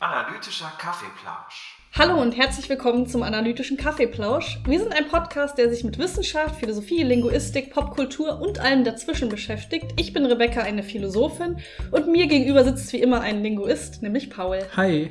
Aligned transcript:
Analytischer 0.00 0.72
Kaffeeplausch. 0.78 1.78
Hallo 1.96 2.20
und 2.20 2.36
herzlich 2.36 2.68
willkommen 2.68 3.06
zum 3.06 3.22
Analytischen 3.22 3.78
Kaffeeplausch. 3.78 4.58
Wir 4.66 4.80
sind 4.80 4.92
ein 4.92 5.08
Podcast, 5.08 5.56
der 5.56 5.70
sich 5.70 5.84
mit 5.84 5.98
Wissenschaft, 5.98 6.56
Philosophie, 6.56 7.02
Linguistik, 7.04 7.72
Popkultur 7.72 8.40
und 8.40 8.58
allem 8.60 8.84
dazwischen 8.84 9.30
beschäftigt. 9.30 9.94
Ich 9.98 10.12
bin 10.12 10.26
Rebecca, 10.26 10.60
eine 10.60 10.82
Philosophin, 10.82 11.56
und 11.90 12.08
mir 12.08 12.26
gegenüber 12.26 12.64
sitzt 12.64 12.92
wie 12.92 13.00
immer 13.00 13.22
ein 13.22 13.42
Linguist, 13.42 14.02
nämlich 14.02 14.28
Paul. 14.28 14.58
Hi. 14.76 15.10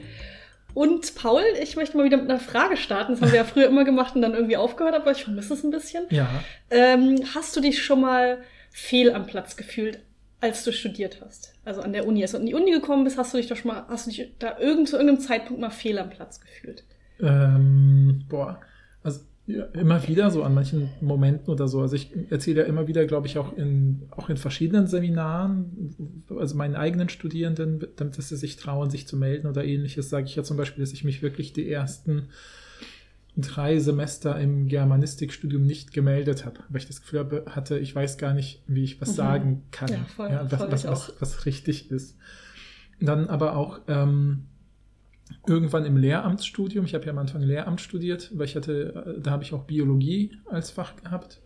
Und 0.75 1.15
Paul, 1.15 1.43
ich 1.61 1.75
möchte 1.75 1.97
mal 1.97 2.05
wieder 2.05 2.17
mit 2.17 2.29
einer 2.29 2.39
Frage 2.39 2.77
starten. 2.77 3.13
Das 3.13 3.21
haben 3.21 3.31
wir 3.31 3.39
ja 3.39 3.45
früher 3.45 3.67
immer 3.67 3.83
gemacht 3.83 4.15
und 4.15 4.21
dann 4.21 4.35
irgendwie 4.35 4.57
aufgehört, 4.57 4.93
aber 4.95 5.11
ich 5.11 5.23
vermisse 5.23 5.55
es 5.55 5.63
ein 5.63 5.71
bisschen. 5.71 6.05
Ja. 6.11 6.29
Ähm, 6.69 7.23
hast 7.33 7.55
du 7.55 7.61
dich 7.61 7.83
schon 7.83 8.01
mal 8.01 8.43
fehl 8.71 9.13
am 9.13 9.27
Platz 9.27 9.55
gefühlt, 9.55 9.99
als 10.39 10.63
du 10.63 10.73
studiert 10.73 11.21
hast? 11.21 11.53
Also 11.63 11.81
an 11.81 11.93
der 11.93 12.07
Uni. 12.07 12.21
Als 12.21 12.31
du 12.31 12.37
an 12.37 12.45
die 12.45 12.55
Uni 12.55 12.71
gekommen 12.71 13.03
bist, 13.03 13.17
hast 13.17 13.33
du 13.33 13.37
dich 13.37 13.47
doch 13.47 13.55
schon 13.55 13.71
mal, 13.71 13.85
hast 13.87 14.07
du 14.07 14.11
dich 14.11 14.33
da 14.39 14.57
irgend, 14.57 14.89
zu 14.89 14.97
irgendeinem 14.97 15.21
Zeitpunkt 15.21 15.61
mal 15.61 15.69
fehl 15.69 15.99
am 15.99 16.09
Platz 16.09 16.41
gefühlt? 16.41 16.83
Ähm, 17.19 18.23
boah. 18.27 18.59
Also 19.03 19.21
ja, 19.47 19.65
immer 19.73 20.07
wieder 20.07 20.31
so 20.31 20.43
an 20.43 20.53
manchen 20.53 20.89
Momenten 21.01 21.49
oder 21.49 21.67
so. 21.67 21.81
Also 21.81 21.95
ich 21.95 22.11
erzähle 22.29 22.61
ja 22.61 22.67
immer 22.67 22.87
wieder, 22.87 23.05
glaube 23.05 23.27
ich, 23.27 23.37
auch 23.37 23.55
in, 23.57 24.03
auch 24.11 24.29
in 24.29 24.37
verschiedenen 24.37 24.87
Seminaren, 24.87 26.23
also 26.29 26.55
meinen 26.55 26.75
eigenen 26.75 27.09
Studierenden, 27.09 27.85
damit 27.95 28.15
sie 28.15 28.35
sich 28.35 28.55
trauen, 28.55 28.89
sich 28.89 29.07
zu 29.07 29.17
melden 29.17 29.47
oder 29.47 29.63
ähnliches, 29.63 30.09
sage 30.09 30.25
ich 30.25 30.35
ja 30.35 30.43
zum 30.43 30.57
Beispiel, 30.57 30.83
dass 30.83 30.93
ich 30.93 31.03
mich 31.03 31.21
wirklich 31.21 31.53
die 31.53 31.69
ersten 31.69 32.29
drei 33.37 33.79
Semester 33.79 34.39
im 34.39 34.67
Germanistikstudium 34.67 35.63
nicht 35.63 35.93
gemeldet 35.93 36.45
habe, 36.45 36.59
weil 36.69 36.81
ich 36.81 36.87
das 36.87 37.01
Gefühl 37.01 37.45
hatte, 37.47 37.79
ich 37.79 37.95
weiß 37.95 38.17
gar 38.17 38.33
nicht, 38.33 38.61
wie 38.67 38.83
ich 38.83 38.99
was 39.01 39.11
Mhm. 39.11 39.15
sagen 39.15 39.63
kann, 39.71 39.89
Ja, 39.89 40.05
voll, 40.15 40.29
ja, 40.29 40.51
was, 40.51 40.59
was, 40.59 40.85
was, 40.85 41.13
was 41.19 41.45
richtig 41.45 41.91
ist. 41.91 42.17
Dann 42.99 43.29
aber 43.29 43.55
auch 43.55 43.79
ähm, 43.87 44.43
irgendwann 45.47 45.85
im 45.85 45.97
Lehramtsstudium, 45.97 46.85
ich 46.85 46.93
habe 46.93 47.05
ja 47.05 47.11
am 47.11 47.17
Anfang 47.17 47.41
Lehramt 47.41 47.81
studiert, 47.81 48.31
weil 48.35 48.45
ich 48.45 48.55
hatte, 48.55 49.15
äh, 49.17 49.21
da 49.21 49.31
habe 49.31 49.43
ich 49.43 49.53
auch 49.53 49.63
Biologie 49.65 50.37
als 50.49 50.71
Fach 50.71 50.95
gehabt. 50.97 51.41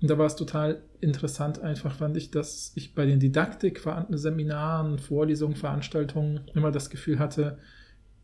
Und 0.00 0.08
da 0.10 0.18
war 0.18 0.26
es 0.26 0.36
total 0.36 0.82
interessant, 1.00 1.60
einfach 1.60 1.94
fand 1.94 2.16
ich, 2.16 2.30
dass 2.30 2.72
ich 2.76 2.94
bei 2.94 3.04
den 3.06 3.18
Didaktik-Seminaren, 3.18 4.98
Vorlesungen, 4.98 5.56
Veranstaltungen 5.56 6.42
immer 6.54 6.70
das 6.70 6.88
Gefühl 6.90 7.18
hatte, 7.18 7.58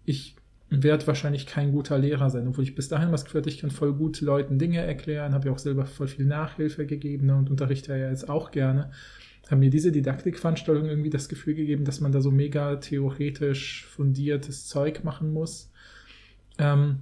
ich 0.05 0.37
werde 0.83 1.07
wahrscheinlich 1.07 1.47
kein 1.47 1.73
guter 1.73 1.99
Lehrer 1.99 2.31
sein, 2.31 2.49
obwohl 2.49 2.65
ich 2.65 2.75
bis 2.75 2.89
dahin 2.89 3.13
das 3.13 3.25
Gefühl 3.25 3.41
hatte, 3.41 3.51
ich 3.51 3.59
kann 3.59 3.71
voll 3.71 3.93
gut 3.93 4.21
Leuten 4.21 4.59
Dinge 4.59 4.79
erklären, 4.79 5.35
habe 5.35 5.49
ja 5.49 5.53
auch 5.53 5.59
selber 5.59 5.87
voll 5.87 6.09
viel 6.09 6.25
Nachhilfe 6.25 6.87
gegeben 6.87 7.27
ne, 7.27 7.37
und 7.37 7.51
unterrichte 7.51 7.97
ja 7.97 8.09
jetzt 8.09 8.29
auch 8.29 8.51
gerne. 8.51 8.91
Haben 9.51 9.61
mir 9.61 9.71
diese 9.71 9.93
Didaktikveranstaltungen 9.93 10.89
irgendwie 10.89 11.11
das 11.11 11.29
Gefühl 11.29 11.55
gegeben, 11.55 11.85
dass 11.85 12.01
man 12.01 12.13
da 12.13 12.21
so 12.21 12.31
mega 12.31 12.77
theoretisch 12.77 13.85
fundiertes 13.85 14.67
Zeug 14.67 15.05
machen 15.05 15.33
muss. 15.33 15.71
Ähm, 16.59 17.01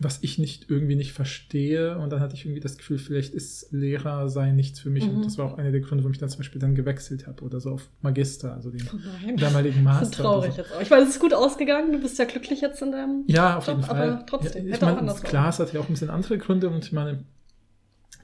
was 0.00 0.18
ich 0.22 0.38
nicht 0.38 0.68
irgendwie 0.68 0.96
nicht 0.96 1.12
verstehe. 1.12 1.96
Und 1.98 2.10
dann 2.10 2.20
hatte 2.20 2.34
ich 2.34 2.44
irgendwie 2.44 2.60
das 2.60 2.76
Gefühl, 2.76 2.98
vielleicht 2.98 3.32
ist 3.34 3.72
Lehrer 3.72 4.28
sein 4.28 4.54
nichts 4.54 4.78
für 4.80 4.90
mich. 4.90 5.04
Mhm. 5.06 5.16
Und 5.16 5.24
das 5.26 5.38
war 5.38 5.46
auch 5.46 5.58
einer 5.58 5.70
der 5.70 5.80
Gründe, 5.80 6.04
warum 6.04 6.12
ich 6.12 6.18
dann 6.18 6.28
zum 6.28 6.38
Beispiel 6.38 6.60
dann 6.60 6.74
gewechselt 6.74 7.26
habe 7.26 7.42
oder 7.42 7.58
so 7.60 7.70
auf 7.72 7.88
Magister, 8.02 8.52
also 8.54 8.70
den 8.70 8.82
Oh 8.92 9.36
damaligen 9.36 9.76
Das 9.76 9.84
Master. 9.84 10.02
ist 10.04 10.14
traurig 10.14 10.52
so. 10.52 10.58
jetzt 10.62 10.72
auch. 10.74 10.80
Ich 10.82 10.90
meine, 10.90 11.02
es 11.04 11.08
ist 11.10 11.20
gut 11.20 11.32
ausgegangen. 11.34 11.92
Du 11.92 12.00
bist 12.00 12.18
ja 12.18 12.26
glücklich 12.26 12.60
jetzt 12.60 12.82
in 12.82 12.92
deinem. 12.92 13.24
Ja, 13.28 13.56
auf 13.58 13.66
Job, 13.66 13.76
jeden 13.76 13.88
Fall. 13.88 14.10
aber 14.12 14.26
trotzdem, 14.26 14.62
Ja, 14.62 14.68
ich 14.68 14.74
hätte 14.74 14.84
auch 14.86 14.90
meine, 14.90 15.00
anders 15.00 15.22
klar, 15.22 15.48
es 15.48 15.58
hat 15.58 15.72
ja 15.72 15.80
auch 15.80 15.86
ein 15.88 15.92
bisschen 15.92 16.10
andere 16.10 16.36
Gründe 16.38 16.68
und 16.68 16.84
ich 16.84 16.92
meine, 16.92 17.24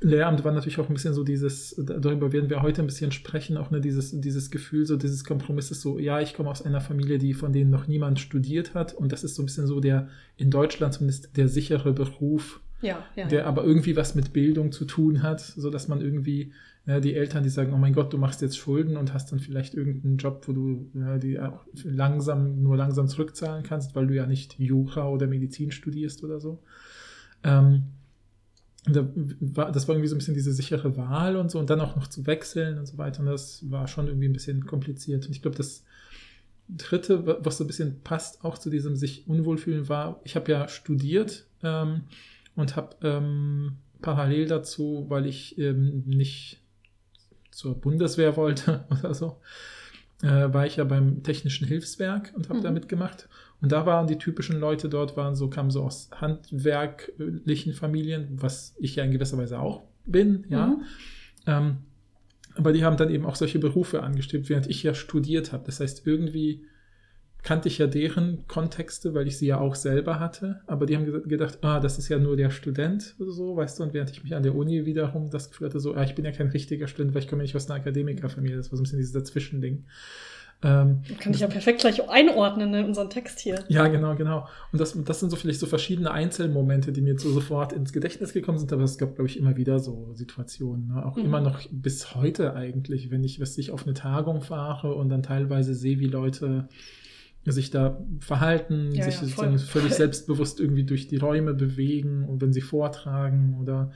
Lehramt 0.05 0.45
war 0.45 0.53
natürlich 0.53 0.79
auch 0.79 0.89
ein 0.89 0.95
bisschen 0.95 1.15
so 1.15 1.25
dieses, 1.25 1.75
darüber 1.79 2.31
werden 2.31 2.51
wir 2.51 2.61
heute 2.61 2.83
ein 2.83 2.87
bisschen 2.87 3.11
sprechen, 3.11 3.57
auch 3.57 3.71
ne, 3.71 3.81
dieses, 3.81 4.21
dieses 4.21 4.51
Gefühl, 4.51 4.85
so 4.85 4.97
dieses 4.97 5.25
Kompromisses, 5.25 5.81
so, 5.81 5.99
ja, 5.99 6.21
ich 6.21 6.35
komme 6.35 6.51
aus 6.51 6.61
einer 6.61 6.83
Familie, 6.83 7.17
die 7.17 7.33
von 7.33 7.55
denen 7.55 7.71
noch 7.71 7.87
niemand 7.87 8.21
studiert 8.21 8.75
hat 8.75 8.93
und 8.93 9.13
das 9.13 9.25
ist 9.25 9.35
so 9.35 9.43
ein 9.43 9.47
bisschen 9.47 9.67
so 9.67 9.81
der, 9.81 10.09
in 10.37 10.51
Deutschland 10.51 10.93
zumindest, 10.93 11.35
der 11.39 11.49
sichere 11.49 11.95
Beruf, 11.95 12.61
Ja, 12.83 13.03
ja. 13.17 13.27
der 13.29 13.41
ja. 13.41 13.47
aber 13.47 13.65
irgendwie 13.65 13.97
was 13.97 14.15
mit 14.15 14.35
Bildung 14.35 14.73
zu 14.73 14.85
tun 14.85 15.23
hat, 15.23 15.41
so 15.41 15.71
dass 15.71 15.89
man 15.89 16.03
irgendwie 16.03 16.53
ja, 16.87 17.01
die 17.01 17.15
Eltern, 17.15 17.43
die 17.43 17.49
sagen, 17.49 17.73
oh 17.73 17.79
mein 17.79 17.95
Gott, 17.95 18.13
du 18.13 18.19
machst 18.19 18.43
jetzt 18.43 18.59
Schulden 18.59 18.99
und 18.99 19.15
hast 19.15 19.33
dann 19.33 19.39
vielleicht 19.39 19.73
irgendeinen 19.73 20.19
Job, 20.19 20.43
wo 20.47 20.53
du 20.53 20.91
ja, 20.93 21.17
die 21.17 21.41
auch 21.41 21.65
langsam, 21.83 22.63
nur 22.63 22.77
langsam 22.77 23.09
zurückzahlen 23.09 23.63
kannst, 23.63 23.97
weil 23.97 24.07
du 24.07 24.15
ja 24.15 24.27
nicht 24.27 24.59
Jura 24.59 25.09
oder 25.09 25.27
Medizin 25.27 25.71
studierst 25.71 26.23
oder 26.23 26.41
so. 26.41 26.63
Ähm, 27.43 27.85
das 28.87 29.89
war 29.89 29.95
irgendwie 29.95 30.09
so 30.09 30.15
ein 30.15 30.19
bisschen 30.19 30.35
diese 30.35 30.53
sichere 30.53 30.97
Wahl 30.97 31.37
und 31.37 31.51
so 31.51 31.59
und 31.59 31.71
dann 31.71 31.81
auch 31.81 31.97
noch 31.97 32.07
zu 32.09 32.27
wechseln 32.27 32.79
und 32.79 32.87
so 32.87 32.99
weiter 32.99 33.21
und 33.21 33.27
das 33.27 33.69
war 33.71 33.89
schon 33.89 34.07
irgendwie 34.09 34.29
ein 34.29 34.33
bisschen 34.35 34.67
kompliziert. 34.67 35.25
Und 35.27 35.33
ich 35.33 35.41
glaube, 35.43 35.57
das 35.57 35.85
dritte, 36.69 37.27
wa- 37.27 37.39
was 37.41 37.59
so 37.59 37.65
ein 37.65 37.67
bisschen 37.67 38.01
passt 38.03 38.45
auch 38.45 38.59
zu 38.59 38.71
diesem 38.71 38.97
sich 38.97 39.27
unwohlfühlen 39.29 39.89
war, 39.89 40.21
ich 40.25 40.37
habe 40.37 40.51
ja 40.53 40.69
studiert 40.69 41.47
ähm, 41.63 42.03
und 42.57 42.77
habe 42.77 42.97
ähm, 43.03 43.77
parallel 44.03 44.47
dazu, 44.47 45.07
weil 45.09 45.27
ich 45.27 45.59
ähm, 45.59 46.03
nicht 46.07 46.61
zur 47.51 47.75
Bundeswehr 47.81 48.37
wollte 48.37 48.85
oder 48.91 49.15
so, 49.15 49.41
äh, 50.23 50.53
war 50.53 50.67
ich 50.67 50.77
ja 50.77 50.85
beim 50.85 51.23
Technischen 51.23 51.67
Hilfswerk 51.67 52.33
und 52.35 52.49
habe 52.49 52.59
Mhm. 52.59 52.65
da 52.65 52.71
mitgemacht. 52.71 53.29
Und 53.65 53.73
da 53.73 53.87
waren 53.87 54.07
die 54.07 54.19
typischen 54.19 54.61
Leute 54.61 54.91
dort, 54.91 55.17
waren 55.17 55.35
so, 55.35 55.49
kamen 55.49 55.71
so 55.71 55.83
aus 55.83 56.11
handwerklichen 56.13 57.73
Familien, 57.73 58.29
was 58.33 58.75
ich 58.79 58.97
ja 58.97 59.05
in 59.05 59.11
gewisser 59.11 59.39
Weise 59.39 59.59
auch 59.59 59.85
bin, 60.05 60.45
ja. 60.51 60.67
Mhm. 60.67 60.83
Ähm, 61.47 61.77
aber 62.57 62.75
die 62.75 62.85
haben 62.85 62.99
dann 62.99 63.09
eben 63.09 63.25
auch 63.25 63.37
solche 63.37 63.59
Berufe 63.59 64.03
angestrebt, 64.03 64.51
während 64.51 64.69
ich 64.69 64.83
ja 64.83 64.93
studiert 64.93 65.53
habe. 65.53 65.65
Das 65.65 65.81
heißt, 65.81 66.07
irgendwie 66.07 66.67
kannte 67.43 67.69
ich 67.69 67.79
ja 67.79 67.87
deren 67.87 68.47
Kontexte, 68.49 69.15
weil 69.15 69.27
ich 69.27 69.39
sie 69.39 69.47
ja 69.47 69.59
auch 69.59 69.75
selber 69.75 70.21
hatte. 70.21 70.61
Aber 70.67 70.85
die 70.85 70.95
haben 70.95 71.07
ge- 71.07 71.27
gedacht, 71.27 71.59
ah, 71.63 71.81
das 71.81 71.99
ist 71.99 72.11
ja 72.11 72.19
nur 72.19 72.37
der 72.37 72.51
Student 72.51 73.15
oder 73.19 73.33
so, 73.33 73.57
weißt 73.57 73.79
du. 73.79 73.83
Und 73.83 73.95
während 73.95 74.11
ich 74.11 74.23
mich 74.23 74.35
an 74.35 74.43
der 74.43 74.55
Uni 74.55 74.85
wiederum 74.85 75.31
das 75.31 75.49
Gefühl 75.49 75.69
hatte, 75.69 75.81
so, 75.81 75.95
ah, 75.95 76.05
ich 76.05 76.15
bin 76.15 76.27
ja 76.27 76.33
kein 76.33 76.49
richtiger 76.49 76.87
Student, 76.87 77.15
weil 77.15 77.23
ich 77.23 77.29
komme 77.29 77.41
ja 77.41 77.45
nicht 77.45 77.57
aus 77.57 77.71
einer 77.71 77.81
Akademikerfamilie. 77.81 78.57
Das 78.57 78.71
war 78.71 78.77
so 78.77 78.83
ein 78.83 78.85
bisschen 78.85 78.99
dieses 78.99 79.13
Dazwischending. 79.13 79.85
Ähm, 80.65 81.03
Kann 81.21 81.35
ich 81.35 81.41
ja 81.41 81.47
perfekt 81.47 81.81
gleich 81.83 82.09
einordnen 82.09 82.73
in 82.73 82.87
unseren 82.87 83.11
Text 83.11 83.39
hier. 83.39 83.63
ja, 83.69 83.87
genau, 83.89 84.15
genau. 84.17 84.49
Und 84.73 84.81
das, 84.81 84.97
das 85.05 85.21
sind 85.21 85.29
so 85.31 85.37
vielleicht 85.37 85.61
so 85.61 85.67
verschiedene 85.67 86.11
Einzelmomente, 86.11 86.91
die 86.91 87.03
mir 87.03 87.11
jetzt 87.13 87.23
so 87.23 87.31
sofort 87.31 87.73
ins 87.75 87.93
Gedächtnis 87.93 88.33
gekommen 88.33 88.59
sind, 88.59 88.73
aber 88.73 88.83
es 88.83 88.97
gab, 88.97 89.15
glaube 89.15 89.29
ich, 89.29 89.39
immer 89.39 89.57
wieder 89.57 89.79
so 89.79 90.13
Situationen. 90.15 90.89
Ne? 90.89 91.05
Auch 91.05 91.17
Mhm. 91.17 91.25
immer 91.27 91.41
noch 91.43 91.61
bis 91.71 92.15
heute 92.15 92.55
eigentlich, 92.55 93.11
wenn 93.11 93.23
ich, 93.25 93.41
was 93.41 93.59
ich 93.59 93.71
auf 93.73 93.85
eine 93.85 93.93
Tagung 93.95 94.41
fahre 94.41 94.95
und 94.95 95.11
dann 95.11 95.23
teilweise 95.23 95.75
sehe, 95.75 95.99
wie 96.01 96.07
Leute 96.07 96.69
sich 97.47 97.71
da 97.71 98.03
verhalten, 98.21 98.93
Ja, 98.95 99.05
sich 99.05 99.17
ja, 99.17 99.21
sozusagen 99.21 99.59
voll. 99.59 99.83
völlig 99.83 99.93
selbstbewusst 99.95 100.61
irgendwie 100.61 100.85
durch 100.85 101.09
die 101.09 101.19
Räume 101.19 101.53
bewegen 101.53 102.25
und 102.27 102.41
wenn 102.41 102.55
sie 102.55 102.63
vortragen 102.63 103.59
oder 103.61 103.93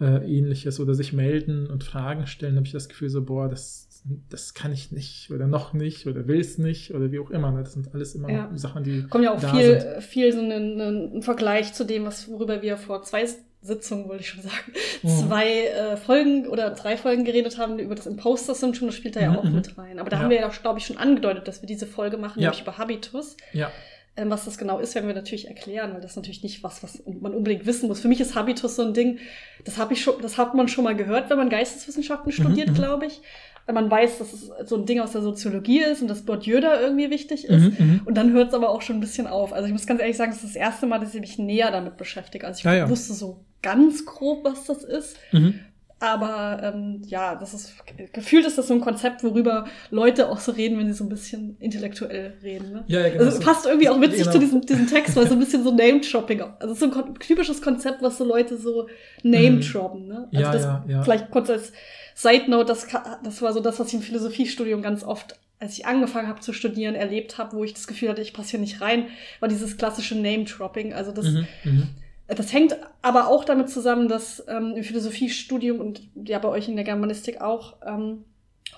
äh, 0.00 0.24
ähnliches 0.26 0.80
oder 0.80 0.94
sich 0.94 1.12
melden 1.12 1.66
und 1.66 1.84
Fragen 1.84 2.26
stellen, 2.26 2.56
habe 2.56 2.66
ich 2.66 2.72
das 2.72 2.88
Gefühl 2.88 3.10
so, 3.10 3.22
boah, 3.22 3.48
das, 3.48 3.85
das 4.30 4.54
kann 4.54 4.72
ich 4.72 4.92
nicht 4.92 5.30
oder 5.30 5.46
noch 5.46 5.72
nicht 5.72 6.06
oder 6.06 6.28
will 6.28 6.40
es 6.40 6.58
nicht 6.58 6.94
oder 6.94 7.10
wie 7.10 7.18
auch 7.18 7.30
immer. 7.30 7.50
Ne? 7.50 7.62
Das 7.64 7.72
sind 7.72 7.92
alles 7.92 8.14
immer 8.14 8.30
Ja. 8.30 8.50
Sachen, 8.54 8.84
die 8.84 9.02
Kommt 9.08 9.24
ja 9.24 9.32
auch 9.34 9.40
viel, 9.40 9.80
sind. 9.80 10.02
viel 10.02 10.32
so 10.32 10.40
ein, 10.40 11.22
Vergleich 11.22 11.72
zu 11.74 11.84
dem, 11.84 12.04
was, 12.04 12.28
worüber 12.28 12.62
wir 12.62 12.76
vor 12.76 13.02
zwei 13.02 13.24
Sitzungen, 13.62 14.08
wollte 14.08 14.22
ich 14.22 14.28
schon 14.28 14.42
sagen, 14.42 14.54
Mhm. 15.02 15.08
zwei 15.28 15.66
äh, 15.66 15.96
Folgen 15.96 16.46
oder 16.46 16.70
drei 16.70 16.96
Folgen 16.96 17.24
geredet 17.24 17.58
haben 17.58 17.78
über 17.80 17.96
das 17.96 18.06
Imposter-Syndrom. 18.06 18.86
Das 18.88 18.94
spielt 18.96 19.16
da 19.16 19.20
ja 19.20 19.30
Mhm, 19.32 19.36
auch 19.38 19.44
mhm. 19.44 19.54
mit 19.56 19.76
rein. 19.78 19.98
Aber 19.98 20.08
da 20.08 20.16
Ja. 20.18 20.22
haben 20.22 20.30
wir 20.30 20.38
ja, 20.40 20.48
glaube 20.48 20.78
ich, 20.78 20.86
schon 20.86 20.98
angedeutet, 20.98 21.48
dass 21.48 21.62
wir 21.62 21.66
diese 21.66 21.86
Folge 21.86 22.16
machen, 22.16 22.40
nämlich 22.40 22.60
über 22.62 22.78
Habitus. 22.78 23.36
Ja, 23.52 23.70
Ähm, 24.18 24.30
was 24.30 24.46
das 24.46 24.56
genau 24.56 24.78
ist, 24.78 24.94
werden 24.94 25.08
wir 25.08 25.14
natürlich 25.14 25.46
erklären, 25.46 25.92
weil 25.92 26.00
das 26.00 26.12
ist 26.12 26.16
natürlich 26.16 26.42
nicht 26.42 26.62
was, 26.62 26.82
was 26.82 27.02
man 27.20 27.34
unbedingt 27.34 27.66
wissen 27.66 27.86
muss. 27.86 28.00
Für 28.00 28.08
mich 28.08 28.18
ist 28.18 28.34
Habitus 28.34 28.76
so 28.76 28.82
ein 28.82 28.94
Ding, 28.94 29.18
das 29.66 29.76
habe 29.76 29.92
ich 29.92 30.00
schon, 30.02 30.14
das 30.22 30.38
hat 30.38 30.54
man 30.54 30.68
schon 30.68 30.84
mal 30.84 30.96
gehört, 30.96 31.28
wenn 31.28 31.36
man 31.36 31.50
Geisteswissenschaften 31.50 32.32
studiert, 32.32 32.70
mhm. 32.70 32.74
glaube 32.74 33.04
ich. 33.06 33.20
Weil 33.66 33.74
man 33.74 33.90
weiß, 33.90 34.18
dass 34.18 34.32
es 34.32 34.50
so 34.68 34.76
ein 34.76 34.86
Ding 34.86 35.00
aus 35.00 35.12
der 35.12 35.22
Soziologie 35.22 35.80
ist 35.80 36.00
und 36.00 36.08
dass 36.08 36.22
Bourdieu 36.22 36.60
da 36.60 36.80
irgendwie 36.80 37.10
wichtig 37.10 37.46
ist. 37.46 37.78
Mhm, 37.80 37.86
mhm. 37.86 38.00
Und 38.04 38.14
dann 38.16 38.32
hört 38.32 38.48
es 38.48 38.54
aber 38.54 38.70
auch 38.70 38.80
schon 38.80 38.96
ein 38.96 39.00
bisschen 39.00 39.26
auf. 39.26 39.52
Also 39.52 39.66
ich 39.66 39.72
muss 39.72 39.86
ganz 39.86 40.00
ehrlich 40.00 40.16
sagen, 40.16 40.30
das 40.30 40.42
ist 40.44 40.54
das 40.54 40.56
erste 40.56 40.86
Mal, 40.86 41.00
dass 41.00 41.14
ich 41.14 41.20
mich 41.20 41.36
näher 41.38 41.70
damit 41.72 41.96
beschäftige. 41.96 42.46
Also 42.46 42.58
ich 42.58 42.64
Ja, 42.64 42.74
ja. 42.74 42.88
wusste 42.88 43.12
so 43.12 43.40
ganz 43.62 44.06
grob, 44.06 44.44
was 44.44 44.64
das 44.66 44.84
ist. 44.84 45.16
Mhm. 45.32 45.60
Aber 46.06 46.60
ähm, 46.62 47.02
ja, 47.06 47.34
das 47.34 47.52
ist 47.52 47.74
gefühlt 48.12 48.46
ist 48.46 48.56
das 48.58 48.68
so 48.68 48.74
ein 48.74 48.80
Konzept, 48.80 49.24
worüber 49.24 49.66
Leute 49.90 50.28
auch 50.28 50.38
so 50.38 50.52
reden, 50.52 50.78
wenn 50.78 50.86
sie 50.86 50.92
so 50.92 51.04
ein 51.04 51.08
bisschen 51.08 51.56
intellektuell 51.58 52.34
reden. 52.44 52.72
Ne? 52.72 52.84
Ja, 52.86 53.00
ja, 53.00 53.08
genau. 53.08 53.24
Also 53.24 53.40
passt 53.40 53.66
irgendwie 53.66 53.88
auch 53.88 54.00
witzig 54.00 54.20
Genau. 54.20 54.30
zu 54.32 54.38
diesem, 54.38 54.60
diesem 54.60 54.86
Text, 54.86 55.16
weil 55.16 55.26
so 55.26 55.32
ein 55.34 55.40
bisschen 55.40 55.64
so 55.64 55.70
Name-Dropping. 55.74 56.42
Also 56.60 56.74
so 56.74 56.86
ein 56.86 57.14
typisches 57.16 57.60
Konzept, 57.60 58.02
was 58.02 58.18
so 58.18 58.24
Leute 58.24 58.56
so 58.56 58.86
Name-droppen. 59.22 60.06
Ne? 60.06 60.28
Also 60.32 60.40
Ja, 60.40 60.52
das, 60.52 60.62
ja, 60.62 60.84
ja. 60.88 61.02
Vielleicht 61.02 61.30
kurz 61.30 61.50
als 61.50 61.72
Side-Note, 62.14 62.66
das, 62.66 62.86
das 63.24 63.42
war 63.42 63.52
so 63.52 63.60
das, 63.60 63.78
was 63.80 63.88
ich 63.88 63.94
im 63.94 64.02
Philosophiestudium 64.02 64.82
ganz 64.82 65.02
oft, 65.04 65.38
als 65.58 65.76
ich 65.78 65.86
angefangen 65.86 66.28
habe 66.28 66.40
zu 66.40 66.52
studieren, 66.52 66.94
erlebt 66.94 67.38
habe, 67.38 67.56
wo 67.56 67.64
ich 67.64 67.74
das 67.74 67.86
Gefühl 67.86 68.08
hatte, 68.10 68.22
ich 68.22 68.32
passe 68.32 68.52
hier 68.52 68.60
nicht 68.60 68.80
rein, 68.80 69.06
war 69.40 69.48
dieses 69.48 69.76
klassische 69.76 70.14
Name-Dropping. 70.14 70.92
Also 70.94 71.12
das, 71.12 71.26
Mhm, 71.26 71.46
mhm. 71.64 71.88
Das 72.28 72.52
hängt 72.52 72.76
aber 73.02 73.28
auch 73.28 73.44
damit 73.44 73.70
zusammen, 73.70 74.08
dass 74.08 74.44
ähm, 74.48 74.74
im 74.76 74.82
Philosophiestudium 74.82 75.80
und 75.80 76.02
ja 76.14 76.38
bei 76.38 76.48
euch 76.48 76.68
in 76.68 76.76
der 76.76 76.84
Germanistik 76.84 77.40
auch 77.40 77.76
ähm, 77.86 78.24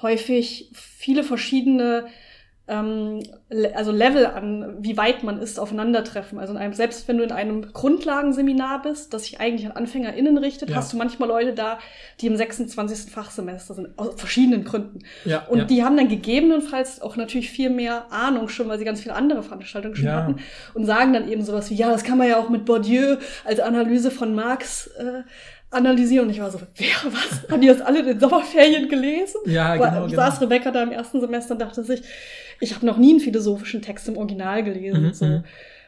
häufig 0.03 0.71
viele 0.75 1.25
verschiedene 1.25 2.09
ähm, 2.69 3.23
also 3.75 3.93
Level 3.93 4.26
an, 4.26 4.76
wie 4.81 4.97
weit 4.99 5.23
man 5.23 5.41
ist, 5.41 5.59
aufeinandertreffen. 5.59 6.38
Also 6.38 6.53
in 6.53 6.59
einem, 6.59 6.75
selbst 6.75 7.09
wenn 7.09 7.17
du 7.17 7.25
in 7.25 7.32
einem 7.32 7.73
Grundlagenseminar 7.73 8.82
bist, 8.82 9.15
das 9.15 9.25
sich 9.25 9.41
eigentlich 9.41 9.67
an 9.67 9.73
AnfängerInnen 9.73 10.37
richtet, 10.37 10.69
ja. 10.70 10.76
hast 10.76 10.93
du 10.93 10.99
manchmal 10.99 11.29
Leute 11.29 11.55
da, 11.55 11.79
die 12.20 12.26
im 12.26 12.37
26. 12.37 13.11
Fachsemester 13.11 13.75
sind, 13.75 13.99
aus 13.99 14.15
verschiedenen 14.17 14.65
Gründen. 14.65 15.00
Ja, 15.25 15.47
und 15.49 15.59
ja. 15.59 15.65
die 15.65 15.82
haben 15.82 15.97
dann 15.97 16.09
gegebenenfalls 16.09 17.00
auch 17.00 17.17
natürlich 17.17 17.50
viel 17.50 17.70
mehr 17.70 18.12
Ahnung 18.12 18.49
schon, 18.49 18.69
weil 18.69 18.79
sie 18.79 18.85
ganz 18.85 19.00
viele 19.00 19.14
andere 19.14 19.43
Veranstaltungen 19.43 19.97
schon 19.97 20.12
hatten 20.12 20.37
und 20.75 20.85
sagen 20.85 21.14
dann 21.14 21.29
eben 21.29 21.43
sowas 21.43 21.71
wie, 21.71 21.75
ja, 21.75 21.91
das 21.91 22.05
kann 22.05 22.19
man 22.19 22.29
ja 22.29 22.38
auch 22.38 22.50
mit 22.50 22.67
Bourdieu 22.67 23.17
als 23.44 23.61
Analyse 23.61 24.11
von 24.11 24.35
Marx 24.35 24.88
äh, 24.99 25.23
analysieren. 25.71 26.26
Und 26.26 26.32
ich 26.32 26.41
war 26.41 26.50
so, 26.50 26.61
wer, 26.76 27.12
was? 27.12 27.50
Haben 27.50 27.61
die 27.61 27.69
das 27.69 27.81
alle 27.81 28.00
in 28.00 28.06
den 28.06 28.21
Sommerferien 28.21 28.88
gelesen? 28.88 29.41
Ja, 29.47 29.75
genau. 29.75 29.87
Aber, 29.87 30.06
genau. 30.06 30.17
saß 30.17 30.41
Rebecca 30.41 30.71
da 30.71 30.82
im 30.82 30.93
ersten 30.93 31.21
Semester 31.21 31.53
und 31.55 31.61
dachte 31.61 31.82
sich, 31.82 32.03
ich 32.60 32.75
habe 32.75 32.87
noch 32.87 32.99
nie 32.99 33.10
einen 33.10 33.20
philosophischen 33.20 33.82
Text 33.82 34.08
im 34.08 34.16
Original 34.16 34.64
gelesen. 34.64 35.05
Mhm, 35.05 35.12
so. 35.12 35.25
Mhm. 35.25 35.44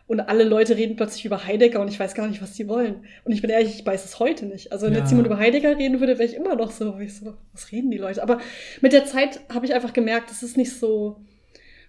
Und 0.07 0.19
alle 0.19 0.43
Leute 0.43 0.77
reden 0.77 0.97
plötzlich 0.97 1.25
über 1.25 1.47
Heidegger 1.47 1.81
und 1.81 1.87
ich 1.87 2.01
weiß 2.01 2.15
gar 2.15 2.27
nicht, 2.27 2.43
was 2.43 2.55
die 2.55 2.67
wollen. 2.67 3.05
Und 3.25 3.31
ich 3.31 3.43
bin 3.43 3.51
ehrlich, 3.51 3.77
ich 3.79 3.87
weiß 3.87 4.05
es 4.05 4.19
heute 4.19 4.45
nicht. 4.45 4.73
Also 4.73 4.87
wenn 4.87 4.95
ja. 4.95 4.99
jetzt 4.99 5.11
jemand 5.11 5.27
über 5.27 5.39
Heidegger 5.39 5.79
reden 5.79 6.01
würde, 6.01 6.19
wäre 6.19 6.29
ich 6.29 6.35
immer 6.35 6.57
noch 6.57 6.73
so, 6.73 6.97
so, 7.07 7.35
was 7.53 7.71
reden 7.71 7.93
die 7.93 7.99
Leute? 7.99 8.21
Aber 8.21 8.41
mit 8.81 8.93
der 8.93 9.05
Zeit 9.05 9.39
habe 9.55 9.67
ich 9.67 9.75
einfach 9.75 9.93
gemerkt, 9.93 10.33
es 10.33 10.43
ist 10.43 10.57
nicht 10.57 10.77
so 10.77 11.21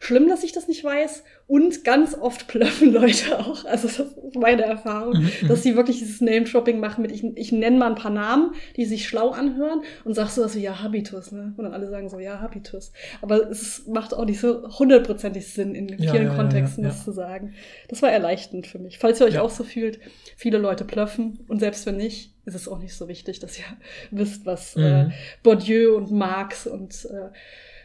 schlimm, 0.02 0.28
dass 0.28 0.44
ich 0.44 0.52
das 0.52 0.68
nicht 0.68 0.84
weiß. 0.84 1.24
Und 1.48 1.84
ganz 1.84 2.16
oft 2.16 2.48
plöffen 2.48 2.92
Leute 2.94 3.38
auch. 3.38 3.66
Also 3.66 3.88
das 3.88 4.00
ist 4.00 4.36
meine 4.36 4.64
Erfahrung, 4.64 5.14
mhm, 5.14 5.32
mhm. 5.42 5.48
dass 5.48 5.64
sie 5.64 5.76
wirklich 5.76 6.00
dieses 6.00 6.22
Name-Shopping 6.22 6.80
machen 6.80 7.04
mit, 7.04 7.12
ich, 7.12 7.24
ich 7.36 7.52
nenne 7.52 7.78
mal 7.78 7.90
ein 7.90 7.96
paar 7.96 8.12
Namen, 8.12 8.54
die 8.78 8.86
sich 8.86 9.08
schlau 9.08 9.30
anhören 9.30 9.82
und 10.04 10.16
sagst 10.16 10.36
so 10.36 10.54
wie, 10.56 10.62
ja, 10.62 10.82
Habitus, 10.82 11.32
ne? 11.32 11.54
Und 11.56 11.64
dann 11.64 11.74
alle 11.74 11.90
sagen 11.90 12.10
so, 12.10 12.20
ja, 12.20 12.40
Habitus. 12.40 12.92
Aber 13.22 13.50
es 13.52 13.86
macht 13.86 14.14
auch 14.14 14.26
nicht 14.26 14.40
so 14.40 14.68
hundertprozentig 14.80 15.48
Sinn, 15.48 15.76
in 15.76 15.90
vielen 15.90 16.02
ja, 16.02 16.24
ja, 16.24 16.36
Kontexten 16.36 16.84
ja, 16.84 16.90
das 16.90 17.04
zu 17.04 17.12
sagen. 17.12 17.54
Das 17.88 18.02
war 18.02 18.12
erleichternd 18.12 18.66
für 18.66 18.80
mich. 18.80 18.98
Falls 18.98 19.20
ihr 19.20 19.28
euch 19.28 19.38
auch 19.38 19.52
so 19.52 19.64
fühlt, 19.64 20.00
viele 20.36 20.58
Leute 20.58 20.84
plöffen 20.84 21.42
und 21.48 21.60
selbst 21.60 21.86
wenn 21.86 21.98
nicht, 21.98 22.34
ist 22.46 22.56
es 22.56 22.68
auch 22.68 22.80
nicht 22.80 22.96
so 22.96 23.08
wichtig, 23.08 23.40
dass 23.40 23.60
ihr 23.60 23.66
wisst, 24.12 24.48
was 24.48 24.76
mhm. 24.76 24.84
äh, 24.84 25.10
Bourdieu 25.44 25.96
und 25.96 26.12
Marx 26.12 26.66
und 26.66 27.06
äh, 27.06 27.30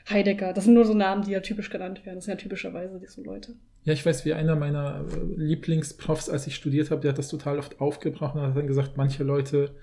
Heidegger. 0.09 0.53
Das 0.53 0.65
sind 0.65 0.75
nur 0.75 0.85
so 0.85 0.95
Namen, 0.95 1.23
die 1.23 1.33
ja 1.33 1.41
typisch 1.41 1.71
genannt 1.71 2.05
werden. 2.07 2.17
Das 2.17 2.27
sind 2.27 2.35
ja 2.35 2.41
typischerweise 2.41 3.01
diese 3.01 3.23
Leute. 3.23 3.55
Ja, 3.85 3.93
ich 3.93 4.05
weiß, 4.05 4.25
wie 4.25 4.35
einer 4.35 4.57
meiner 4.57 5.05
äh, 5.09 5.41
Lieblingsprofs, 5.41 6.29
als 6.29 6.47
ich 6.47 6.55
studiert 6.55 6.91
habe, 6.91 7.01
der 7.01 7.11
hat 7.11 7.19
das 7.19 7.29
total 7.29 7.59
oft 7.59 7.81
aufgebrochen 7.81 8.41
und 8.41 8.47
hat 8.49 8.57
dann 8.57 8.67
gesagt, 8.67 8.97
manche 8.97 9.25
Leute 9.25 9.75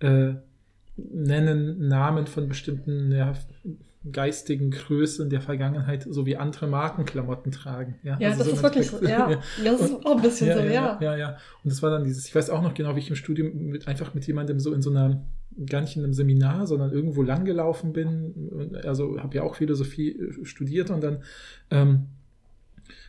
äh, 0.00 0.34
nennen 0.96 1.88
Namen 1.88 2.26
von 2.26 2.48
bestimmten 2.48 3.12
ja, 3.12 3.34
geistigen 4.10 4.70
Größen 4.70 5.30
der 5.30 5.40
Vergangenheit, 5.40 6.06
so 6.08 6.26
wie 6.26 6.36
andere 6.36 6.66
Markenklamotten 6.66 7.52
tragen. 7.52 7.96
Ja, 8.02 8.18
ja 8.18 8.30
also 8.30 8.40
das 8.40 8.48
so 8.48 8.54
ist 8.54 8.62
wirklich 8.62 8.90
so. 8.90 9.04
Ja, 9.04 9.40
das 9.64 9.80
ist 9.80 10.06
auch 10.06 10.16
ein 10.16 10.22
bisschen 10.22 10.48
ja, 10.48 10.56
so, 10.56 10.62
ja, 10.62 10.70
ja. 10.70 10.98
Ja, 11.00 11.16
ja. 11.16 11.28
Und 11.62 11.72
das 11.72 11.82
war 11.82 11.90
dann 11.90 12.04
dieses, 12.04 12.26
ich 12.26 12.34
weiß 12.34 12.50
auch 12.50 12.62
noch 12.62 12.74
genau, 12.74 12.96
wie 12.96 13.00
ich 13.00 13.10
im 13.10 13.16
Studium 13.16 13.54
mit, 13.54 13.86
einfach 13.86 14.12
mit 14.14 14.26
jemandem 14.26 14.58
so 14.58 14.72
in 14.72 14.82
so 14.82 14.90
einer 14.90 15.24
gar 15.66 15.80
nicht 15.80 15.96
in 15.96 16.04
einem 16.04 16.14
Seminar, 16.14 16.66
sondern 16.66 16.92
irgendwo 16.92 17.22
langgelaufen 17.22 17.92
bin. 17.92 18.72
Also 18.84 19.20
habe 19.20 19.36
ja 19.36 19.42
auch 19.42 19.54
Philosophie 19.54 20.10
äh, 20.10 20.44
studiert 20.44 20.90
und 20.90 21.02
dann 21.02 21.22
ähm, 21.70 22.08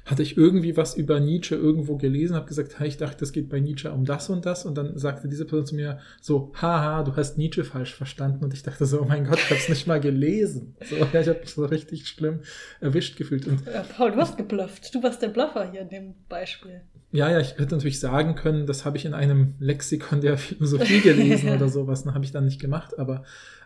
hatte 0.05 0.21
ich 0.21 0.37
irgendwie 0.37 0.75
was 0.75 0.95
über 0.95 1.19
Nietzsche 1.19 1.55
irgendwo 1.55 1.95
gelesen, 1.97 2.35
habe 2.35 2.47
gesagt, 2.47 2.79
hey, 2.79 2.87
ich 2.87 2.97
dachte, 2.97 3.23
es 3.23 3.31
geht 3.31 3.49
bei 3.49 3.59
Nietzsche 3.59 3.91
um 3.91 4.03
das 4.03 4.29
und 4.29 4.45
das. 4.45 4.65
Und 4.65 4.77
dann 4.77 4.97
sagte 4.97 5.29
diese 5.29 5.45
Person 5.45 5.65
zu 5.65 5.75
mir 5.75 5.99
so, 6.21 6.51
haha, 6.61 7.03
du 7.03 7.15
hast 7.15 7.37
Nietzsche 7.37 7.63
falsch 7.63 7.93
verstanden. 7.93 8.43
Und 8.43 8.53
ich 8.53 8.63
dachte 8.63 8.85
so, 8.85 9.01
oh 9.01 9.05
mein 9.05 9.25
Gott, 9.25 9.39
ich 9.39 9.45
habe 9.45 9.59
es 9.59 9.69
nicht 9.69 9.87
mal 9.87 10.01
gelesen. 10.01 10.75
So, 10.89 10.95
ja, 10.97 11.21
ich 11.21 11.27
habe 11.27 11.39
mich 11.39 11.53
so 11.53 11.65
richtig 11.65 12.07
schlimm 12.07 12.41
erwischt 12.81 13.15
gefühlt. 13.17 13.47
Und, 13.47 13.65
ja, 13.65 13.83
Paul, 13.83 14.11
du 14.11 14.17
hast 14.17 14.35
geblufft. 14.35 14.93
Du 14.93 15.01
warst 15.01 15.21
der 15.21 15.29
Bluffer 15.29 15.71
hier 15.71 15.81
in 15.81 15.89
dem 15.89 16.15
Beispiel. 16.27 16.81
Ja, 17.11 17.29
ja, 17.29 17.39
ich 17.39 17.51
hätte 17.51 17.75
natürlich 17.75 17.99
sagen 17.99 18.35
können, 18.35 18.65
das 18.65 18.85
habe 18.85 18.97
ich 18.97 19.05
in 19.05 19.13
einem 19.13 19.53
Lexikon 19.59 20.19
der 20.19 20.37
Philosophie 20.37 20.99
gelesen 20.99 21.49
oder 21.55 21.69
sowas. 21.69 22.05
Ne, 22.05 22.13
habe 22.13 22.25
ich 22.25 22.31
dann 22.31 22.45
nicht 22.45 22.59
gemacht, 22.59 22.97
aber 22.97 23.23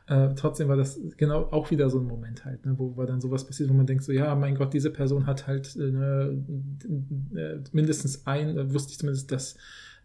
äh, 0.08 0.34
trotzdem 0.36 0.70
war 0.70 0.78
das 0.78 1.00
genau 1.18 1.44
auch 1.52 1.70
wieder 1.70 1.90
so 1.90 2.00
ein 2.00 2.06
Moment 2.06 2.46
halt, 2.46 2.66
ne, 2.66 2.74
wo, 2.78 2.96
wo 2.96 3.04
dann 3.04 3.20
sowas 3.20 3.46
passiert, 3.46 3.70
wo 3.70 3.74
man 3.74 3.86
denkt 3.86 4.04
so, 4.04 4.14
ja, 4.14 4.34
mein 4.36 4.56
Gott, 4.56 4.74
diese 4.74 4.90
Person 4.90 5.28
hat 5.28 5.48
halt 5.48 5.76
äh, 5.76 5.92
ne, 5.92 6.44
äh 7.36 7.60
mindestens 7.74 8.26
ein, 8.26 8.58
äh, 8.58 8.74
wusste 8.74 8.94
ich 8.94 9.00
zumindest, 9.00 9.32
dass 9.32 9.58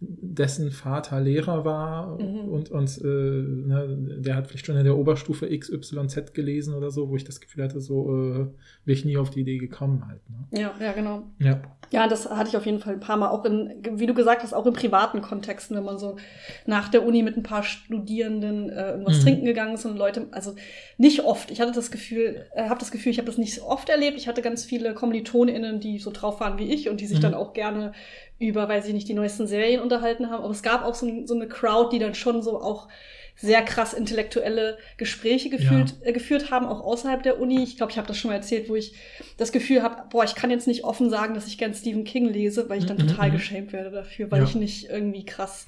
dessen 0.04 0.70
Vater 0.70 1.20
Lehrer 1.20 1.64
war 1.64 2.18
mhm. 2.20 2.48
und, 2.48 2.70
und 2.70 2.98
äh, 3.02 3.06
ne, 3.06 4.18
der 4.18 4.36
hat 4.36 4.48
vielleicht 4.48 4.66
schon 4.66 4.76
in 4.76 4.84
der 4.84 4.96
Oberstufe 4.96 5.46
XYZ 5.56 6.32
gelesen 6.34 6.74
oder 6.74 6.90
so, 6.90 7.08
wo 7.08 7.16
ich 7.16 7.24
das 7.24 7.40
Gefühl 7.40 7.64
hatte, 7.64 7.80
so 7.80 8.10
äh, 8.10 8.46
wäre 8.84 8.98
ich 8.98 9.04
nie 9.04 9.16
auf 9.16 9.30
die 9.30 9.40
Idee 9.40 9.58
gekommen 9.58 10.06
halt. 10.06 10.20
Ne? 10.28 10.60
Ja, 10.60 10.74
ja, 10.80 10.92
genau. 10.92 11.24
Ja. 11.38 11.60
Ja, 11.92 12.08
das 12.08 12.30
hatte 12.30 12.48
ich 12.48 12.56
auf 12.56 12.64
jeden 12.64 12.78
Fall 12.78 12.94
ein 12.94 13.00
paar 13.00 13.18
Mal, 13.18 13.28
auch 13.28 13.44
in, 13.44 13.70
wie 13.92 14.06
du 14.06 14.14
gesagt 14.14 14.42
hast, 14.42 14.54
auch 14.54 14.64
in 14.64 14.72
privaten 14.72 15.20
Kontexten, 15.20 15.76
wenn 15.76 15.84
man 15.84 15.98
so 15.98 16.16
nach 16.64 16.88
der 16.88 17.04
Uni 17.04 17.22
mit 17.22 17.36
ein 17.36 17.42
paar 17.42 17.62
Studierenden 17.62 18.70
äh, 18.70 18.92
irgendwas 18.92 19.18
mhm. 19.18 19.22
trinken 19.22 19.44
gegangen 19.44 19.74
ist 19.74 19.84
und 19.84 19.98
Leute, 19.98 20.26
also 20.30 20.54
nicht 20.96 21.22
oft. 21.22 21.50
Ich 21.50 21.60
hatte 21.60 21.72
das 21.72 21.90
Gefühl, 21.90 22.46
äh, 22.54 22.70
habe 22.70 22.80
das 22.80 22.92
Gefühl, 22.92 23.12
ich 23.12 23.18
habe 23.18 23.26
das 23.26 23.36
nicht 23.36 23.54
so 23.54 23.66
oft 23.66 23.90
erlebt. 23.90 24.16
Ich 24.16 24.26
hatte 24.26 24.40
ganz 24.40 24.64
viele 24.64 24.94
KommilitonInnen, 24.94 25.80
die 25.80 25.98
so 25.98 26.10
drauf 26.10 26.40
waren 26.40 26.58
wie 26.58 26.72
ich 26.72 26.88
und 26.88 27.00
die 27.00 27.06
sich 27.06 27.18
mhm. 27.18 27.22
dann 27.22 27.34
auch 27.34 27.52
gerne 27.52 27.92
über, 28.42 28.68
weiß 28.68 28.86
ich 28.86 28.94
nicht, 28.94 29.08
die 29.08 29.14
neuesten 29.14 29.46
Serien 29.46 29.80
unterhalten 29.80 30.30
haben. 30.30 30.42
Aber 30.42 30.52
es 30.52 30.62
gab 30.62 30.84
auch 30.84 30.94
so, 30.94 31.08
so 31.26 31.34
eine 31.34 31.48
Crowd, 31.48 31.94
die 31.94 31.98
dann 31.98 32.14
schon 32.14 32.42
so 32.42 32.60
auch 32.60 32.88
sehr 33.34 33.62
krass 33.62 33.94
intellektuelle 33.94 34.78
Gespräche 34.98 35.48
gefühlt, 35.48 35.94
ja. 36.00 36.08
äh, 36.08 36.12
geführt 36.12 36.50
haben, 36.50 36.66
auch 36.66 36.80
außerhalb 36.80 37.22
der 37.22 37.40
Uni. 37.40 37.62
Ich 37.62 37.76
glaube, 37.76 37.90
ich 37.90 37.98
habe 37.98 38.06
das 38.06 38.18
schon 38.18 38.30
mal 38.30 38.36
erzählt, 38.36 38.68
wo 38.68 38.76
ich 38.76 38.94
das 39.38 39.52
Gefühl 39.52 39.82
habe, 39.82 40.04
boah, 40.10 40.24
ich 40.24 40.34
kann 40.34 40.50
jetzt 40.50 40.66
nicht 40.66 40.84
offen 40.84 41.08
sagen, 41.08 41.34
dass 41.34 41.46
ich 41.46 41.58
gern 41.58 41.74
Stephen 41.74 42.04
King 42.04 42.28
lese, 42.28 42.68
weil 42.68 42.78
ich 42.78 42.86
dann 42.86 42.98
mhm, 42.98 43.08
total 43.08 43.30
mhm. 43.30 43.32
geschämt 43.32 43.72
werde 43.72 43.90
dafür, 43.90 44.30
weil 44.30 44.40
ja. 44.40 44.44
ich 44.44 44.54
nicht 44.54 44.90
irgendwie 44.90 45.24
krass, 45.24 45.66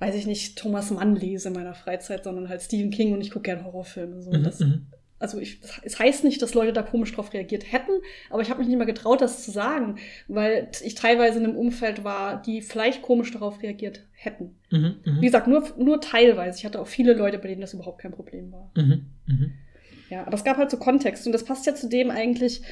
weiß 0.00 0.14
ich 0.16 0.26
nicht, 0.26 0.58
Thomas 0.58 0.90
Mann 0.90 1.14
lese 1.14 1.48
in 1.48 1.54
meiner 1.54 1.74
Freizeit, 1.74 2.24
sondern 2.24 2.48
halt 2.48 2.62
Stephen 2.62 2.90
King 2.90 3.14
und 3.14 3.20
ich 3.20 3.30
gucke 3.30 3.44
gern 3.44 3.64
Horrorfilme. 3.64 4.20
So. 4.20 4.32
Mhm, 4.32 4.42
das, 4.42 4.60
mhm 4.60 4.86
also 5.18 5.38
ich, 5.38 5.60
es 5.82 5.98
heißt 5.98 6.24
nicht, 6.24 6.40
dass 6.42 6.54
Leute 6.54 6.72
da 6.72 6.82
komisch 6.82 7.12
drauf 7.12 7.32
reagiert 7.32 7.70
hätten, 7.70 7.92
aber 8.30 8.42
ich 8.42 8.50
habe 8.50 8.60
mich 8.60 8.68
nicht 8.68 8.78
mal 8.78 8.84
getraut, 8.84 9.20
das 9.20 9.44
zu 9.44 9.50
sagen, 9.50 9.96
weil 10.28 10.70
ich 10.82 10.94
teilweise 10.94 11.38
in 11.38 11.44
einem 11.44 11.56
Umfeld 11.56 12.04
war, 12.04 12.40
die 12.40 12.62
vielleicht 12.62 13.02
komisch 13.02 13.32
darauf 13.32 13.62
reagiert 13.62 14.06
hätten. 14.12 14.56
Mhm, 14.70 14.96
mh. 15.04 15.20
Wie 15.20 15.26
gesagt, 15.26 15.48
nur, 15.48 15.64
nur 15.76 16.00
teilweise. 16.00 16.58
Ich 16.58 16.64
hatte 16.64 16.80
auch 16.80 16.86
viele 16.86 17.14
Leute, 17.14 17.38
bei 17.38 17.48
denen 17.48 17.60
das 17.60 17.74
überhaupt 17.74 18.00
kein 18.00 18.12
Problem 18.12 18.52
war. 18.52 18.70
Mhm, 18.76 19.06
mh. 19.26 19.46
Ja, 20.10 20.26
aber 20.26 20.34
es 20.34 20.44
gab 20.44 20.56
halt 20.56 20.70
so 20.70 20.78
Kontext 20.78 21.26
und 21.26 21.32
das 21.32 21.44
passt 21.44 21.66
ja 21.66 21.74
zu 21.74 21.88
dem 21.88 22.10
eigentlich, 22.10 22.62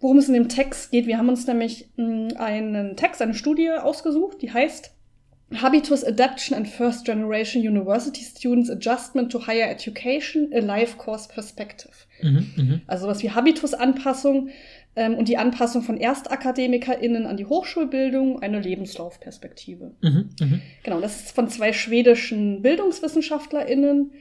worum 0.00 0.18
es 0.18 0.28
in 0.28 0.34
dem 0.34 0.48
Text 0.48 0.90
geht. 0.90 1.06
Wir 1.06 1.18
haben 1.18 1.28
uns 1.28 1.46
nämlich 1.46 1.88
mh, 1.96 2.04
hm, 2.04 2.36
einen 2.38 2.96
Text, 2.96 3.22
eine 3.22 3.34
Studie 3.34 3.70
ausgesucht, 3.70 4.42
die 4.42 4.52
heißt 4.52 4.94
Habitus 5.60 6.04
Adaptation 6.04 6.56
and 6.56 6.68
First 6.68 7.06
Generation 7.06 7.62
University 7.62 8.22
Students 8.22 8.70
Adjustment 8.70 9.30
to 9.32 9.46
Higher 9.46 9.68
Education, 9.68 10.50
a 10.52 10.60
Life 10.60 10.96
Course 10.98 11.28
Perspective. 11.28 12.06
Mhm, 12.22 12.46
mh. 12.56 12.80
Also 12.86 13.06
was 13.06 13.22
wie 13.22 13.30
Habitusanpassung 13.30 14.50
ähm, 14.96 15.14
und 15.14 15.28
die 15.28 15.36
Anpassung 15.36 15.82
von 15.82 15.96
ErstakademikerInnen 15.96 17.26
an 17.26 17.36
die 17.36 17.46
Hochschulbildung, 17.46 18.40
eine 18.42 18.60
Lebenslaufperspektive. 18.60 19.92
Mhm, 20.00 20.30
mh. 20.40 20.58
Genau, 20.82 21.00
das 21.00 21.16
ist 21.16 21.34
von 21.34 21.48
zwei 21.48 21.72
schwedischen 21.72 22.62
BildungswissenschaftlerInnen, 22.62 24.12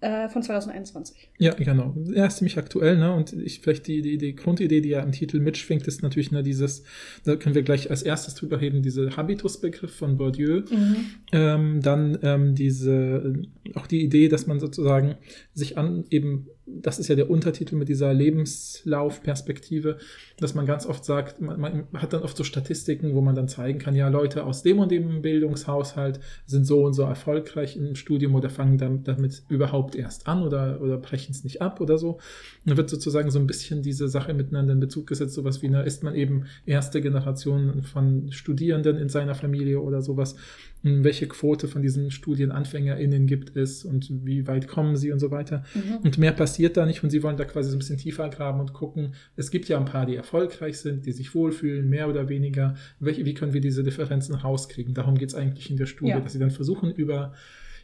äh, 0.00 0.28
von 0.28 0.42
2021. 0.42 1.30
Ja, 1.38 1.54
genau. 1.54 1.94
Er 2.14 2.26
ist 2.26 2.36
ziemlich 2.36 2.58
aktuell, 2.58 2.98
ne? 2.98 3.14
Und 3.14 3.32
ich 3.32 3.60
vielleicht 3.60 3.86
die, 3.86 4.02
die, 4.02 4.18
die 4.18 4.36
Grundidee, 4.36 4.80
die 4.80 4.90
ja 4.90 5.00
im 5.00 5.12
Titel 5.12 5.40
mitschwingt, 5.40 5.86
ist 5.86 6.02
natürlich 6.02 6.30
ne, 6.30 6.42
dieses, 6.42 6.84
da 7.24 7.36
können 7.36 7.54
wir 7.54 7.62
gleich 7.62 7.90
als 7.90 8.02
erstes 8.02 8.34
drüber 8.34 8.60
reden, 8.60 8.82
diese 8.82 9.16
Habitus-Begriff 9.16 9.94
von 9.94 10.18
Bourdieu. 10.18 10.62
Mhm. 10.70 10.96
Ähm, 11.32 11.80
dann 11.80 12.18
ähm, 12.22 12.54
diese, 12.54 13.42
auch 13.74 13.86
die 13.86 14.04
Idee, 14.04 14.28
dass 14.28 14.46
man 14.46 14.60
sozusagen 14.60 15.16
sich 15.54 15.78
an 15.78 16.04
eben 16.10 16.48
das 16.66 16.98
ist 16.98 17.08
ja 17.08 17.14
der 17.14 17.30
Untertitel 17.30 17.76
mit 17.76 17.88
dieser 17.88 18.12
Lebenslaufperspektive, 18.12 19.98
dass 20.36 20.54
man 20.54 20.66
ganz 20.66 20.84
oft 20.84 21.04
sagt, 21.04 21.40
man, 21.40 21.60
man, 21.60 21.86
hat 21.94 22.12
dann 22.12 22.22
oft 22.22 22.36
so 22.36 22.42
Statistiken, 22.42 23.14
wo 23.14 23.20
man 23.20 23.36
dann 23.36 23.48
zeigen 23.48 23.78
kann, 23.78 23.94
ja, 23.94 24.08
Leute 24.08 24.44
aus 24.44 24.62
dem 24.62 24.80
und 24.80 24.90
dem 24.90 25.22
Bildungshaushalt 25.22 26.18
sind 26.46 26.66
so 26.66 26.84
und 26.84 26.94
so 26.94 27.02
erfolgreich 27.04 27.76
im 27.76 27.94
Studium 27.94 28.34
oder 28.34 28.50
fangen 28.50 28.78
damit, 28.78 29.06
damit 29.06 29.44
überhaupt 29.48 29.94
erst 29.94 30.26
an 30.26 30.42
oder, 30.42 30.80
oder 30.80 30.98
brechen 30.98 31.30
es 31.30 31.44
nicht 31.44 31.62
ab 31.62 31.80
oder 31.80 31.98
so. 31.98 32.14
Und 32.14 32.20
dann 32.66 32.76
wird 32.76 32.90
sozusagen 32.90 33.30
so 33.30 33.38
ein 33.38 33.46
bisschen 33.46 33.82
diese 33.82 34.08
Sache 34.08 34.34
miteinander 34.34 34.72
in 34.72 34.80
Bezug 34.80 35.06
gesetzt, 35.06 35.34
sowas 35.34 35.62
wie, 35.62 35.68
na, 35.68 35.82
ist 35.82 36.02
man 36.02 36.16
eben 36.16 36.46
erste 36.66 37.00
Generation 37.00 37.82
von 37.82 38.32
Studierenden 38.32 38.96
in 38.96 39.08
seiner 39.08 39.36
Familie 39.36 39.80
oder 39.80 40.02
sowas 40.02 40.34
welche 40.82 41.26
Quote 41.26 41.68
von 41.68 41.82
diesen 41.82 42.10
StudienanfängerInnen 42.10 43.26
gibt 43.26 43.56
es 43.56 43.84
und 43.84 44.08
wie 44.24 44.46
weit 44.46 44.68
kommen 44.68 44.96
sie 44.96 45.10
und 45.10 45.18
so 45.18 45.30
weiter. 45.30 45.64
Mhm. 45.74 45.96
Und 46.04 46.18
mehr 46.18 46.32
passiert 46.32 46.76
da 46.76 46.86
nicht 46.86 47.02
und 47.02 47.10
sie 47.10 47.22
wollen 47.22 47.36
da 47.36 47.44
quasi 47.44 47.70
so 47.70 47.76
ein 47.76 47.80
bisschen 47.80 47.98
tiefer 47.98 48.28
graben 48.28 48.60
und 48.60 48.72
gucken. 48.72 49.14
Es 49.34 49.50
gibt 49.50 49.68
ja 49.68 49.78
ein 49.78 49.84
paar, 49.84 50.06
die 50.06 50.16
erfolgreich 50.16 50.78
sind, 50.78 51.06
die 51.06 51.12
sich 51.12 51.34
wohlfühlen, 51.34 51.88
mehr 51.88 52.08
oder 52.08 52.28
weniger. 52.28 52.76
Welche, 53.00 53.24
wie 53.24 53.34
können 53.34 53.52
wir 53.52 53.60
diese 53.60 53.82
Differenzen 53.82 54.34
rauskriegen? 54.34 54.94
Darum 54.94 55.16
geht 55.16 55.30
es 55.30 55.34
eigentlich 55.34 55.70
in 55.70 55.76
der 55.76 55.86
Studie, 55.86 56.12
ja. 56.12 56.20
dass 56.20 56.32
sie 56.32 56.38
dann 56.38 56.50
versuchen, 56.50 56.92
über 56.92 57.34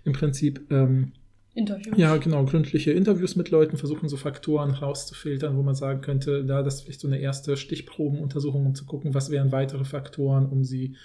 im 0.04 0.12
Prinzip 0.12 0.61
ähm, 0.70 1.12
Interviews. 1.54 1.99
Ja, 1.99 2.16
genau, 2.16 2.44
gründliche 2.44 2.92
Interviews 2.92 3.37
mit 3.37 3.50
Leuten, 3.50 3.76
versuchen 3.76 4.08
so 4.08 4.16
Faktoren 4.16 4.70
rauszufiltern, 4.70 5.56
wo 5.56 5.62
man 5.62 5.75
sagen 5.75 6.00
könnte, 6.00 6.44
da 6.44 6.62
das 6.62 6.76
ist 6.76 6.82
vielleicht 6.82 7.00
so 7.00 7.08
eine 7.08 7.18
erste 7.18 7.58
Stichprobenuntersuchung, 7.58 8.66
um 8.66 8.75
zu 8.75 8.87
gucken, 8.87 9.12
was 9.12 9.30
wären 9.30 9.52
weitere 9.52 9.84
Faktoren, 9.84 10.46
um 10.46 10.64
sie 10.64 10.96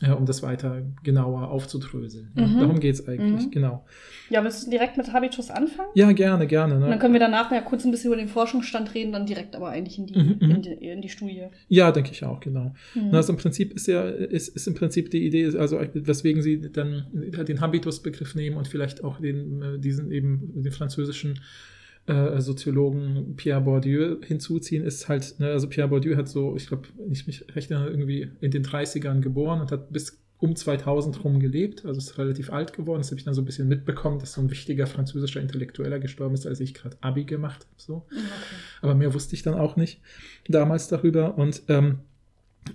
äh, 0.00 0.10
um 0.10 0.24
das 0.26 0.42
weiter 0.42 0.82
genauer 1.02 1.50
aufzudröseln. 1.50 2.30
Ja, 2.34 2.46
Mhm. 2.46 2.58
Darum 2.60 2.80
geht 2.80 2.94
es 2.94 3.06
eigentlich, 3.06 3.46
Mhm. 3.46 3.50
genau. 3.50 3.84
Ja, 4.30 4.42
willst 4.42 4.66
du 4.66 4.70
direkt 4.70 4.96
mit 4.96 5.12
Habitus 5.12 5.50
anfangen? 5.50 5.90
Ja, 5.94 6.10
gerne, 6.12 6.46
gerne. 6.46 6.74
Und 6.76 6.80
dann 6.80 6.90
Ne? 6.90 6.98
können 6.98 7.12
wir 7.12 7.20
danach 7.20 7.52
ja 7.52 7.60
kurz 7.60 7.84
ein 7.84 7.90
bisschen 7.90 8.08
über 8.12 8.16
den 8.16 8.28
Forschungsstand 8.28 8.94
reden, 8.94 9.12
dann 9.12 9.26
direkt 9.26 9.54
aber 9.54 9.68
eigentlich 9.68 9.98
in 9.98 10.06
die, 10.06 10.18
Mhm, 10.18 10.36
mhm. 10.40 10.50
in 10.50 10.62
die, 10.62 10.70
in 10.70 11.02
die 11.02 11.08
Studie. 11.08 11.44
Ja, 11.68 11.92
denke 11.92 12.10
ich 12.12 12.24
auch, 12.24 12.40
genau. 12.40 12.74
Mhm. 12.94 13.14
Also 13.14 13.32
im 13.32 13.38
Prinzip 13.38 13.74
ist 13.74 13.86
ja, 13.86 14.02
ist, 14.08 14.48
ist 14.48 14.66
im 14.66 14.74
Prinzip 14.74 15.10
die 15.10 15.26
Idee, 15.26 15.56
also 15.58 15.78
weswegen 15.94 16.42
sie 16.42 16.60
dann 16.72 17.06
den 17.12 17.60
Habitus-Begriff 17.60 18.34
nehmen 18.34 18.56
und 18.56 18.68
vielleicht 18.68 19.04
auch 19.04 19.20
den, 19.20 19.62
äh, 19.62 19.78
diesen 19.78 20.10
eben 20.10 20.62
den 20.62 20.72
französischen 20.72 21.38
äh, 22.06 22.40
Soziologen 22.40 23.36
Pierre 23.36 23.60
Bourdieu 23.60 24.16
hinzuziehen, 24.22 24.84
ist 24.84 25.08
halt, 25.08 25.38
ne, 25.38 25.50
also 25.50 25.68
Pierre 25.68 25.88
Bourdieu 25.88 26.16
hat 26.16 26.28
so, 26.28 26.56
ich 26.56 26.66
glaube, 26.66 26.88
ich 27.10 27.26
mich 27.26 27.44
recht 27.54 27.70
erinnere, 27.70 27.90
irgendwie 27.90 28.30
in 28.40 28.50
den 28.50 28.64
30ern 28.64 29.20
geboren 29.20 29.60
und 29.60 29.70
hat 29.70 29.92
bis 29.92 30.18
um 30.42 30.56
2000 30.56 31.22
rum 31.22 31.38
gelebt, 31.38 31.84
also 31.84 31.98
ist 31.98 32.18
relativ 32.18 32.52
alt 32.52 32.72
geworden. 32.72 32.98
Das 32.98 33.12
habe 33.12 33.18
ich 33.18 33.24
dann 33.24 33.32
so 33.32 33.42
ein 33.42 33.44
bisschen 33.44 33.68
mitbekommen, 33.68 34.18
dass 34.18 34.32
so 34.32 34.40
ein 34.40 34.50
wichtiger 34.50 34.88
französischer 34.88 35.40
Intellektueller 35.40 36.00
gestorben 36.00 36.34
ist, 36.34 36.48
als 36.48 36.58
ich 36.58 36.74
gerade 36.74 36.96
Abi 37.00 37.22
gemacht 37.24 37.60
habe. 37.60 37.74
So. 37.76 38.06
Okay. 38.10 38.20
Aber 38.80 38.96
mehr 38.96 39.14
wusste 39.14 39.36
ich 39.36 39.44
dann 39.44 39.54
auch 39.54 39.76
nicht 39.76 40.00
damals 40.48 40.88
darüber. 40.88 41.38
Und 41.38 41.62
ähm, 41.68 42.00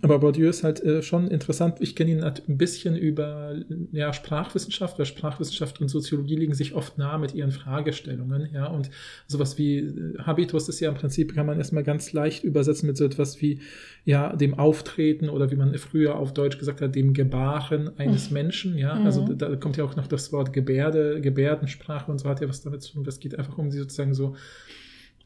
aber 0.01 0.19
Bourdieu 0.19 0.49
ist 0.49 0.63
halt 0.63 0.83
äh, 0.83 1.01
schon 1.01 1.27
interessant. 1.29 1.77
Ich 1.79 1.95
kenne 1.95 2.11
ihn 2.11 2.23
halt 2.23 2.47
ein 2.49 2.57
bisschen 2.57 2.95
über 2.97 3.55
ja, 3.93 4.11
Sprachwissenschaft, 4.11 4.99
weil 4.99 5.05
Sprachwissenschaft 5.05 5.79
und 5.79 5.87
Soziologie 5.87 6.35
liegen 6.35 6.53
sich 6.53 6.73
oft 6.73 6.97
nah 6.97 7.17
mit 7.17 7.33
ihren 7.33 7.51
Fragestellungen. 7.51 8.49
Ja, 8.53 8.67
und 8.67 8.89
sowas 9.27 9.57
wie 9.57 9.77
äh, 9.79 10.17
Habitus 10.19 10.67
ist 10.67 10.81
ja 10.81 10.89
im 10.89 10.95
Prinzip, 10.95 11.33
kann 11.33 11.45
man 11.45 11.57
erstmal 11.57 11.83
ganz 11.83 12.11
leicht 12.11 12.43
übersetzen 12.43 12.87
mit 12.87 12.97
so 12.97 13.05
etwas 13.05 13.41
wie 13.41 13.61
ja, 14.03 14.35
dem 14.35 14.59
Auftreten 14.59 15.29
oder 15.29 15.51
wie 15.51 15.55
man 15.55 15.73
früher 15.77 16.15
auf 16.15 16.33
Deutsch 16.33 16.57
gesagt 16.59 16.81
hat, 16.81 16.93
dem 16.93 17.13
Gebaren 17.13 17.97
eines 17.97 18.29
Mhm. 18.29 18.33
Menschen. 18.33 18.77
Ja, 18.77 18.95
Mhm. 18.95 19.05
also 19.05 19.25
da, 19.25 19.47
da 19.49 19.55
kommt 19.55 19.77
ja 19.77 19.85
auch 19.85 19.95
noch 19.95 20.07
das 20.07 20.33
Wort 20.33 20.51
Gebärde, 20.51 21.21
Gebärdensprache 21.21 22.11
und 22.11 22.19
so 22.19 22.27
hat 22.27 22.41
ja 22.41 22.49
was 22.49 22.61
damit 22.61 22.81
zu 22.81 22.93
tun. 22.93 23.03
Das 23.05 23.19
geht 23.21 23.37
einfach 23.39 23.57
um 23.57 23.69
die 23.69 23.77
sozusagen 23.77 24.13
so. 24.13 24.35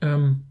Ähm, 0.02 0.42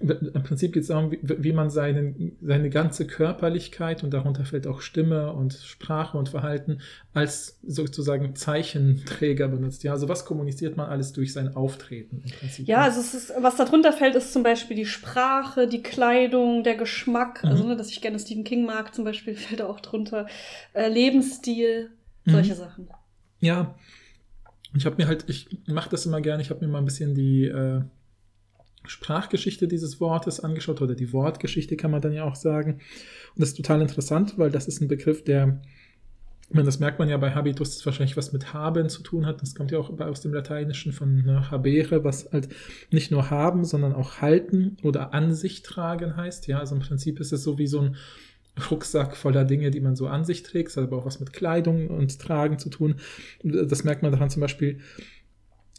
im 0.00 0.42
Prinzip 0.44 0.72
geht 0.72 0.82
es 0.82 0.88
darum, 0.88 1.10
wie, 1.10 1.18
wie 1.22 1.52
man 1.52 1.68
seinen, 1.68 2.36
seine 2.40 2.70
ganze 2.70 3.06
Körperlichkeit 3.06 4.04
und 4.04 4.12
darunter 4.14 4.44
fällt 4.44 4.66
auch 4.68 4.82
Stimme 4.82 5.32
und 5.32 5.54
Sprache 5.54 6.16
und 6.16 6.28
Verhalten 6.28 6.80
als 7.12 7.58
sozusagen 7.66 8.36
Zeichenträger 8.36 9.48
benutzt. 9.48 9.82
Ja, 9.82 9.92
also 9.92 10.08
was 10.08 10.24
kommuniziert 10.24 10.76
man 10.76 10.88
alles 10.88 11.12
durch 11.12 11.32
sein 11.32 11.56
Auftreten 11.56 12.22
im 12.24 12.30
Prinzip? 12.30 12.68
Ja, 12.68 12.82
also 12.82 13.00
es 13.00 13.14
ist, 13.14 13.32
was 13.40 13.56
darunter 13.56 13.92
fällt, 13.92 14.14
ist 14.14 14.32
zum 14.32 14.44
Beispiel 14.44 14.76
die 14.76 14.86
Sprache, 14.86 15.66
die 15.66 15.82
Kleidung, 15.82 16.62
der 16.62 16.76
Geschmack. 16.76 17.42
Also, 17.44 17.64
Mhm. 17.64 17.70
ne, 17.70 17.76
dass 17.76 17.90
ich 17.90 18.00
gerne 18.00 18.18
Stephen 18.20 18.44
King 18.44 18.64
mag, 18.66 18.94
zum 18.94 19.04
Beispiel, 19.04 19.34
fällt 19.36 19.60
da 19.60 19.66
auch 19.66 19.80
drunter. 19.80 20.26
Äh, 20.72 20.88
Lebensstil, 20.88 21.90
solche 22.26 22.52
Mhm. 22.52 22.58
Sachen. 22.58 22.88
Ja, 23.40 23.74
ich 24.76 24.86
habe 24.86 24.96
mir 24.98 25.08
halt, 25.08 25.24
ich 25.28 25.48
mache 25.66 25.90
das 25.90 26.06
immer 26.06 26.20
gerne, 26.20 26.42
ich 26.42 26.50
habe 26.50 26.64
mir 26.64 26.70
mal 26.70 26.78
ein 26.78 26.84
bisschen 26.84 27.14
die 27.16 27.46
äh, 27.46 27.82
Sprachgeschichte 28.86 29.68
dieses 29.68 30.00
Wortes 30.00 30.40
angeschaut 30.40 30.80
oder 30.80 30.94
die 30.94 31.12
Wortgeschichte 31.12 31.76
kann 31.76 31.90
man 31.90 32.00
dann 32.00 32.12
ja 32.12 32.24
auch 32.24 32.36
sagen. 32.36 32.74
Und 33.34 33.40
das 33.40 33.50
ist 33.50 33.56
total 33.56 33.80
interessant, 33.80 34.38
weil 34.38 34.50
das 34.50 34.66
ist 34.66 34.80
ein 34.80 34.88
Begriff, 34.88 35.22
der, 35.24 35.60
meine, 36.50 36.66
das 36.66 36.80
merkt 36.80 36.98
man 36.98 37.08
ja 37.08 37.16
bei 37.16 37.34
Habitus, 37.34 37.76
das 37.76 37.86
wahrscheinlich 37.86 38.16
was 38.16 38.32
mit 38.32 38.52
haben 38.52 38.88
zu 38.88 39.02
tun 39.02 39.26
hat. 39.26 39.42
Das 39.42 39.54
kommt 39.54 39.70
ja 39.70 39.78
auch 39.78 39.90
aus 40.00 40.20
dem 40.20 40.32
Lateinischen 40.32 40.92
von 40.92 41.22
ne, 41.24 41.50
habere, 41.50 42.04
was 42.04 42.32
halt 42.32 42.48
nicht 42.90 43.10
nur 43.10 43.30
haben, 43.30 43.64
sondern 43.64 43.92
auch 43.92 44.20
halten 44.20 44.76
oder 44.82 45.14
an 45.14 45.34
sich 45.34 45.62
tragen 45.62 46.16
heißt. 46.16 46.46
Ja, 46.48 46.58
also 46.58 46.74
im 46.74 46.80
Prinzip 46.80 47.20
ist 47.20 47.32
es 47.32 47.42
so 47.42 47.58
wie 47.58 47.66
so 47.66 47.80
ein 47.80 47.96
Rucksack 48.70 49.16
voller 49.16 49.44
Dinge, 49.44 49.70
die 49.70 49.80
man 49.80 49.96
so 49.96 50.08
an 50.08 50.24
sich 50.24 50.42
trägt, 50.42 50.70
das 50.70 50.76
hat 50.76 50.84
aber 50.84 50.98
auch 50.98 51.06
was 51.06 51.20
mit 51.20 51.32
Kleidung 51.32 51.88
und 51.88 52.18
Tragen 52.18 52.58
zu 52.58 52.68
tun. 52.68 52.96
Das 53.42 53.84
merkt 53.84 54.02
man 54.02 54.12
daran 54.12 54.28
zum 54.28 54.40
Beispiel, 54.40 54.80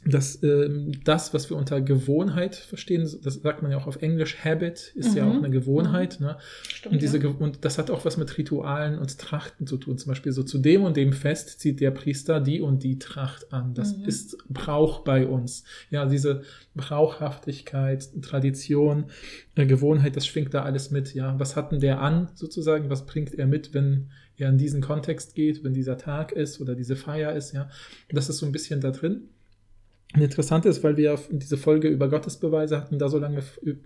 dass 0.03 0.41
ähm, 0.41 0.93
das, 1.03 1.31
was 1.33 1.49
wir 1.51 1.57
unter 1.57 1.79
Gewohnheit 1.79 2.55
verstehen, 2.55 3.01
das 3.23 3.35
sagt 3.35 3.61
man 3.61 3.69
ja 3.71 3.77
auch 3.77 3.85
auf 3.85 4.01
Englisch, 4.01 4.37
Habit 4.43 4.93
ist 4.95 5.15
ja 5.15 5.25
Mhm. 5.25 5.31
auch 5.31 5.35
eine 5.37 5.49
Gewohnheit. 5.51 6.19
Ne? 6.19 6.37
Stimmt. 6.67 6.93
Und, 6.93 7.01
diese, 7.03 7.19
ja. 7.19 7.29
Und 7.29 7.65
das 7.65 7.77
hat 7.77 7.91
auch 7.91 8.03
was 8.03 8.17
mit 8.17 8.35
Ritualen 8.37 8.97
und 8.97 9.19
Trachten 9.19 9.67
zu 9.67 9.77
tun. 9.77 9.99
Zum 9.99 10.09
Beispiel 10.09 10.31
so 10.31 10.41
zu 10.41 10.57
dem 10.57 10.83
und 10.83 10.97
dem 10.97 11.13
Fest 11.13 11.59
zieht 11.59 11.79
der 11.81 11.91
Priester 11.91 12.39
die 12.39 12.61
und 12.61 12.81
die 12.81 12.97
Tracht 12.97 13.53
an. 13.53 13.75
Das 13.75 13.95
Mhm. 13.95 14.05
ist 14.05 14.37
Brauch 14.49 15.03
bei 15.03 15.27
uns. 15.27 15.65
Ja, 15.91 16.05
diese 16.07 16.41
Brauchhaftigkeit, 16.75 18.09
Tradition, 18.21 19.05
äh, 19.55 19.65
Gewohnheit, 19.65 20.15
das 20.15 20.25
schwingt 20.25 20.53
da 20.53 20.63
alles 20.63 20.91
mit. 20.91 21.13
Ja, 21.13 21.39
was 21.39 21.55
hat 21.55 21.71
denn 21.71 21.79
der 21.79 22.01
an 22.01 22.29
sozusagen? 22.35 22.89
Was 22.89 23.05
bringt 23.05 23.33
er 23.35 23.47
mit, 23.47 23.73
wenn 23.73 24.09
er 24.37 24.49
in 24.49 24.57
diesen 24.57 24.81
Kontext 24.81 25.35
geht, 25.35 25.63
wenn 25.63 25.73
dieser 25.73 25.97
Tag 25.97 26.31
ist 26.31 26.59
oder 26.61 26.75
diese 26.75 26.95
Feier 26.95 27.33
ist? 27.33 27.53
Ja, 27.53 27.69
das 28.11 28.29
ist 28.29 28.37
so 28.39 28.45
ein 28.45 28.51
bisschen 28.51 28.81
da 28.81 28.91
drin. 28.91 29.29
Interessant 30.19 30.65
ist, 30.65 30.83
weil 30.83 30.97
wir 30.97 31.17
diese 31.31 31.55
Folge 31.55 31.87
über 31.87 32.09
Gottesbeweise 32.09 32.75
hatten, 32.77 32.99
da 32.99 33.07
so 33.07 33.17
lange 33.17 33.41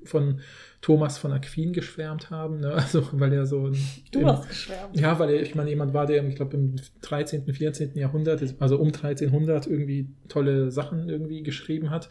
von 0.06 0.42
Thomas 0.82 1.20
von 1.20 1.32
Aquin 1.32 1.72
geschwärmt 1.72 2.32
haben. 2.32 2.62
Ne? 2.62 2.72
Also, 2.74 3.08
weil 3.12 3.32
er 3.34 3.46
so. 3.46 3.68
ein- 3.68 3.78
Du 4.12 4.22
im- 4.22 4.26
hast 4.28 4.50
geschwärmt. 4.50 5.00
ja, 5.00 5.20
weil 5.20 5.30
er, 5.36 5.42
ich 5.44 5.54
meine, 5.54 5.70
jemand 5.70 5.94
war, 5.94 6.08
der, 6.08 6.28
ich 6.28 6.36
glaube, 6.36 6.58
im 6.58 6.76
13., 7.02 7.46
14. 7.54 7.96
Jahrhundert, 7.96 8.42
also 8.60 8.78
um 8.80 8.88
1300 8.88 9.68
irgendwie 9.68 10.10
tolle 10.28 10.72
Sachen 10.72 11.10
irgendwie 11.10 11.44
geschrieben 11.44 11.92
hat. 11.92 12.10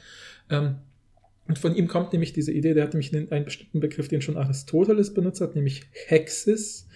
Ähm, 0.49 0.76
und 1.49 1.59
von 1.59 1.75
ihm 1.75 1.88
kommt 1.88 2.12
nämlich 2.12 2.33
diese 2.33 2.52
Idee, 2.52 2.73
der 2.73 2.85
hat 2.85 2.94
nämlich 2.94 3.14
einen, 3.14 3.30
einen 3.33 3.44
bestimmten 3.44 3.80
Begriff, 3.80 4.09
den 4.09 4.23
schon 4.23 4.37
Aristoteles 4.37 5.12
benutzt 5.12 5.40
hat, 5.40 5.56
nämlich 5.56 5.83
Hexis. 6.06 6.87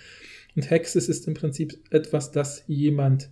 Und 0.56 0.70
Hexis 0.70 1.08
ist 1.08 1.26
im 1.26 1.34
Prinzip 1.34 1.78
etwas, 1.90 2.30
das 2.30 2.64
jemand, 2.68 3.28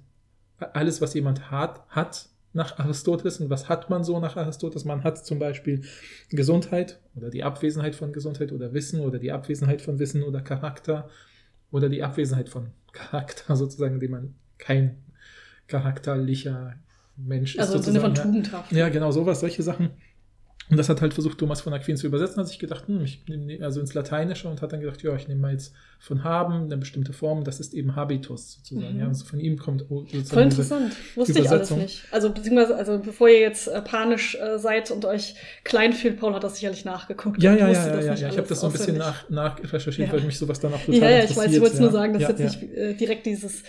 alles, 0.59 1.00
was 1.00 1.14
jemand 1.14 1.50
hat, 1.50 1.87
hat 1.88 2.28
nach 2.56 2.78
Aristoteles. 2.78 3.38
Und 3.40 3.50
was 3.50 3.68
hat 3.68 3.88
man 3.90 4.02
so 4.02 4.18
nach 4.18 4.36
Aristoteles? 4.36 4.84
Man 4.84 5.04
hat 5.04 5.25
zum 5.25 5.38
Beispiel 5.38 5.82
Gesundheit 6.30 6.98
oder 7.14 7.30
die 7.30 7.44
Abwesenheit 7.44 7.94
von 7.94 8.12
Gesundheit 8.12 8.50
oder 8.50 8.72
Wissen 8.72 9.00
oder 9.00 9.18
die 9.18 9.30
Abwesenheit 9.30 9.82
von 9.82 9.98
Wissen 9.98 10.25
oder 10.25 10.40
Charakter 10.40 11.08
oder 11.70 11.88
die 11.88 12.02
Abwesenheit 12.02 12.48
von 12.48 12.70
Charakter 12.92 13.54
sozusagen, 13.54 13.94
indem 13.94 14.10
man 14.10 14.34
kein 14.58 14.96
charakterlicher 15.68 16.75
Mensch 17.16 17.54
ist. 17.54 17.60
Also 17.60 17.76
im 17.76 17.82
Sinne 17.82 18.00
von 18.00 18.14
tugendhaft. 18.14 18.72
Ja, 18.72 18.88
genau, 18.88 19.10
sowas, 19.10 19.40
solche 19.40 19.62
Sachen. 19.62 19.90
Und 20.68 20.78
das 20.78 20.88
hat 20.88 21.00
halt 21.00 21.14
versucht, 21.14 21.38
Thomas 21.38 21.61
von 21.61 21.73
Aquin 21.73 21.96
zu 21.96 22.08
übersetzen. 22.08 22.38
Hat 22.38 22.49
sich 22.49 22.58
gedacht, 22.58 22.88
hm, 22.88 23.04
ich 23.04 23.23
nehme 23.28 23.64
also 23.64 23.78
ins 23.80 23.94
Lateinische 23.94 24.49
und 24.49 24.62
hat 24.62 24.73
dann 24.73 24.80
gedacht, 24.80 25.00
ja, 25.02 25.14
ich 25.14 25.28
nehme 25.28 25.40
mal 25.40 25.52
jetzt 25.52 25.73
von 26.00 26.25
haben 26.25 26.64
eine 26.64 26.76
bestimmte 26.76 27.12
Form. 27.12 27.44
Das 27.44 27.61
ist 27.61 27.73
eben 27.73 27.94
Habitus 27.94 28.54
sozusagen. 28.54 28.94
Mhm. 28.94 29.00
Ja, 29.00 29.06
also 29.06 29.25
von 29.25 29.38
ihm 29.38 29.56
kommt 29.58 29.82
sozusagen 29.88 30.25
Voll 30.25 30.42
interessant. 30.42 30.96
Wusste 31.14 31.38
ich 31.38 31.49
alles 31.49 31.70
nicht. 31.70 32.02
Also, 32.11 32.30
beziehungsweise, 32.30 32.75
also 32.76 32.99
bevor 32.99 33.28
ihr 33.28 33.40
jetzt 33.40 33.68
äh, 33.68 33.80
panisch 33.80 34.35
äh, 34.35 34.58
seid 34.58 34.90
und 34.90 35.04
euch 35.04 35.37
klein 35.62 35.92
fühlt, 35.92 36.18
Paul 36.18 36.35
hat 36.35 36.42
das 36.42 36.56
sicherlich 36.56 36.85
nachgeguckt. 36.85 37.40
Ja, 37.40 37.54
ja, 37.54 37.68
ja, 37.70 38.00
ja, 38.00 38.14
ja. 38.14 38.28
Ich 38.28 38.37
habe 38.37 38.49
das 38.49 38.61
so 38.61 38.66
ein 38.66 38.73
bisschen 38.73 38.96
nach, 38.99 39.30
nachrecherchiert, 39.30 40.08
Ja. 40.08 40.14
weil 40.14 40.23
mich 40.23 40.37
sowas 40.38 40.58
dann 40.58 40.75
auch 40.75 40.80
total 40.80 40.94
Ja, 41.00 41.11
ja, 41.11 41.16
ich 41.18 41.30
interessiert. 41.30 41.46
weiß, 41.46 41.54
ich 41.54 41.61
wollte 41.61 41.75
es 41.75 41.80
nur 41.80 41.88
ja. 41.90 41.92
sagen, 41.94 42.12
dass 42.12 42.23
ja, 42.23 42.28
jetzt 42.30 42.40
ja. 42.40 42.44
nicht 42.46 42.62
äh, 42.76 42.94
direkt 42.94 43.26
dieses, 43.26 43.62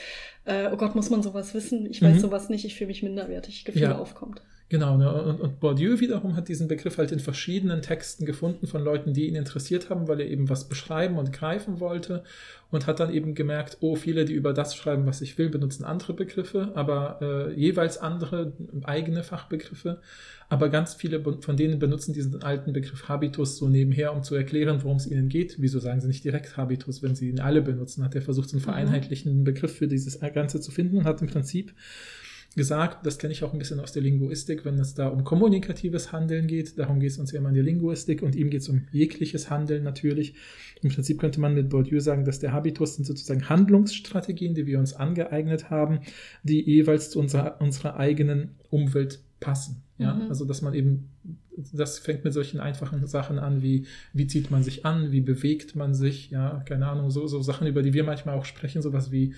äh, 0.45 0.69
oh 0.73 0.77
Gott, 0.77 0.95
muss 0.95 1.09
man 1.11 1.21
sowas 1.21 1.53
wissen? 1.53 1.85
Ich 1.85 2.01
weiß 2.01 2.15
Mhm. 2.15 2.19
sowas 2.21 2.49
nicht, 2.49 2.65
ich 2.65 2.75
fühle 2.75 2.87
mich 2.87 3.03
minderwertig, 3.03 3.65
Gefühl 3.65 3.83
Ja. 3.83 3.97
aufkommt. 3.99 4.41
Genau, 4.69 4.97
ne? 4.97 5.09
und, 5.23 5.39
und 5.39 5.61
Bourdieu 5.61 6.01
wiederum 6.01 6.35
hat 6.35 6.49
diesen 6.49 6.67
Begriff 6.67 6.97
halt 6.97 7.13
in 7.13 7.19
verschiedenen 7.19 7.81
Texten 7.81 8.25
gefunden 8.25 8.67
von 8.67 8.83
Leuten, 8.83 9.13
die 9.13 9.27
ihn 9.29 9.35
interessiert 9.35 9.89
haben, 9.89 10.09
weil 10.09 10.19
er 10.19 10.27
eben 10.27 10.49
was 10.49 10.67
beschreiben 10.67 11.17
und 11.17 11.31
greifen 11.31 11.79
wollte 11.79 12.23
und 12.69 12.85
hat 12.85 12.99
dann 12.99 13.13
eben 13.13 13.33
gemerkt, 13.33 13.77
oh, 13.79 13.95
viele, 13.95 14.25
die 14.25 14.33
über 14.33 14.51
das 14.51 14.75
schreiben, 14.75 15.05
was 15.05 15.21
ich 15.21 15.37
will, 15.37 15.47
benutzen 15.49 15.85
andere 15.85 16.13
Begriffe, 16.13 16.73
aber 16.75 17.19
äh, 17.21 17.53
jeweils 17.53 17.97
andere 17.97 18.51
eigene 18.83 19.23
Fachbegriffe, 19.23 20.01
aber 20.49 20.67
ganz 20.67 20.95
viele 20.95 21.21
von 21.39 21.55
denen 21.55 21.79
benutzen 21.79 22.11
diesen 22.11 22.43
alten 22.43 22.73
Begriff 22.73 23.07
Habitus 23.07 23.55
so 23.57 23.69
nebenher, 23.69 24.13
um 24.13 24.21
zu 24.21 24.35
erklären, 24.35 24.83
worum 24.83 24.97
es 24.97 25.07
ihnen 25.07 25.29
geht. 25.29 25.55
Wieso 25.59 25.79
sagen 25.79 26.01
sie 26.01 26.07
nicht 26.07 26.25
direkt 26.25 26.57
Habitus, 26.57 27.01
wenn 27.01 27.15
sie 27.15 27.29
ihn 27.29 27.39
alle 27.39 27.61
benutzen? 27.61 28.03
Hat 28.03 28.15
er 28.15 28.21
versucht, 28.21 28.49
so 28.49 28.57
einen 28.57 28.61
Mhm. 28.61 28.65
vereinheitlichenden 28.65 29.43
Begriff 29.45 29.77
für 29.77 29.87
dieses 29.87 30.19
Ganze 30.19 30.59
zu 30.59 30.71
finden 30.71 30.97
und 30.97 31.05
hat 31.05 31.21
im 31.21 31.27
Prinzip 31.27 31.73
gesagt, 32.57 33.05
das 33.05 33.19
kenne 33.19 33.31
ich 33.31 33.43
auch 33.43 33.53
ein 33.53 33.59
bisschen 33.59 33.79
aus 33.79 33.93
der 33.93 34.01
Linguistik, 34.01 34.65
wenn 34.65 34.79
es 34.79 34.95
da 34.95 35.07
um 35.07 35.23
kommunikatives 35.23 36.11
Handeln 36.11 36.47
geht, 36.47 36.77
darum 36.77 36.99
geht 36.99 37.11
es 37.11 37.19
uns 37.19 37.31
ja 37.31 37.39
immer 37.39 37.49
in 37.49 37.55
der 37.55 37.63
Linguistik 37.63 38.23
und 38.23 38.35
ihm 38.35 38.49
geht 38.49 38.61
es 38.61 38.67
um 38.67 38.87
jegliches 38.91 39.49
Handeln 39.49 39.83
natürlich. 39.83 40.33
Im 40.81 40.89
Prinzip 40.89 41.19
könnte 41.19 41.39
man 41.39 41.53
mit 41.53 41.69
Bourdieu 41.69 41.99
sagen, 41.99 42.25
dass 42.25 42.39
der 42.39 42.51
Habitus 42.51 42.95
sind 42.95 43.05
sozusagen 43.05 43.47
Handlungsstrategien, 43.47 44.55
die 44.55 44.65
wir 44.65 44.79
uns 44.79 44.93
angeeignet 44.93 45.69
haben, 45.69 45.99
die 46.43 46.61
jeweils 46.61 47.11
zu 47.11 47.19
unserer, 47.19 47.61
unserer 47.61 47.95
eigenen 47.97 48.55
Umwelt 48.71 49.19
passen. 49.39 49.83
Ja? 49.99 50.15
Mhm. 50.15 50.29
Also 50.29 50.43
dass 50.43 50.63
man 50.63 50.73
eben, 50.73 51.11
das 51.73 51.99
fängt 51.99 52.23
mit 52.23 52.33
solchen 52.33 52.59
einfachen 52.59 53.05
Sachen 53.05 53.37
an, 53.37 53.61
wie 53.61 53.85
wie 54.13 54.25
zieht 54.25 54.49
man 54.49 54.63
sich 54.63 54.83
an, 54.83 55.11
wie 55.11 55.21
bewegt 55.21 55.75
man 55.75 55.93
sich, 55.93 56.31
ja, 56.31 56.63
keine 56.65 56.87
Ahnung, 56.87 57.11
so, 57.11 57.27
so 57.27 57.39
Sachen, 57.41 57.67
über 57.67 57.83
die 57.83 57.93
wir 57.93 58.03
manchmal 58.03 58.35
auch 58.35 58.45
sprechen, 58.45 58.81
sowas 58.81 59.11
wie 59.11 59.35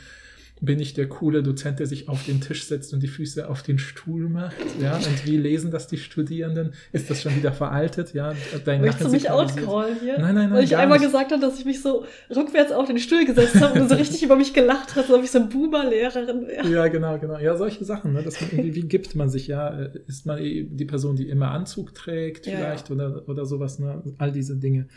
bin 0.62 0.80
ich 0.80 0.94
der 0.94 1.08
coole 1.08 1.42
Dozent, 1.42 1.80
der 1.80 1.88
sich 1.88 2.10
auf 2.10 2.26
den 2.26 2.42
Tisch 2.42 2.66
setzt 2.66 2.94
und 2.94 3.02
die 3.02 3.08
Füße 3.08 3.48
auf 3.48 3.64
den 3.64 3.80
Stuhl 3.80 4.28
macht? 4.28 4.56
Ja, 4.82 4.98
und 4.98 5.26
wie 5.26 5.38
lesen 5.38 5.72
das 5.72 5.88
die 5.88 5.98
Studierenden? 5.98 6.74
Ist 6.92 7.10
das 7.10 7.22
schon 7.22 7.36
wieder 7.36 7.54
veraltet? 7.54 8.14
Ja, 8.14 8.34
dein 8.66 8.82
Möchtest 8.82 9.08
du 9.08 9.12
mich 9.12 9.30
outcallen 9.30 9.98
hier? 10.02 10.20
Nein, 10.20 10.36
nein, 10.36 10.50
nein. 10.50 10.54
Weil 10.58 10.64
ich 10.66 10.76
einmal 10.76 10.98
nicht. 10.98 11.08
gesagt 11.08 11.32
habe, 11.32 11.42
dass 11.42 11.58
ich 11.60 11.66
mich 11.66 11.82
so 11.82 12.06
rückwärts 12.36 12.72
auf 12.72 12.88
den 12.88 13.00
Stuhl 13.00 13.26
gesetzt 13.26 13.62
habe 13.62 13.82
und 13.82 13.90
so 13.90 13.96
richtig 13.96 14.22
über 14.24 14.36
mich 14.36 14.54
gelacht 14.54 14.90
hast, 14.96 15.10
als 15.10 15.12
ob 15.12 15.24
ich 15.24 15.32
so 15.32 15.40
eine 15.40 15.48
Boomer-Lehrerin 15.48 16.48
wäre. 16.48 16.68
Ja, 16.68 16.88
genau, 16.88 17.18
genau. 17.20 17.38
Ja, 17.38 17.56
solche 17.56 17.86
Sachen. 17.86 18.14
Ne? 18.14 18.24
Dass 18.24 18.42
man 18.42 18.52
irgendwie, 18.52 18.76
wie 18.76 18.88
gibt 18.88 19.16
man 19.16 19.30
sich? 19.30 19.48
Ja, 19.48 19.70
ist 20.08 20.26
man 20.26 20.40
die 20.40 20.86
Person, 20.86 21.16
die 21.16 21.30
immer 21.30 21.52
Anzug 21.52 21.94
trägt, 21.94 22.46
vielleicht 22.46 22.90
ja, 22.90 22.96
ja. 22.96 23.08
Oder, 23.08 23.30
oder 23.30 23.46
sowas? 23.46 23.80
Ne? 23.80 24.04
All 24.18 24.32
diese 24.32 24.58
Dinge. 24.58 24.88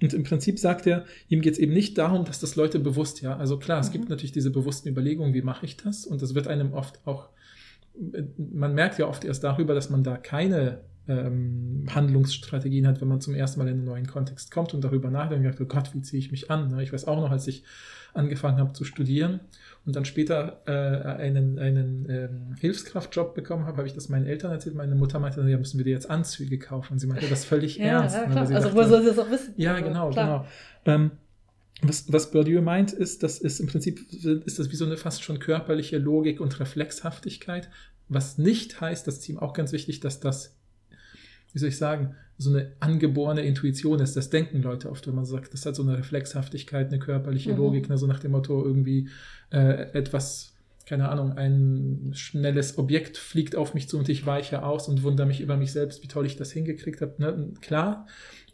Und 0.00 0.14
im 0.14 0.22
Prinzip 0.22 0.58
sagt 0.58 0.86
er, 0.86 1.04
ihm 1.28 1.40
geht 1.40 1.54
es 1.54 1.58
eben 1.58 1.72
nicht 1.72 1.98
darum, 1.98 2.24
dass 2.24 2.38
das 2.38 2.56
Leute 2.56 2.78
bewusst, 2.78 3.20
ja, 3.20 3.36
also 3.36 3.58
klar, 3.58 3.80
es 3.80 3.88
mhm. 3.88 3.92
gibt 3.92 4.08
natürlich 4.10 4.32
diese 4.32 4.50
bewussten 4.50 4.88
Überlegungen, 4.88 5.34
wie 5.34 5.42
mache 5.42 5.66
ich 5.66 5.76
das? 5.76 6.06
Und 6.06 6.22
das 6.22 6.34
wird 6.34 6.46
einem 6.46 6.72
oft 6.72 7.00
auch, 7.06 7.30
man 8.36 8.74
merkt 8.74 8.98
ja 8.98 9.08
oft 9.08 9.24
erst 9.24 9.42
darüber, 9.42 9.74
dass 9.74 9.90
man 9.90 10.04
da 10.04 10.16
keine 10.16 10.82
ähm, 11.08 11.86
Handlungsstrategien 11.88 12.86
hat, 12.86 13.00
wenn 13.00 13.08
man 13.08 13.20
zum 13.20 13.34
ersten 13.34 13.58
Mal 13.58 13.68
in 13.68 13.74
einen 13.74 13.84
neuen 13.84 14.06
Kontext 14.06 14.50
kommt 14.50 14.74
und 14.74 14.84
darüber 14.84 15.10
nachdenkt, 15.10 15.60
oh 15.60 15.64
Gott, 15.64 15.94
wie 15.94 16.02
ziehe 16.02 16.20
ich 16.20 16.30
mich 16.30 16.50
an? 16.50 16.68
Ne? 16.68 16.82
Ich 16.82 16.92
weiß 16.92 17.06
auch 17.06 17.20
noch, 17.20 17.30
als 17.30 17.48
ich 17.48 17.64
angefangen 18.14 18.58
habe 18.58 18.72
zu 18.72 18.84
studieren 18.84 19.40
und 19.86 19.96
dann 19.96 20.04
später 20.04 20.62
äh, 20.66 21.20
einen, 21.20 21.58
einen 21.58 22.06
ähm, 22.10 22.56
Hilfskraftjob 22.58 23.34
bekommen 23.34 23.64
habe, 23.66 23.78
habe 23.78 23.86
ich 23.86 23.94
das 23.94 24.08
meinen 24.08 24.26
Eltern 24.26 24.52
erzählt. 24.52 24.74
Meine 24.74 24.94
Mutter 24.94 25.18
meinte, 25.18 25.40
ja, 25.48 25.58
müssen 25.58 25.78
wir 25.78 25.84
dir 25.84 25.92
jetzt 25.92 26.10
Anzüge 26.10 26.58
kaufen. 26.58 26.94
Und 26.94 26.98
sie 26.98 27.06
meinte 27.06 27.26
das 27.28 27.44
völlig 27.44 27.78
ja, 27.78 27.86
ernst. 27.86 28.16
Ja, 28.16 28.26
ne, 28.26 28.32
klar. 28.32 28.52
also, 28.52 28.74
wo 28.74 28.82
soll 28.82 29.00
sie 29.02 29.08
das 29.08 29.18
auch 29.18 29.30
wissen? 29.30 29.54
Ja, 29.56 29.80
genau, 29.80 30.10
klar. 30.10 30.46
genau. 30.84 30.98
Ähm, 31.00 31.10
was, 31.80 32.12
was 32.12 32.30
Bourdieu 32.30 32.60
meint, 32.60 32.92
ist, 32.92 33.22
das 33.22 33.38
ist 33.38 33.60
im 33.60 33.68
Prinzip 33.68 34.12
ist 34.12 34.58
das 34.58 34.70
wie 34.70 34.76
so 34.76 34.84
eine 34.84 34.96
fast 34.96 35.22
schon 35.22 35.38
körperliche 35.38 35.98
Logik 35.98 36.40
und 36.40 36.58
Reflexhaftigkeit, 36.58 37.70
was 38.08 38.36
nicht 38.36 38.80
heißt, 38.80 39.06
das 39.06 39.18
ist 39.18 39.28
ihm 39.28 39.38
auch 39.38 39.52
ganz 39.52 39.72
wichtig, 39.72 40.00
dass 40.00 40.18
das 40.18 40.58
wie 41.52 41.58
soll 41.58 41.68
ich 41.68 41.78
sagen, 41.78 42.14
so 42.38 42.50
eine 42.50 42.72
angeborene 42.78 43.42
Intuition 43.42 43.98
ist. 43.98 44.16
Das 44.16 44.30
denken 44.30 44.62
Leute 44.62 44.90
oft, 44.90 45.06
wenn 45.08 45.14
man 45.14 45.26
sagt, 45.26 45.52
das 45.52 45.66
hat 45.66 45.74
so 45.74 45.82
eine 45.82 45.98
Reflexhaftigkeit, 45.98 46.88
eine 46.88 47.00
körperliche 47.00 47.52
mhm. 47.52 47.58
Logik, 47.58 47.88
ne, 47.88 47.98
so 47.98 48.06
nach 48.06 48.20
dem 48.20 48.30
Motto 48.30 48.64
irgendwie 48.64 49.08
äh, 49.50 49.90
etwas, 49.92 50.54
keine 50.86 51.08
Ahnung, 51.08 51.32
ein 51.32 52.12
schnelles 52.14 52.78
Objekt 52.78 53.18
fliegt 53.18 53.56
auf 53.56 53.74
mich 53.74 53.88
zu 53.88 53.98
und 53.98 54.08
ich 54.08 54.24
weiche 54.24 54.62
aus 54.62 54.88
und 54.88 55.02
wundere 55.02 55.26
mich 55.26 55.40
über 55.40 55.56
mich 55.56 55.72
selbst, 55.72 56.02
wie 56.04 56.08
toll 56.08 56.26
ich 56.26 56.36
das 56.36 56.52
hingekriegt 56.52 57.00
habe. 57.00 57.14
Ne? 57.18 57.50
Klar, 57.60 58.06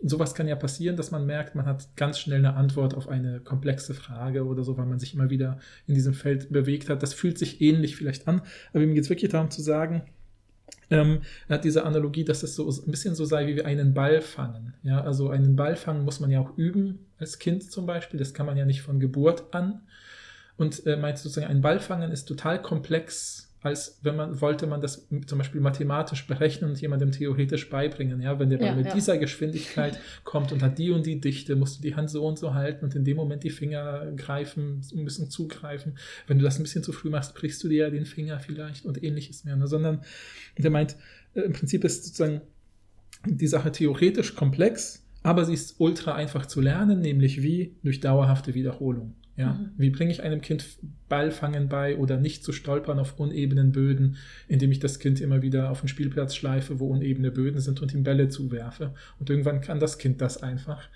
sowas 0.03 0.35
kann 0.35 0.49
ja 0.49 0.57
passieren, 0.57 0.97
dass 0.97 1.11
man 1.11 1.27
merkt, 1.27 1.55
man 1.55 1.67
hat 1.67 1.95
ganz 1.95 2.19
schnell 2.19 2.39
eine 2.39 2.55
Antwort 2.55 2.95
auf 2.95 3.09
eine 3.09 3.41
komplexe 3.41 3.93
Frage 3.93 4.47
oder 4.47 4.65
so, 4.65 4.79
weil 4.79 4.87
man 4.87 4.99
sich 4.99 5.15
immer 5.15 5.29
wieder 5.29 5.59
in 5.87 5.95
diesem 5.95 6.15
Feld 6.15 6.51
bewegt 6.51 6.89
hat. 6.89 7.03
Das 7.03 7.13
fühlt 7.13 7.37
sich 7.37 7.61
ähnlich 7.61 7.97
vielleicht 7.97 8.27
an, 8.29 8.41
aber 8.71 8.81
mir 8.87 8.95
geht 8.95 9.05
es 9.05 9.11
wirklich 9.11 9.31
darum 9.31 9.51
zu 9.51 9.61
sagen, 9.61 10.05
ähm, 10.91 11.23
er 11.49 11.57
hat 11.57 11.65
diese 11.65 11.85
Analogie, 11.85 12.25
dass 12.25 12.43
es 12.43 12.55
so 12.57 12.69
ein 12.69 12.91
bisschen 12.91 13.15
so 13.15 13.25
sei, 13.25 13.47
wie 13.47 13.57
wir 13.57 13.67
einen 13.67 13.95
Ball 13.95 14.21
fangen. 14.21 14.75
Ja, 14.83 15.03
also 15.03 15.31
einen 15.31 15.57
Ball 15.57 15.77
fangen 15.77 16.05
muss 16.05 16.21
man 16.21 16.31
ja 16.31 16.41
auch 16.41 16.57
üben, 16.57 17.07
als 17.19 17.39
Kind 17.39 17.71
zum 17.71 17.87
Beispiel. 17.87 18.19
Das 18.19 18.35
kann 18.35 18.47
man 18.47 18.57
ja 18.57 18.65
nicht 18.65 18.83
von 18.83 19.01
Geburt 19.01 19.55
an. 19.55 19.81
Und 20.57 20.87
äh, 20.87 20.97
meint 20.97 21.19
sozusagen, 21.19 21.51
ein 21.51 21.63
Ball 21.63 21.81
fangen 21.81 22.13
ist 22.13 22.27
total 22.27 22.63
komplex 22.63 23.54
als 23.65 23.99
wenn 24.03 24.15
man 24.15 24.43
wollte 24.43 24.67
man 24.67 24.83
das 24.83 25.09
zum 25.27 25.39
Beispiel 25.39 25.63
mathematisch 25.63 26.27
berechnen 26.27 26.69
und 26.71 26.81
jemandem 26.83 27.13
theoretisch 27.13 27.71
beibringen. 27.71 28.21
Ja, 28.21 28.39
wenn 28.39 28.51
der 28.51 28.61
ja, 28.61 28.75
mit 28.75 28.85
ja. 28.85 28.95
dieser 28.95 29.17
Geschwindigkeit 29.17 29.99
kommt 30.25 30.53
und 30.53 30.63
hat 30.63 30.77
die 30.77 30.91
und 30.91 31.07
die 31.07 31.19
Dichte, 31.19 31.57
musst 31.57 31.79
du 31.79 31.83
die 31.83 31.97
Hand 31.97 32.11
so 32.11 32.27
und 32.27 32.39
so 32.39 32.53
halten 32.53 32.85
und 32.85 32.95
in 32.95 33.05
dem 33.05 33.17
Moment 33.17 33.43
die 33.43 33.49
Finger 33.49 34.13
greifen, 34.17 34.83
müssen 34.93 35.31
zugreifen. 35.31 35.97
Wenn 36.27 36.39
du 36.39 36.45
das 36.45 36.59
ein 36.59 36.63
bisschen 36.63 36.85
zu 36.85 36.93
früh 36.93 37.09
machst, 37.09 37.35
brichst 37.35 37.65
du 37.65 37.69
dir 37.69 37.85
ja 37.85 37.91
den 37.91 38.05
Finger 38.05 38.39
vielleicht 38.39 38.85
und 38.85 39.03
ähnliches 39.03 39.45
mehr. 39.45 39.57
Ne? 39.57 39.67
Sondern 39.67 40.03
der 40.59 40.71
meint, 40.71 40.97
äh, 41.33 41.41
im 41.41 41.55
Prinzip 41.55 41.85
ist 41.85 42.05
sozusagen 42.05 42.43
die 43.25 43.47
Sache 43.47 43.73
theoretisch 43.73 44.35
komplex, 44.35 45.07
aber 45.23 45.47
sie 45.47 45.55
ist 45.55 45.77
ultra 45.79 46.15
einfach 46.15 46.45
zu 46.45 46.61
lernen, 46.61 47.01
nämlich 47.01 47.43
wie 47.43 47.77
durch 47.83 48.01
dauerhafte 48.01 48.53
Wiederholung. 48.53 49.15
Ja, 49.37 49.55
mhm. 49.55 49.71
wie 49.77 49.91
bringe 49.91 50.13
ich 50.13 50.23
einem 50.23 50.41
Kind 50.41 50.65
Ballfangen 51.09 51.69
bei 51.69 51.97
oder 51.97 52.17
nicht 52.19 52.45
zu 52.45 52.53
stolpern 52.53 52.99
auf 52.99 53.19
unebenen 53.19 53.73
Böden, 53.73 54.17
indem 54.47 54.71
ich 54.71 54.79
das 54.79 55.01
Kind 55.01 55.21
immer 55.21 55.43
wieder 55.43 55.71
auf 55.71 55.81
den 55.81 55.89
Spielplatz 55.89 56.37
schleife, 56.37 56.79
wo 56.79 56.89
unebene 56.89 57.33
Böden 57.33 57.61
sind 57.61 57.83
und 57.83 57.93
ihm 57.93 58.05
Bälle 58.05 58.29
zuwerfe. 58.29 58.95
Und 59.19 59.31
irgendwann 59.31 59.61
kann 59.61 59.81
das 59.81 59.99
Kind 59.99 60.21
das 60.21 60.43
einfach. 60.43 60.89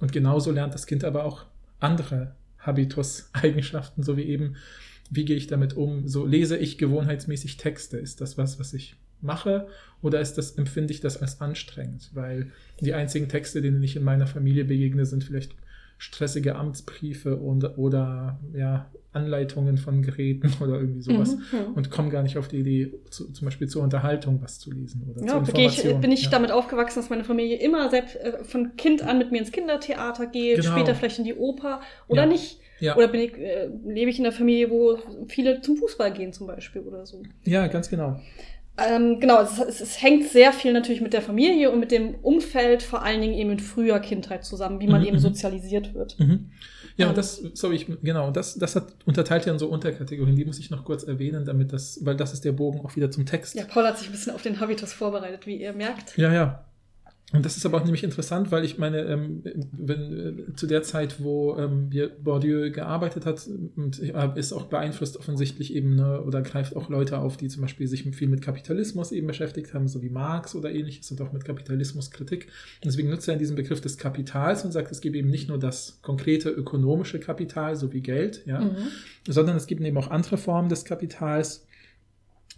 Und 0.00 0.12
genauso 0.12 0.50
lernt 0.50 0.74
das 0.74 0.86
Kind 0.86 1.04
aber 1.04 1.24
auch 1.24 1.44
andere 1.80 2.34
Habitus-Eigenschaften, 2.58 4.02
so 4.02 4.16
wie 4.16 4.22
eben, 4.22 4.56
wie 5.10 5.24
gehe 5.24 5.36
ich 5.36 5.46
damit 5.46 5.74
um? 5.74 6.08
So 6.08 6.24
lese 6.24 6.56
ich 6.56 6.78
gewohnheitsmäßig 6.78 7.58
Texte? 7.58 7.98
Ist 7.98 8.20
das 8.20 8.38
was, 8.38 8.58
was 8.58 8.72
ich 8.72 8.96
mache 9.20 9.68
oder 10.00 10.20
ist 10.20 10.38
das, 10.38 10.52
empfinde 10.52 10.92
ich 10.92 11.00
das 11.00 11.20
als 11.20 11.40
anstrengend? 11.40 12.10
Weil 12.14 12.50
die 12.80 12.94
einzigen 12.94 13.28
Texte, 13.28 13.60
denen 13.60 13.82
ich 13.82 13.96
in 13.96 14.04
meiner 14.04 14.26
Familie 14.26 14.64
begegne, 14.64 15.04
sind 15.04 15.24
vielleicht 15.24 15.54
stressige 16.02 16.56
Amtsbriefe 16.56 17.36
und, 17.36 17.78
oder 17.78 18.40
ja, 18.54 18.90
Anleitungen 19.12 19.78
von 19.78 20.02
Geräten 20.02 20.52
oder 20.60 20.80
irgendwie 20.80 21.00
sowas 21.00 21.36
mhm, 21.36 21.42
ja. 21.52 21.64
und 21.76 21.92
komme 21.92 22.10
gar 22.10 22.24
nicht 22.24 22.36
auf 22.38 22.48
die 22.48 22.58
Idee, 22.58 22.92
zu, 23.08 23.30
zum 23.32 23.44
Beispiel 23.44 23.68
zur 23.68 23.84
Unterhaltung 23.84 24.42
was 24.42 24.58
zu 24.58 24.72
lesen 24.72 25.08
oder 25.08 25.24
ja, 25.24 25.44
zur 25.44 25.56
Ich, 25.56 25.82
bin 26.00 26.10
ich 26.10 26.24
ja. 26.24 26.30
damit 26.30 26.50
aufgewachsen, 26.50 26.98
dass 26.98 27.08
meine 27.08 27.22
Familie 27.22 27.56
immer 27.58 27.88
selbst 27.88 28.16
äh, 28.16 28.42
von 28.42 28.74
Kind 28.76 29.02
an 29.02 29.18
mit 29.18 29.30
mir 29.30 29.38
ins 29.38 29.52
Kindertheater 29.52 30.26
geht, 30.26 30.62
genau. 30.62 30.72
später 30.72 30.96
vielleicht 30.96 31.20
in 31.20 31.24
die 31.24 31.34
Oper 31.34 31.80
oder 32.08 32.22
ja. 32.22 32.28
nicht. 32.28 32.58
Oder 32.96 33.06
bin 33.06 33.20
ich, 33.20 33.38
äh, 33.38 33.68
lebe 33.84 34.10
ich 34.10 34.18
in 34.18 34.26
einer 34.26 34.34
Familie, 34.34 34.68
wo 34.68 34.98
viele 35.28 35.60
zum 35.60 35.76
Fußball 35.76 36.12
gehen 36.12 36.32
zum 36.32 36.48
Beispiel 36.48 36.82
oder 36.82 37.06
so. 37.06 37.22
Ja, 37.44 37.68
ganz 37.68 37.88
genau. 37.88 38.20
Ähm, 38.78 39.20
genau, 39.20 39.42
es, 39.42 39.58
es, 39.58 39.80
es, 39.82 40.02
hängt 40.02 40.28
sehr 40.28 40.52
viel 40.52 40.72
natürlich 40.72 41.02
mit 41.02 41.12
der 41.12 41.20
Familie 41.20 41.70
und 41.70 41.78
mit 41.78 41.92
dem 41.92 42.14
Umfeld, 42.22 42.82
vor 42.82 43.02
allen 43.02 43.20
Dingen 43.20 43.34
eben 43.34 43.50
mit 43.50 43.60
früher 43.60 44.00
Kindheit 44.00 44.44
zusammen, 44.44 44.80
wie 44.80 44.86
man 44.86 45.02
mhm, 45.02 45.08
eben 45.08 45.16
mhm. 45.16 45.20
sozialisiert 45.20 45.92
wird. 45.92 46.18
Mhm. 46.18 46.50
Ja, 46.96 47.08
und 47.08 47.18
das, 47.18 47.42
sorry, 47.54 47.76
ich, 47.76 47.86
genau, 48.02 48.30
das, 48.30 48.54
das 48.54 48.76
hat 48.76 48.86
unterteilt 49.04 49.46
ja 49.46 49.52
in 49.52 49.58
so 49.58 49.68
Unterkategorien, 49.68 50.36
die 50.36 50.44
muss 50.44 50.58
ich 50.58 50.70
noch 50.70 50.84
kurz 50.84 51.04
erwähnen, 51.04 51.44
damit 51.44 51.72
das, 51.72 52.00
weil 52.02 52.16
das 52.16 52.32
ist 52.32 52.44
der 52.44 52.52
Bogen 52.52 52.80
auch 52.80 52.96
wieder 52.96 53.10
zum 53.10 53.26
Text. 53.26 53.54
Ja, 53.54 53.64
Paul 53.64 53.84
hat 53.84 53.98
sich 53.98 54.08
ein 54.08 54.12
bisschen 54.12 54.34
auf 54.34 54.42
den 54.42 54.58
Habitus 54.58 54.92
vorbereitet, 54.92 55.46
wie 55.46 55.56
ihr 55.56 55.72
merkt. 55.74 56.16
Ja, 56.16 56.32
ja. 56.32 56.64
Und 57.32 57.46
das 57.46 57.56
ist 57.56 57.64
aber 57.64 57.78
auch 57.78 57.84
nämlich 57.84 58.04
interessant, 58.04 58.52
weil 58.52 58.64
ich 58.64 58.76
meine, 58.76 58.98
ähm, 59.00 59.42
wenn, 59.72 60.48
äh, 60.50 60.54
zu 60.54 60.66
der 60.66 60.82
Zeit, 60.82 61.22
wo 61.22 61.56
ähm, 61.56 61.90
Bourdieu 62.22 62.70
gearbeitet 62.70 63.24
hat, 63.24 63.48
und 63.76 64.00
äh, 64.00 64.12
ist 64.36 64.52
auch 64.52 64.66
beeinflusst 64.66 65.16
offensichtlich 65.16 65.74
eben, 65.74 65.94
ne, 65.94 66.22
oder 66.22 66.42
greift 66.42 66.76
auch 66.76 66.90
Leute 66.90 67.18
auf, 67.18 67.38
die 67.38 67.48
zum 67.48 67.62
Beispiel 67.62 67.86
sich 67.86 68.02
viel 68.14 68.28
mit 68.28 68.42
Kapitalismus 68.42 69.12
eben 69.12 69.26
beschäftigt 69.26 69.72
haben, 69.72 69.88
so 69.88 70.02
wie 70.02 70.10
Marx 70.10 70.54
oder 70.54 70.70
ähnliches 70.70 71.10
und 71.10 71.20
auch 71.22 71.32
mit 71.32 71.44
Kapitalismuskritik. 71.44 72.44
Und 72.44 72.84
deswegen 72.84 73.08
nutzt 73.08 73.28
er 73.28 73.36
diesen 73.36 73.56
Begriff 73.56 73.80
des 73.80 73.96
Kapitals 73.96 74.64
und 74.64 74.72
sagt, 74.72 74.92
es 74.92 75.00
gibt 75.00 75.16
eben 75.16 75.30
nicht 75.30 75.48
nur 75.48 75.58
das 75.58 75.98
konkrete 76.02 76.50
ökonomische 76.50 77.18
Kapital, 77.18 77.76
so 77.76 77.92
wie 77.92 78.02
Geld, 78.02 78.42
ja, 78.44 78.60
mhm. 78.60 78.76
sondern 79.26 79.56
es 79.56 79.66
gibt 79.66 79.80
eben 79.80 79.96
auch 79.96 80.10
andere 80.10 80.36
Formen 80.36 80.68
des 80.68 80.84
Kapitals, 80.84 81.64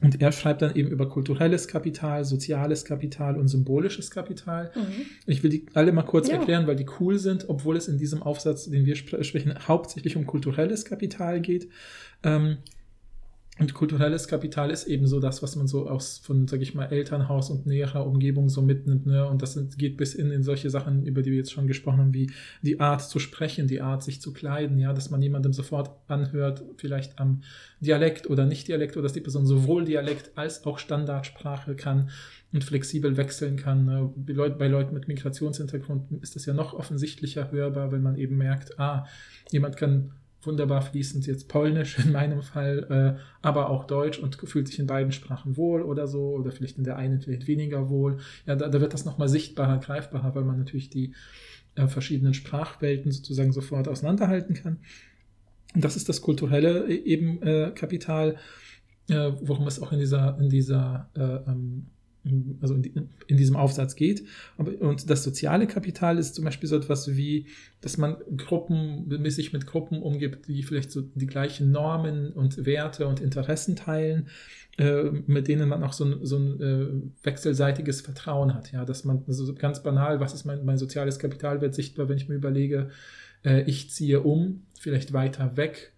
und 0.00 0.20
er 0.20 0.32
schreibt 0.32 0.62
dann 0.62 0.74
eben 0.74 0.88
über 0.88 1.08
kulturelles 1.08 1.68
Kapital, 1.68 2.24
soziales 2.24 2.84
Kapital 2.84 3.36
und 3.36 3.48
symbolisches 3.48 4.10
Kapital. 4.10 4.72
Mhm. 4.74 5.06
Ich 5.26 5.42
will 5.42 5.50
die 5.50 5.66
alle 5.74 5.92
mal 5.92 6.02
kurz 6.02 6.28
ja. 6.28 6.36
erklären, 6.36 6.66
weil 6.66 6.76
die 6.76 6.86
cool 6.98 7.18
sind, 7.18 7.48
obwohl 7.48 7.76
es 7.76 7.88
in 7.88 7.96
diesem 7.96 8.22
Aufsatz, 8.22 8.68
den 8.68 8.86
wir 8.86 8.96
sprechen, 8.96 9.54
hauptsächlich 9.68 10.16
um 10.16 10.26
kulturelles 10.26 10.84
Kapital 10.84 11.40
geht. 11.40 11.68
Ähm, 12.22 12.58
und 13.60 13.72
kulturelles 13.72 14.26
Kapital 14.26 14.72
ist 14.72 14.86
eben 14.86 15.06
so 15.06 15.20
das, 15.20 15.40
was 15.40 15.54
man 15.54 15.68
so 15.68 15.88
aus 15.88 16.18
von, 16.18 16.48
sag 16.48 16.60
ich 16.60 16.74
mal, 16.74 16.86
Elternhaus 16.86 17.50
und 17.50 17.66
näherer 17.66 18.04
Umgebung 18.04 18.48
so 18.48 18.62
mitnimmt. 18.62 19.06
Ne? 19.06 19.28
Und 19.28 19.42
das 19.42 19.56
geht 19.78 19.96
bis 19.96 20.16
in, 20.16 20.32
in 20.32 20.42
solche 20.42 20.70
Sachen, 20.70 21.06
über 21.06 21.22
die 21.22 21.30
wir 21.30 21.38
jetzt 21.38 21.52
schon 21.52 21.68
gesprochen 21.68 21.98
haben, 21.98 22.14
wie 22.14 22.32
die 22.62 22.80
Art 22.80 23.02
zu 23.02 23.20
sprechen, 23.20 23.68
die 23.68 23.80
Art 23.80 24.02
sich 24.02 24.20
zu 24.20 24.32
kleiden, 24.32 24.76
ja, 24.78 24.92
dass 24.92 25.10
man 25.10 25.22
jemandem 25.22 25.52
sofort 25.52 25.92
anhört, 26.08 26.64
vielleicht 26.78 27.20
am 27.20 27.42
Dialekt 27.78 28.28
oder 28.28 28.44
Nicht-Dialekt, 28.44 28.96
oder 28.96 29.04
dass 29.04 29.12
die 29.12 29.20
Person 29.20 29.46
sowohl 29.46 29.84
Dialekt 29.84 30.36
als 30.36 30.64
auch 30.66 30.80
Standardsprache 30.80 31.76
kann 31.76 32.10
und 32.52 32.64
flexibel 32.64 33.16
wechseln 33.16 33.56
kann. 33.56 33.84
Ne? 33.84 34.12
Bei 34.16 34.66
Leuten 34.66 34.94
mit 34.94 35.06
Migrationshintergrund 35.06 36.10
ist 36.22 36.34
das 36.34 36.44
ja 36.46 36.54
noch 36.54 36.74
offensichtlicher 36.74 37.52
hörbar, 37.52 37.92
wenn 37.92 38.02
man 38.02 38.16
eben 38.16 38.36
merkt, 38.36 38.80
ah, 38.80 39.06
jemand 39.52 39.76
kann 39.76 40.10
wunderbar 40.46 40.82
fließend 40.82 41.26
jetzt 41.26 41.48
Polnisch 41.48 41.98
in 41.98 42.12
meinem 42.12 42.42
Fall, 42.42 43.18
äh, 43.18 43.20
aber 43.42 43.70
auch 43.70 43.86
Deutsch 43.86 44.18
und 44.18 44.36
fühlt 44.36 44.68
sich 44.68 44.78
in 44.78 44.86
beiden 44.86 45.12
Sprachen 45.12 45.56
wohl 45.56 45.82
oder 45.82 46.06
so, 46.06 46.34
oder 46.34 46.52
vielleicht 46.52 46.78
in 46.78 46.84
der 46.84 46.96
einen 46.96 47.20
vielleicht 47.20 47.46
weniger 47.46 47.88
wohl. 47.88 48.18
Ja, 48.46 48.56
da, 48.56 48.68
da 48.68 48.80
wird 48.80 48.94
das 48.94 49.04
nochmal 49.04 49.28
sichtbarer, 49.28 49.78
greifbarer, 49.78 50.34
weil 50.34 50.44
man 50.44 50.58
natürlich 50.58 50.90
die 50.90 51.14
äh, 51.74 51.86
verschiedenen 51.86 52.34
Sprachwelten 52.34 53.10
sozusagen 53.12 53.52
sofort 53.52 53.88
auseinanderhalten 53.88 54.54
kann. 54.54 54.78
Und 55.74 55.84
das 55.84 55.96
ist 55.96 56.08
das 56.08 56.22
kulturelle 56.22 56.86
äh, 56.88 56.94
eben 56.94 57.42
äh, 57.42 57.72
Kapital, 57.74 58.36
äh, 59.08 59.32
worum 59.40 59.66
es 59.66 59.80
auch 59.80 59.92
in 59.92 59.98
dieser, 59.98 60.38
in 60.38 60.48
dieser 60.48 61.10
äh, 61.14 61.50
ähm, 61.50 61.86
also 62.60 62.74
in, 62.74 63.10
in, 63.26 63.36
diesem 63.36 63.56
Aufsatz 63.56 63.96
geht. 63.96 64.24
Und 64.56 65.10
das 65.10 65.22
soziale 65.22 65.66
Kapital 65.66 66.18
ist 66.18 66.34
zum 66.34 66.44
Beispiel 66.44 66.68
so 66.68 66.76
etwas 66.76 67.16
wie, 67.16 67.46
dass 67.80 67.98
man 67.98 68.16
Gruppen, 68.36 69.30
sich 69.30 69.52
mit 69.52 69.66
Gruppen 69.66 70.02
umgibt, 70.02 70.48
die 70.48 70.62
vielleicht 70.62 70.90
so 70.90 71.02
die 71.02 71.26
gleichen 71.26 71.70
Normen 71.70 72.32
und 72.32 72.64
Werte 72.64 73.06
und 73.06 73.20
Interessen 73.20 73.76
teilen, 73.76 74.28
äh, 74.78 75.04
mit 75.26 75.48
denen 75.48 75.68
man 75.68 75.82
auch 75.82 75.92
so 75.92 76.04
ein, 76.04 76.24
so 76.24 76.38
ein 76.38 76.60
äh, 76.60 77.26
wechselseitiges 77.26 78.00
Vertrauen 78.00 78.54
hat. 78.54 78.72
Ja, 78.72 78.84
dass 78.84 79.04
man, 79.04 79.22
also 79.26 79.54
ganz 79.54 79.82
banal, 79.82 80.20
was 80.20 80.34
ist 80.34 80.44
mein, 80.44 80.64
mein 80.64 80.78
soziales 80.78 81.18
Kapital, 81.18 81.60
wird 81.60 81.74
sichtbar, 81.74 82.08
wenn 82.08 82.16
ich 82.16 82.28
mir 82.28 82.36
überlege, 82.36 82.90
äh, 83.44 83.62
ich 83.62 83.90
ziehe 83.90 84.20
um, 84.20 84.62
vielleicht 84.78 85.12
weiter 85.12 85.56
weg 85.56 85.93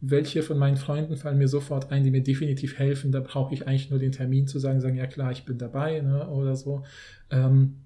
welche 0.00 0.42
von 0.42 0.58
meinen 0.58 0.76
Freunden 0.76 1.16
fallen 1.16 1.38
mir 1.38 1.48
sofort 1.48 1.90
ein, 1.90 2.04
die 2.04 2.10
mir 2.10 2.22
definitiv 2.22 2.78
helfen. 2.78 3.12
Da 3.12 3.20
brauche 3.20 3.52
ich 3.52 3.66
eigentlich 3.66 3.90
nur 3.90 3.98
den 3.98 4.12
Termin 4.12 4.46
zu 4.46 4.58
sagen, 4.58 4.80
sagen, 4.80 4.96
ja 4.96 5.06
klar, 5.06 5.30
ich 5.30 5.44
bin 5.44 5.58
dabei 5.58 6.00
ne, 6.00 6.26
oder 6.28 6.56
so. 6.56 6.84
Ähm, 7.30 7.76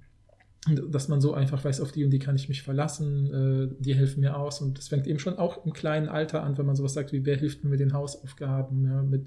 dass 0.66 1.08
man 1.08 1.20
so 1.20 1.34
einfach 1.34 1.62
weiß, 1.62 1.80
auf 1.82 1.92
die 1.92 2.04
und 2.04 2.10
die 2.10 2.18
kann 2.18 2.36
ich 2.36 2.48
mich 2.48 2.62
verlassen, 2.62 3.70
äh, 3.70 3.82
die 3.82 3.94
helfen 3.94 4.20
mir 4.20 4.36
aus. 4.36 4.62
Und 4.62 4.78
das 4.78 4.88
fängt 4.88 5.06
eben 5.06 5.18
schon 5.18 5.38
auch 5.38 5.66
im 5.66 5.72
kleinen 5.72 6.08
Alter 6.08 6.42
an, 6.42 6.56
wenn 6.56 6.64
man 6.64 6.76
sowas 6.76 6.94
sagt, 6.94 7.12
wie 7.12 7.26
wer 7.26 7.36
hilft 7.36 7.64
mir 7.64 7.70
mit 7.70 7.80
den 7.80 7.92
Hausaufgaben, 7.92 8.86
ja, 8.86 9.02
mit, 9.02 9.26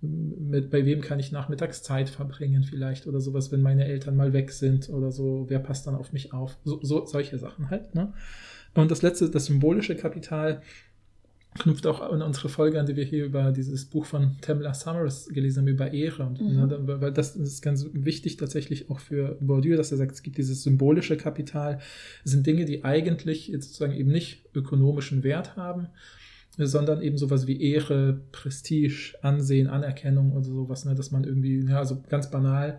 mit, 0.00 0.70
bei 0.70 0.86
wem 0.86 1.02
kann 1.02 1.18
ich 1.18 1.32
nachmittags 1.32 1.82
Zeit 1.82 2.08
verbringen 2.08 2.62
vielleicht 2.62 3.06
oder 3.06 3.20
sowas, 3.20 3.52
wenn 3.52 3.60
meine 3.60 3.84
Eltern 3.84 4.16
mal 4.16 4.32
weg 4.32 4.52
sind 4.52 4.88
oder 4.88 5.10
so, 5.10 5.44
wer 5.48 5.58
passt 5.58 5.86
dann 5.86 5.94
auf 5.94 6.14
mich 6.14 6.32
auf? 6.32 6.56
So, 6.64 6.80
so 6.82 7.04
solche 7.04 7.36
Sachen 7.38 7.68
halt. 7.68 7.94
Ne? 7.94 8.14
Und 8.74 8.90
das 8.90 9.02
letzte, 9.02 9.28
das 9.28 9.46
symbolische 9.46 9.96
Kapital, 9.96 10.62
knüpft 11.58 11.86
auch 11.86 12.00
an 12.00 12.22
unsere 12.22 12.48
Folge 12.48 12.78
an, 12.78 12.86
die 12.86 12.96
wir 12.96 13.04
hier 13.04 13.24
über 13.24 13.50
dieses 13.50 13.84
Buch 13.84 14.06
von 14.06 14.36
Tamla 14.40 14.72
Summers 14.72 15.28
gelesen 15.28 15.62
haben, 15.62 15.68
über 15.68 15.92
Ehre. 15.92 16.24
Und, 16.24 16.40
mhm. 16.40 16.54
ne, 16.54 17.00
weil 17.00 17.12
das 17.12 17.34
ist 17.34 17.60
ganz 17.60 17.86
wichtig 17.92 18.36
tatsächlich 18.36 18.88
auch 18.88 19.00
für 19.00 19.36
Bourdieu, 19.40 19.76
dass 19.76 19.90
er 19.90 19.98
sagt, 19.98 20.12
es 20.12 20.22
gibt 20.22 20.38
dieses 20.38 20.62
symbolische 20.62 21.16
Kapital, 21.16 21.80
das 22.22 22.32
sind 22.32 22.46
Dinge, 22.46 22.66
die 22.66 22.84
eigentlich 22.84 23.48
jetzt 23.48 23.66
sozusagen 23.66 23.94
eben 23.94 24.10
nicht 24.10 24.44
ökonomischen 24.54 25.24
Wert 25.24 25.56
haben, 25.56 25.88
sondern 26.56 27.02
eben 27.02 27.18
sowas 27.18 27.46
wie 27.46 27.60
Ehre, 27.60 28.20
Prestige, 28.30 29.14
Ansehen, 29.22 29.66
Anerkennung 29.66 30.32
oder 30.32 30.44
sowas, 30.44 30.84
ne, 30.84 30.94
dass 30.94 31.10
man 31.10 31.24
irgendwie, 31.24 31.64
ja, 31.66 31.84
so 31.84 32.00
ganz 32.08 32.30
banal 32.30 32.78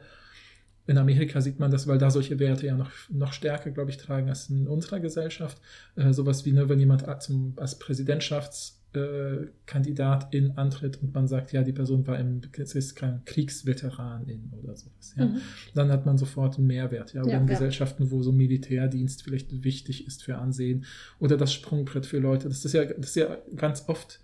in 0.92 0.98
Amerika 0.98 1.42
sieht 1.42 1.60
man 1.60 1.72
das, 1.72 1.88
weil 1.88 1.98
da 1.98 2.12
solche 2.12 2.38
Werte 2.38 2.68
ja 2.68 2.76
noch, 2.76 2.92
noch 3.10 3.32
stärker, 3.34 3.72
glaube 3.72 3.90
ich, 3.92 3.98
tragen 3.98 4.30
als 4.30 4.50
in 4.50 4.68
unserer 4.68 5.00
Gesellschaft. 5.00 5.60
Äh, 5.96 6.12
sowas 6.14 6.46
wie, 6.46 6.52
ne, 6.52 6.70
wenn 6.70 6.80
jemand 6.80 7.06
zum, 7.24 7.54
als 7.56 7.80
Präsidentschaftskandidatin 7.80 10.48
äh, 10.48 10.52
antritt 10.56 11.02
und 11.02 11.14
man 11.14 11.28
sagt, 11.28 11.54
ja, 11.54 11.64
die 11.64 11.72
Person 11.72 12.06
war 12.08 12.20
im 12.20 12.42
ist 12.58 12.96
kein 12.96 13.24
Kriegsveteranin 13.26 14.52
oder 14.62 14.76
sowas. 14.76 15.16
Ja. 15.18 15.26
Mhm. 15.26 15.38
Dann 15.74 15.90
hat 15.92 16.06
man 16.06 16.18
sofort 16.18 16.58
einen 16.58 16.68
Mehrwert. 16.68 17.14
Ja. 17.14 17.22
Oder 17.22 17.32
ja, 17.32 17.38
in 17.40 17.48
ja. 17.48 17.54
Gesellschaften, 17.54 18.12
wo 18.12 18.22
so 18.22 18.34
Militärdienst 18.34 19.24
vielleicht 19.24 19.64
wichtig 19.64 20.06
ist 20.06 20.24
für 20.24 20.38
Ansehen 20.38 20.84
oder 21.20 21.38
das 21.38 21.54
Sprungbrett 21.54 22.06
für 22.06 22.20
Leute. 22.20 22.50
Das 22.50 22.66
ist 22.66 22.74
ja, 22.74 22.84
das 22.86 23.08
ist 23.08 23.16
ja 23.16 23.38
ganz 23.56 23.86
oft 23.88 24.20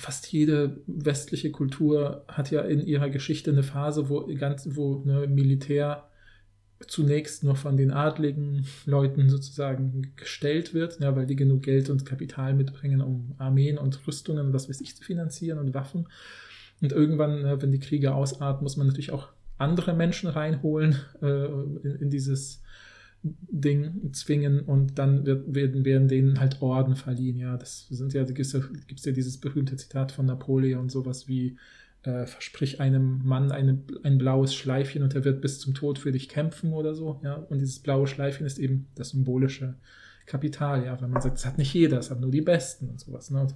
fast 0.00 0.32
jede 0.32 0.80
westliche 0.86 1.50
Kultur 1.50 2.24
hat 2.26 2.50
ja 2.50 2.62
in 2.62 2.80
ihrer 2.80 3.10
Geschichte 3.10 3.50
eine 3.50 3.62
Phase, 3.62 4.08
wo, 4.08 4.26
ganz, 4.34 4.68
wo 4.72 5.02
ne, 5.04 5.26
Militär 5.26 6.08
zunächst 6.86 7.44
nur 7.44 7.56
von 7.56 7.76
den 7.76 7.90
adligen 7.90 8.66
Leuten 8.86 9.28
sozusagen 9.28 10.12
gestellt 10.16 10.72
wird, 10.72 10.98
ja, 11.00 11.14
weil 11.14 11.26
die 11.26 11.36
genug 11.36 11.62
Geld 11.62 11.90
und 11.90 12.06
Kapital 12.06 12.54
mitbringen, 12.54 13.02
um 13.02 13.34
Armeen 13.36 13.76
und 13.76 14.06
Rüstungen, 14.06 14.52
was 14.54 14.68
weiß 14.68 14.80
ich, 14.80 14.96
zu 14.96 15.04
finanzieren 15.04 15.58
und 15.58 15.74
Waffen. 15.74 16.08
Und 16.80 16.92
irgendwann, 16.92 17.42
ne, 17.42 17.60
wenn 17.60 17.70
die 17.70 17.78
Kriege 17.78 18.14
ausarten, 18.14 18.64
muss 18.64 18.78
man 18.78 18.86
natürlich 18.86 19.12
auch 19.12 19.28
andere 19.58 19.92
Menschen 19.92 20.30
reinholen 20.30 20.96
äh, 21.20 21.44
in, 21.44 21.96
in, 22.00 22.10
dieses 22.10 22.62
Ding 23.22 24.12
zwingen 24.12 24.60
und 24.60 24.98
dann 24.98 25.26
wird, 25.26 25.54
werden, 25.54 25.84
werden 25.84 26.08
denen 26.08 26.40
halt 26.40 26.62
Orden 26.62 26.96
verliehen. 26.96 27.36
Ja, 27.36 27.56
das 27.56 27.86
sind 27.88 28.14
ja, 28.14 28.24
gibt 28.24 28.40
es 28.40 28.52
ja, 28.52 28.60
ja 28.60 29.12
dieses 29.12 29.38
berühmte 29.38 29.76
Zitat 29.76 30.12
von 30.12 30.26
Napoleon, 30.26 30.88
sowas 30.88 31.28
wie 31.28 31.58
äh, 32.02 32.26
versprich 32.26 32.80
einem 32.80 33.20
Mann 33.24 33.52
eine, 33.52 33.78
ein 34.04 34.16
blaues 34.16 34.54
Schleifchen 34.54 35.02
und 35.02 35.14
er 35.14 35.24
wird 35.24 35.42
bis 35.42 35.60
zum 35.60 35.74
Tod 35.74 35.98
für 35.98 36.12
dich 36.12 36.30
kämpfen 36.30 36.72
oder 36.72 36.94
so. 36.94 37.20
Ja, 37.22 37.34
und 37.34 37.58
dieses 37.58 37.80
blaue 37.80 38.06
Schleifchen 38.06 38.46
ist 38.46 38.58
eben 38.58 38.86
das 38.94 39.10
symbolische 39.10 39.74
Kapital, 40.24 40.84
ja, 40.84 40.98
weil 41.00 41.08
man 41.08 41.20
sagt, 41.20 41.36
das 41.36 41.44
hat 41.44 41.58
nicht 41.58 41.74
jeder, 41.74 41.96
das 41.96 42.10
hat 42.10 42.20
nur 42.20 42.30
die 42.30 42.40
Besten 42.40 42.88
und 42.88 43.00
sowas. 43.00 43.30
Ne? 43.30 43.40
Und, 43.40 43.54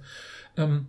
ähm, 0.57 0.87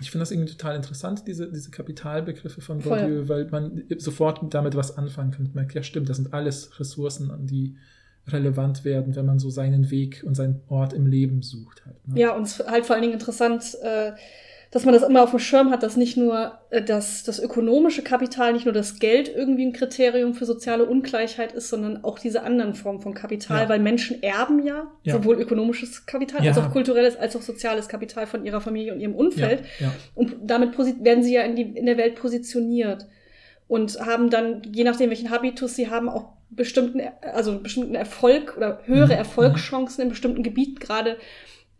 ich 0.00 0.10
finde 0.10 0.22
das 0.22 0.30
irgendwie 0.30 0.52
total 0.52 0.76
interessant, 0.76 1.24
diese, 1.26 1.50
diese 1.50 1.70
Kapitalbegriffe 1.70 2.60
von 2.60 2.78
Bourdieu, 2.78 3.28
weil 3.28 3.48
man 3.50 3.82
sofort 3.98 4.54
damit 4.54 4.76
was 4.76 4.96
anfangen 4.96 5.32
kann. 5.32 5.44
Man 5.46 5.54
merkt, 5.54 5.74
ja 5.74 5.82
stimmt, 5.82 6.08
das 6.08 6.18
sind 6.18 6.32
alles 6.32 6.78
Ressourcen, 6.78 7.32
an 7.32 7.46
die 7.46 7.76
relevant 8.32 8.84
werden, 8.84 9.16
wenn 9.16 9.26
man 9.26 9.38
so 9.38 9.50
seinen 9.50 9.90
Weg 9.90 10.22
und 10.26 10.34
seinen 10.34 10.60
Ort 10.68 10.92
im 10.92 11.06
Leben 11.06 11.42
sucht. 11.42 11.84
Halt, 11.84 11.96
ne? 12.06 12.20
Ja, 12.20 12.34
und 12.34 12.48
halt 12.66 12.86
vor 12.86 12.94
allen 12.94 13.02
Dingen 13.02 13.14
interessant, 13.14 13.76
äh, 13.82 14.12
dass 14.70 14.84
man 14.84 14.92
das 14.92 15.02
immer 15.02 15.22
auf 15.22 15.30
dem 15.30 15.38
Schirm 15.38 15.70
hat, 15.70 15.82
dass 15.82 15.96
nicht 15.96 16.16
nur 16.16 16.58
äh, 16.70 16.82
das, 16.82 17.22
das 17.22 17.38
ökonomische 17.38 18.02
Kapital, 18.02 18.52
nicht 18.52 18.66
nur 18.66 18.74
das 18.74 18.98
Geld 18.98 19.34
irgendwie 19.34 19.64
ein 19.64 19.72
Kriterium 19.72 20.34
für 20.34 20.44
soziale 20.44 20.84
Ungleichheit 20.84 21.52
ist, 21.52 21.70
sondern 21.70 22.04
auch 22.04 22.18
diese 22.18 22.42
anderen 22.42 22.74
Formen 22.74 23.00
von 23.00 23.14
Kapital, 23.14 23.62
ja. 23.62 23.68
weil 23.68 23.78
Menschen 23.78 24.22
erben 24.22 24.64
ja, 24.64 24.90
ja, 25.04 25.14
sowohl 25.14 25.40
ökonomisches 25.40 26.04
Kapital 26.04 26.44
ja. 26.44 26.50
als 26.50 26.58
auch 26.58 26.70
kulturelles 26.70 27.16
als 27.16 27.34
auch 27.34 27.42
soziales 27.42 27.88
Kapital 27.88 28.26
von 28.26 28.44
ihrer 28.44 28.60
Familie 28.60 28.92
und 28.92 29.00
ihrem 29.00 29.14
Umfeld. 29.14 29.62
Und 30.14 30.36
damit 30.42 30.76
werden 30.76 31.22
sie 31.22 31.34
ja 31.34 31.42
in, 31.42 31.56
die, 31.56 31.62
in 31.62 31.86
der 31.86 31.96
Welt 31.96 32.16
positioniert 32.16 33.06
und 33.68 34.00
haben 34.00 34.28
dann, 34.28 34.62
je 34.72 34.84
nachdem, 34.84 35.10
welchen 35.10 35.30
Habitus 35.30 35.76
sie 35.76 35.88
haben, 35.88 36.08
auch 36.08 36.37
bestimmten, 36.50 37.00
also 37.20 37.58
bestimmten 37.58 37.94
Erfolg 37.94 38.56
oder 38.56 38.80
höhere 38.84 39.14
mhm. 39.14 39.18
Erfolgschancen 39.18 40.02
in 40.02 40.08
bestimmten 40.08 40.42
Gebieten, 40.42 40.78
gerade 40.78 41.18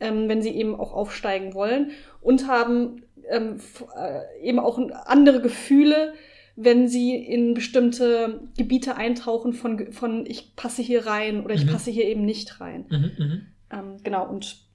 ähm, 0.00 0.28
wenn 0.28 0.42
sie 0.42 0.50
eben 0.50 0.74
auch 0.74 0.92
aufsteigen 0.92 1.54
wollen 1.54 1.90
und 2.20 2.46
haben 2.46 3.02
ähm, 3.30 3.58
äh, 3.96 4.46
eben 4.46 4.58
auch 4.58 4.78
andere 5.06 5.40
Gefühle, 5.40 6.14
wenn 6.56 6.88
sie 6.88 7.14
in 7.14 7.54
bestimmte 7.54 8.40
Gebiete 8.56 8.96
eintauchen 8.96 9.52
von, 9.52 9.92
von 9.92 10.26
ich 10.26 10.56
passe 10.56 10.82
hier 10.82 11.06
rein 11.06 11.44
oder 11.44 11.54
ich 11.54 11.64
mhm. 11.64 11.70
passe 11.70 11.90
hier 11.90 12.06
eben 12.06 12.24
nicht 12.24 12.60
rein. 12.60 12.86
Mhm, 12.88 13.10
mhm. 13.18 13.46
ähm, 13.70 13.96
genau, 14.02 14.28
und 14.28 14.68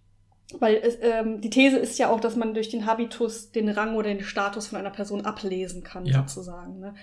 weil 0.60 0.76
es, 0.76 0.98
ähm, 1.02 1.42
die 1.42 1.50
These 1.50 1.78
ist 1.78 1.98
ja 2.00 2.10
auch, 2.10 2.20
dass 2.20 2.36
man 2.36 2.54
durch 2.54 2.70
den 2.70 2.86
Habitus 2.86 3.52
den 3.52 3.70
Rang 3.70 3.96
oder 3.96 4.10
den 4.10 4.24
Status 4.24 4.68
von 4.68 4.80
einer 4.80 4.92
Person 4.92 5.26
ablesen 5.26 5.84
kann, 5.84 6.06
ja. 6.06 6.20
sozusagen. 6.20 6.80
Ne? 6.80 6.94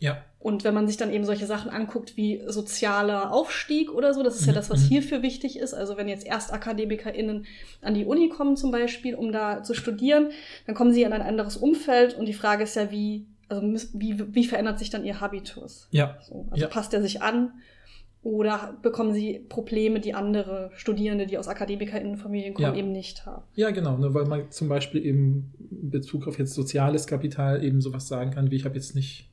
Ja. 0.00 0.22
Und 0.44 0.62
wenn 0.62 0.74
man 0.74 0.86
sich 0.86 0.98
dann 0.98 1.10
eben 1.10 1.24
solche 1.24 1.46
Sachen 1.46 1.70
anguckt 1.70 2.18
wie 2.18 2.42
sozialer 2.46 3.32
Aufstieg 3.32 3.90
oder 3.90 4.12
so, 4.12 4.22
das 4.22 4.36
ist 4.36 4.44
ja 4.44 4.52
mhm, 4.52 4.56
das, 4.56 4.68
was 4.68 4.82
mhm. 4.82 4.88
hierfür 4.88 5.22
wichtig 5.22 5.58
ist. 5.58 5.72
Also 5.72 5.96
wenn 5.96 6.06
jetzt 6.06 6.26
ErstakademikerInnen 6.26 7.46
an 7.80 7.94
die 7.94 8.04
Uni 8.04 8.28
kommen 8.28 8.54
zum 8.56 8.70
Beispiel, 8.70 9.14
um 9.14 9.32
da 9.32 9.62
zu 9.62 9.72
studieren, 9.72 10.28
dann 10.66 10.74
kommen 10.74 10.92
sie 10.92 11.02
in 11.02 11.14
ein 11.14 11.22
anderes 11.22 11.56
Umfeld 11.56 12.12
und 12.18 12.26
die 12.26 12.34
Frage 12.34 12.64
ist 12.64 12.76
ja, 12.76 12.90
wie, 12.90 13.26
also 13.48 13.62
wie, 13.94 14.34
wie 14.34 14.44
verändert 14.44 14.78
sich 14.78 14.90
dann 14.90 15.04
ihr 15.04 15.18
Habitus? 15.18 15.88
Ja. 15.92 16.18
So, 16.20 16.46
also 16.50 16.62
ja. 16.62 16.68
passt 16.68 16.92
er 16.92 17.00
sich 17.00 17.22
an? 17.22 17.52
Oder 18.22 18.78
bekommen 18.80 19.12
sie 19.12 19.38
Probleme, 19.50 20.00
die 20.00 20.14
andere 20.14 20.70
Studierende, 20.76 21.26
die 21.26 21.36
aus 21.36 21.46
AkademikerInnenfamilien 21.46 22.54
kommen, 22.54 22.74
ja. 22.74 22.78
eben 22.78 22.90
nicht 22.90 23.26
haben? 23.26 23.44
Ja, 23.54 23.70
genau, 23.70 23.98
ne, 23.98 24.14
weil 24.14 24.24
man 24.24 24.50
zum 24.50 24.68
Beispiel 24.68 25.04
eben 25.04 25.52
in 25.70 25.90
Bezug 25.90 26.26
auf 26.26 26.38
jetzt 26.38 26.54
soziales 26.54 27.06
Kapital 27.06 27.62
eben 27.62 27.82
sowas 27.82 28.08
sagen 28.08 28.30
kann, 28.30 28.50
wie 28.50 28.56
ich 28.56 28.64
habe 28.64 28.76
jetzt 28.76 28.94
nicht 28.94 29.30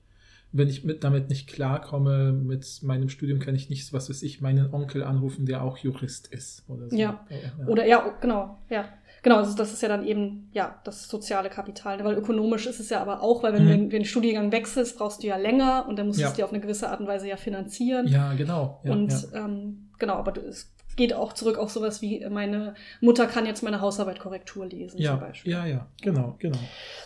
wenn 0.53 0.67
ich 0.67 0.83
mit, 0.83 1.03
damit 1.03 1.29
nicht 1.29 1.47
klarkomme, 1.47 2.33
mit 2.33 2.79
meinem 2.83 3.09
Studium 3.09 3.39
kann 3.39 3.55
ich 3.55 3.69
nicht, 3.69 3.93
was 3.93 4.09
weiß 4.09 4.21
ich, 4.23 4.41
meinen 4.41 4.73
Onkel 4.73 5.03
anrufen, 5.03 5.45
der 5.45 5.63
auch 5.63 5.77
Jurist 5.77 6.27
ist. 6.27 6.63
Oder 6.67 6.89
so. 6.89 6.95
ja. 6.95 7.25
ja. 7.29 7.67
Oder 7.67 7.85
ja, 7.85 8.13
genau, 8.19 8.57
ja. 8.69 8.85
Genau, 9.23 9.37
also 9.37 9.55
das 9.55 9.71
ist 9.71 9.83
ja 9.83 9.87
dann 9.87 10.05
eben, 10.05 10.49
ja, 10.51 10.79
das 10.83 11.07
soziale 11.07 11.49
Kapital. 11.49 12.03
Weil 12.03 12.15
ökonomisch 12.15 12.65
ist 12.65 12.79
es 12.79 12.89
ja 12.89 13.01
aber 13.01 13.21
auch, 13.21 13.43
weil 13.43 13.53
wenn 13.53 13.65
mhm. 13.65 13.83
du 13.83 13.89
den 13.89 14.05
Studiengang 14.05 14.51
wechselst, 14.51 14.97
brauchst 14.97 15.21
du 15.21 15.27
ja 15.27 15.37
länger 15.37 15.85
und 15.87 15.99
dann 15.99 16.07
musst 16.07 16.19
du 16.19 16.25
es 16.25 16.33
dir 16.33 16.43
auf 16.43 16.51
eine 16.51 16.59
gewisse 16.59 16.89
Art 16.89 16.99
und 16.99 17.07
Weise 17.07 17.27
ja 17.27 17.37
finanzieren. 17.37 18.07
Ja, 18.07 18.33
genau. 18.33 18.81
Ja, 18.83 18.91
und 18.91 19.13
Ähm, 19.33 19.89
genau, 19.99 20.15
aber 20.15 20.35
es 20.37 20.73
geht 20.95 21.13
auch 21.13 21.33
zurück 21.33 21.57
auf 21.57 21.71
sowas 21.71 22.01
wie, 22.01 22.25
meine 22.29 22.75
Mutter 22.99 23.27
kann 23.27 23.45
jetzt 23.45 23.63
meine 23.63 23.81
Hausarbeit 23.81 24.19
Korrektur 24.19 24.65
lesen, 24.65 24.99
ja, 24.99 25.11
zum 25.11 25.19
Beispiel. 25.19 25.51
Ja, 25.51 25.65
ja, 25.65 25.87
genau, 26.01 26.35
genau. 26.39 26.57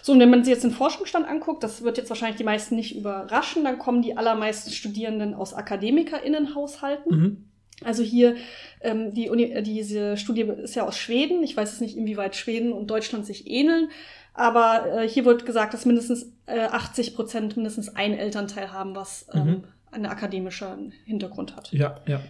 So, 0.02 0.14
und 0.14 0.20
wenn 0.20 0.30
man 0.30 0.44
sich 0.44 0.54
jetzt 0.54 0.64
den 0.64 0.72
Forschungsstand 0.72 1.28
anguckt, 1.28 1.64
das 1.64 1.84
wird 1.84 1.98
jetzt 1.98 2.10
wahrscheinlich 2.10 2.38
die 2.38 2.44
meisten 2.44 2.76
nicht 2.76 2.96
überraschen, 2.96 3.64
dann 3.64 3.78
kommen 3.78 4.02
die 4.02 4.18
allermeisten 4.18 4.72
Studierenden 4.72 5.34
aus 5.34 5.54
AkademikerInnenhaushalten. 5.54 7.18
Mhm. 7.18 7.46
Also 7.84 8.04
hier, 8.04 8.36
ähm, 8.82 9.14
die 9.14 9.30
Uni, 9.30 9.44
äh, 9.44 9.62
diese 9.62 10.18
Studie 10.18 10.42
ist 10.42 10.76
ja 10.76 10.88
aus 10.88 10.98
Schweden. 10.98 11.44
Ich 11.44 11.58
weiß 11.58 11.72
jetzt 11.72 11.82
nicht, 11.82 11.98
inwieweit 11.98 12.36
Schweden 12.36 12.72
und 12.72 12.90
Deutschland 12.90 13.26
sich 13.26 13.50
ähneln. 13.50 13.90
Aber 14.34 15.02
äh, 15.02 15.08
hier 15.08 15.26
wird 15.26 15.46
gesagt, 15.46 15.74
dass 15.74 15.86
mindestens 15.86 16.32
äh, 16.46 16.60
80 16.60 17.16
Prozent 17.16 17.56
mindestens 17.56 17.96
ein 17.96 18.14
Elternteil 18.14 18.72
haben, 18.72 18.96
was 18.96 19.28
ähm, 19.34 19.46
mhm. 19.46 19.64
einen 19.92 20.06
akademischen 20.06 20.94
Hintergrund 21.06 21.56
hat. 21.56 21.72
Ja, 21.72 22.00
ja. 22.08 22.22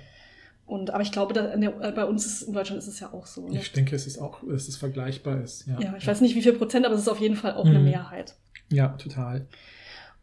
Und, 0.66 0.90
aber 0.90 1.04
ich 1.04 1.12
glaube, 1.12 1.34
da, 1.34 1.54
äh, 1.54 1.92
bei 1.92 2.06
uns 2.06 2.26
ist, 2.26 2.42
in 2.44 2.54
Deutschland 2.54 2.80
ist 2.80 2.88
es 2.88 3.00
ja 3.00 3.14
auch 3.14 3.28
so. 3.28 3.48
Ne? 3.48 3.60
Ich 3.60 3.72
denke, 3.72 3.96
es 3.96 4.08
ist 4.08 4.18
auch, 4.18 4.40
dass 4.48 4.68
es 4.68 4.78
vergleichbar 4.78 5.42
ist. 5.42 5.68
Ja, 5.68 5.80
ja 5.80 5.96
ich 5.98 6.04
ja. 6.04 6.12
weiß 6.12 6.22
nicht, 6.22 6.36
wie 6.36 6.42
viel 6.42 6.54
Prozent, 6.54 6.86
aber 6.86 6.96
es 6.96 7.02
ist 7.02 7.08
auf 7.08 7.20
jeden 7.20 7.36
Fall 7.36 7.54
auch 7.54 7.66
mhm. 7.66 7.72
eine 7.72 7.80
Mehrheit. 7.80 8.36
Ja, 8.72 8.90
total. 8.90 9.48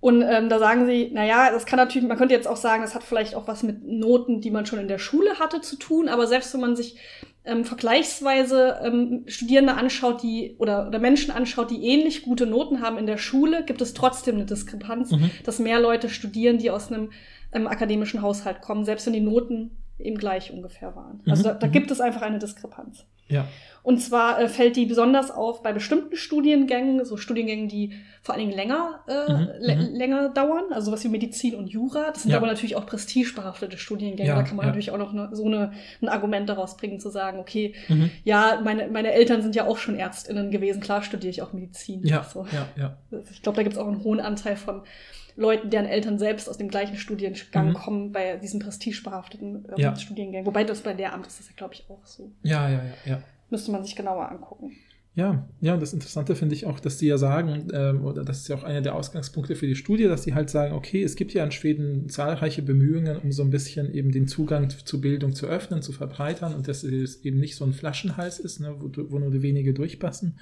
Und 0.01 0.21
ähm, 0.23 0.49
da 0.49 0.59
sagen 0.59 0.85
sie, 0.85 1.11
naja, 1.13 1.53
das 1.53 1.65
kann 1.65 1.77
natürlich, 1.77 2.09
man 2.09 2.19
könnte 2.19 2.35
jetzt 2.35 2.49
auch 2.49 2.57
sagen, 2.57 2.83
das 2.83 2.97
hat 2.97 3.05
vielleicht 3.05 3.37
auch 3.37 3.47
was 3.47 3.63
mit 3.63 3.85
Noten, 3.85 4.41
die 4.41 4.51
man 4.51 4.67
schon 4.67 4.81
in 4.81 4.89
der 4.89 4.99
Schule 4.99 5.39
hatte, 5.39 5.61
zu 5.61 5.77
tun. 5.77 6.09
Aber 6.09 6.27
selbst 6.27 6.53
wenn 6.55 6.61
man 6.61 6.75
sich 6.75 6.97
ähm, 7.45 7.65
vergleichsweise 7.65 8.81
ähm, 8.83 9.23
Studierende 9.29 9.75
anschaut, 9.75 10.25
die 10.25 10.57
oder, 10.59 10.89
oder 10.89 10.99
Menschen 10.99 11.31
anschaut, 11.31 11.71
die 11.71 11.87
ähnlich 11.87 12.25
gute 12.25 12.47
Noten 12.47 12.81
haben 12.81 12.99
in 12.99 13.07
der 13.07 13.17
Schule, 13.17 13.65
gibt 13.65 13.81
es 13.81 13.95
trotzdem 13.95 14.35
eine 14.35 14.45
Diskrepanz, 14.45 15.13
mhm. 15.13 15.31
dass 15.45 15.61
mehr 15.61 15.79
Leute 15.79 16.09
studieren, 16.09 16.59
die 16.59 16.73
aus 16.73 16.91
einem 16.91 17.13
ähm, 17.53 17.69
akademischen 17.69 18.23
Haushalt 18.23 18.61
kommen, 18.61 18.85
selbst 18.85 19.07
wenn 19.07 19.13
die 19.13 19.21
Noten 19.21 19.82
eben 20.03 20.19
gleich 20.19 20.53
ungefähr 20.53 20.95
waren. 20.97 21.21
Also 21.27 21.43
mhm. 21.43 21.47
da, 21.47 21.55
da 21.55 21.67
mhm. 21.67 21.73
gibt 21.73 21.91
es 21.91 22.01
einfach 22.01 22.23
eine 22.23 22.39
Diskrepanz. 22.39 23.07
Ja. 23.29 23.47
Und 23.83 24.01
zwar 24.01 24.41
äh, 24.41 24.49
fällt 24.49 24.77
die 24.77 24.87
besonders 24.87 25.33
auf 25.33 25.63
bei 25.63 25.73
bestimmten 25.73 26.15
Studiengängen, 26.17 27.05
so 27.05 27.17
Studiengängen, 27.17 27.69
die 27.69 27.95
vor 28.21 28.35
allen 28.35 28.47
Dingen 28.47 28.57
länger, 28.57 29.01
äh, 29.09 29.33
mhm. 29.33 29.49
mhm. 29.61 29.95
länger 29.97 30.29
dauern, 30.29 30.65
also 30.71 30.87
sowas 30.87 31.03
wie 31.03 31.09
Medizin 31.09 31.57
und 31.57 31.67
Jura. 31.67 32.11
Das 32.13 32.23
sind 32.23 32.31
ja. 32.31 32.37
aber 32.37 32.47
natürlich 32.47 32.77
auch 32.77 32.87
prestigebehaftete 32.87 33.79
Studiengänge. 33.79 34.29
Ja, 34.29 34.37
da 34.37 34.45
kann 34.45 34.57
man 34.57 34.67
natürlich 34.67 34.93
auch 34.93 34.99
noch 34.99 35.13
eine, 35.13 35.35
so 35.35 35.47
eine, 35.47 35.73
ein 36.01 36.09
Argument 36.09 36.49
daraus 36.49 36.77
bringen, 36.77 37.01
zu 37.01 37.11
sagen, 37.11 37.41
okay, 37.41 37.75
mhm. 37.89 38.11
ja, 38.23 38.61
meine, 38.63 38.87
meine 38.87 39.13
Eltern 39.13 39.43
sind 39.43 39.57
ja 39.57 39.67
auch 39.67 39.79
schon 39.79 39.97
ÄrztInnen 39.97 40.53
gewesen, 40.53 40.81
klar 40.81 41.03
studiere 41.03 41.31
ich 41.31 41.43
auch 41.43 41.53
Medizin. 41.53 42.07
Ja, 42.07 42.23
so. 42.23 42.47
ja, 42.53 42.69
ja. 42.77 42.99
Ich 43.33 43.43
glaube, 43.43 43.57
da 43.57 43.65
gibt 43.65 43.75
es 43.75 43.83
auch 43.83 43.89
einen 43.89 44.05
hohen 44.05 44.21
Anteil 44.21 44.55
von 44.55 44.83
Leuten, 45.37 45.71
deren 45.71 45.87
Eltern 45.87 46.19
selbst 46.19 46.49
aus 46.49 46.59
dem 46.59 46.69
gleichen 46.69 46.97
Studiengang 46.97 47.69
mhm. 47.69 47.75
kommen, 47.75 48.13
bei 48.13 48.37
diesen 48.37 48.61
prestigebehafteten 48.61 49.65
äh, 49.77 49.81
ja. 49.81 49.97
Studiengängen. 49.97 50.47
Wobei 50.47 50.65
das 50.65 50.81
bei 50.81 50.93
Lehramt 50.93 51.27
ist 51.27 51.39
das 51.39 51.49
ja, 51.49 51.55
glaube 51.57 51.75
ich, 51.75 51.85
auch 51.89 52.05
so. 52.07 52.33
Ja, 52.43 52.69
ja, 52.69 52.83
ja, 52.85 53.13
ja. 53.13 53.23
Müsste 53.51 53.71
man 53.73 53.85
sich 53.85 53.97
genauer 53.97 54.31
angucken. 54.31 54.73
Ja, 55.15 55.47
ja, 55.61 55.75
und 55.75 55.81
das 55.81 55.93
Interessante 55.93 56.35
finde 56.35 56.55
ich 56.55 56.65
auch, 56.65 56.81
dass 56.81 56.97
die 56.97 57.07
ja 57.07 57.19
sagen, 57.19 57.69
ähm, 57.75 58.03
oder 58.03 58.25
das 58.25 58.39
ist 58.39 58.49
ja 58.49 58.57
auch 58.57 58.63
einer 58.63 58.81
der 58.81 58.95
Ausgangspunkte 58.95 59.57
für 59.57 59.67
die 59.67 59.75
Studie, 59.75 60.05
dass 60.05 60.23
sie 60.23 60.33
halt 60.33 60.49
sagen, 60.49 60.73
okay, 60.73 61.03
es 61.03 61.17
gibt 61.17 61.35
ja 61.35 61.45
in 61.45 61.53
Schweden 61.53 62.09
zahlreiche 62.09 62.63
Bemühungen, 62.63 63.19
um 63.19 63.31
so 63.31 63.43
ein 63.43 63.51
bisschen 63.51 63.93
eben 63.93 64.11
den 64.11 64.27
Zugang 64.27 64.71
zu 64.71 65.01
Bildung 65.03 65.35
zu 65.35 65.47
öffnen, 65.47 65.83
zu 65.83 65.93
verbreitern 65.93 66.55
und 66.55 66.67
dass 66.67 66.83
es 66.83 67.23
eben 67.25 67.39
nicht 67.41 67.57
so 67.57 67.67
ein 67.67 67.75
Flaschenhals 67.75 68.39
ist, 68.39 68.61
ne, 68.61 68.75
wo, 68.79 68.91
wo 69.11 69.19
nur 69.19 69.31
die 69.31 69.43
wenige 69.43 69.75
durchpassen. 69.75 70.39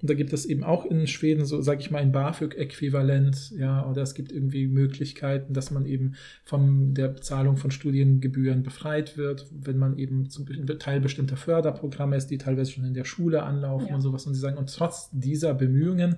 Und 0.00 0.08
da 0.08 0.14
gibt 0.14 0.32
es 0.32 0.46
eben 0.46 0.64
auch 0.64 0.86
in 0.86 1.06
Schweden 1.06 1.44
so, 1.44 1.60
sage 1.60 1.80
ich 1.80 1.90
mal, 1.90 1.98
ein 1.98 2.12
BAföG-Äquivalent, 2.12 3.52
ja, 3.58 3.86
oder 3.86 4.02
es 4.02 4.14
gibt 4.14 4.32
irgendwie 4.32 4.66
Möglichkeiten, 4.66 5.52
dass 5.52 5.70
man 5.70 5.86
eben 5.86 6.14
von 6.44 6.94
der 6.94 7.08
Bezahlung 7.08 7.56
von 7.56 7.70
Studiengebühren 7.70 8.62
befreit 8.62 9.16
wird, 9.16 9.46
wenn 9.50 9.78
man 9.78 9.98
eben 9.98 10.30
zum 10.30 10.46
Teil 10.78 11.00
bestimmter 11.00 11.36
Förderprogramme 11.36 12.16
ist, 12.16 12.28
die 12.28 12.38
teilweise 12.38 12.72
schon 12.72 12.84
in 12.84 12.94
der 12.94 13.04
Schule 13.04 13.42
anlaufen 13.42 13.88
ja. 13.88 13.94
und 13.94 14.00
sowas. 14.00 14.26
Und 14.26 14.34
sie 14.34 14.40
sagen, 14.40 14.56
und 14.56 14.74
trotz 14.74 15.10
dieser 15.12 15.54
Bemühungen 15.54 16.16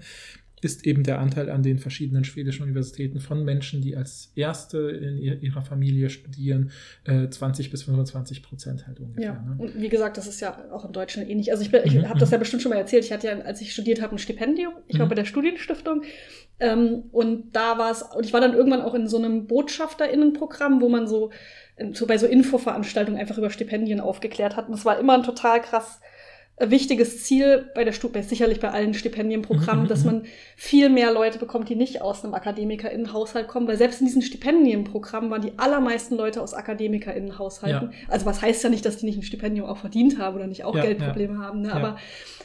ist 0.63 0.87
eben 0.87 1.03
der 1.03 1.19
Anteil 1.19 1.51
an 1.51 1.63
den 1.63 1.79
verschiedenen 1.79 2.25
schwedischen 2.25 2.63
Universitäten 2.63 3.19
von 3.19 3.45
Menschen, 3.45 3.83
die 3.83 3.97
als 3.97 4.33
Erste 4.37 4.79
in 4.79 5.43
ihrer 5.43 5.63
Familie 5.63 6.09
studieren, 6.09 6.71
20 7.05 7.67
äh, 7.67 7.71
bis 7.71 7.83
25 7.83 8.43
Prozent 8.43 8.87
halt 8.87 9.01
ungefähr. 9.01 9.25
Ja, 9.25 9.33
ne? 9.43 9.57
und 9.59 9.81
wie 9.81 9.89
gesagt, 9.89 10.17
das 10.17 10.29
ist 10.29 10.41
ja 10.41 10.71
auch 10.71 10.85
in 10.85 10.93
Deutschland 10.93 11.29
ähnlich. 11.29 11.51
Also 11.51 11.65
ich, 11.65 11.73
ich 11.73 11.95
mhm. 11.95 12.09
habe 12.09 12.21
das 12.21 12.31
ja 12.31 12.39
bestimmt 12.39 12.63
schon 12.63 12.71
mal 12.71 12.79
erzählt. 12.79 13.05
Ich 13.05 13.13
hatte 13.13 13.27
ja, 13.27 13.41
als 13.41 13.61
ich 13.61 13.73
studiert 13.73 14.01
habe, 14.01 14.15
ein 14.15 14.19
Stipendium. 14.19 14.75
Ich 14.87 14.99
war 14.99 15.07
mhm. 15.07 15.11
bei 15.11 15.17
der 15.17 15.25
Studienstiftung. 15.25 16.03
Ähm, 16.61 17.05
und 17.11 17.57
da 17.57 17.79
war 17.79 17.91
es, 17.91 18.03
und 18.03 18.25
ich 18.25 18.33
war 18.33 18.41
dann 18.41 18.55
irgendwann 18.55 18.83
auch 18.83 18.95
in 18.95 19.09
so 19.09 19.19
einem 19.19 19.49
BotschafterInnenprogramm, 19.49 20.81
wo 20.81 20.89
man 20.89 21.09
so, 21.09 21.31
so 21.93 22.07
bei 22.07 22.19
so 22.19 22.27
Infoveranstaltungen 22.27 23.21
einfach 23.21 23.37
über 23.37 23.51
Stipendien 23.51 23.99
aufgeklärt 23.99 24.57
hat. 24.57 24.69
Und 24.69 24.75
es 24.75 24.85
war 24.85 25.01
immer 25.01 25.15
ein 25.15 25.25
total 25.25 25.61
krass 25.61 26.01
wichtiges 26.71 27.23
Ziel 27.25 27.71
bei 27.75 27.85
der 27.85 27.93
Stufe, 27.93 28.23
sicherlich 28.23 28.61
bei 28.61 28.71
allen 28.71 28.95
Stipendienprogrammen, 28.95 29.89
dass 29.89 30.05
man 30.05 30.25
viel 30.57 30.89
mehr 30.89 31.13
Leute 31.13 31.39
bekommt, 31.39 31.69
die 31.69 31.77
nicht 31.77 32.03
aus 32.03 32.25
einem 32.25 32.35
AkademikerInnenhaushalt 32.35 33.49
kommen, 33.49 33.67
weil 33.69 33.77
selbst 33.77 34.01
in 34.01 34.07
diesen 34.07 34.23
Stipendienprogrammen 34.23 35.31
waren 35.31 35.43
die 35.43 35.59
allermeisten 35.59 36.17
Leute 36.17 36.43
aus 36.43 36.55
AkademikerInnenhaushalten. 36.55 37.91
Ja. 37.93 37.99
Also 38.09 38.27
was 38.27 38.43
heißt 38.43 38.63
ja 38.65 38.71
nicht, 38.71 38.85
dass 38.85 38.99
die 38.99 39.07
nicht 39.07 39.19
ein 39.19 39.23
Stipendium 39.23 39.67
auch 39.67 39.79
verdient 39.79 40.19
haben 40.19 40.37
oder 40.37 40.47
nicht 40.47 40.65
auch 40.65 40.77
ja, 40.77 40.83
Geldprobleme 40.83 41.35
ja. 41.35 41.41
haben, 41.41 41.63
ne? 41.63 41.73
aber 41.73 41.97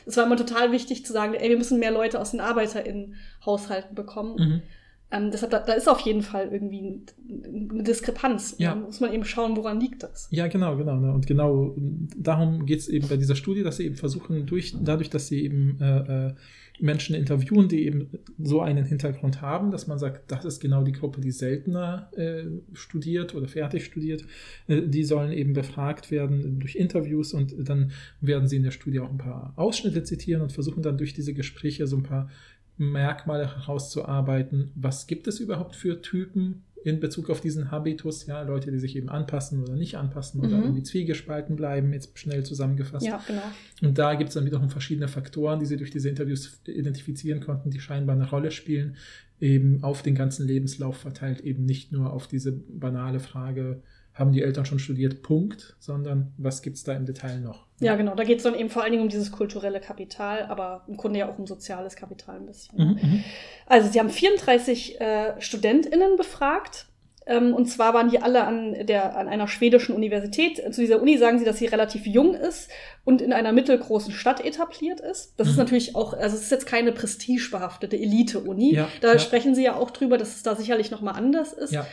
es 0.05 0.15
war 0.17 0.25
immer 0.25 0.37
total 0.37 0.71
wichtig 0.71 1.05
zu 1.05 1.13
sagen, 1.13 1.33
ey, 1.33 1.49
wir 1.49 1.57
müssen 1.57 1.79
mehr 1.79 1.91
Leute 1.91 2.19
aus 2.19 2.31
den 2.31 2.39
ArbeiterInnenhaushalten 2.39 3.93
bekommen. 3.93 4.35
Mhm. 4.37 4.61
Ähm, 5.09 5.31
deshalb, 5.31 5.51
da, 5.51 5.59
da, 5.59 5.73
ist 5.73 5.87
auf 5.87 6.01
jeden 6.01 6.21
Fall 6.21 6.49
irgendwie 6.51 7.01
eine 7.29 7.83
Diskrepanz. 7.83 8.55
Ja. 8.57 8.71
Da 8.71 8.75
muss 8.75 8.99
man 8.99 9.13
eben 9.13 9.23
schauen, 9.23 9.55
woran 9.55 9.79
liegt 9.79 10.03
das. 10.03 10.27
Ja, 10.31 10.47
genau, 10.47 10.75
genau. 10.75 10.97
Ne? 10.97 11.13
Und 11.13 11.27
genau 11.27 11.75
darum 12.17 12.65
geht 12.65 12.79
es 12.79 12.89
eben 12.89 13.07
bei 13.07 13.15
dieser 13.15 13.35
Studie, 13.35 13.63
dass 13.63 13.77
sie 13.77 13.85
eben 13.85 13.95
versuchen, 13.95 14.45
durch, 14.45 14.75
dadurch, 14.81 15.09
dass 15.09 15.27
sie 15.27 15.43
eben 15.43 15.79
äh, 15.79 16.27
äh, 16.27 16.33
Menschen 16.79 17.15
interviewen, 17.15 17.67
die 17.69 17.85
eben 17.85 18.09
so 18.37 18.61
einen 18.61 18.85
Hintergrund 18.85 19.41
haben, 19.41 19.71
dass 19.71 19.87
man 19.87 19.97
sagt, 19.97 20.31
das 20.31 20.45
ist 20.45 20.59
genau 20.59 20.83
die 20.83 20.91
Gruppe, 20.91 21.21
die 21.21 21.31
seltener 21.31 22.11
äh, 22.15 22.43
studiert 22.73 23.33
oder 23.33 23.47
fertig 23.47 23.85
studiert. 23.85 24.25
Äh, 24.67 24.83
die 24.83 25.03
sollen 25.03 25.31
eben 25.31 25.53
befragt 25.53 26.11
werden 26.11 26.59
durch 26.59 26.75
Interviews 26.75 27.33
und 27.33 27.55
dann 27.57 27.91
werden 28.21 28.47
sie 28.47 28.57
in 28.57 28.63
der 28.63 28.71
Studie 28.71 28.99
auch 28.99 29.09
ein 29.09 29.17
paar 29.17 29.53
Ausschnitte 29.55 30.03
zitieren 30.03 30.41
und 30.41 30.51
versuchen 30.51 30.83
dann 30.83 30.97
durch 30.97 31.13
diese 31.13 31.33
Gespräche 31.33 31.87
so 31.87 31.97
ein 31.97 32.03
paar 32.03 32.29
Merkmale 32.77 33.55
herauszuarbeiten, 33.55 34.71
was 34.75 35.07
gibt 35.07 35.27
es 35.27 35.39
überhaupt 35.39 35.75
für 35.75 36.01
Typen 36.01 36.63
in 36.83 36.99
Bezug 36.99 37.29
auf 37.29 37.41
diesen 37.41 37.69
Habitus, 37.69 38.27
ja, 38.27 38.41
Leute, 38.43 38.71
die 38.71 38.79
sich 38.79 38.95
eben 38.95 39.09
anpassen 39.09 39.61
oder 39.63 39.75
nicht 39.75 39.95
anpassen 39.95 40.39
oder 40.39 40.55
mhm. 40.55 40.63
irgendwie 40.63 40.83
zwiegespalten 40.83 41.55
bleiben, 41.55 41.91
jetzt 41.91 42.17
schnell 42.17 42.45
zusammengefasst. 42.45 43.05
Ja, 43.05 43.21
genau. 43.27 43.41
Und 43.81 43.97
da 43.97 44.15
gibt 44.15 44.29
es 44.29 44.35
dann 44.35 44.45
wiederum 44.45 44.69
verschiedene 44.69 45.07
Faktoren, 45.07 45.59
die 45.59 45.65
sie 45.65 45.77
durch 45.77 45.91
diese 45.91 46.07
Interviews 46.07 46.61
identifizieren 46.65 47.41
konnten, 47.41 47.71
die 47.71 47.79
scheinbar 47.79 48.15
eine 48.15 48.29
Rolle 48.29 48.51
spielen, 48.51 48.95
eben 49.41 49.83
auf 49.83 50.01
den 50.01 50.15
ganzen 50.15 50.47
Lebenslauf 50.47 50.97
verteilt, 50.97 51.41
eben 51.41 51.65
nicht 51.65 51.91
nur 51.91 52.13
auf 52.13 52.27
diese 52.27 52.53
banale 52.53 53.19
Frage, 53.19 53.81
haben 54.13 54.31
die 54.31 54.41
Eltern 54.41 54.65
schon 54.65 54.79
studiert, 54.79 55.21
Punkt, 55.21 55.75
sondern 55.79 56.31
was 56.37 56.61
gibt 56.61 56.77
es 56.77 56.83
da 56.83 56.93
im 56.93 57.05
Detail 57.05 57.39
noch? 57.39 57.66
Ja, 57.79 57.95
genau. 57.95 58.15
Da 58.15 58.23
geht 58.23 58.37
es 58.37 58.43
dann 58.43 58.55
eben 58.55 58.69
vor 58.69 58.81
allen 58.81 58.91
Dingen 58.91 59.03
um 59.03 59.09
dieses 59.09 59.31
kulturelle 59.31 59.79
Kapital, 59.79 60.45
aber 60.49 60.83
im 60.87 60.97
Grunde 60.97 61.19
ja 61.19 61.29
auch 61.29 61.37
um 61.37 61.45
soziales 61.45 61.95
Kapital 61.95 62.37
ein 62.37 62.45
bisschen. 62.45 62.77
Mhm, 62.77 62.99
mhm. 63.01 63.23
also 63.67 63.89
sie 63.89 63.99
haben 63.99 64.09
34 64.09 64.99
äh, 64.99 65.39
StudentInnen 65.39 66.17
befragt. 66.17 66.87
Ähm, 67.27 67.53
und 67.53 67.65
zwar 67.65 67.93
waren 67.93 68.09
die 68.09 68.21
alle 68.21 68.45
an, 68.45 68.87
der, 68.87 69.17
an 69.17 69.27
einer 69.27 69.47
schwedischen 69.47 69.93
Universität. 69.93 70.73
Zu 70.73 70.81
dieser 70.81 71.01
Uni 71.01 71.17
sagen 71.17 71.39
sie, 71.39 71.45
dass 71.45 71.57
sie 71.57 71.65
relativ 71.65 72.07
jung 72.07 72.33
ist 72.33 72.69
und 73.03 73.21
in 73.21 73.33
einer 73.33 73.51
mittelgroßen 73.51 74.13
Stadt 74.13 74.43
etabliert 74.43 75.01
ist. 75.01 75.33
Das 75.37 75.47
mhm. 75.47 75.51
ist 75.51 75.57
natürlich 75.57 75.95
auch, 75.95 76.13
also 76.13 76.35
es 76.35 76.43
ist 76.43 76.51
jetzt 76.51 76.65
keine 76.65 76.93
prestigebehaftete 76.93 77.97
Elite-Uni. 77.97 78.73
Ja, 78.75 78.87
da 79.01 79.13
ja. 79.13 79.19
sprechen 79.19 79.55
sie 79.55 79.63
ja 79.63 79.75
auch 79.75 79.91
drüber, 79.91 80.17
dass 80.17 80.35
es 80.35 80.43
da 80.43 80.55
sicherlich 80.55 80.89
nochmal 80.89 81.15
anders 81.15 81.51
ist. 81.51 81.73
Ja. 81.73 81.85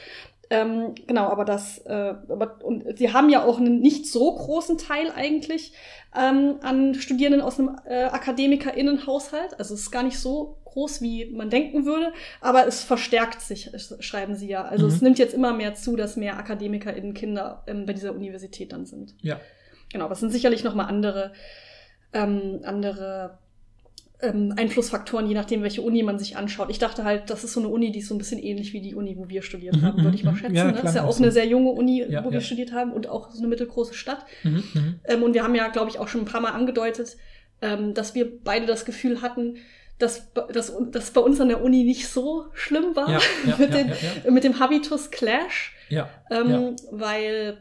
Ähm, 0.55 0.95
genau, 1.07 1.29
aber 1.29 1.45
das, 1.45 1.79
äh, 1.79 2.15
aber, 2.29 2.65
und 2.65 2.97
sie 2.97 3.13
haben 3.13 3.29
ja 3.29 3.45
auch 3.45 3.59
einen 3.59 3.81
nicht 3.81 4.07
so 4.07 4.33
großen 4.33 4.79
Teil 4.79 5.11
eigentlich 5.11 5.73
ähm, 6.17 6.57
an 6.63 6.95
Studierenden 6.95 7.43
aus 7.43 7.59
einem 7.59 7.77
äh, 7.87 8.05
AkademikerInnenhaushalt. 8.05 9.59
Also 9.59 9.75
es 9.75 9.81
ist 9.81 9.91
gar 9.91 10.05
nicht 10.05 10.19
so 10.19 10.59
groß, 10.65 11.03
wie 11.03 11.27
man 11.27 11.51
denken 11.51 11.87
würde, 11.87 12.13
aber 12.41 12.67
es 12.67 12.85
verstärkt 12.85 13.41
sich, 13.41 13.71
schreiben 14.01 14.37
sie 14.37 14.49
ja. 14.49 14.65
Also 14.65 14.87
mhm. 14.87 14.93
es 14.93 15.03
nimmt 15.03 15.19
jetzt 15.19 15.35
immer 15.35 15.53
mehr 15.53 15.75
zu, 15.75 15.97
dass 15.97 16.17
mehr 16.17 16.39
AkademikerInnen-Kinder 16.39 17.65
ähm, 17.67 17.87
bei 17.87 17.93
dieser 17.93 18.15
Universität 18.15 18.73
dann 18.73 18.87
sind. 18.87 19.15
Ja. 19.23 19.41
Genau, 19.93 20.05
aber 20.05 20.13
es 20.13 20.21
sind 20.21 20.31
sicherlich 20.31 20.63
nochmal 20.63 20.87
andere, 20.87 21.33
ähm, 22.13 22.61
andere 22.65 23.39
ähm, 24.21 24.55
Einflussfaktoren, 24.57 25.27
je 25.27 25.35
nachdem, 25.35 25.63
welche 25.63 25.83
Uni 25.83 26.03
man 26.03 26.19
sich 26.19 26.37
anschaut. 26.37 26.71
Ich 26.71 26.79
dachte 26.79 27.05
halt, 27.05 27.31
das 27.31 27.45
ist 27.45 27.53
so 27.53 27.61
eine 27.61 27.69
Uni, 27.69 27.91
die 27.93 27.99
ist 27.99 28.09
so 28.09 28.15
ein 28.15 28.19
bisschen 28.19 28.39
ähnlich 28.39 28.73
wie 28.73 28.81
die 28.81 28.95
Uni, 28.95 29.17
wo 29.17 29.29
wir 29.29 29.43
studiert 29.43 29.81
haben, 29.83 30.01
mhm, 30.01 30.05
würde 30.05 30.17
ich 30.17 30.25
mal 30.25 30.33
mhm. 30.33 30.37
schätzen. 30.37 30.55
Ja, 30.55 30.67
ne? 30.67 30.73
Das 30.73 30.91
ist 30.91 30.97
ja 30.97 31.05
auch 31.05 31.19
eine 31.19 31.33
sehr 31.33 31.47
junge 31.47 31.71
Uni, 31.71 32.05
ja, 32.09 32.25
wo 32.25 32.31
wir 32.31 32.41
studiert 32.41 32.73
haben 32.73 32.93
und 32.93 33.09
auch 33.09 33.31
so 33.31 33.41
eine 33.41 33.49
mittelgroße 33.49 33.95
Stadt. 33.95 34.25
Mhm, 34.43 34.65
mhm, 34.73 35.01
ähm, 35.05 35.23
und 35.23 35.35
wir 35.35 35.43
haben 35.43 35.55
ja, 35.55 35.69
glaube 35.69 35.91
ich, 35.91 35.99
auch 35.99 36.09
schon 36.09 36.23
ein 36.23 36.27
paar 36.27 36.41
Mal 36.41 36.53
angedeutet, 36.53 37.17
ähm, 37.61 37.95
dass 37.95 38.15
wir 38.15 38.31
beide 38.43 38.67
das 38.67 38.85
Gefühl 38.85 39.21
hatten, 39.23 39.57
dass, 39.99 40.33
dass, 40.53 40.73
dass 40.91 41.11
bei 41.11 41.21
uns 41.21 41.41
an 41.41 41.49
der 41.49 41.63
Uni 41.63 41.85
nicht 41.85 42.09
so 42.09 42.47
schlimm 42.53 42.97
war 42.97 43.21
mit, 43.59 43.75
den, 43.75 43.93
mit, 44.31 44.45
dem 44.45 44.59
Habitus 44.59 45.11
Clash. 45.11 45.73
Ja, 45.89 46.09
ähm, 46.31 46.77
Weil 46.91 47.59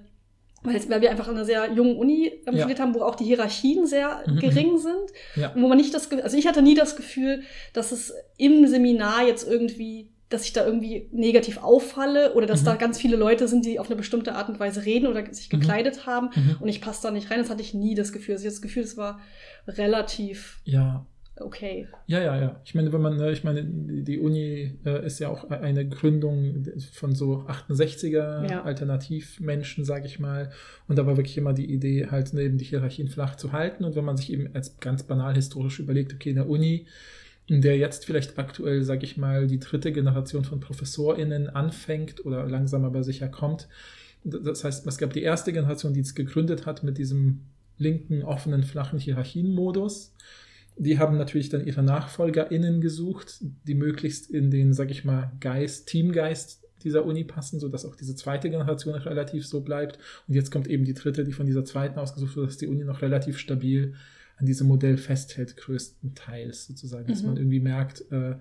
weil, 0.64 0.90
weil 0.90 1.02
wir 1.02 1.12
einfach 1.12 1.28
an 1.28 1.36
einer 1.36 1.46
sehr 1.46 1.72
jungen 1.72 1.98
Uni 1.98 2.32
ähm, 2.46 2.58
studiert 2.58 2.80
haben, 2.80 2.96
wo 2.96 3.02
auch 3.02 3.16
die 3.16 3.26
Hierarchien 3.26 3.86
sehr 3.86 4.24
mhm. 4.26 4.40
gering 4.40 4.74
mhm. 4.74 4.78
sind. 4.78 5.12
Ja. 5.36 5.52
Wo 5.56 5.68
man 5.68 5.78
nicht 5.78 5.94
das 5.94 6.12
also 6.12 6.38
ich 6.38 6.48
hatte 6.48 6.62
nie 6.62 6.76
das 6.76 6.96
Gefühl, 6.96 7.44
dass 7.74 7.92
es 7.92 8.14
im 8.38 8.66
Seminar 8.68 9.28
jetzt 9.28 9.48
irgendwie, 9.48 10.12
dass 10.30 10.46
ich 10.46 10.54
da 10.54 10.66
irgendwie 10.66 11.10
negativ 11.12 11.58
auffalle 11.58 12.34
oder 12.34 12.46
dass 12.46 12.62
mhm. 12.62 12.66
da 12.66 12.76
ganz 12.76 13.00
viele 13.00 13.18
Leute 13.18 13.48
sind, 13.48 13.66
die 13.66 13.80
auf 13.80 13.88
eine 13.88 13.96
bestimmte 13.96 14.36
Art 14.36 14.50
und 14.50 14.60
Weise 14.60 14.86
reden 14.86 15.08
oder 15.08 15.32
sich 15.34 15.52
mhm. 15.52 15.60
gekleidet 15.60 15.98
mhm. 15.98 16.06
haben 16.06 16.30
und 16.60 16.68
ich 16.68 16.82
passe 16.82 17.04
da 17.04 17.12
nicht 17.12 17.30
rein. 17.30 17.40
Das 17.40 17.50
hatte 17.50 17.62
ich 17.62 17.74
nie 17.74 17.96
das 17.96 18.12
Gefühl. 18.12 18.36
Also 18.36 18.44
ich 18.44 18.48
hatte 18.48 18.56
das 18.56 18.62
Gefühl, 18.62 18.84
es 18.84 18.98
war 18.98 19.20
relativ. 19.68 20.62
Ja, 20.64 21.06
okay. 21.38 21.88
Ja, 22.08 22.20
ja, 22.20 22.40
ja. 22.40 22.62
Ich 22.66 22.76
meine, 22.76 22.92
wenn 22.94 23.02
man, 23.02 23.18
ne, 23.18 23.32
ich 23.32 23.44
meine, 23.44 23.64
die 23.64 24.20
Uni 24.20 24.78
äh, 24.86 25.06
ist 25.06 25.20
ja 25.20 25.30
auch 25.30 25.50
eine 25.50 25.88
Gründung 25.88 26.66
von 26.92 27.16
so 27.16 27.46
68er 27.48 28.50
ja. 28.50 28.64
Alternativmenschen, 28.64 29.86
sage 29.86 30.06
ich 30.06 30.20
mal. 30.20 30.52
Und 30.88 30.98
da 30.98 31.06
war 31.06 31.18
wirklich 31.18 31.38
immer 31.38 31.54
die 31.54 31.72
Idee, 31.72 32.08
halt 32.10 32.34
neben 32.34 32.58
die 32.58 32.66
Hierarchien 32.66 33.08
flach 33.08 33.36
zu 33.36 33.52
halten. 33.52 33.84
Und 33.84 33.96
wenn 33.96 34.06
man 34.06 34.18
sich 34.18 34.32
eben 34.32 34.50
als 34.54 34.80
ganz 34.80 35.04
banal 35.04 35.36
historisch 35.36 35.80
überlegt, 35.80 36.14
okay, 36.14 36.30
in 36.30 36.36
der 36.36 36.50
Uni 36.50 36.88
in 37.46 37.62
der 37.62 37.78
jetzt 37.78 38.06
vielleicht 38.06 38.38
aktuell, 38.40 38.84
sage 38.84 39.04
ich 39.04 39.18
mal, 39.18 39.48
die 39.48 39.60
dritte 39.60 39.92
Generation 39.92 40.46
von 40.46 40.60
ProfessorInnen 40.60 41.50
anfängt 41.50 42.26
oder 42.26 42.48
langsam 42.48 42.86
aber 42.86 43.04
sicher 43.04 43.28
kommt. 43.28 43.68
Das 44.24 44.64
heißt, 44.64 44.88
es 44.88 44.98
gab 44.98 45.12
die 45.12 45.24
erste 45.24 45.52
Generation, 45.52 45.94
die 45.94 46.00
es 46.00 46.16
gegründet 46.16 46.66
hat 46.66 46.84
mit 46.84 46.98
diesem 46.98 47.42
linken, 47.78 48.24
offenen, 48.24 48.64
flachen 48.64 49.00
Hierarchienmodus. 49.00 50.14
Die 50.78 50.98
haben 51.00 51.18
natürlich 51.18 51.50
dann 51.50 51.66
ihre 51.66 51.84
NachfolgerInnen 51.84 52.82
gesucht, 52.82 53.40
die 53.68 53.76
möglichst 53.76 54.30
in 54.30 54.52
den, 54.52 54.74
sag 54.74 54.92
ich 54.92 55.06
mal, 55.06 55.32
Geist, 55.40 55.88
Teamgeist 55.88 56.64
dieser 56.84 57.06
Uni 57.06 57.24
passen, 57.24 57.60
sodass 57.60 57.86
auch 57.86 57.96
diese 57.96 58.16
zweite 58.16 58.50
Generation 58.50 58.96
relativ 58.96 59.48
so 59.48 59.62
bleibt. 59.62 60.00
Und 60.28 60.36
jetzt 60.36 60.52
kommt 60.52 60.68
eben 60.68 60.84
die 60.84 60.94
dritte, 60.94 61.24
die 61.24 61.32
von 61.32 61.46
dieser 61.46 61.66
zweiten 61.66 61.98
ausgesucht 62.00 62.36
wird, 62.36 62.48
dass 62.48 62.58
die 62.58 62.68
Uni 62.68 62.84
noch 62.84 63.02
relativ 63.02 63.38
stabil 63.38 63.96
an 64.38 64.46
diesem 64.46 64.68
Modell 64.68 64.98
festhält, 64.98 65.56
größtenteils 65.58 66.68
sozusagen, 66.68 67.08
dass 67.08 67.22
mhm. 67.22 67.30
man 67.30 67.38
irgendwie 67.38 67.60
merkt, 67.60 68.12
äh, 68.12 68.36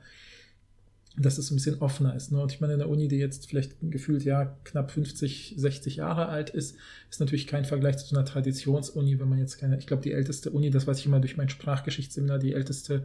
dass 1.18 1.36
es 1.36 1.50
ein 1.50 1.56
bisschen 1.56 1.80
offener 1.80 2.14
ist. 2.16 2.32
Ne? 2.32 2.40
Und 2.40 2.52
ich 2.52 2.60
meine, 2.60 2.74
eine 2.74 2.86
Uni, 2.86 3.06
die 3.06 3.18
jetzt 3.18 3.48
vielleicht 3.48 3.76
gefühlt 3.82 4.24
ja 4.24 4.56
knapp 4.64 4.90
50, 4.90 5.54
60 5.56 5.96
Jahre 5.96 6.28
alt 6.28 6.50
ist, 6.50 6.76
ist 7.10 7.20
natürlich 7.20 7.46
kein 7.46 7.64
Vergleich 7.64 7.98
zu 7.98 8.06
so 8.06 8.16
einer 8.16 8.24
Traditionsuni, 8.24 9.20
wenn 9.20 9.28
man 9.28 9.38
jetzt 9.38 9.58
keine, 9.58 9.78
ich 9.78 9.86
glaube, 9.86 10.02
die 10.02 10.12
älteste 10.12 10.50
Uni, 10.50 10.70
das 10.70 10.86
weiß 10.86 10.98
ich 11.00 11.06
immer 11.06 11.20
durch 11.20 11.36
mein 11.36 11.50
Sprachgeschichtsseminar, 11.50 12.38
die 12.38 12.54
älteste 12.54 13.04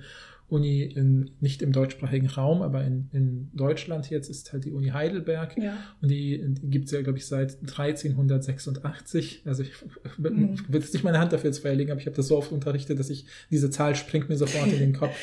Uni 0.50 0.84
in, 0.84 1.32
nicht 1.42 1.62
im 1.62 1.74
deutschsprachigen 1.74 2.28
Raum, 2.28 2.62
aber 2.62 2.86
in, 2.86 3.10
in 3.12 3.50
Deutschland 3.54 4.10
jetzt 4.10 4.30
ist 4.30 4.54
halt 4.54 4.64
die 4.64 4.72
Uni 4.72 4.90
Heidelberg. 4.90 5.58
Ja. 5.58 5.78
Und 6.02 6.10
die, 6.10 6.42
die 6.42 6.70
gibt 6.70 6.86
es 6.86 6.92
ja, 6.92 7.02
glaube 7.02 7.18
ich, 7.18 7.26
seit 7.26 7.58
1386. 7.62 9.42
Also 9.44 9.64
ich 9.64 9.72
mhm. 10.18 10.58
will 10.70 10.80
jetzt 10.80 10.94
nicht 10.94 11.04
meine 11.04 11.20
Hand 11.20 11.34
dafür 11.34 11.50
jetzt 11.50 11.60
verlegen, 11.60 11.92
aber 11.92 12.00
ich 12.00 12.06
habe 12.06 12.16
das 12.16 12.30
so 12.30 12.38
oft 12.38 12.54
unterrichtet, 12.54 12.98
dass 12.98 13.10
ich 13.10 13.26
diese 13.52 13.70
Zahl 13.70 13.96
springt 13.96 14.30
mir 14.30 14.38
sofort 14.38 14.72
in 14.72 14.80
den 14.80 14.94
Kopf. 14.94 15.14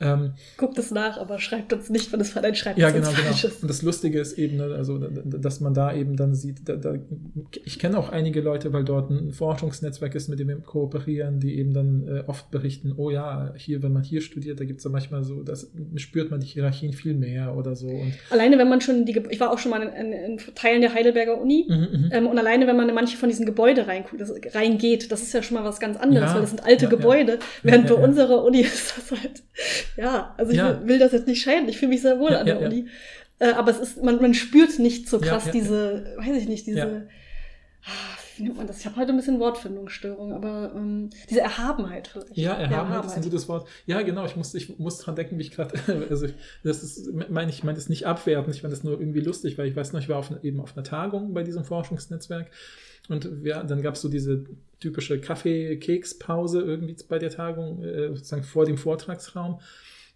Ähm, 0.00 0.32
Guckt 0.56 0.78
es 0.78 0.90
nach, 0.90 1.18
aber 1.18 1.38
schreibt 1.38 1.72
uns 1.74 1.90
nicht, 1.90 2.10
wenn 2.10 2.20
es 2.20 2.30
von 2.30 2.42
schreibt. 2.54 2.78
Ja, 2.78 2.90
genau, 2.90 3.10
genau. 3.10 3.52
Und 3.60 3.68
das 3.68 3.82
Lustige 3.82 4.18
ist 4.18 4.38
eben, 4.38 4.56
ne, 4.56 4.74
also, 4.74 4.98
dass 4.98 5.60
man 5.60 5.74
da 5.74 5.94
eben 5.94 6.16
dann 6.16 6.34
sieht, 6.34 6.66
da, 6.68 6.76
da, 6.76 6.94
ich 7.64 7.78
kenne 7.78 7.98
auch 7.98 8.08
einige 8.08 8.40
Leute, 8.40 8.72
weil 8.72 8.82
dort 8.82 9.10
ein 9.10 9.32
Forschungsnetzwerk 9.32 10.14
ist, 10.14 10.28
mit 10.28 10.38
dem 10.38 10.48
wir 10.48 10.56
kooperieren, 10.56 11.38
die 11.38 11.58
eben 11.58 11.74
dann 11.74 12.08
äh, 12.08 12.24
oft 12.26 12.50
berichten, 12.50 12.94
oh 12.96 13.10
ja, 13.10 13.52
hier, 13.56 13.82
wenn 13.82 13.92
man 13.92 14.02
hier 14.02 14.22
studiert, 14.22 14.58
da 14.58 14.64
gibt 14.64 14.78
es 14.78 14.84
ja 14.84 14.90
manchmal 14.90 15.22
so, 15.22 15.42
das 15.42 15.70
spürt 15.96 16.30
man 16.30 16.40
die 16.40 16.46
Hierarchien 16.46 16.94
viel 16.94 17.14
mehr 17.14 17.54
oder 17.54 17.76
so. 17.76 17.88
Und 17.88 18.14
alleine, 18.30 18.56
wenn 18.56 18.70
man 18.70 18.80
schon 18.80 19.04
die, 19.04 19.22
ich 19.28 19.40
war 19.40 19.52
auch 19.52 19.58
schon 19.58 19.70
mal 19.70 19.82
in, 19.82 20.12
in, 20.12 20.12
in 20.12 20.38
Teilen 20.54 20.80
der 20.80 20.94
Heidelberger 20.94 21.38
Uni 21.38 21.66
mhm, 21.68 21.76
mhm, 21.76 22.08
ähm, 22.10 22.26
und 22.26 22.38
alleine, 22.38 22.66
wenn 22.66 22.76
man 22.76 22.88
in 22.88 22.94
manche 22.94 23.18
von 23.18 23.28
diesen 23.28 23.44
Gebäude 23.44 23.86
reinguckt, 23.86 24.20
das, 24.20 24.32
reingeht, 24.54 25.12
das 25.12 25.20
ist 25.22 25.34
ja 25.34 25.42
schon 25.42 25.58
mal 25.58 25.64
was 25.64 25.78
ganz 25.78 25.98
anderes, 25.98 26.30
ja, 26.30 26.34
weil 26.34 26.40
das 26.40 26.50
sind 26.50 26.64
alte 26.64 26.86
ja, 26.86 26.90
Gebäude, 26.90 27.38
während 27.62 27.86
bei 27.88 27.94
unserer 27.94 28.42
Uni 28.44 28.60
ist 28.60 28.94
das 28.96 29.20
halt 29.20 29.42
ja, 29.96 30.34
also 30.36 30.52
ich 30.52 30.58
ja. 30.58 30.86
will, 30.86 30.98
das 30.98 31.12
jetzt 31.12 31.26
nicht 31.26 31.42
scheiden. 31.42 31.68
Ich 31.68 31.78
fühle 31.78 31.90
mich 31.90 32.02
sehr 32.02 32.18
wohl 32.18 32.32
ja, 32.32 32.40
an 32.40 32.46
der 32.46 32.60
Uni. 32.60 32.88
Äh, 33.38 33.52
aber 33.52 33.70
es 33.70 33.78
ist, 33.78 34.02
man, 34.02 34.20
man 34.20 34.34
spürt 34.34 34.78
nicht 34.78 35.08
so 35.08 35.18
krass 35.18 35.50
diese, 35.50 36.14
weiß 36.18 36.36
ich 36.36 36.48
nicht, 36.48 36.66
diese, 36.66 37.08
ah, 37.84 38.18
wie 38.36 38.44
nennt 38.44 38.56
man 38.56 38.66
das? 38.66 38.80
Ich 38.80 38.86
habe 38.86 38.96
heute 38.96 39.12
ein 39.12 39.16
bisschen 39.16 39.40
Wortfindungsstörung, 39.40 40.32
aber 40.32 40.72
ähm, 40.74 41.10
diese 41.28 41.40
Erhabenheit 41.40 42.08
vielleicht. 42.08 42.36
Ja, 42.36 42.52
Erhabenheit, 42.52 42.72
Erhabenheit, 42.72 43.04
ist 43.06 43.16
ein 43.16 43.22
gutes 43.22 43.48
Wort. 43.48 43.68
Ja, 43.86 44.02
genau, 44.02 44.24
ich 44.24 44.36
muss, 44.36 44.54
ich 44.54 44.78
muss 44.78 44.98
dran 44.98 45.16
denken, 45.16 45.38
wie 45.38 45.42
ich 45.42 45.50
gerade, 45.50 45.78
also 46.10 46.26
das 46.64 46.82
ist, 46.82 47.10
meine 47.30 47.50
ich, 47.50 47.64
meine 47.64 47.76
das 47.76 47.88
nicht 47.88 48.06
abwertend, 48.06 48.54
ich 48.54 48.62
meine 48.62 48.74
das 48.74 48.84
nur 48.84 49.00
irgendwie 49.00 49.20
lustig, 49.20 49.58
weil 49.58 49.68
ich 49.68 49.76
weiß 49.76 49.92
noch, 49.92 50.00
ich 50.00 50.08
war 50.08 50.18
auf, 50.18 50.32
eben 50.42 50.60
auf 50.60 50.76
einer 50.76 50.84
Tagung 50.84 51.34
bei 51.34 51.42
diesem 51.42 51.64
Forschungsnetzwerk 51.64 52.50
und 53.10 53.44
wir, 53.44 53.62
dann 53.64 53.82
gab 53.82 53.94
es 53.94 54.02
so 54.02 54.08
diese 54.08 54.44
typische 54.78 55.20
Kaffee-Keks-Pause 55.20 56.62
irgendwie 56.62 56.96
bei 57.08 57.18
der 57.18 57.30
Tagung, 57.30 57.82
äh, 57.82 58.08
sozusagen 58.08 58.44
vor 58.44 58.64
dem 58.64 58.78
Vortragsraum. 58.78 59.60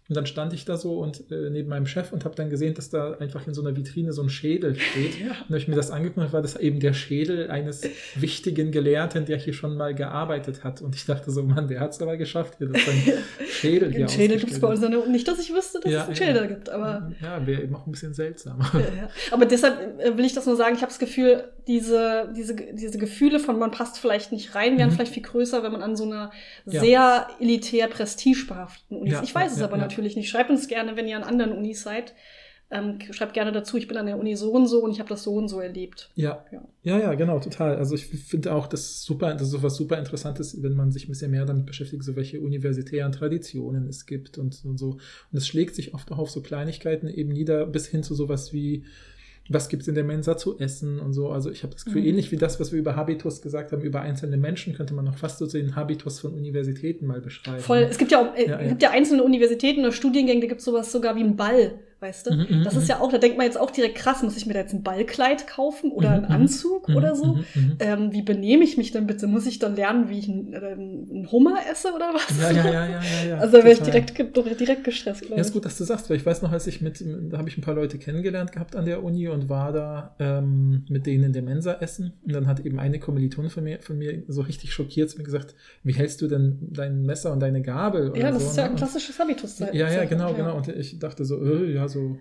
Und 0.07 0.15
dann 0.15 0.27
stand 0.27 0.53
ich 0.53 0.65
da 0.65 0.77
so 0.77 0.99
und 0.99 1.31
äh, 1.31 1.49
neben 1.49 1.67
meinem 1.67 1.87
Chef 1.87 2.13
und 2.13 2.25
habe 2.25 2.35
dann 2.35 2.51
gesehen, 2.51 2.75
dass 2.75 2.91
da 2.91 3.13
einfach 3.13 3.47
in 3.47 3.55
so 3.55 3.61
einer 3.61 3.75
Vitrine 3.75 4.13
so 4.13 4.21
ein 4.21 4.29
Schädel 4.29 4.75
steht. 4.75 5.15
Ja. 5.25 5.31
Und 5.31 5.49
habe 5.49 5.57
ich 5.57 5.67
mir 5.67 5.75
das 5.75 5.91
angeguckt, 5.91 6.33
war 6.33 6.41
das 6.41 6.55
eben 6.57 6.79
der 6.79 6.93
Schädel 6.93 7.49
eines 7.49 7.83
wichtigen 8.15 8.71
Gelehrten, 8.71 9.25
der 9.25 9.37
hier 9.37 9.53
schon 9.53 9.77
mal 9.77 9.95
gearbeitet 9.95 10.63
hat. 10.63 10.81
Und 10.81 10.93
ich 10.93 11.05
dachte 11.05 11.31
so, 11.31 11.41
Mann, 11.41 11.67
der 11.67 11.79
hat 11.79 11.91
es 11.91 12.01
aber 12.01 12.17
geschafft, 12.17 12.55
hier, 12.57 12.67
dass 12.67 12.81
ein 12.87 13.13
Schädel 13.47 13.93
hier 13.93 14.07
Schädel 14.09 14.37
gibt 14.37 14.51
es 14.51 14.59
bei 14.59 14.67
uns 14.67 14.81
nicht, 15.07 15.27
dass 15.27 15.39
ich 15.39 15.53
wüsste, 15.53 15.79
dass 15.79 15.91
ja, 15.91 16.01
es 16.01 16.07
einen 16.07 16.15
Schädel 16.15 16.43
ja. 16.43 16.45
gibt. 16.47 16.69
Aber 16.69 17.11
ja, 17.21 17.47
wäre 17.47 17.63
eben 17.63 17.75
auch 17.75 17.87
ein 17.87 17.91
bisschen 17.91 18.13
seltsam. 18.13 18.59
Aber 19.31 19.45
deshalb 19.45 19.99
äh, 19.99 20.17
will 20.17 20.25
ich 20.25 20.33
das 20.33 20.45
nur 20.45 20.55
sagen, 20.55 20.75
ich 20.75 20.81
habe 20.81 20.91
das 20.91 20.99
Gefühl, 20.99 21.45
diese, 21.67 22.31
diese, 22.35 22.55
diese 22.55 22.97
Gefühle 22.97 23.39
von 23.39 23.57
man 23.57 23.71
passt 23.71 23.97
vielleicht 23.97 24.31
nicht 24.31 24.53
rein, 24.53 24.77
wären 24.77 24.89
mhm. 24.89 24.93
vielleicht 24.93 25.13
viel 25.13 25.23
größer, 25.23 25.63
wenn 25.63 25.71
man 25.71 25.81
an 25.81 25.95
so 25.95 26.03
einer 26.03 26.31
sehr 26.65 27.27
elitär 27.39 27.87
prestigebehafteten 27.87 28.97
Uni 28.97 29.11
ist. 29.11 29.23
ich 29.23 29.33
weiß 29.33 29.55
es 29.55 29.61
aber 29.61 29.77
natürlich 29.77 29.94
natürlich 29.95 30.17
nicht. 30.17 30.29
Schreibt 30.29 30.49
uns 30.49 30.67
gerne, 30.67 30.97
wenn 30.97 31.07
ihr 31.07 31.15
an 31.15 31.23
anderen 31.23 31.53
Unis 31.53 31.81
seid. 31.81 32.13
Ähm, 32.71 32.97
schreibt 33.11 33.35
gerne 33.35 33.51
dazu, 33.51 33.77
ich 33.77 33.87
bin 33.87 33.95
an 33.95 34.07
der 34.07 34.17
Uni 34.17 34.35
so 34.35 34.51
und 34.51 34.65
so 34.65 34.83
und 34.83 34.89
ich 34.89 34.99
habe 34.99 35.07
das 35.07 35.21
so 35.21 35.35
und 35.35 35.47
so 35.47 35.59
erlebt. 35.59 36.09
Ja. 36.15 36.43
ja, 36.51 36.67
ja, 36.81 36.99
ja, 36.99 37.13
genau, 37.13 37.39
total. 37.39 37.75
Also 37.75 37.93
ich 37.93 38.07
finde 38.07 38.53
auch, 38.53 38.65
das 38.65 39.03
super, 39.03 39.35
das 39.35 39.53
ist 39.53 39.61
was 39.61 39.75
super 39.75 39.99
Interessantes, 39.99 40.63
wenn 40.63 40.73
man 40.73 40.91
sich 40.91 41.05
ein 41.05 41.09
bisschen 41.09 41.29
mehr 41.29 41.45
damit 41.45 41.67
beschäftigt, 41.67 42.03
so 42.03 42.15
welche 42.15 42.41
universitären 42.41 43.11
Traditionen 43.11 43.87
es 43.87 44.07
gibt 44.07 44.39
und, 44.39 44.65
und 44.65 44.79
so. 44.79 44.93
Und 44.93 45.37
es 45.37 45.47
schlägt 45.47 45.75
sich 45.75 45.93
oft 45.93 46.11
auch 46.11 46.17
auf 46.17 46.31
so 46.31 46.41
Kleinigkeiten 46.41 47.07
eben 47.07 47.33
nieder, 47.33 47.67
bis 47.67 47.85
hin 47.85 48.01
zu 48.01 48.15
sowas 48.15 48.51
wie 48.51 48.83
was 49.47 49.69
gibt 49.69 49.83
es 49.83 49.87
in 49.87 49.95
der 49.95 50.03
Mensa 50.03 50.37
zu 50.37 50.57
essen 50.57 50.99
und 50.99 51.13
so. 51.13 51.29
Also 51.29 51.51
ich 51.51 51.63
habe 51.63 51.73
das 51.73 51.85
Gefühl, 51.85 52.01
mhm. 52.01 52.07
ähnlich 52.09 52.31
wie 52.31 52.37
das, 52.37 52.59
was 52.59 52.71
wir 52.71 52.79
über 52.79 52.95
Habitus 52.95 53.41
gesagt 53.41 53.71
haben, 53.71 53.83
über 53.83 54.01
einzelne 54.01 54.37
Menschen, 54.37 54.73
könnte 54.73 54.93
man 54.93 55.05
noch 55.05 55.17
fast 55.17 55.37
so 55.37 55.45
den 55.45 55.75
Habitus 55.75 56.19
von 56.19 56.33
Universitäten 56.33 57.05
mal 57.05 57.21
beschreiben. 57.21 57.59
Voll. 57.59 57.87
Es 57.89 57.97
gibt 57.97 58.11
ja 58.11 58.21
auch 58.21 58.35
äh, 58.35 58.47
ja, 58.47 58.61
ja. 58.61 58.67
gibt 58.69 58.81
ja 58.81 58.89
einzelne 58.89 59.23
Universitäten 59.23 59.81
oder 59.81 59.91
Studiengänge, 59.91 60.41
da 60.41 60.47
gibt 60.47 60.59
es 60.59 60.65
sowas 60.65 60.91
sogar 60.91 61.15
wie 61.15 61.23
ein 61.23 61.35
Ball 61.35 61.79
weißt 61.99 62.27
du? 62.27 62.33
Mhm, 62.33 62.47
mhm, 62.49 62.63
das 62.63 62.75
ist 62.75 62.83
mhm. 62.83 62.89
ja 62.89 62.99
auch, 62.99 63.11
da 63.11 63.17
denkt 63.17 63.37
man 63.37 63.45
jetzt 63.45 63.59
auch 63.59 63.71
direkt 63.71 63.95
krass, 63.95 64.21
muss 64.21 64.37
ich 64.37 64.45
mir 64.45 64.53
da 64.53 64.59
jetzt 64.59 64.73
ein 64.73 64.83
Ballkleid 64.83 65.47
kaufen 65.47 65.91
oder 65.91 66.11
einen 66.11 66.25
Anzug 66.25 66.89
oder 66.89 67.15
so? 67.15 67.39
Ähm, 67.79 68.11
wie 68.11 68.21
benehme 68.21 68.63
ich 68.63 68.77
mich 68.77 68.91
denn 68.91 69.07
bitte? 69.07 69.27
Muss 69.27 69.45
ich 69.45 69.59
dann 69.59 69.75
lernen, 69.75 70.09
wie 70.09 70.19
ich 70.19 70.29
einen, 70.29 70.53
äh, 70.53 70.57
einen 70.57 71.31
Hummer 71.31 71.57
esse 71.71 71.93
oder 71.93 72.13
was? 72.13 72.39
Ja, 72.39 72.51
ja, 72.51 72.71
ja, 72.71 72.85
ja, 72.85 73.29
ja. 73.29 73.37
Also 73.45 73.57
da 73.57 73.63
wäre 73.63 73.73
ich 73.73 73.81
direkt, 73.81 74.17
direkt 74.17 74.83
gestresst. 74.83 75.25
Ja, 75.29 75.35
ist 75.35 75.53
gut, 75.53 75.65
dass 75.65 75.77
du 75.77 75.83
sagst, 75.83 76.09
weil 76.09 76.17
ich 76.17 76.25
weiß 76.25 76.41
noch, 76.41 76.51
als 76.51 76.67
ich 76.67 76.81
mit, 76.81 77.03
da 77.29 77.37
habe 77.37 77.49
ich 77.49 77.57
ein 77.57 77.61
paar 77.61 77.75
Leute 77.75 77.97
kennengelernt 77.97 78.51
gehabt 78.51 78.75
an 78.75 78.85
der 78.85 79.03
Uni 79.03 79.27
und 79.27 79.49
war 79.49 79.71
da 79.71 80.15
ähm, 80.19 80.85
mit 80.89 81.05
denen 81.05 81.25
in 81.25 81.33
der 81.33 81.43
Mensa 81.43 81.73
essen 81.73 82.13
und 82.23 82.33
dann 82.33 82.47
hat 82.47 82.59
eben 82.59 82.79
eine 82.79 82.99
Kommilitone 82.99 83.49
von 83.49 83.63
mir, 83.63 83.79
von 83.81 83.97
mir 83.97 84.23
so 84.27 84.41
richtig 84.41 84.73
schockiert 84.73 85.09
zu 85.09 85.17
mir 85.17 85.23
gesagt, 85.23 85.55
wie 85.83 85.93
hältst 85.93 86.21
du 86.21 86.27
denn 86.27 86.57
dein 86.61 87.03
Messer 87.03 87.31
und 87.31 87.39
deine 87.39 87.61
Gabel? 87.61 88.13
ja, 88.15 88.31
das 88.31 88.43
so, 88.43 88.49
ist 88.49 88.57
ja 88.57 88.63
ne? 88.63 88.69
ein 88.71 88.75
klassisches 88.75 89.19
Habitus. 89.19 89.59
Ja, 89.59 89.71
ja, 89.71 90.05
genau, 90.05 90.33
genau. 90.33 90.57
Und 90.57 90.67
ich 90.67 90.99
dachte 90.99 91.25
so, 91.25 91.43
äh, 91.43 91.73
ja, 91.73 91.84
so 91.89 92.17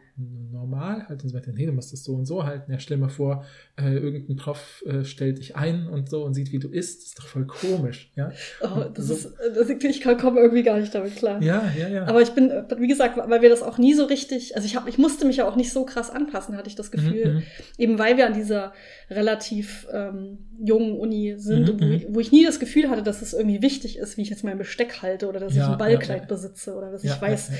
normal 0.52 1.08
halt 1.08 1.22
und 1.22 1.28
so 1.28 1.36
weiter. 1.36 1.52
Nee, 1.52 1.66
du 1.66 1.72
musst 1.72 1.92
das 1.92 2.04
so 2.04 2.14
und 2.14 2.26
so 2.26 2.44
halten. 2.44 2.70
Ja, 2.70 2.78
stell 2.78 2.96
mal 2.96 3.08
vor, 3.08 3.44
äh, 3.76 3.94
irgendein 3.94 4.36
Prof 4.36 4.84
äh, 4.86 5.04
stellt 5.04 5.38
dich 5.38 5.56
ein 5.56 5.88
und 5.88 6.08
so 6.08 6.24
und 6.24 6.34
sieht, 6.34 6.52
wie 6.52 6.58
du 6.58 6.68
isst. 6.68 7.02
Das 7.02 7.08
ist 7.08 7.18
doch 7.18 7.26
voll 7.26 7.46
komisch, 7.46 8.12
ja. 8.14 8.32
Oh, 8.60 8.84
das 8.92 9.06
so. 9.06 9.14
ist, 9.14 9.32
das, 9.54 9.68
ich 9.68 10.02
komme 10.02 10.40
irgendwie 10.40 10.62
gar 10.62 10.78
nicht 10.78 10.94
damit 10.94 11.16
klar. 11.16 11.42
Ja, 11.42 11.70
ja, 11.78 11.88
ja. 11.88 12.06
Aber 12.06 12.22
ich 12.22 12.30
bin, 12.30 12.50
wie 12.78 12.88
gesagt, 12.88 13.16
weil 13.16 13.42
wir 13.42 13.48
das 13.48 13.62
auch 13.62 13.78
nie 13.78 13.94
so 13.94 14.04
richtig, 14.04 14.56
also 14.56 14.66
ich 14.66 14.76
habe, 14.76 14.88
ich 14.88 14.98
musste 14.98 15.26
mich 15.26 15.36
ja 15.36 15.48
auch 15.48 15.56
nicht 15.56 15.72
so 15.72 15.84
krass 15.84 16.10
anpassen, 16.10 16.56
hatte 16.56 16.68
ich 16.68 16.76
das 16.76 16.90
Gefühl. 16.90 17.26
Mhm, 17.26 17.34
mhm. 17.36 17.42
eben 17.78 17.98
weil 17.98 18.16
wir 18.16 18.26
an 18.26 18.34
dieser 18.34 18.72
relativ 19.10 19.86
ähm, 19.92 20.38
jungen 20.62 20.98
Uni 20.98 21.34
sind, 21.36 21.74
mhm, 21.74 21.80
wo, 21.80 21.92
ich, 21.92 22.08
mhm. 22.08 22.14
wo, 22.14 22.20
ich 22.20 22.32
nie 22.32 22.44
das 22.44 22.60
Gefühl 22.60 22.88
hatte, 22.90 23.02
dass 23.02 23.22
es 23.22 23.32
irgendwie 23.32 23.62
wichtig 23.62 23.98
ist, 23.98 24.16
wie 24.16 24.22
ich 24.22 24.30
jetzt 24.30 24.44
mein 24.44 24.58
Besteck 24.58 25.02
halte 25.02 25.28
oder 25.28 25.40
dass 25.40 25.54
ja, 25.54 25.64
ich 25.64 25.72
ein 25.72 25.78
Ballkleid 25.78 26.16
ja, 26.16 26.22
ja. 26.22 26.28
besitze 26.28 26.74
oder 26.74 26.90
dass 26.90 27.04
ich 27.04 27.20
weiß, 27.20 27.50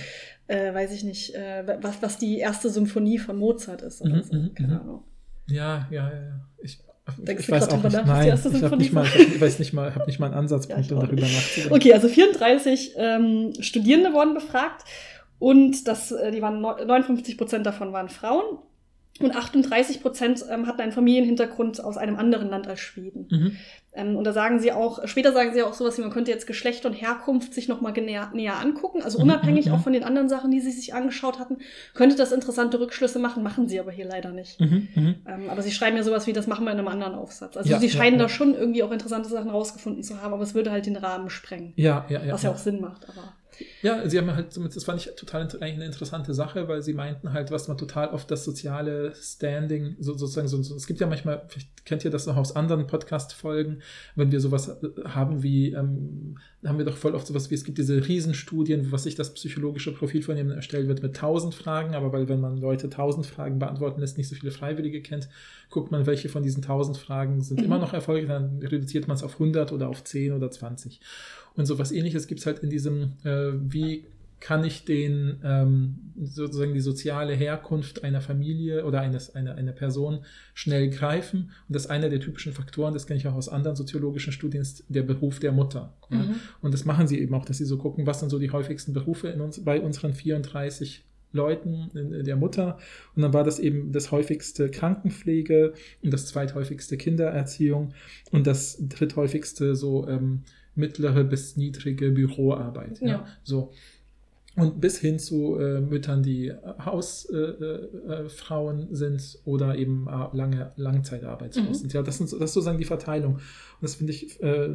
äh, 0.46 0.74
weiß 0.74 0.92
ich 0.92 1.04
nicht, 1.04 1.34
äh, 1.34 1.64
was, 1.80 2.02
was 2.02 2.18
die 2.18 2.38
erste 2.38 2.70
Symphonie 2.70 3.18
von 3.18 3.36
Mozart 3.36 3.82
ist 3.82 4.02
oder 4.02 4.16
mhm, 4.16 4.22
so. 4.22 4.34
Mhm, 4.34 4.54
Keine 4.54 4.74
mhm. 4.74 4.80
Ahnung. 4.80 5.04
Ja, 5.48 5.88
ja, 5.90 6.10
ja. 6.10 6.40
Ich, 6.62 6.80
ich 7.26 7.50
weiß 7.50 7.68
auch 7.68 7.82
nicht, 7.82 7.92
nach, 7.92 8.06
nein, 8.06 8.34
ich 8.34 8.62
habe 8.62 8.76
nicht 8.78 8.92
mal, 8.92 9.06
ich 9.06 9.40
weiß 9.40 9.58
nicht 9.58 9.72
mal, 9.74 9.94
habe 9.94 10.06
nicht 10.06 10.18
mal 10.18 10.26
einen 10.26 10.36
Ansatzpunkt, 10.36 10.90
ja, 10.90 10.96
um 10.96 11.02
darüber 11.02 11.22
nachzudenken. 11.22 11.74
Okay, 11.74 11.92
also 11.92 12.08
34 12.08 12.94
ähm, 12.96 13.52
Studierende 13.60 14.12
wurden 14.14 14.34
befragt 14.34 14.84
und 15.38 15.86
das, 15.86 16.12
äh, 16.12 16.30
die 16.30 16.40
waren 16.40 16.60
59 16.60 17.36
Prozent 17.36 17.66
davon 17.66 17.92
waren 17.92 18.08
Frauen 18.08 18.58
und 19.20 19.36
38 19.36 20.02
Prozent 20.02 20.44
ähm, 20.50 20.66
hatten 20.66 20.80
einen 20.80 20.92
Familienhintergrund 20.92 21.82
aus 21.82 21.96
einem 21.96 22.16
anderen 22.16 22.48
Land 22.50 22.66
als 22.66 22.80
Schweden. 22.80 23.28
Mhm. 23.30 23.56
Ähm, 23.92 24.16
und 24.16 24.24
da 24.24 24.32
sagen 24.32 24.58
sie 24.58 24.72
auch, 24.72 25.06
später 25.06 25.32
sagen 25.32 25.54
sie 25.54 25.62
auch 25.62 25.74
sowas 25.74 25.96
wie, 25.96 26.02
man 26.02 26.10
könnte 26.10 26.32
jetzt 26.32 26.48
Geschlecht 26.48 26.84
und 26.84 26.94
Herkunft 26.94 27.54
sich 27.54 27.68
nochmal 27.68 27.92
näher, 27.92 28.32
näher 28.34 28.58
angucken. 28.58 29.02
Also 29.02 29.18
mhm, 29.18 29.24
unabhängig 29.24 29.66
mhm, 29.66 29.72
auch 29.72 29.80
von 29.82 29.92
den 29.92 30.02
anderen 30.02 30.28
Sachen, 30.28 30.50
die 30.50 30.60
sie 30.60 30.72
sich 30.72 30.94
angeschaut 30.94 31.38
hatten, 31.38 31.58
könnte 31.94 32.16
das 32.16 32.32
interessante 32.32 32.80
Rückschlüsse 32.80 33.20
machen, 33.20 33.44
machen 33.44 33.68
sie 33.68 33.78
aber 33.78 33.92
hier 33.92 34.06
leider 34.06 34.32
nicht. 34.32 34.60
Mhm, 34.60 34.88
mhm. 34.96 35.14
ähm, 35.28 35.48
aber 35.48 35.62
sie 35.62 35.70
schreiben 35.70 35.96
ja 35.96 36.02
sowas 36.02 36.26
wie, 36.26 36.32
das 36.32 36.48
machen 36.48 36.64
wir 36.64 36.72
in 36.72 36.78
einem 36.78 36.88
anderen 36.88 37.14
Aufsatz. 37.14 37.56
Also 37.56 37.70
ja, 37.70 37.78
sie 37.78 37.90
scheinen 37.90 38.16
ja, 38.16 38.22
ja. 38.22 38.24
da 38.24 38.28
schon 38.28 38.54
irgendwie 38.54 38.82
auch 38.82 38.90
interessante 38.90 39.28
Sachen 39.28 39.50
rausgefunden 39.50 40.02
zu 40.02 40.20
haben, 40.20 40.34
aber 40.34 40.42
es 40.42 40.54
würde 40.54 40.72
halt 40.72 40.86
den 40.86 40.96
Rahmen 40.96 41.30
sprengen. 41.30 41.72
Ja, 41.76 42.04
ja, 42.08 42.20
ja. 42.24 42.32
Was 42.32 42.42
ja, 42.42 42.50
auch 42.50 42.58
Sinn 42.58 42.80
macht, 42.80 43.08
aber. 43.08 43.32
Ja, 43.82 44.08
sie 44.08 44.18
haben 44.18 44.34
halt, 44.34 44.56
das 44.56 44.84
fand 44.84 45.00
ich 45.00 45.14
total 45.14 45.42
eigentlich 45.42 45.74
eine 45.74 45.84
interessante 45.84 46.32
Sache, 46.34 46.68
weil 46.68 46.82
sie 46.82 46.94
meinten 46.94 47.32
halt, 47.32 47.50
was 47.50 47.68
man 47.68 47.76
total 47.76 48.08
oft 48.08 48.30
das 48.30 48.44
soziale 48.44 49.14
Standing, 49.14 49.96
so, 50.00 50.14
sozusagen, 50.14 50.48
so, 50.48 50.62
so, 50.62 50.74
es 50.74 50.86
gibt 50.86 51.00
ja 51.00 51.06
manchmal, 51.06 51.42
vielleicht 51.48 51.84
kennt 51.84 52.04
ihr 52.04 52.10
das 52.10 52.26
noch 52.26 52.36
aus 52.36 52.56
anderen 52.56 52.86
Podcast-Folgen, 52.86 53.82
wenn 54.16 54.32
wir 54.32 54.40
sowas 54.40 54.68
äh, 54.68 54.88
haben 55.04 55.42
wie, 55.42 55.72
ähm, 55.72 56.38
haben 56.64 56.78
wir 56.78 56.84
doch 56.84 56.96
voll 56.96 57.14
oft 57.14 57.26
sowas 57.26 57.50
wie, 57.50 57.54
es 57.54 57.64
gibt 57.64 57.78
diese 57.78 58.08
Riesenstudien, 58.08 58.90
was 58.90 59.02
sich 59.02 59.16
das 59.16 59.34
psychologische 59.34 59.92
Profil 59.92 60.22
von 60.22 60.36
jemandem 60.36 60.56
erstellt 60.56 60.88
wird 60.88 61.02
mit 61.02 61.16
tausend 61.16 61.54
Fragen, 61.54 61.94
aber 61.94 62.12
weil 62.12 62.28
wenn 62.28 62.40
man 62.40 62.56
Leute 62.56 62.88
tausend 62.88 63.26
Fragen 63.26 63.58
beantworten 63.58 64.00
lässt, 64.00 64.16
nicht 64.16 64.28
so 64.28 64.34
viele 64.34 64.52
Freiwillige 64.52 65.02
kennt, 65.02 65.28
guckt 65.70 65.90
man, 65.90 66.06
welche 66.06 66.28
von 66.28 66.42
diesen 66.42 66.62
tausend 66.62 66.96
Fragen 66.96 67.42
sind 67.42 67.58
mhm. 67.58 67.66
immer 67.66 67.78
noch 67.78 67.92
erfolgreich, 67.92 68.28
dann 68.28 68.60
reduziert 68.62 69.08
man 69.08 69.16
es 69.16 69.22
auf 69.22 69.34
100 69.34 69.72
oder 69.72 69.88
auf 69.88 70.04
10 70.04 70.32
oder 70.32 70.50
20. 70.50 71.00
Und 71.56 71.66
sowas 71.66 71.92
ähnliches 71.92 72.26
gibt 72.26 72.40
es 72.40 72.46
halt 72.46 72.60
in 72.60 72.70
diesem, 72.70 73.12
äh, 73.24 73.52
wie 73.54 74.04
kann 74.44 74.62
ich 74.62 74.84
den 74.84 75.40
ähm, 75.42 76.12
sozusagen 76.22 76.74
die 76.74 76.80
soziale 76.80 77.34
Herkunft 77.34 78.04
einer 78.04 78.20
Familie 78.20 78.84
oder 78.84 79.00
eines, 79.00 79.34
einer, 79.34 79.54
einer 79.54 79.72
Person 79.72 80.18
schnell 80.52 80.90
greifen. 80.90 81.50
Und 81.66 81.74
das 81.74 81.86
ist 81.86 81.90
einer 81.90 82.10
der 82.10 82.20
typischen 82.20 82.52
Faktoren, 82.52 82.92
das 82.92 83.06
kenne 83.06 83.18
ich 83.18 83.26
auch 83.26 83.34
aus 83.34 83.48
anderen 83.48 83.74
soziologischen 83.74 84.34
Studien, 84.34 84.60
ist 84.60 84.84
der 84.88 85.02
Beruf 85.02 85.40
der 85.40 85.52
Mutter. 85.52 85.94
Ja? 86.10 86.18
Mhm. 86.18 86.34
Und 86.60 86.74
das 86.74 86.84
machen 86.84 87.06
sie 87.06 87.20
eben 87.20 87.34
auch, 87.34 87.46
dass 87.46 87.56
sie 87.56 87.64
so 87.64 87.78
gucken, 87.78 88.06
was 88.06 88.20
sind 88.20 88.28
so 88.28 88.38
die 88.38 88.50
häufigsten 88.50 88.92
Berufe 88.92 89.28
in 89.28 89.40
uns, 89.40 89.64
bei 89.64 89.80
unseren 89.80 90.12
34 90.12 91.04
Leuten 91.32 91.90
der 91.94 92.36
Mutter. 92.36 92.78
Und 93.16 93.22
dann 93.22 93.32
war 93.32 93.44
das 93.44 93.58
eben 93.58 93.92
das 93.92 94.12
häufigste 94.12 94.70
Krankenpflege 94.70 95.72
und 96.02 96.12
das 96.12 96.26
zweithäufigste 96.26 96.98
Kindererziehung 96.98 97.94
und 98.30 98.46
das 98.46 98.76
dritthäufigste 98.88 99.74
so 99.74 100.06
ähm, 100.06 100.42
mittlere 100.74 101.24
bis 101.24 101.56
niedrige 101.56 102.10
Büroarbeit. 102.10 103.00
Ja. 103.00 103.06
ja. 103.08 103.26
So. 103.42 103.72
Und 104.56 104.80
bis 104.80 104.98
hin 104.98 105.18
zu 105.18 105.58
äh, 105.58 105.80
Müttern, 105.80 106.22
die 106.22 106.52
Hausfrauen 106.84 108.78
äh, 108.78 108.82
äh, 108.82 108.94
sind 108.94 109.38
oder 109.44 109.76
eben 109.76 110.06
äh, 110.06 110.36
lange 110.36 110.70
Langzeitarbeitslos 110.76 111.68
mhm. 111.68 111.74
sind. 111.74 111.92
Ja, 111.92 112.02
das, 112.02 112.18
sind, 112.18 112.32
das 112.32 112.40
ist 112.40 112.54
sozusagen 112.54 112.78
die 112.78 112.84
Verteilung. 112.84 113.40
Das 113.84 113.96
finde 113.96 114.12
ich 114.12 114.42
äh, 114.42 114.70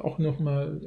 auch 0.00 0.18
nochmal, 0.18 0.80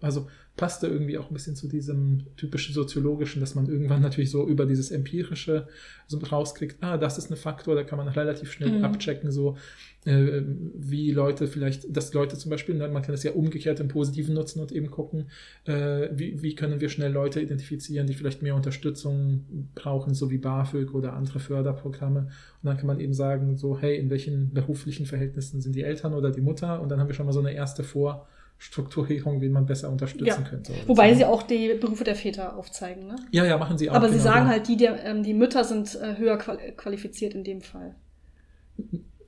also 0.00 0.26
passte 0.56 0.86
irgendwie 0.86 1.18
auch 1.18 1.30
ein 1.30 1.34
bisschen 1.34 1.56
zu 1.56 1.68
diesem 1.68 2.26
typischen 2.36 2.74
soziologischen, 2.74 3.40
dass 3.40 3.54
man 3.54 3.66
irgendwann 3.66 4.02
natürlich 4.02 4.30
so 4.30 4.46
über 4.46 4.66
dieses 4.66 4.92
empirische 4.92 5.66
so 6.06 6.18
rauskriegt, 6.18 6.76
ah, 6.80 6.96
das 6.96 7.18
ist 7.18 7.30
ein 7.30 7.36
Faktor, 7.36 7.74
da 7.74 7.82
kann 7.82 7.98
man 7.98 8.08
relativ 8.08 8.52
schnell 8.52 8.78
mhm. 8.78 8.84
abchecken, 8.84 9.32
so 9.32 9.56
äh, 10.04 10.42
wie 10.74 11.10
Leute 11.10 11.48
vielleicht, 11.48 11.96
dass 11.96 12.12
Leute 12.12 12.36
zum 12.36 12.50
Beispiel, 12.50 12.74
man 12.76 13.02
kann 13.02 13.14
es 13.14 13.22
ja 13.24 13.32
umgekehrt 13.32 13.80
im 13.80 13.88
Positiven 13.88 14.34
nutzen 14.34 14.60
und 14.60 14.70
eben 14.70 14.90
gucken, 14.90 15.30
äh, 15.64 16.08
wie, 16.12 16.40
wie 16.42 16.54
können 16.54 16.80
wir 16.80 16.88
schnell 16.88 17.10
Leute 17.10 17.40
identifizieren, 17.40 18.06
die 18.06 18.14
vielleicht 18.14 18.42
mehr 18.42 18.54
Unterstützung 18.54 19.44
brauchen, 19.74 20.14
so 20.14 20.30
wie 20.30 20.38
BAföG 20.38 20.94
oder 20.94 21.14
andere 21.14 21.40
Förderprogramme. 21.40 22.28
Und 22.64 22.68
dann 22.68 22.78
kann 22.78 22.86
man 22.86 22.98
eben 22.98 23.12
sagen, 23.12 23.58
so, 23.58 23.78
hey, 23.78 23.98
in 23.98 24.08
welchen 24.08 24.54
beruflichen 24.54 25.04
Verhältnissen 25.04 25.60
sind 25.60 25.76
die 25.76 25.82
Eltern 25.82 26.14
oder 26.14 26.30
die 26.30 26.40
Mutter? 26.40 26.80
Und 26.80 26.88
dann 26.88 26.98
haben 26.98 27.08
wir 27.08 27.14
schon 27.14 27.26
mal 27.26 27.32
so 27.32 27.40
eine 27.40 27.52
erste 27.52 27.84
Vor- 27.84 28.26
Strukturierung, 28.56 29.42
wie 29.42 29.48
man 29.48 29.66
besser 29.66 29.90
unterstützen 29.90 30.26
ja. 30.26 30.48
könnte. 30.48 30.72
Wobei 30.86 31.12
sie 31.14 31.24
auch 31.24 31.42
die 31.42 31.74
Berufe 31.74 32.04
der 32.04 32.14
Väter 32.14 32.56
aufzeigen. 32.56 33.06
Ne? 33.06 33.16
Ja, 33.30 33.44
ja, 33.44 33.58
machen 33.58 33.76
sie 33.76 33.90
auch. 33.90 33.94
Aber 33.94 34.06
genau, 34.06 34.16
sie 34.16 34.24
sagen 34.24 34.40
genau. 34.40 34.50
halt, 34.52 34.68
die, 34.68 34.76
der, 34.76 35.04
ähm, 35.04 35.22
die 35.22 35.34
Mütter 35.34 35.64
sind 35.64 35.94
äh, 35.96 36.16
höher 36.16 36.38
qualifiziert 36.38 37.34
in 37.34 37.44
dem 37.44 37.60
Fall. 37.60 37.94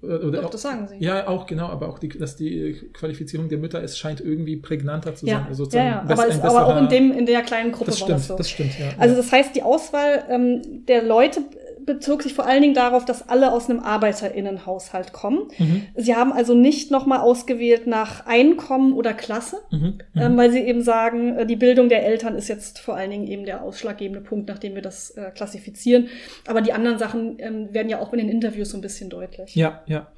Oder 0.01 0.30
Doch, 0.30 0.45
auch, 0.45 0.51
das 0.51 0.62
sagen 0.62 0.87
sie. 0.89 1.05
Ja, 1.05 1.26
auch 1.26 1.47
genau, 1.47 1.66
aber 1.66 1.89
auch 1.89 1.99
die, 1.99 2.09
dass 2.09 2.37
die 2.37 2.91
Qualifizierung 2.93 3.49
der 3.49 3.59
Mütter 3.59 3.82
ist, 3.82 3.99
scheint 3.99 4.20
irgendwie 4.20 4.57
prägnanter 4.57 5.14
zu 5.14 5.26
sein. 5.26 5.34
Ja, 5.34 5.47
also 5.47 5.66
ja, 5.70 5.84
ja. 5.84 6.03
aber, 6.03 6.26
ist, 6.28 6.41
aber 6.41 6.66
auch 6.66 6.80
in, 6.80 6.89
dem, 6.89 7.12
in 7.12 7.26
der 7.26 7.43
kleinen 7.43 7.72
Gruppe 7.72 7.91
das 7.91 8.01
war 8.03 8.07
stimmt, 8.07 8.20
das 8.20 8.26
so. 8.28 8.37
Das 8.37 8.51
stimmt, 8.51 8.78
ja. 8.78 8.91
Also 8.99 9.16
das 9.16 9.32
heißt, 9.32 9.57
die 9.57 9.62
Auswahl 9.62 10.24
ähm, 10.30 10.87
der 10.87 11.03
Leute 11.03 11.41
bezog 11.87 12.22
sich 12.22 12.34
vor 12.34 12.47
allen 12.47 12.62
Dingen 12.62 12.74
darauf, 12.74 13.05
dass 13.05 13.28
alle 13.28 13.53
aus 13.53 13.70
einem 13.70 13.80
Arbeiterinnenhaushalt 13.80 15.12
kommen. 15.12 15.49
Mhm. 15.59 15.82
Sie 15.95 16.14
haben 16.14 16.32
also 16.32 16.55
nicht 16.55 16.91
nochmal 16.91 17.20
ausgewählt 17.20 17.87
nach 17.87 18.26
Einkommen 18.26 18.93
oder 18.93 19.14
Klasse, 19.14 19.59
mhm. 19.70 19.99
Mhm. 20.12 20.20
Ähm, 20.20 20.37
weil 20.37 20.51
sie 20.51 20.61
eben 20.61 20.82
sagen, 20.82 21.37
äh, 21.37 21.47
die 21.47 21.57
Bildung 21.57 21.89
der 21.89 22.05
Eltern 22.05 22.34
ist 22.34 22.49
jetzt 22.49 22.80
vor 22.80 22.97
allen 22.97 23.11
Dingen 23.11 23.26
eben 23.26 23.47
der 23.47 23.62
ausschlaggebende 23.62 24.20
Punkt, 24.20 24.49
nachdem 24.49 24.74
wir 24.74 24.82
das 24.82 25.11
äh, 25.11 25.30
klassifizieren. 25.30 26.09
Aber 26.47 26.61
die 26.61 26.72
anderen 26.72 26.99
Sachen 26.99 27.37
ähm, 27.39 27.72
werden 27.72 27.89
ja 27.89 28.01
auch 28.01 28.12
in 28.12 28.18
den 28.18 28.28
Interviews 28.28 28.70
so 28.70 28.78
ein 28.78 28.82
bisschen 28.82 29.09
deutlich. 29.09 29.55
Ja, 29.55 29.82
ja. 29.87 30.09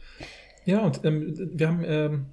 Ja, 0.65 0.81
und 0.81 1.03
ähm, 1.05 1.51
wir 1.55 1.69
haben 1.69 1.85
ähm, 1.87 2.27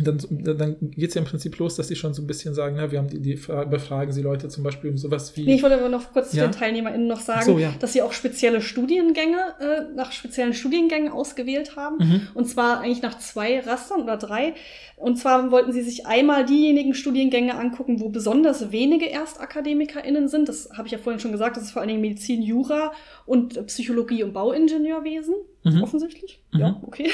dann, 0.00 0.18
dann 0.30 0.76
geht 0.90 1.08
es 1.08 1.14
ja 1.14 1.20
im 1.22 1.26
Prinzip 1.26 1.58
los, 1.58 1.76
dass 1.76 1.88
sie 1.88 1.96
schon 1.96 2.12
so 2.12 2.22
ein 2.22 2.26
bisschen 2.26 2.54
sagen, 2.54 2.76
na, 2.76 2.90
wir 2.90 2.98
haben 2.98 3.08
die, 3.08 3.20
die 3.20 3.34
befragen 3.34 4.12
sie 4.12 4.22
Leute 4.22 4.48
zum 4.48 4.62
Beispiel 4.62 4.90
um 4.90 4.98
sowas 4.98 5.36
wie. 5.36 5.44
Nee, 5.44 5.54
ich 5.54 5.62
wollte 5.62 5.78
aber 5.78 5.88
noch 5.88 6.12
kurz 6.12 6.32
ja? 6.32 6.46
den 6.46 6.52
TeilnehmerInnen 6.52 7.06
noch 7.06 7.20
sagen, 7.20 7.44
so, 7.44 7.58
ja. 7.58 7.72
dass 7.80 7.94
sie 7.94 8.02
auch 8.02 8.12
spezielle 8.12 8.60
Studiengänge, 8.60 9.38
äh, 9.60 9.94
nach 9.94 10.12
speziellen 10.12 10.52
Studiengängen 10.52 11.10
ausgewählt 11.10 11.76
haben. 11.76 11.96
Mhm. 11.98 12.28
Und 12.34 12.46
zwar 12.46 12.80
eigentlich 12.80 13.02
nach 13.02 13.18
zwei 13.18 13.60
Rastern 13.60 14.02
oder 14.02 14.16
drei. 14.16 14.54
Und 14.96 15.18
zwar 15.18 15.50
wollten 15.50 15.72
sie 15.72 15.82
sich 15.82 16.06
einmal 16.06 16.46
diejenigen 16.46 16.94
Studiengänge 16.94 17.54
angucken, 17.54 18.00
wo 18.00 18.08
besonders 18.08 18.72
wenige 18.72 19.10
ErstakademikerInnen 19.10 20.28
sind. 20.28 20.48
Das 20.48 20.70
habe 20.76 20.88
ich 20.88 20.92
ja 20.92 20.98
vorhin 20.98 21.20
schon 21.20 21.32
gesagt, 21.32 21.56
das 21.56 21.64
ist 21.64 21.70
vor 21.72 21.80
allen 21.80 21.88
Dingen 21.88 22.00
Medizin, 22.00 22.42
Jura 22.42 22.92
und 23.26 23.66
Psychologie 23.66 24.22
und 24.22 24.32
Bauingenieurwesen. 24.32 25.34
Mhm. 25.64 25.82
Offensichtlich. 25.82 26.40
Mhm. 26.52 26.60
Ja, 26.60 26.80
okay. 26.86 27.10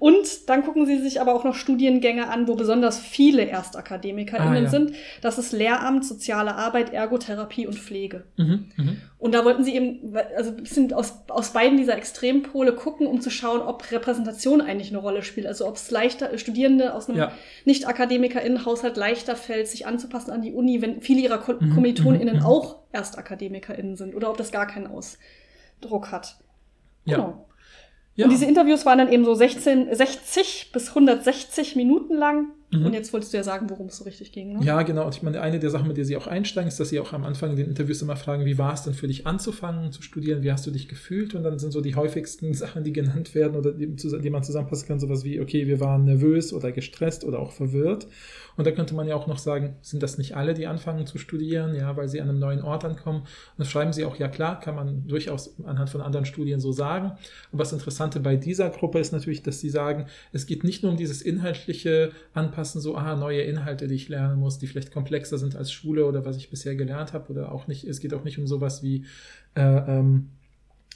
Und 0.00 0.48
dann 0.48 0.64
gucken 0.64 0.84
sie 0.84 0.98
sich 0.98 1.20
aber 1.20 1.32
auch 1.32 1.44
noch 1.44 1.54
Studiengänge 1.54 2.28
an, 2.28 2.48
wo 2.48 2.56
besonders 2.56 2.98
viele 2.98 3.46
ErstakademikerInnen 3.46 4.52
ah, 4.52 4.62
ja. 4.62 4.68
sind. 4.68 4.94
Das 5.22 5.38
ist 5.38 5.52
Lehramt, 5.52 6.04
soziale 6.04 6.56
Arbeit, 6.56 6.92
Ergotherapie 6.92 7.68
und 7.68 7.78
Pflege. 7.78 8.24
Mhm. 8.36 8.66
Mhm. 8.76 8.96
Und 9.18 9.32
da 9.32 9.44
wollten 9.44 9.62
sie 9.62 9.76
eben, 9.76 10.16
also 10.36 10.50
ein 10.50 10.56
bisschen 10.56 10.92
aus, 10.92 11.22
aus 11.28 11.52
beiden 11.52 11.78
dieser 11.78 11.96
Extrempole 11.96 12.72
gucken, 12.72 13.06
um 13.06 13.20
zu 13.20 13.30
schauen, 13.30 13.60
ob 13.60 13.88
Repräsentation 13.92 14.60
eigentlich 14.60 14.88
eine 14.88 14.98
Rolle 14.98 15.22
spielt. 15.22 15.46
Also 15.46 15.68
ob 15.68 15.76
es 15.76 15.88
leichter, 15.92 16.36
Studierende 16.36 16.94
aus 16.94 17.08
einem 17.08 17.18
ja. 17.18 17.32
Nicht-AkademikerInnen-Haushalt 17.64 18.96
leichter 18.96 19.36
fällt, 19.36 19.68
sich 19.68 19.86
anzupassen 19.86 20.32
an 20.32 20.42
die 20.42 20.52
Uni, 20.52 20.82
wenn 20.82 21.00
viele 21.00 21.20
ihrer 21.20 21.38
Ko 21.38 21.52
mhm. 21.52 21.74
KommilitonInnen 21.76 22.38
mhm. 22.38 22.44
auch 22.44 22.80
ErstakademikerInnen 22.90 23.94
sind. 23.96 24.16
Oder 24.16 24.30
ob 24.30 24.36
das 24.36 24.50
gar 24.50 24.66
keinen 24.66 24.88
Ausdruck 25.84 26.10
hat. 26.12 26.36
Genau. 27.04 27.16
Ja. 27.16 27.44
Ja. 28.16 28.26
Und 28.26 28.30
diese 28.30 28.46
Interviews 28.46 28.86
waren 28.86 28.98
dann 28.98 29.12
eben 29.12 29.24
so 29.24 29.34
16, 29.34 29.92
60 29.92 30.70
bis 30.72 30.90
160 30.90 31.74
Minuten 31.74 32.14
lang. 32.14 32.52
Mhm. 32.74 32.86
Und 32.86 32.92
jetzt 32.92 33.12
wolltest 33.12 33.32
du 33.32 33.36
ja 33.36 33.42
sagen, 33.42 33.70
worum 33.70 33.86
es 33.86 33.98
so 33.98 34.04
richtig 34.04 34.32
ging. 34.32 34.58
Ne? 34.58 34.64
Ja, 34.64 34.82
genau. 34.82 35.06
Und 35.06 35.14
ich 35.14 35.22
meine, 35.22 35.40
eine 35.40 35.58
der 35.58 35.70
Sachen, 35.70 35.88
mit 35.88 35.96
der 35.96 36.04
sie 36.04 36.16
auch 36.16 36.26
einsteigen, 36.26 36.68
ist, 36.68 36.80
dass 36.80 36.88
sie 36.88 37.00
auch 37.00 37.12
am 37.12 37.24
Anfang 37.24 37.50
in 37.50 37.56
den 37.56 37.68
Interviews 37.68 38.02
immer 38.02 38.16
fragen, 38.16 38.44
wie 38.44 38.58
war 38.58 38.74
es 38.74 38.82
denn 38.82 38.94
für 38.94 39.06
dich 39.06 39.26
anzufangen 39.26 39.92
zu 39.92 40.02
studieren? 40.02 40.42
Wie 40.42 40.50
hast 40.50 40.66
du 40.66 40.70
dich 40.70 40.88
gefühlt? 40.88 41.34
Und 41.34 41.44
dann 41.44 41.58
sind 41.58 41.72
so 41.72 41.80
die 41.80 41.94
häufigsten 41.94 42.54
Sachen, 42.54 42.84
die 42.84 42.92
genannt 42.92 43.34
werden 43.34 43.56
oder 43.56 43.72
die, 43.72 43.94
die 43.94 44.30
man 44.30 44.42
zusammenpassen 44.42 44.88
kann, 44.88 45.00
sowas 45.00 45.24
wie, 45.24 45.40
okay, 45.40 45.66
wir 45.66 45.80
waren 45.80 46.04
nervös 46.04 46.52
oder 46.52 46.72
gestresst 46.72 47.24
oder 47.24 47.38
auch 47.38 47.52
verwirrt. 47.52 48.06
Und 48.56 48.66
da 48.66 48.70
könnte 48.70 48.94
man 48.94 49.08
ja 49.08 49.16
auch 49.16 49.26
noch 49.26 49.38
sagen, 49.38 49.76
sind 49.82 50.02
das 50.02 50.18
nicht 50.18 50.36
alle, 50.36 50.54
die 50.54 50.66
anfangen 50.66 51.06
zu 51.06 51.18
studieren, 51.18 51.74
ja, 51.74 51.96
weil 51.96 52.08
sie 52.08 52.20
an 52.20 52.28
einem 52.28 52.38
neuen 52.38 52.62
Ort 52.62 52.84
ankommen? 52.84 53.20
Und 53.20 53.28
das 53.58 53.68
schreiben 53.68 53.92
sie 53.92 54.04
auch, 54.04 54.16
ja 54.16 54.28
klar, 54.28 54.60
kann 54.60 54.76
man 54.76 55.06
durchaus 55.08 55.56
anhand 55.64 55.90
von 55.90 56.00
anderen 56.00 56.24
Studien 56.24 56.60
so 56.60 56.72
sagen. 56.72 57.12
Und 57.50 57.58
was 57.58 57.72
Interessante 57.72 58.20
bei 58.20 58.36
dieser 58.36 58.70
Gruppe 58.70 59.00
ist 59.00 59.12
natürlich, 59.12 59.42
dass 59.42 59.60
sie 59.60 59.70
sagen, 59.70 60.06
es 60.32 60.46
geht 60.46 60.64
nicht 60.64 60.82
nur 60.82 60.92
um 60.92 60.98
dieses 60.98 61.22
inhaltliche 61.22 62.12
Anpassen, 62.32 62.63
so, 62.72 62.96
ah, 62.96 63.16
neue 63.16 63.42
Inhalte, 63.42 63.86
die 63.86 63.94
ich 63.94 64.08
lernen 64.08 64.38
muss, 64.38 64.58
die 64.58 64.66
vielleicht 64.66 64.92
komplexer 64.92 65.38
sind 65.38 65.56
als 65.56 65.72
Schule 65.72 66.06
oder 66.06 66.24
was 66.24 66.36
ich 66.36 66.50
bisher 66.50 66.74
gelernt 66.74 67.12
habe, 67.12 67.30
oder 67.30 67.52
auch 67.52 67.66
nicht, 67.66 67.84
es 67.84 68.00
geht 68.00 68.14
auch 68.14 68.24
nicht 68.24 68.38
um 68.38 68.46
sowas 68.46 68.82
wie, 68.82 69.04
äh, 69.54 69.62
ähm, 69.62 70.30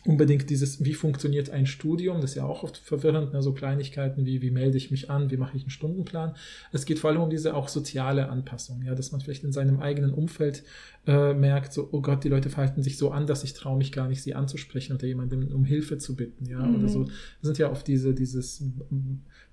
unbedingt 0.04 0.48
dieses, 0.48 0.84
wie 0.84 0.94
funktioniert 0.94 1.50
ein 1.50 1.66
Studium, 1.66 2.20
das 2.20 2.30
ist 2.30 2.36
ja 2.36 2.44
auch 2.44 2.62
oft 2.62 2.78
verwirrend, 2.78 3.32
ne? 3.32 3.42
so 3.42 3.52
Kleinigkeiten 3.52 4.24
wie, 4.26 4.42
wie 4.42 4.50
melde 4.50 4.76
ich 4.76 4.90
mich 4.90 5.10
an, 5.10 5.30
wie 5.30 5.36
mache 5.36 5.56
ich 5.56 5.64
einen 5.64 5.70
Stundenplan. 5.70 6.34
Es 6.72 6.86
geht 6.86 6.98
vor 6.98 7.10
allem 7.10 7.20
um 7.20 7.30
diese 7.30 7.54
auch 7.54 7.68
soziale 7.68 8.28
Anpassung, 8.28 8.82
ja, 8.82 8.94
dass 8.94 9.12
man 9.12 9.20
vielleicht 9.20 9.44
in 9.44 9.52
seinem 9.52 9.80
eigenen 9.80 10.14
Umfeld 10.14 10.62
äh, 11.08 11.32
merkt, 11.32 11.72
so, 11.72 11.88
oh 11.90 12.02
Gott, 12.02 12.22
die 12.22 12.28
Leute 12.28 12.50
verhalten 12.50 12.82
sich 12.82 12.98
so 12.98 13.10
an, 13.10 13.26
dass 13.26 13.42
ich 13.42 13.54
traue 13.54 13.78
mich 13.78 13.92
gar 13.92 14.08
nicht, 14.08 14.22
sie 14.22 14.34
anzusprechen 14.34 14.94
oder 14.94 15.06
jemandem 15.06 15.48
um 15.54 15.64
Hilfe 15.64 15.96
zu 15.96 16.14
bitten, 16.14 16.44
ja, 16.44 16.58
mhm. 16.58 16.76
oder 16.76 16.88
so. 16.88 17.04
Das 17.04 17.14
sind 17.40 17.56
ja 17.56 17.70
oft 17.70 17.88
diese, 17.88 18.12
dieses 18.12 18.62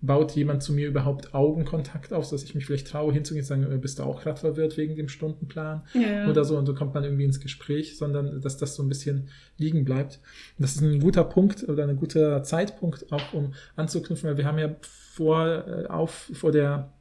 baut 0.01 0.33
jemand 0.33 0.63
zu 0.63 0.73
mir 0.73 0.89
überhaupt 0.89 1.33
Augenkontakt 1.33 2.11
auf, 2.11 2.29
dass 2.29 2.43
ich 2.43 2.55
mich 2.55 2.65
vielleicht 2.65 2.87
traue, 2.87 3.13
hinzugehen 3.13 3.43
und 3.43 3.47
sagen, 3.47 3.71
äh, 3.71 3.77
bist 3.77 3.99
du 3.99 4.03
auch 4.03 4.21
gerade 4.21 4.37
verwirrt 4.37 4.75
wegen 4.75 4.97
dem 4.97 5.07
Stundenplan 5.07 5.83
ja. 5.93 6.29
oder 6.29 6.43
so 6.43 6.57
und 6.57 6.65
so 6.65 6.75
kommt 6.75 6.93
man 6.93 7.05
irgendwie 7.05 7.23
ins 7.23 7.39
Gespräch, 7.39 7.97
sondern 7.97 8.41
dass 8.41 8.57
das 8.57 8.75
so 8.75 8.83
ein 8.83 8.89
bisschen 8.89 9.29
liegen 9.57 9.85
bleibt. 9.85 10.19
Und 10.57 10.63
das 10.63 10.75
ist 10.75 10.81
ein 10.81 10.99
guter 10.99 11.23
Punkt 11.23 11.63
oder 11.69 11.87
ein 11.87 11.95
guter 11.95 12.43
Zeitpunkt 12.43 13.13
auch, 13.13 13.33
um 13.33 13.53
anzuknüpfen, 13.77 14.29
weil 14.29 14.37
wir 14.37 14.45
haben 14.45 14.59
ja 14.59 14.75
vor, 14.81 15.47
äh, 15.47 15.87
auf, 15.87 16.29
vor 16.33 16.51
der 16.51 16.91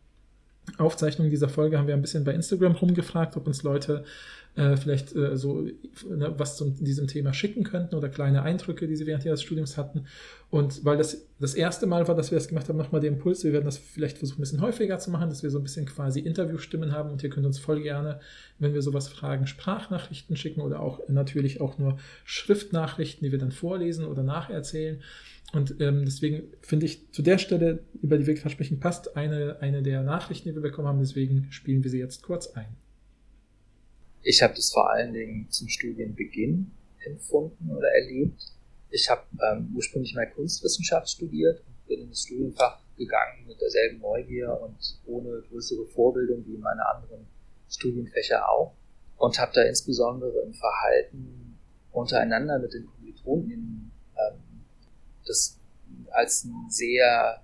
Aufzeichnung 0.79 1.29
dieser 1.29 1.49
Folge 1.49 1.77
haben 1.77 1.89
wir 1.89 1.95
ein 1.95 2.03
bisschen 2.03 2.25
bei 2.25 2.33
Instagram 2.33 2.73
rumgefragt, 2.73 3.37
ob 3.37 3.47
uns 3.47 3.63
Leute 3.65 4.05
äh, 4.57 4.77
vielleicht 4.77 5.15
äh, 5.17 5.37
so 5.37 5.63
ne, 5.63 6.35
was 6.37 6.57
zu 6.57 6.71
diesem 6.71 7.09
Thema 7.09 7.33
schicken 7.33 7.65
könnten 7.65 7.95
oder 7.97 8.09
kleine 8.09 8.43
Eindrücke, 8.43 8.87
die 8.87 8.97
sie 8.97 9.07
während 9.07 9.25
ihres 9.25 9.43
Studiums 9.43 9.77
hatten. 9.77 10.07
Und 10.51 10.85
weil 10.85 10.97
das 10.97 11.27
das 11.41 11.55
erste 11.55 11.87
Mal 11.87 12.07
war, 12.07 12.15
dass 12.15 12.31
wir 12.31 12.39
das 12.39 12.47
gemacht 12.47 12.69
haben, 12.69 12.77
nochmal 12.77 13.01
der 13.01 13.11
Impuls, 13.11 13.43
wir 13.43 13.53
werden 13.53 13.65
das 13.65 13.79
vielleicht 13.79 14.19
versuchen, 14.19 14.39
ein 14.39 14.43
bisschen 14.43 14.61
häufiger 14.61 14.99
zu 14.99 15.11
machen, 15.11 15.29
dass 15.29 15.43
wir 15.43 15.51
so 15.51 15.59
ein 15.59 15.65
bisschen 15.65 15.87
quasi 15.87 16.21
Interviewstimmen 16.21 16.93
haben 16.93 17.11
und 17.11 17.23
ihr 17.25 17.31
könnt 17.31 17.47
uns 17.47 17.59
voll 17.59 17.83
gerne, 17.83 18.21
wenn 18.61 18.75
wir 18.75 18.83
sowas 18.83 19.09
fragen, 19.09 19.47
Sprachnachrichten 19.49 20.37
schicken 20.37 20.61
oder 20.61 20.81
auch 20.81 21.01
natürlich 21.09 21.61
auch 21.61 21.79
nur 21.79 21.99
Schriftnachrichten, 22.25 23.25
die 23.25 23.33
wir 23.33 23.41
dann 23.41 23.53
vorlesen 23.53 24.05
oder 24.05 24.23
nacherzählen. 24.23 25.01
Und 25.53 25.81
ähm, 25.81 26.05
deswegen 26.05 26.45
finde 26.63 26.87
ich 26.87 27.11
zu 27.13 27.23
der 27.23 27.39
Stelle, 27.39 27.81
über 28.03 28.19
die 28.19 28.27
wir 28.27 28.35
gerade 28.35 28.51
sprechen, 28.51 28.81
passt 28.81 29.17
eine, 29.17 29.59
eine 29.61 29.83
der 29.83 30.03
Nachrichten, 30.03 30.49
die 30.49 30.55
wir 30.55 30.63
bekommen 30.63 30.89
haben. 30.89 30.99
Deswegen 30.99 31.47
spielen 31.51 31.85
wir 31.85 31.91
sie 31.91 31.99
jetzt 31.99 32.23
kurz 32.23 32.49
ein. 32.55 32.77
Ich 34.25 34.43
habe 34.43 34.55
das 34.55 34.73
vor 34.73 34.91
allen 34.91 35.13
Dingen 35.13 35.51
zum 35.51 35.69
Studienbeginn 35.69 36.73
empfunden 37.05 37.71
oder 37.71 37.89
erlebt. 37.89 38.53
Ich 38.91 39.11
habe 39.11 39.23
ähm, 39.43 39.71
ursprünglich 39.77 40.15
mal 40.15 40.31
Kunstwissenschaft 40.31 41.11
studiert 41.11 41.61
und 41.61 41.87
bin 41.87 42.01
in 42.01 42.09
das 42.09 42.23
Studienfach 42.23 42.81
gegangen 42.97 43.47
mit 43.47 43.61
derselben 43.61 44.01
Neugier 44.01 44.59
und 44.63 44.77
ohne 45.05 45.43
größere 45.51 45.85
Vorbildung 45.89 46.43
wie 46.47 46.57
meine 46.57 46.87
anderen 46.89 47.27
Studienfächer 47.69 48.49
auch 48.49 48.73
und 49.19 49.39
habe 49.39 49.53
da 49.55 49.63
insbesondere 49.63 50.41
im 50.41 50.55
Verhalten 50.55 51.59
untereinander 51.93 52.59
mit 52.59 52.73
den 52.73 52.87
Kommilitonen 52.87 53.93
ähm, 54.17 54.41
das 55.27 55.59
als 56.13 56.45
einen 56.45 56.71
sehr 56.71 57.43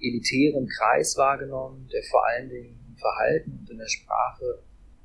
elitären 0.00 0.68
Kreis 0.68 1.16
wahrgenommen, 1.16 1.88
der 1.90 2.02
vor 2.02 2.26
allen 2.26 2.50
Dingen 2.50 2.78
im 2.88 2.96
Verhalten 2.96 3.58
und 3.60 3.70
in 3.70 3.78
der 3.78 3.88
Sprache 3.88 4.58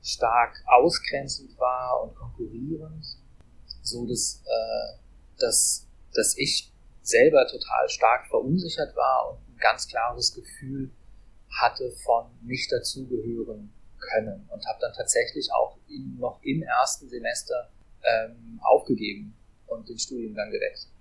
stark 0.06 0.64
ausgrenzend 0.68 1.58
war 1.58 2.04
und 2.04 2.16
konkurrierend, 2.16 3.04
so 3.82 4.06
dass, 4.06 4.44
äh, 4.46 5.00
dass, 5.40 5.88
dass 6.14 6.38
ich 6.38 6.72
selber 7.02 7.48
total 7.48 7.90
stark 7.90 8.28
verunsichert 8.28 8.96
war 8.96 9.32
und 9.32 9.40
ein 9.50 9.58
ganz 9.58 9.88
klares 9.88 10.34
Gefühl 10.34 10.92
hatte 11.50 11.92
von 12.04 12.26
nicht 12.44 12.72
dazugehören 12.72 13.74
können 14.00 14.48
und 14.52 14.66
habe 14.68 14.78
dann 14.80 14.94
tatsächlich 14.94 15.52
auch 15.52 15.78
in, 15.88 16.18
noch 16.20 16.40
im 16.44 16.62
ersten 16.62 17.10
Semester 17.10 17.72
ähm, 18.04 18.60
aufgegeben 18.64 19.36
und 19.66 19.90
den 19.90 19.98
Studiengang 19.98 20.52
gewechselt. 20.52 20.95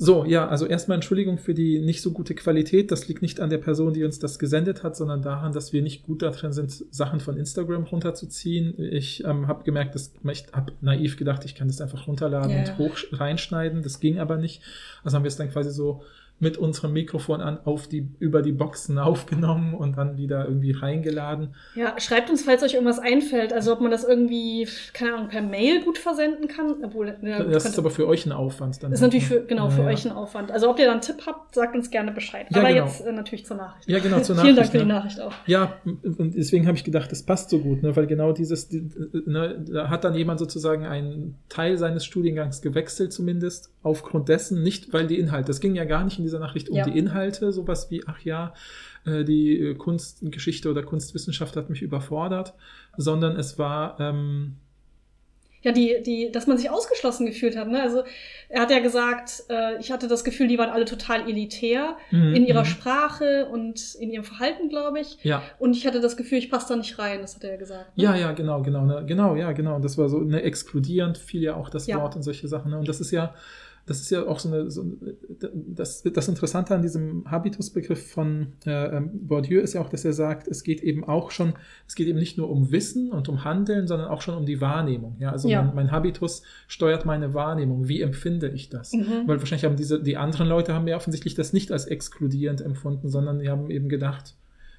So, 0.00 0.24
ja, 0.24 0.46
also 0.46 0.64
erstmal 0.64 0.94
Entschuldigung 0.94 1.38
für 1.38 1.54
die 1.54 1.80
nicht 1.80 2.02
so 2.02 2.12
gute 2.12 2.36
Qualität. 2.36 2.92
Das 2.92 3.08
liegt 3.08 3.20
nicht 3.20 3.40
an 3.40 3.50
der 3.50 3.58
Person, 3.58 3.92
die 3.92 4.04
uns 4.04 4.20
das 4.20 4.38
gesendet 4.38 4.84
hat, 4.84 4.96
sondern 4.96 5.22
daran, 5.22 5.52
dass 5.52 5.72
wir 5.72 5.82
nicht 5.82 6.04
gut 6.04 6.22
darin 6.22 6.52
sind, 6.52 6.70
Sachen 6.94 7.18
von 7.18 7.36
Instagram 7.36 7.82
runterzuziehen. 7.82 8.74
Ich 8.78 9.24
ähm, 9.24 9.48
habe 9.48 9.64
gemerkt, 9.64 9.96
dass 9.96 10.12
ich 10.30 10.46
habe 10.52 10.72
naiv 10.80 11.16
gedacht, 11.16 11.44
ich 11.44 11.56
kann 11.56 11.66
das 11.66 11.80
einfach 11.80 12.06
runterladen 12.06 12.52
ja. 12.52 12.60
und 12.60 12.78
hoch 12.78 12.96
reinschneiden. 13.10 13.82
Das 13.82 13.98
ging 13.98 14.20
aber 14.20 14.36
nicht. 14.36 14.62
Also 15.02 15.16
haben 15.16 15.24
wir 15.24 15.28
es 15.28 15.36
dann 15.36 15.50
quasi 15.50 15.72
so 15.72 16.02
mit 16.40 16.56
unserem 16.56 16.92
Mikrofon 16.92 17.40
an 17.40 17.58
auf 17.64 17.88
die, 17.88 18.08
über 18.20 18.42
die 18.42 18.52
Boxen 18.52 18.98
aufgenommen 18.98 19.74
und 19.74 19.96
dann 19.96 20.16
wieder 20.16 20.44
irgendwie 20.44 20.72
reingeladen. 20.72 21.54
Ja, 21.74 21.98
schreibt 21.98 22.30
uns, 22.30 22.44
falls 22.44 22.62
euch 22.62 22.74
irgendwas 22.74 22.98
einfällt. 22.98 23.52
Also 23.52 23.72
ob 23.72 23.80
man 23.80 23.90
das 23.90 24.04
irgendwie, 24.04 24.68
keine 24.92 25.14
Ahnung, 25.14 25.28
per 25.28 25.42
Mail 25.42 25.82
gut 25.82 25.98
versenden 25.98 26.48
kann. 26.48 26.76
Obwohl, 26.84 27.16
ja, 27.22 27.42
das 27.42 27.64
ist 27.64 27.78
aber 27.78 27.90
für 27.90 28.06
euch 28.06 28.26
ein 28.26 28.32
Aufwand. 28.32 28.82
Dann 28.82 28.90
das 28.90 29.00
ist 29.00 29.04
natürlich 29.04 29.28
ne? 29.30 29.40
für, 29.40 29.46
genau, 29.46 29.70
für 29.70 29.82
ja. 29.82 29.88
euch 29.88 30.04
ein 30.04 30.12
Aufwand. 30.12 30.52
Also 30.52 30.70
ob 30.70 30.78
ihr 30.78 30.86
da 30.86 30.92
einen 30.92 31.00
Tipp 31.00 31.22
habt, 31.26 31.54
sagt 31.54 31.74
uns 31.74 31.90
gerne 31.90 32.12
Bescheid. 32.12 32.46
Ja, 32.50 32.58
aber 32.58 32.68
genau. 32.68 32.84
jetzt 32.84 33.00
äh, 33.00 33.12
natürlich 33.12 33.44
zur 33.44 33.56
Nachricht. 33.56 33.88
Ja, 33.88 33.98
genau, 33.98 34.20
zur 34.20 34.36
Nachricht. 34.36 34.54
Vielen 34.54 34.56
Dank 34.56 34.70
für 34.70 34.78
die 34.78 34.84
ne? 34.84 34.94
Nachricht 34.94 35.20
auch. 35.20 35.32
Ja, 35.46 35.74
und 35.84 36.34
deswegen 36.36 36.66
habe 36.66 36.76
ich 36.76 36.84
gedacht, 36.84 37.10
das 37.10 37.22
passt 37.24 37.50
so 37.50 37.58
gut, 37.58 37.82
ne, 37.82 37.96
weil 37.96 38.06
genau 38.06 38.32
dieses, 38.32 38.70
ne, 38.70 39.64
da 39.68 39.88
hat 39.90 40.04
dann 40.04 40.14
jemand 40.14 40.38
sozusagen 40.38 40.86
einen 40.86 41.36
Teil 41.48 41.76
seines 41.78 42.04
Studiengangs 42.04 42.62
gewechselt 42.62 43.12
zumindest, 43.12 43.72
aufgrund 43.82 44.28
dessen, 44.28 44.62
nicht 44.62 44.92
weil 44.92 45.06
die 45.06 45.18
Inhalte, 45.18 45.46
das 45.46 45.60
ging 45.60 45.74
ja 45.74 45.84
gar 45.84 46.04
nicht 46.04 46.18
in 46.18 46.24
dieser 46.24 46.40
Nachricht 46.40 46.68
um 46.68 46.76
ja. 46.76 46.84
die 46.84 46.98
Inhalte, 46.98 47.52
sowas 47.52 47.90
wie, 47.90 48.02
ach 48.06 48.20
ja, 48.20 48.52
äh, 49.06 49.24
die 49.24 49.58
äh, 49.58 49.74
Kunstgeschichte 49.74 50.70
oder 50.70 50.82
Kunstwissenschaft 50.82 51.56
hat 51.56 51.70
mich 51.70 51.82
überfordert, 51.82 52.54
sondern 52.96 53.36
es 53.36 53.58
war. 53.58 53.98
Ähm, 54.00 54.56
ja, 55.62 55.72
die, 55.72 55.96
die, 56.06 56.30
dass 56.30 56.46
man 56.46 56.56
sich 56.56 56.70
ausgeschlossen 56.70 57.26
gefühlt 57.26 57.56
hat. 57.56 57.66
Ne? 57.68 57.82
Also 57.82 58.04
er 58.48 58.62
hat 58.62 58.70
ja 58.70 58.78
gesagt, 58.78 59.42
äh, 59.50 59.80
ich 59.80 59.90
hatte 59.90 60.06
das 60.06 60.22
Gefühl, 60.22 60.46
die 60.46 60.56
waren 60.56 60.70
alle 60.70 60.84
total 60.84 61.28
elitär 61.28 61.96
mhm, 62.12 62.32
in 62.32 62.46
ihrer 62.46 62.60
mhm. 62.60 62.66
Sprache 62.66 63.48
und 63.50 63.96
in 63.96 64.10
ihrem 64.10 64.22
Verhalten, 64.22 64.68
glaube 64.68 65.00
ich. 65.00 65.18
Ja. 65.24 65.42
Und 65.58 65.76
ich 65.76 65.84
hatte 65.84 66.00
das 66.00 66.16
Gefühl, 66.16 66.38
ich 66.38 66.48
passe 66.48 66.68
da 66.68 66.76
nicht 66.76 66.96
rein, 67.00 67.22
das 67.22 67.34
hat 67.34 67.42
er 67.42 67.50
ja 67.50 67.56
gesagt. 67.56 67.96
Ne? 67.98 68.04
Ja, 68.04 68.14
ja, 68.14 68.32
genau, 68.32 68.62
genau, 68.62 68.84
ne? 68.84 69.04
genau, 69.04 69.34
ja, 69.34 69.50
genau. 69.50 69.80
Das 69.80 69.98
war 69.98 70.08
so 70.08 70.20
ne, 70.20 70.42
exkludierend, 70.42 71.18
fiel 71.18 71.42
ja 71.42 71.56
auch 71.56 71.70
das 71.70 71.88
ja. 71.88 72.00
Wort 72.00 72.14
und 72.14 72.22
solche 72.22 72.46
Sachen. 72.46 72.70
Ne? 72.70 72.78
Und 72.78 72.88
das 72.88 73.00
ist 73.00 73.10
ja, 73.10 73.34
das 73.88 74.00
ist 74.00 74.10
ja 74.10 74.26
auch 74.26 74.38
so 74.38 74.48
eine, 74.48 74.70
so, 74.70 74.84
das, 75.40 76.02
das 76.02 76.28
Interessante 76.28 76.74
an 76.74 76.82
diesem 76.82 77.28
Habitusbegriff 77.30 78.10
von 78.10 78.52
äh, 78.66 78.96
ähm, 78.96 79.26
Bourdieu 79.26 79.60
ist 79.60 79.72
ja 79.72 79.80
auch, 79.80 79.88
dass 79.88 80.04
er 80.04 80.12
sagt, 80.12 80.46
es 80.46 80.62
geht 80.62 80.82
eben 80.82 81.04
auch 81.04 81.30
schon, 81.30 81.54
es 81.86 81.94
geht 81.94 82.06
eben 82.06 82.18
nicht 82.18 82.36
nur 82.36 82.50
um 82.50 82.70
Wissen 82.70 83.10
und 83.12 83.30
um 83.30 83.44
Handeln, 83.44 83.86
sondern 83.86 84.08
auch 84.08 84.20
schon 84.20 84.36
um 84.36 84.44
die 84.44 84.60
Wahrnehmung. 84.60 85.16
Ja, 85.20 85.32
also 85.32 85.48
ja. 85.48 85.62
Mein, 85.62 85.74
mein, 85.74 85.90
Habitus 85.90 86.42
steuert 86.66 87.06
meine 87.06 87.32
Wahrnehmung. 87.32 87.88
Wie 87.88 88.02
empfinde 88.02 88.50
ich 88.50 88.68
das? 88.68 88.92
Mhm. 88.92 89.26
Weil 89.26 89.38
wahrscheinlich 89.38 89.64
haben 89.64 89.76
diese, 89.76 90.02
die 90.02 90.18
anderen 90.18 90.48
Leute 90.48 90.74
haben 90.74 90.86
ja 90.86 90.96
offensichtlich 90.96 91.34
das 91.34 91.54
nicht 91.54 91.72
als 91.72 91.86
exkludierend 91.86 92.60
empfunden, 92.60 93.08
sondern 93.08 93.38
die 93.38 93.48
haben 93.48 93.70
eben 93.70 93.88
gedacht, 93.88 94.34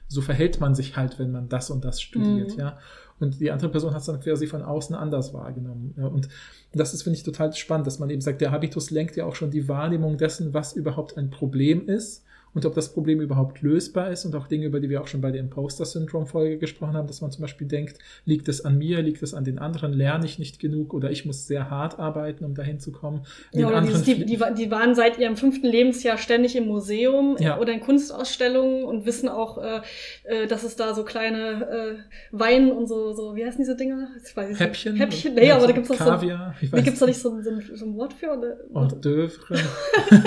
so 0.08 0.22
verhält 0.22 0.60
man 0.60 0.76
sich 0.76 0.98
halt, 0.98 1.18
wenn 1.18 1.32
man 1.32 1.50
das 1.50 1.72
und 1.72 1.84
das 1.84 2.02
studiert, 2.02 2.54
mhm. 2.54 2.60
ja. 2.60 2.78
Und 3.20 3.40
die 3.40 3.52
andere 3.52 3.70
Person 3.70 3.94
hat 3.94 4.02
es 4.02 4.06
dann 4.08 4.20
quasi 4.20 4.48
von 4.48 4.62
außen 4.62 4.96
anders 4.96 5.34
wahrgenommen. 5.34 5.94
Und 5.98 6.30
das 6.74 6.94
ist, 6.94 7.04
finde 7.04 7.18
ich, 7.18 7.24
total 7.24 7.54
spannend, 7.54 7.88
dass 7.88 8.00
man 8.00 8.10
eben 8.10 8.22
sagt, 8.22 8.42
der 8.42 8.52
Habitus 8.52 8.92
lenkt 8.92 9.16
ja 9.16 9.26
auch 9.26 9.36
schon 9.36 9.52
die 9.52 9.68
Wahrnehmung 9.68 10.18
dessen, 10.18 10.54
was 10.54 10.74
überhaupt 10.74 11.18
ein 11.18 11.30
Problem 11.30 11.88
ist 11.88 12.24
und 12.54 12.66
ob 12.66 12.74
das 12.74 12.94
Problem 12.94 13.22
überhaupt 13.22 13.62
lösbar 13.62 14.12
ist 14.12 14.26
und 14.26 14.36
auch 14.36 14.48
Dinge, 14.48 14.66
über 14.66 14.80
die 14.80 14.90
wir 14.90 15.02
auch 15.02 15.08
schon 15.08 15.22
bei 15.22 15.32
der 15.32 15.42
Imposter-Syndrom-Folge 15.42 16.58
gesprochen 16.58 16.94
haben, 16.94 17.08
dass 17.08 17.22
man 17.22 17.32
zum 17.32 17.42
Beispiel 17.42 17.68
denkt, 17.68 18.00
liegt 18.26 18.48
es 18.48 18.66
an 18.66 18.78
mir, 18.78 19.02
liegt 19.02 19.22
es 19.24 19.34
an 19.34 19.44
den 19.44 19.60
anderen, 19.60 19.94
lerne 19.94 20.26
ich 20.26 20.40
nicht 20.40 20.60
genug 20.60 20.94
oder 20.94 21.12
ich 21.12 21.26
muss 21.26 21.48
sehr 21.48 21.70
hart 21.70 22.00
arbeiten, 22.00 22.46
um 22.46 22.56
dahin 22.56 22.80
zu 22.80 22.92
kommen. 22.92 23.22
Ja, 23.52 23.68
oder 23.68 23.82
dieses, 23.82 24.04
die, 24.04 24.26
die, 24.26 24.40
die, 24.58 24.72
waren 24.72 24.96
seit 24.96 25.20
ihrem 25.20 25.38
fünften 25.38 25.68
Lebensjahr 25.68 26.18
ständig 26.18 26.56
im 26.56 26.66
Museum 26.66 27.38
ja. 27.40 27.60
oder 27.60 27.74
in 27.74 27.82
Kunstausstellungen 27.82 28.84
und 28.84 29.06
wissen 29.06 29.30
auch, 29.30 29.58
äh, 29.58 29.82
äh, 30.24 30.48
dass 30.48 30.64
es 30.64 30.76
da 30.76 30.94
so 30.94 31.04
kleine 31.04 32.00
äh, 32.02 32.36
Wein 32.36 32.72
und 32.72 32.88
so, 32.88 33.14
so, 33.14 33.36
wie 33.36 33.46
heißen 33.46 33.60
diese 33.60 33.76
Dinger? 33.76 34.10
Häppchen? 34.58 34.96
Häppchen, 34.96 35.36
nee, 35.36 35.52
aber 35.52 35.68
da 35.68 35.74
gibt 35.74 35.90
es 35.90 35.98
doch 35.98 36.06
Kaviar, 36.06 36.56
so, 36.62 36.68
da 36.76 36.82
gibt's 36.82 37.02
nicht 37.02 37.20
so, 37.20 37.42
so, 37.42 37.50
ein, 37.50 37.64
so 37.74 37.86
ein 37.86 37.96
Wort 37.96 38.14
für? 38.14 38.38
Oder? 38.38 38.58
Hors 38.74 38.94
d'oeuvre? 38.94 39.60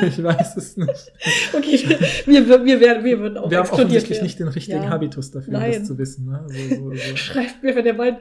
ich 0.07 0.23
weiß 0.23 0.57
es 0.57 0.77
nicht. 0.77 1.12
Okay, 1.53 1.99
wir, 2.26 2.64
wir, 2.64 2.80
werden, 2.80 3.04
wir 3.04 3.18
würden 3.18 3.38
auch 3.38 3.50
Wir 3.50 3.58
haben 3.58 3.70
offensichtlich 3.70 4.18
werden. 4.18 4.24
nicht 4.24 4.38
den 4.38 4.48
richtigen 4.48 4.84
ja. 4.84 4.90
Habitus 4.90 5.30
dafür, 5.30 5.52
Nein. 5.52 5.72
das 5.72 5.84
zu 5.84 5.98
wissen. 5.98 6.26
Ne? 6.26 6.44
So, 6.46 6.76
so, 6.76 6.90
so. 6.90 6.96
Schreibt 7.16 7.62
mir, 7.62 7.74
wenn 7.74 7.86
ihr 7.86 7.94
meint, 7.94 8.18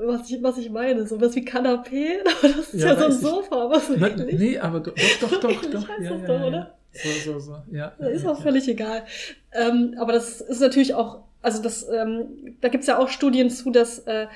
was 0.00 0.30
ich, 0.30 0.42
was 0.42 0.58
ich 0.58 0.70
meine, 0.70 1.06
so 1.06 1.20
was 1.20 1.34
wie 1.34 1.44
Kanapé, 1.44 2.20
aber 2.24 2.48
das 2.56 2.74
ist 2.74 2.82
ja, 2.82 2.88
ja 2.88 2.96
so 2.96 3.04
ein 3.06 3.12
Sofa, 3.12 3.64
aber 3.64 3.80
so 3.80 3.94
Na, 3.96 4.08
Nee, 4.08 4.58
aber 4.58 4.80
doch, 4.80 4.94
doch, 5.20 5.40
doch, 5.40 5.62
doch. 5.72 5.88
Weiß 5.88 6.04
ja, 6.04 6.16
doch, 6.18 6.46
oder? 6.46 6.74
So, 6.92 7.32
so, 7.32 7.38
so, 7.38 7.56
ja. 7.70 7.88
ist 8.08 8.26
auch 8.26 8.40
völlig 8.40 8.66
egal. 8.68 9.04
Ähm, 9.52 9.94
aber 9.98 10.12
das 10.12 10.40
ist 10.40 10.60
natürlich 10.60 10.94
auch 10.94 11.27
also 11.40 11.62
das, 11.62 11.86
ähm, 11.88 12.56
da 12.60 12.68
gibt's 12.68 12.86
ja 12.86 12.98
auch 12.98 13.08
Studien 13.08 13.48
zu, 13.48 13.70
dass 13.70 14.00
äh, 14.00 14.26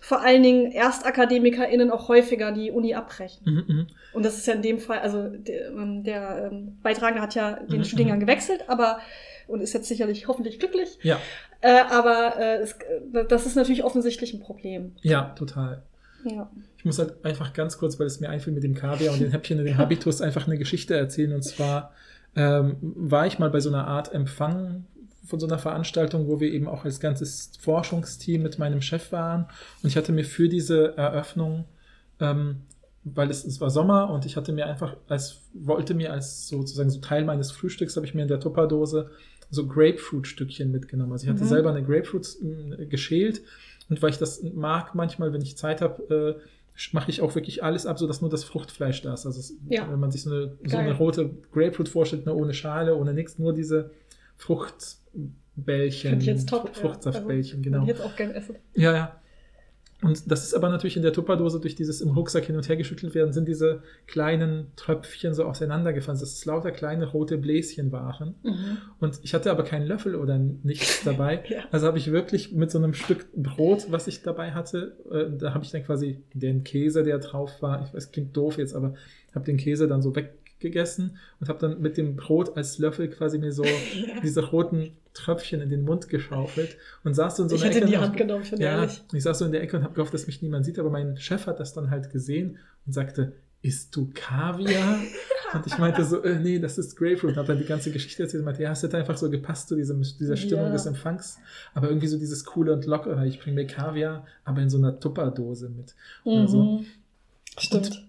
vor 0.00 0.20
allen 0.22 0.42
Dingen 0.42 0.72
ErstakademikerInnen 0.72 1.90
auch 1.90 2.08
häufiger 2.08 2.50
die 2.52 2.70
Uni 2.70 2.94
abbrechen. 2.94 3.44
Mhm, 3.44 3.76
mh. 3.76 3.86
Und 4.12 4.24
das 4.24 4.36
ist 4.36 4.46
ja 4.46 4.54
in 4.54 4.62
dem 4.62 4.78
Fall, 4.78 4.98
also 4.98 5.28
der, 5.28 5.68
ähm, 5.68 6.02
der 6.02 6.50
ähm, 6.50 6.78
Beitragende 6.82 7.22
hat 7.22 7.34
ja 7.34 7.52
den 7.52 7.78
mhm, 7.78 7.84
Studiengang 7.84 8.18
mh. 8.18 8.24
gewechselt, 8.24 8.64
aber 8.68 8.98
und 9.46 9.60
ist 9.60 9.72
jetzt 9.72 9.88
sicherlich 9.88 10.28
hoffentlich 10.28 10.58
glücklich. 10.58 10.98
Ja. 11.02 11.18
Äh, 11.60 11.82
aber 11.90 12.36
äh, 12.38 12.56
es, 12.58 12.76
das 13.28 13.46
ist 13.46 13.56
natürlich 13.56 13.84
offensichtlich 13.84 14.32
ein 14.32 14.40
Problem. 14.40 14.92
Ja, 15.02 15.34
total. 15.36 15.82
Ja. 16.24 16.50
Ich 16.76 16.84
muss 16.84 16.98
halt 16.98 17.24
einfach 17.24 17.52
ganz 17.52 17.78
kurz, 17.78 17.98
weil 17.98 18.06
es 18.06 18.20
mir 18.20 18.28
einfiel 18.28 18.52
mit 18.52 18.62
dem 18.62 18.74
Kaviar 18.74 19.12
und 19.12 19.20
den 19.20 19.30
Häppchen 19.30 19.58
und 19.58 19.64
dem 19.64 19.76
Habitus, 19.76 20.20
einfach 20.20 20.46
eine 20.46 20.58
Geschichte 20.58 20.96
erzählen. 20.96 21.32
Und 21.32 21.42
zwar 21.42 21.92
ähm, 22.36 22.76
war 22.80 23.26
ich 23.26 23.38
mal 23.38 23.50
bei 23.50 23.60
so 23.60 23.70
einer 23.70 23.86
Art 23.86 24.12
Empfang 24.12 24.84
von 25.30 25.40
so 25.40 25.46
einer 25.46 25.58
Veranstaltung, 25.58 26.26
wo 26.26 26.40
wir 26.40 26.52
eben 26.52 26.68
auch 26.68 26.84
als 26.84 27.00
ganzes 27.00 27.52
Forschungsteam 27.60 28.42
mit 28.42 28.58
meinem 28.58 28.82
Chef 28.82 29.12
waren. 29.12 29.46
Und 29.82 29.88
ich 29.88 29.96
hatte 29.96 30.12
mir 30.12 30.24
für 30.24 30.48
diese 30.48 30.96
Eröffnung, 30.96 31.64
ähm, 32.18 32.62
weil 33.04 33.30
es, 33.30 33.44
es 33.44 33.60
war 33.60 33.70
Sommer 33.70 34.10
und 34.10 34.26
ich 34.26 34.36
hatte 34.36 34.52
mir 34.52 34.66
einfach, 34.66 34.96
als 35.08 35.40
wollte 35.54 35.94
mir 35.94 36.12
als 36.12 36.48
sozusagen 36.48 36.90
so 36.90 37.00
Teil 37.00 37.24
meines 37.24 37.50
Frühstücks, 37.50 37.96
habe 37.96 38.04
ich 38.04 38.14
mir 38.14 38.22
in 38.22 38.28
der 38.28 38.40
Tupperdose 38.40 39.10
so 39.50 39.66
Grapefruit-Stückchen 39.66 40.70
mitgenommen. 40.70 41.12
Also 41.12 41.24
ich 41.24 41.30
hatte 41.30 41.44
mhm. 41.44 41.48
selber 41.48 41.70
eine 41.70 41.82
Grapefruit 41.82 42.36
äh, 42.78 42.86
geschält 42.86 43.40
und 43.88 44.02
weil 44.02 44.10
ich 44.10 44.18
das 44.18 44.42
mag, 44.42 44.94
manchmal, 44.94 45.32
wenn 45.32 45.42
ich 45.42 45.56
Zeit 45.56 45.80
habe, 45.80 46.38
äh, 46.38 46.40
mache 46.92 47.10
ich 47.10 47.20
auch 47.20 47.34
wirklich 47.34 47.62
alles 47.62 47.86
ab, 47.86 47.98
sodass 47.98 48.20
nur 48.20 48.30
das 48.30 48.44
Fruchtfleisch 48.44 49.02
da 49.02 49.14
ist. 49.14 49.26
Also 49.26 49.40
es, 49.40 49.54
ja. 49.68 49.90
wenn 49.90 50.00
man 50.00 50.10
sich 50.10 50.22
so 50.22 50.30
eine, 50.30 50.56
so 50.64 50.76
eine 50.76 50.96
rote 50.96 51.30
Grapefruit 51.52 51.88
vorstellt, 51.88 52.26
nur 52.26 52.36
ohne 52.36 52.54
Schale, 52.54 52.96
ohne 52.96 53.14
nichts, 53.14 53.38
nur 53.38 53.52
diese 53.52 53.90
Fruchtbällchen. 54.40 56.10
Finde 56.10 56.22
ich 56.22 56.26
jetzt 56.26 56.48
top. 56.48 56.74
Fruchtsaftbällchen, 56.74 57.62
ja. 57.62 57.70
also, 57.70 57.70
genau. 57.70 57.82
Ich 57.82 57.88
jetzt 57.88 58.00
auch 58.00 58.16
gerne 58.16 58.34
essen. 58.34 58.56
Ja, 58.74 58.92
ja. 58.92 59.20
Und 60.02 60.30
das 60.30 60.44
ist 60.44 60.54
aber 60.54 60.70
natürlich 60.70 60.96
in 60.96 61.02
der 61.02 61.12
Tupperdose 61.12 61.60
durch 61.60 61.74
dieses 61.74 62.00
im 62.00 62.12
Rucksack 62.12 62.46
hin 62.46 62.56
und 62.56 62.66
her 62.66 62.76
geschüttelt 62.76 63.14
werden, 63.14 63.34
sind 63.34 63.46
diese 63.46 63.82
kleinen 64.06 64.68
Tröpfchen 64.76 65.34
so 65.34 65.44
auseinandergefallen, 65.44 66.18
dass 66.18 66.32
es 66.32 66.44
lauter 66.46 66.70
kleine 66.70 67.04
rote 67.04 67.36
Bläschen 67.36 67.92
waren. 67.92 68.34
Mhm. 68.42 68.78
Und 68.98 69.20
ich 69.22 69.34
hatte 69.34 69.50
aber 69.50 69.62
keinen 69.62 69.86
Löffel 69.86 70.14
oder 70.14 70.38
nichts 70.38 71.04
dabei. 71.04 71.44
ja. 71.48 71.64
Also 71.70 71.86
habe 71.86 71.98
ich 71.98 72.10
wirklich 72.10 72.52
mit 72.52 72.70
so 72.70 72.78
einem 72.78 72.94
Stück 72.94 73.26
Brot, 73.34 73.88
was 73.90 74.06
ich 74.06 74.22
dabei 74.22 74.52
hatte, 74.52 74.96
äh, 75.10 75.36
da 75.36 75.52
habe 75.52 75.64
ich 75.64 75.70
dann 75.70 75.84
quasi 75.84 76.22
den 76.32 76.64
Käse, 76.64 77.04
der 77.04 77.18
drauf 77.18 77.60
war, 77.60 77.84
ich 77.84 77.92
weiß, 77.92 78.10
klingt 78.10 78.34
doof 78.34 78.56
jetzt, 78.56 78.74
aber 78.74 78.94
habe 79.34 79.44
den 79.44 79.58
Käse 79.58 79.86
dann 79.86 80.00
so 80.00 80.16
weg 80.16 80.39
gegessen 80.60 81.16
und 81.40 81.48
habe 81.48 81.58
dann 81.58 81.80
mit 81.80 81.96
dem 81.96 82.16
Brot 82.16 82.56
als 82.56 82.78
Löffel 82.78 83.08
quasi 83.08 83.38
mir 83.38 83.52
so 83.52 83.64
diese 84.22 84.44
roten 84.50 84.92
Tröpfchen 85.14 85.60
in 85.60 85.68
den 85.70 85.82
Mund 85.84 86.08
geschaufelt 86.08 86.76
und 87.04 87.14
saß 87.14 87.36
so 87.38 87.42
in 87.42 87.48
so 87.48 87.56
Ich 87.56 87.62
einer 87.62 87.70
hätte 87.70 87.78
Ecke. 87.80 87.90
die 87.90 87.96
und 87.96 88.02
Hand 88.02 88.16
genommen, 88.16 88.44
finde 88.44 88.64
ja, 88.64 88.80
ehrlich. 88.80 89.02
ich 89.12 89.22
saß 89.22 89.38
so 89.40 89.44
in 89.44 89.52
der 89.52 89.62
Ecke 89.62 89.76
und 89.76 89.82
habe 89.82 89.94
gehofft, 89.94 90.14
dass 90.14 90.26
mich 90.26 90.40
niemand 90.42 90.64
sieht, 90.64 90.78
aber 90.78 90.90
mein 90.90 91.16
Chef 91.16 91.46
hat 91.46 91.58
das 91.58 91.72
dann 91.72 91.90
halt 91.90 92.10
gesehen 92.10 92.58
und 92.86 92.92
sagte, 92.92 93.32
isst 93.62 93.94
du 93.96 94.10
Kaviar? 94.14 94.98
Und 95.52 95.66
ich 95.66 95.76
meinte 95.78 96.04
so, 96.04 96.22
äh, 96.22 96.38
nee, 96.38 96.60
das 96.60 96.78
ist 96.78 96.94
Grapefruit. 96.94 97.32
Und 97.32 97.36
habe 97.36 97.48
dann 97.48 97.58
die 97.58 97.64
ganze 97.64 97.90
Geschichte 97.90 98.22
erzählt 98.22 98.42
und 98.42 98.44
meinte, 98.44 98.62
ja, 98.62 98.70
es 98.70 98.84
hätte 98.84 98.96
einfach 98.96 99.16
so 99.16 99.28
gepasst 99.28 99.66
zu 99.68 99.74
diesem, 99.74 100.00
dieser 100.00 100.36
Stimmung 100.36 100.66
Ja. 100.66 100.72
des 100.72 100.86
Empfangs. 100.86 101.38
Aber 101.74 101.88
irgendwie 101.88 102.06
so 102.06 102.18
dieses 102.20 102.44
coole 102.44 102.72
und 102.72 102.86
lockere. 102.86 103.26
Ich 103.26 103.40
bringe 103.40 103.56
mir 103.56 103.66
Kaviar, 103.66 104.24
aber 104.44 104.60
in 104.62 104.70
so 104.70 104.78
einer 104.78 105.00
Tupperdose 105.00 105.68
mit. 105.68 105.96
Oder 106.22 106.46
so. 106.46 106.62
Mhm. 106.62 106.86
Stimmt. 107.58 107.94
Ja, 107.96 108.00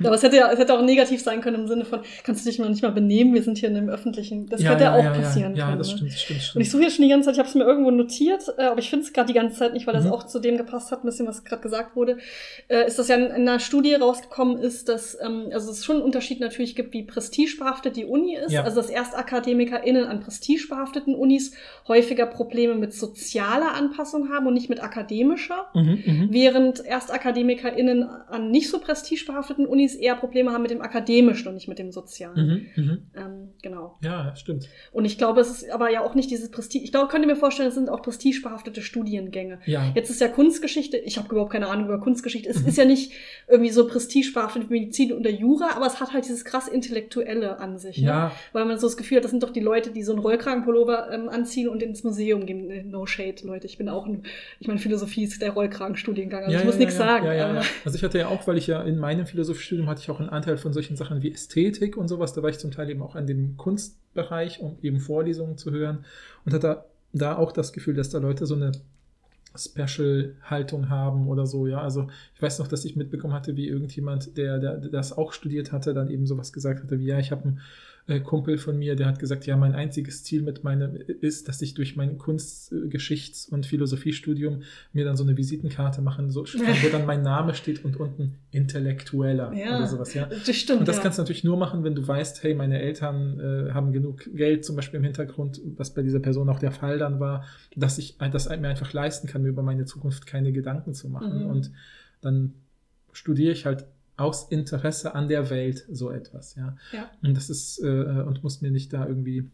aber 0.00 0.14
es 0.14 0.22
hätte 0.22 0.36
ja, 0.36 0.50
es 0.52 0.58
hätte 0.58 0.74
auch 0.74 0.82
negativ 0.82 1.22
sein 1.22 1.40
können 1.40 1.62
im 1.62 1.68
Sinne 1.68 1.84
von, 1.84 2.00
kannst 2.24 2.44
du 2.44 2.50
dich 2.50 2.58
mal 2.58 2.68
nicht 2.68 2.82
mal 2.82 2.92
benehmen, 2.92 3.34
wir 3.34 3.42
sind 3.42 3.58
hier 3.58 3.68
in 3.68 3.76
einem 3.76 3.88
öffentlichen. 3.88 4.48
Das 4.48 4.62
ja, 4.62 4.72
hätte 4.72 4.84
ja, 4.84 4.94
auch 4.94 5.04
ja, 5.04 5.10
passieren 5.10 5.56
ja, 5.56 5.66
können. 5.66 5.72
Ja, 5.72 5.78
das 5.78 5.88
ne? 5.88 5.96
stimmt, 5.96 6.12
das 6.12 6.20
stimmt, 6.22 6.40
das 6.40 6.54
Und 6.54 6.60
ich 6.60 6.68
stimmt. 6.68 6.72
suche 6.72 6.82
jetzt 6.82 6.96
schon 6.96 7.04
die 7.04 7.10
ganze 7.10 7.26
Zeit, 7.26 7.34
ich 7.34 7.38
habe 7.38 7.48
es 7.48 7.54
mir 7.54 7.64
irgendwo 7.64 7.90
notiert, 7.90 8.42
äh, 8.58 8.64
aber 8.64 8.78
ich 8.80 8.90
finde 8.90 9.04
es 9.04 9.12
gerade 9.12 9.26
die 9.28 9.34
ganze 9.34 9.56
Zeit 9.58 9.72
nicht, 9.72 9.86
weil 9.86 9.94
das 9.94 10.04
Mhm. 10.04 10.12
auch 10.12 10.24
zu 10.24 10.38
dem 10.38 10.56
gepasst 10.56 10.90
hat, 10.92 11.02
ein 11.04 11.06
bisschen, 11.06 11.26
was 11.26 11.44
gerade 11.44 11.62
gesagt 11.62 11.96
wurde. 11.96 12.18
Äh, 12.68 12.86
ist 12.86 12.98
das 12.98 13.08
ja 13.08 13.16
in, 13.16 13.24
in 13.26 13.48
einer 13.48 13.58
Studie 13.60 13.94
rausgekommen 13.94 14.58
ist, 14.58 14.88
dass 14.88 15.16
ähm, 15.20 15.48
also 15.52 15.70
es 15.70 15.84
schon 15.84 15.96
einen 15.96 16.04
Unterschied 16.04 16.40
natürlich 16.40 16.74
gibt, 16.76 16.92
wie 16.92 17.02
prestigebehaftet 17.04 17.96
die 17.96 18.04
Uni 18.04 18.36
ist. 18.36 18.54
Also 18.56 18.76
dass 18.80 18.90
ErstakademikerInnen 18.90 20.04
an 20.04 20.20
prestigebehafteten 20.20 21.14
Unis 21.14 21.52
häufiger 21.86 22.26
Probleme 22.26 22.74
mit 22.74 22.92
sozialer 22.94 23.74
Anpassung 23.74 24.28
haben 24.30 24.46
und 24.46 24.54
nicht 24.54 24.68
mit 24.68 24.82
akademischer. 24.82 25.66
Mhm, 25.74 26.02
mhm. 26.04 26.28
Während 26.30 26.84
ErstakademikerInnen 26.84 28.02
an 28.04 28.50
nicht 28.50 28.68
so 28.70 28.78
prestigebehafteten 28.78 29.66
Unis 29.66 29.77
eher 29.78 30.14
Probleme 30.16 30.52
haben 30.52 30.62
mit 30.62 30.70
dem 30.70 30.80
akademischen 30.82 31.48
und 31.48 31.54
nicht 31.54 31.68
mit 31.68 31.78
dem 31.78 31.92
sozialen. 31.92 32.68
Mhm, 32.76 32.82
mhm. 32.84 33.02
Ähm, 33.16 33.48
genau. 33.62 33.98
Ja, 34.02 34.34
stimmt. 34.36 34.68
Und 34.92 35.04
ich 35.04 35.18
glaube, 35.18 35.40
es 35.40 35.50
ist 35.50 35.70
aber 35.70 35.90
ja 35.90 36.02
auch 36.02 36.14
nicht 36.14 36.30
dieses 36.30 36.50
Prestige. 36.50 36.84
Ich 36.84 36.90
glaube, 36.92 37.08
könnte 37.08 37.26
mir 37.26 37.36
vorstellen, 37.36 37.68
es 37.68 37.74
sind 37.74 37.88
auch 37.88 38.02
prestigebehaftete 38.02 38.82
Studiengänge. 38.82 39.60
Ja. 39.66 39.92
Jetzt 39.94 40.10
ist 40.10 40.20
ja 40.20 40.28
Kunstgeschichte, 40.28 40.96
ich 40.96 41.18
habe 41.18 41.28
überhaupt 41.30 41.52
keine 41.52 41.68
Ahnung 41.68 41.86
über 41.86 42.00
Kunstgeschichte. 42.00 42.48
Es 42.48 42.62
Mhm. 42.62 42.68
ist 42.68 42.78
ja 42.78 42.84
nicht 42.84 43.12
irgendwie 43.48 43.70
so 43.70 43.86
prestigebehaftet 43.86 44.68
wie 44.70 44.80
Medizin 44.80 45.12
oder 45.12 45.30
Jura, 45.30 45.70
aber 45.76 45.86
es 45.86 46.00
hat 46.00 46.12
halt 46.12 46.24
dieses 46.24 46.44
krass 46.44 46.68
Intellektuelle 46.68 47.58
an 47.58 47.78
sich. 47.78 47.98
Ne? 47.98 48.06
Ja, 48.08 48.32
Weil 48.52 48.64
man 48.64 48.78
so 48.78 48.86
das 48.86 48.96
Gefühl 48.96 49.18
hat, 49.18 49.24
das 49.24 49.30
sind 49.30 49.42
doch 49.42 49.50
die 49.50 49.60
Leute, 49.60 49.90
die 49.90 50.02
so 50.02 50.12
einen 50.12 50.20
Rollkragenpullover 50.20 51.10
ähm, 51.12 51.28
anziehen 51.28 51.68
und 51.68 51.82
ins 51.82 52.04
Museum 52.04 52.46
gehen. 52.46 52.70
Äh, 52.70 52.82
No 52.84 53.06
shade, 53.06 53.36
Leute. 53.44 53.66
Ich 53.66 53.78
bin 53.78 53.88
auch 53.88 54.06
ein, 54.06 54.22
ich 54.60 54.66
meine, 54.68 54.78
Philosophie 54.80 55.24
ist 55.24 55.40
der 55.42 55.50
Rollkragenstudiengang. 55.52 56.44
Also 56.44 56.52
ja, 56.52 56.58
ich 56.60 56.64
muss 56.64 56.74
ja, 56.74 56.78
nichts 56.80 56.94
ja, 56.98 57.04
sagen. 57.04 57.26
Also 57.84 57.96
ich 57.96 58.02
hatte 58.04 58.18
ja 58.18 58.28
auch, 58.28 58.46
weil 58.46 58.56
ich 58.58 58.66
ja 58.66 58.82
in 58.82 58.98
meinem 58.98 59.26
Philosophiestudium 59.68 59.88
hatte 59.88 60.00
ich 60.00 60.10
auch 60.10 60.20
einen 60.20 60.30
Anteil 60.30 60.56
von 60.56 60.72
solchen 60.72 60.96
Sachen 60.96 61.22
wie 61.22 61.30
Ästhetik 61.30 61.96
und 61.96 62.08
sowas. 62.08 62.32
Da 62.32 62.42
war 62.42 62.50
ich 62.50 62.58
zum 62.58 62.70
Teil 62.70 62.88
eben 62.90 63.02
auch 63.02 63.14
an 63.14 63.26
dem 63.26 63.56
Kunstbereich, 63.56 64.60
um 64.60 64.78
eben 64.82 64.98
Vorlesungen 65.00 65.58
zu 65.58 65.70
hören 65.70 66.04
und 66.44 66.54
hatte 66.54 66.84
da 67.12 67.36
auch 67.36 67.52
das 67.52 67.72
Gefühl, 67.72 67.94
dass 67.94 68.10
da 68.10 68.18
Leute 68.18 68.46
so 68.46 68.54
eine 68.54 68.72
Special-Haltung 69.56 70.88
haben 70.88 71.28
oder 71.28 71.46
so, 71.46 71.66
ja. 71.66 71.80
Also 71.80 72.08
ich 72.34 72.42
weiß 72.42 72.58
noch, 72.58 72.68
dass 72.68 72.84
ich 72.84 72.96
mitbekommen 72.96 73.34
hatte, 73.34 73.56
wie 73.56 73.66
irgendjemand, 73.66 74.36
der, 74.36 74.58
der, 74.58 74.76
der 74.76 74.90
das 74.90 75.16
auch 75.16 75.32
studiert 75.32 75.72
hatte, 75.72 75.94
dann 75.94 76.10
eben 76.10 76.26
sowas 76.26 76.52
gesagt 76.52 76.82
hatte, 76.82 76.98
wie 76.98 77.06
ja, 77.06 77.18
ich 77.18 77.30
habe 77.30 77.44
einen 77.44 77.60
äh, 78.08 78.20
Kumpel 78.20 78.56
von 78.56 78.78
mir, 78.78 78.96
der 78.96 79.06
hat 79.06 79.18
gesagt, 79.18 79.46
ja, 79.46 79.56
mein 79.56 79.74
einziges 79.74 80.24
Ziel 80.24 80.42
mit 80.42 80.64
meinem 80.64 80.96
ist, 80.96 81.46
dass 81.46 81.60
ich 81.60 81.74
durch 81.74 81.94
mein 81.94 82.16
Kunst-, 82.16 82.72
äh, 82.72 82.88
Geschichts- 82.88 83.46
und 83.46 83.66
Philosophiestudium 83.66 84.62
mir 84.94 85.04
dann 85.04 85.16
so 85.16 85.24
eine 85.24 85.36
Visitenkarte 85.36 86.00
machen, 86.00 86.30
so, 86.30 86.44
wo 86.46 86.88
dann 86.90 87.04
mein 87.04 87.22
Name 87.22 87.54
steht 87.54 87.84
und 87.84 87.96
unten 87.98 88.36
Intellektueller 88.50 89.52
Ja. 89.52 89.76
oder 89.76 89.86
sowas, 89.86 90.14
ja. 90.14 90.26
Das 90.26 90.56
stimmt. 90.56 90.80
Und 90.80 90.88
das 90.88 90.96
ja. 90.96 91.02
kannst 91.02 91.18
du 91.18 91.22
natürlich 91.22 91.44
nur 91.44 91.58
machen, 91.58 91.84
wenn 91.84 91.94
du 91.94 92.08
weißt, 92.08 92.42
hey, 92.42 92.54
meine 92.54 92.80
Eltern 92.80 93.38
äh, 93.38 93.72
haben 93.72 93.92
genug 93.92 94.24
Geld, 94.34 94.64
zum 94.64 94.74
Beispiel 94.74 94.98
im 94.98 95.04
Hintergrund, 95.04 95.60
was 95.76 95.92
bei 95.92 96.02
dieser 96.02 96.20
Person 96.20 96.48
auch 96.48 96.58
der 96.58 96.72
Fall 96.72 96.98
dann 96.98 97.20
war, 97.20 97.44
dass 97.76 97.98
ich 97.98 98.18
äh, 98.20 98.30
das 98.30 98.48
mir 98.48 98.68
einfach 98.68 98.92
leisten 98.94 99.28
kann, 99.28 99.42
mir 99.42 99.48
über 99.48 99.62
meine 99.62 99.84
Zukunft 99.84 100.26
keine 100.26 100.52
Gedanken 100.52 100.94
zu 100.94 101.10
machen. 101.10 101.44
Mhm. 101.44 101.50
Und 101.50 101.72
dann 102.22 102.54
studiere 103.12 103.52
ich 103.52 103.66
halt 103.66 103.84
aus 104.18 104.48
Interesse 104.50 105.14
an 105.14 105.28
der 105.28 105.48
Welt 105.48 105.86
so 105.90 106.10
etwas, 106.10 106.54
ja. 106.56 106.76
Ja. 106.92 107.10
Und 107.22 107.34
das 107.36 107.48
ist, 107.48 107.78
äh, 107.82 107.86
und 107.86 108.42
muss 108.42 108.60
mir 108.60 108.70
nicht 108.70 108.92
da 108.92 109.06
irgendwie 109.06 109.48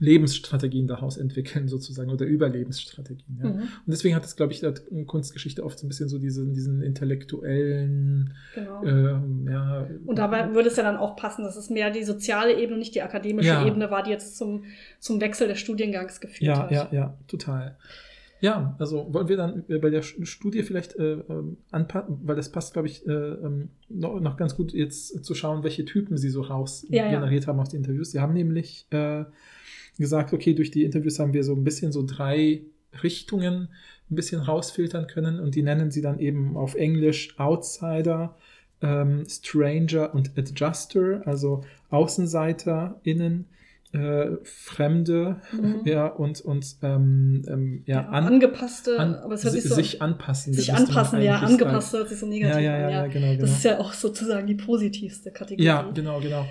Lebensstrategien 0.00 0.88
daraus 0.88 1.16
entwickeln, 1.16 1.68
sozusagen, 1.74 2.10
oder 2.10 2.26
Überlebensstrategien. 2.26 3.38
Ja. 3.40 3.48
Mhm, 3.48 3.60
Und 3.60 3.68
deswegen 3.86 4.14
hat 4.16 4.24
es, 4.24 4.34
glaube 4.36 4.52
ich, 4.52 4.62
Kunstgeschichte 5.06 5.64
oft 5.64 5.78
so 5.78 5.86
ein 5.86 5.88
bisschen 5.88 6.08
so 6.08 6.18
diesen, 6.18 6.52
diesen 6.52 6.82
intellektuellen, 6.82 8.34
genau. 8.54 8.84
ähm, 8.84 9.48
ja. 9.48 9.86
Und 10.04 10.18
dabei 10.18 10.52
würde 10.52 10.68
es 10.68 10.76
ja 10.76 10.82
dann 10.82 10.96
auch 10.96 11.14
passen, 11.16 11.44
dass 11.44 11.56
es 11.56 11.70
mehr 11.70 11.90
die 11.90 12.02
soziale 12.04 12.58
Ebene, 12.60 12.78
nicht 12.78 12.94
die 12.96 13.02
akademische 13.02 13.48
Ja. 13.48 13.64
Ebene 13.64 13.90
war, 13.90 14.02
die 14.02 14.10
jetzt 14.10 14.36
zum, 14.36 14.64
zum 14.98 15.20
Wechsel 15.20 15.46
des 15.48 15.60
Studiengangs 15.60 16.20
geführt 16.20 16.42
Ja, 16.42 16.62
hat. 16.64 16.70
ja, 16.72 16.88
ja, 16.90 17.16
total. 17.28 17.76
Ja, 18.40 18.76
also 18.78 19.12
wollen 19.12 19.28
wir 19.28 19.36
dann 19.36 19.64
äh, 19.68 19.78
bei 19.78 19.90
der 19.90 20.02
Studie 20.02 20.62
vielleicht 20.62 20.96
äh, 20.96 21.14
ähm, 21.28 21.56
anpassen, 21.70 22.18
weil 22.22 22.36
das 22.36 22.52
passt, 22.52 22.72
glaube 22.72 22.88
ich, 22.88 23.06
äh, 23.06 23.12
ähm, 23.12 23.70
noch, 23.88 24.20
noch 24.20 24.36
ganz 24.36 24.56
gut 24.56 24.72
jetzt 24.72 25.24
zu 25.24 25.34
schauen, 25.34 25.62
welche 25.64 25.84
Typen 25.84 26.18
sie 26.18 26.28
so 26.28 26.42
raus 26.42 26.86
Ja, 26.90 27.04
ja. 27.06 27.12
generiert 27.12 27.46
haben 27.46 27.60
aus 27.60 27.70
den 27.70 27.78
Interviews. 27.78 28.10
Sie 28.10 28.20
haben 28.20 28.34
nämlich 28.34 28.86
äh, 28.90 29.24
gesagt, 29.98 30.32
okay, 30.32 30.54
durch 30.54 30.70
die 30.70 30.84
Interviews 30.84 31.18
haben 31.18 31.32
wir 31.32 31.44
so 31.44 31.54
ein 31.54 31.64
bisschen 31.64 31.92
so 31.92 32.04
drei 32.06 32.62
Richtungen 33.02 33.68
ein 34.10 34.14
bisschen 34.14 34.40
rausfiltern 34.40 35.06
können 35.06 35.40
und 35.40 35.54
die 35.54 35.62
nennen 35.62 35.90
sie 35.90 36.02
dann 36.02 36.18
eben 36.18 36.56
auf 36.56 36.74
Englisch 36.74 37.38
Outsider, 37.38 38.36
ähm, 38.82 39.24
Stranger 39.28 40.14
und 40.14 40.36
Adjuster, 40.38 41.22
also 41.26 41.64
AußenseiterInnen, 41.90 43.46
äh, 43.92 44.36
Fremde, 44.44 45.40
Mhm. 45.52 45.80
ja, 45.84 46.06
und, 46.06 46.40
und 46.40 46.66
ähm, 46.82 47.42
ähm, 47.48 47.82
ja, 47.86 48.02
Ja, 48.02 48.08
an, 48.08 48.26
angepasste, 48.26 48.98
an, 48.98 49.14
aber 49.16 49.34
es 49.34 49.44
hört 49.44 49.54
si- 49.54 49.60
sich 49.60 49.68
so 49.68 49.74
sich 49.76 50.02
anpassen. 50.02 50.52
sich 50.54 50.72
anpassen, 50.74 51.20
ja, 51.22 51.36
eigentlich 51.36 51.50
angepasst 51.60 51.90
sagen. 51.92 52.00
hört 52.02 52.08
sich 52.10 52.18
so 52.20 52.26
negativ 52.26 52.56
Ja, 52.56 52.60
ja, 52.60 52.78
ja, 52.78 52.86
an. 52.86 52.92
ja, 52.92 53.06
genau, 53.06 53.28
genau. 53.30 53.40
Das 53.40 53.50
ist 53.50 53.64
ja 53.64 53.78
auch 53.78 53.92
sozusagen 53.92 54.46
die 54.46 54.54
positivste 54.56 55.30
Kategorie. 55.30 55.64
Ja, 55.66 55.90
genau, 55.94 56.20
genau. 56.20 56.46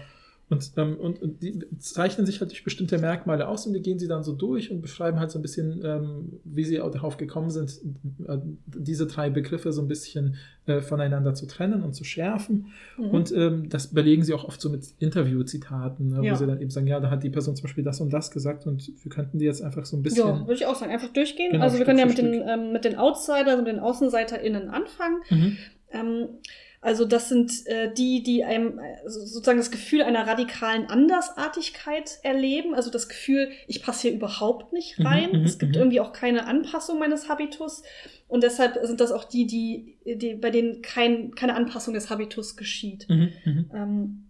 Und, 0.48 0.74
ähm, 0.78 0.98
und, 1.00 1.22
und 1.24 1.41
die 1.41 1.60
zeichnen 1.80 2.28
sich 2.28 2.39
halt 2.39 2.52
durch 2.52 2.64
bestimmte 2.64 3.00
Merkmale 3.00 3.48
aus 3.48 3.66
und 3.66 3.74
die 3.74 3.82
gehen 3.82 3.98
sie 3.98 4.08
dann 4.08 4.24
so 4.24 4.32
durch 4.34 4.70
und 4.70 4.82
beschreiben 4.82 5.20
halt 5.20 5.32
so 5.32 5.39
ein 5.39 5.41
bisschen, 5.41 5.82
ähm, 5.84 6.39
wie 6.43 6.64
sie 6.64 6.80
auch 6.82 6.91
darauf 6.91 7.18
gekommen 7.18 7.50
sind, 7.50 7.80
äh, 8.28 8.38
diese 8.66 9.08
drei 9.08 9.32
Begriffe 9.32 9.72
so 9.74 9.82
ein 9.82 9.88
bisschen 9.88 10.36
äh, 10.68 10.82
voneinander 10.82 11.34
zu 11.34 11.48
trennen 11.48 11.82
und 11.82 11.93
zu 11.96 12.04
schärfen. 12.04 12.68
Mhm. 12.98 13.06
Und 13.10 13.32
ähm, 13.32 13.70
das 13.70 13.88
belegen 13.88 14.24
sie 14.24 14.36
auch 14.36 14.43
oft 14.43 14.62
so 14.62 14.70
mit 14.70 14.86
Interviewzitaten, 15.00 16.10
ne, 16.10 16.24
Ja. 16.24 16.34
wo 16.34 16.36
sie 16.36 16.46
dann 16.46 16.62
eben 16.62 16.70
sagen, 16.70 16.86
ja, 16.86 17.00
da 17.00 17.10
hat 17.10 17.24
die 17.24 17.32
Person 17.32 17.56
zum 17.56 17.64
Beispiel 17.64 17.84
das 17.84 18.00
und 18.00 18.14
das 18.14 18.30
gesagt 18.30 18.68
und 18.68 18.88
wir 19.04 19.12
könnten 19.12 19.39
die 19.39 19.46
jetzt 19.46 19.64
einfach 19.64 19.86
so 19.86 19.98
ein 19.98 20.04
bisschen. 20.04 20.28
ja, 20.28 20.39
würde 20.41 20.54
ich 20.54 20.68
auch 20.68 20.76
sagen. 20.76 20.91
Einfach 20.91 21.12
durchgehen. 21.12 21.54
Genau, 21.54 21.64
also 21.64 21.78
wir 21.78 21.86
Stück 21.86 21.88
können 21.88 22.00
ja 22.00 22.06
mit 22.06 22.18
den, 22.20 22.43
ähm, 22.48 22.72
mit 22.72 22.86
den 22.86 22.98
Outsidern 22.98 23.58
und 23.60 23.66
den 23.66 23.80
AußenseiterInnen 23.80 24.70
anfangen. 24.70 25.18
Mhm. 25.32 25.58
Also 26.86 27.04
das 27.06 27.30
sind 27.30 27.66
äh, 27.66 27.92
die, 27.92 28.22
die 28.22 28.44
einem 28.44 28.78
äh, 28.80 28.98
so- 29.10 29.22
sozusagen 29.26 29.58
das 29.58 29.72
Gefühl 29.72 30.04
einer 30.04 30.28
radikalen 30.28 30.86
Andersartigkeit 30.86 32.20
erleben. 32.24 32.76
Also 32.76 32.92
das 32.92 33.10
Gefühl, 33.10 33.50
ich 33.68 33.82
passe 33.82 34.04
hier 34.08 34.14
überhaupt 34.14 34.72
nicht 34.72 35.00
Mhm, 35.00 35.08
rein. 35.08 35.30
mhm, 35.40 35.46
es 35.46 35.58
gibt 35.58 35.74
mhm. 35.76 35.82
irgendwie 35.82 36.00
auch 36.00 36.14
keine 36.14 36.46
Anpassung 36.46 37.00
meines 37.00 37.28
Habitus. 37.28 37.84
Und 38.28 38.44
deshalb 38.44 38.78
sind 38.84 39.02
das 39.02 39.12
auch 39.12 39.24
die, 39.24 39.48
die, 39.48 39.98
die 40.06 40.36
bei 40.36 40.52
denen 40.52 40.82
kein, 40.82 41.34
keine 41.36 41.56
Anpassung 41.56 41.94
des 41.94 42.10
Habitus 42.10 42.56
geschieht. 42.56 43.08
Mhm. 43.10 43.30
Mhm. 43.46 43.72
Ähm, 43.74 44.25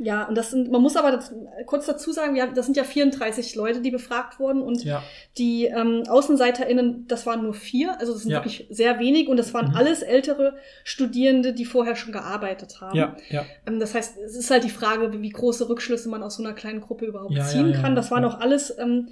ja, 0.00 0.24
und 0.24 0.34
das 0.36 0.50
sind, 0.50 0.70
man 0.70 0.80
muss 0.82 0.96
aber 0.96 1.10
das, 1.12 1.32
kurz 1.66 1.86
dazu 1.86 2.12
sagen, 2.12 2.34
wir 2.34 2.42
haben, 2.42 2.54
das 2.54 2.66
sind 2.66 2.76
ja 2.76 2.84
34 2.84 3.54
Leute, 3.54 3.80
die 3.80 3.90
befragt 3.90 4.38
wurden 4.38 4.62
und 4.62 4.84
Ja, 4.84 5.02
die 5.36 5.66
ähm, 5.66 6.04
AußenseiterInnen, 6.08 7.06
das 7.08 7.26
waren 7.26 7.42
nur 7.42 7.54
vier, 7.54 7.98
also 8.00 8.12
das 8.12 8.22
sind 8.22 8.30
Ja. 8.32 8.38
wirklich 8.38 8.66
sehr 8.70 8.98
wenig 8.98 9.28
und 9.28 9.36
das 9.36 9.52
waren 9.54 9.70
Mhm. 9.70 9.76
alles 9.76 10.02
ältere 10.02 10.56
Studierende, 10.84 11.52
die 11.52 11.64
vorher 11.64 11.96
schon 11.96 12.12
gearbeitet 12.12 12.80
haben. 12.80 12.96
ja, 12.96 13.16
ja. 13.30 13.44
Ähm, 13.66 13.80
das 13.80 13.94
heißt, 13.94 14.18
es 14.18 14.36
ist 14.36 14.50
halt 14.50 14.64
die 14.64 14.70
Frage, 14.70 15.12
wie, 15.20 15.28
große 15.30 15.68
Rückschlüsse 15.68 16.08
man 16.08 16.22
aus 16.22 16.36
so 16.36 16.42
einer 16.42 16.52
kleinen 16.54 16.80
Gruppe 16.80 17.06
überhaupt 17.06 17.34
Ja, 17.34 17.44
ziehen 17.44 17.72
kann. 17.72 17.94
Das 17.96 18.10
waren 18.10 18.24
auch 18.24 18.40
alles 18.40 18.76
ähm, 18.78 19.08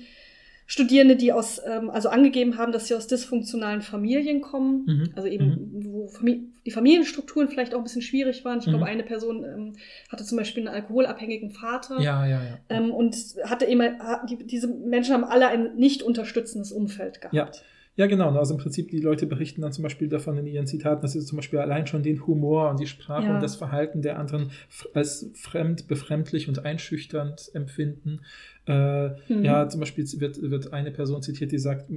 Studierende, 0.68 1.14
die 1.16 1.32
aus, 1.32 1.60
ähm, 1.64 1.90
also 1.90 2.08
angegeben 2.08 2.58
haben, 2.58 2.72
dass 2.72 2.88
sie 2.88 2.94
aus 2.94 3.06
dysfunktionalen 3.06 3.82
Familien 3.82 4.40
kommen. 4.40 4.84
Mhm. 4.86 5.10
Also 5.14 5.28
eben, 5.28 5.68
wo 5.84 6.08
Famili 6.08 6.48
die 6.66 6.72
Familienstrukturen 6.72 7.48
vielleicht 7.48 7.74
auch 7.74 7.78
ein 7.78 7.84
bisschen 7.84 8.02
schwierig 8.02 8.44
waren. 8.44 8.58
Ich 8.58 8.66
Mhm. 8.66 8.70
glaube, 8.70 8.86
eine 8.86 9.04
Person 9.04 9.44
ähm, 9.44 9.72
hatte 10.10 10.24
zum 10.24 10.36
Beispiel 10.36 10.66
einen 10.66 10.74
alkoholabhängigen 10.74 11.52
Vater. 11.52 12.00
Ja, 12.00 12.26
ja, 12.26 12.42
ja. 12.42 12.58
Ähm, 12.68 12.90
und 12.90 13.14
hatte 13.44 13.66
eben, 13.66 13.80
die, 14.28 14.44
diese 14.44 14.66
Menschen 14.66 15.14
haben 15.14 15.22
alle 15.22 15.46
ein 15.46 15.76
nicht 15.76 16.02
unterstützendes 16.02 16.72
Umfeld 16.72 17.20
gehabt. 17.20 17.34
Ja. 17.34 17.50
Ja, 17.98 18.04
genau. 18.06 18.28
Also 18.36 18.52
im 18.52 18.60
Prinzip, 18.60 18.90
die 18.90 19.00
Leute 19.00 19.24
berichten 19.26 19.62
dann 19.62 19.72
zum 19.72 19.82
Beispiel 19.82 20.08
davon 20.08 20.36
in 20.36 20.46
ihren 20.46 20.66
Zitaten, 20.66 21.00
dass 21.00 21.12
sie 21.12 21.20
zum 21.24 21.36
Beispiel 21.36 21.60
allein 21.60 21.86
schon 21.86 22.02
den 22.02 22.26
Humor 22.26 22.68
und 22.68 22.78
die 22.78 22.86
Sprache 22.86 23.24
Ja. 23.28 23.34
und 23.34 23.42
das 23.42 23.56
Verhalten 23.56 24.02
der 24.02 24.18
anderen 24.18 24.50
als 24.92 25.30
fremd, 25.34 25.88
befremdlich 25.88 26.46
und 26.46 26.62
einschüchternd 26.66 27.50
empfinden. 27.54 28.20
Äh, 28.66 29.10
Mhm. 29.28 29.44
Ja, 29.44 29.68
zum 29.68 29.80
Beispiel 29.80 30.04
wird, 30.20 30.40
wird 30.42 30.72
eine 30.72 30.90
Person 30.90 31.22
zitiert, 31.22 31.52
die 31.52 31.58
sagt, 31.58 31.90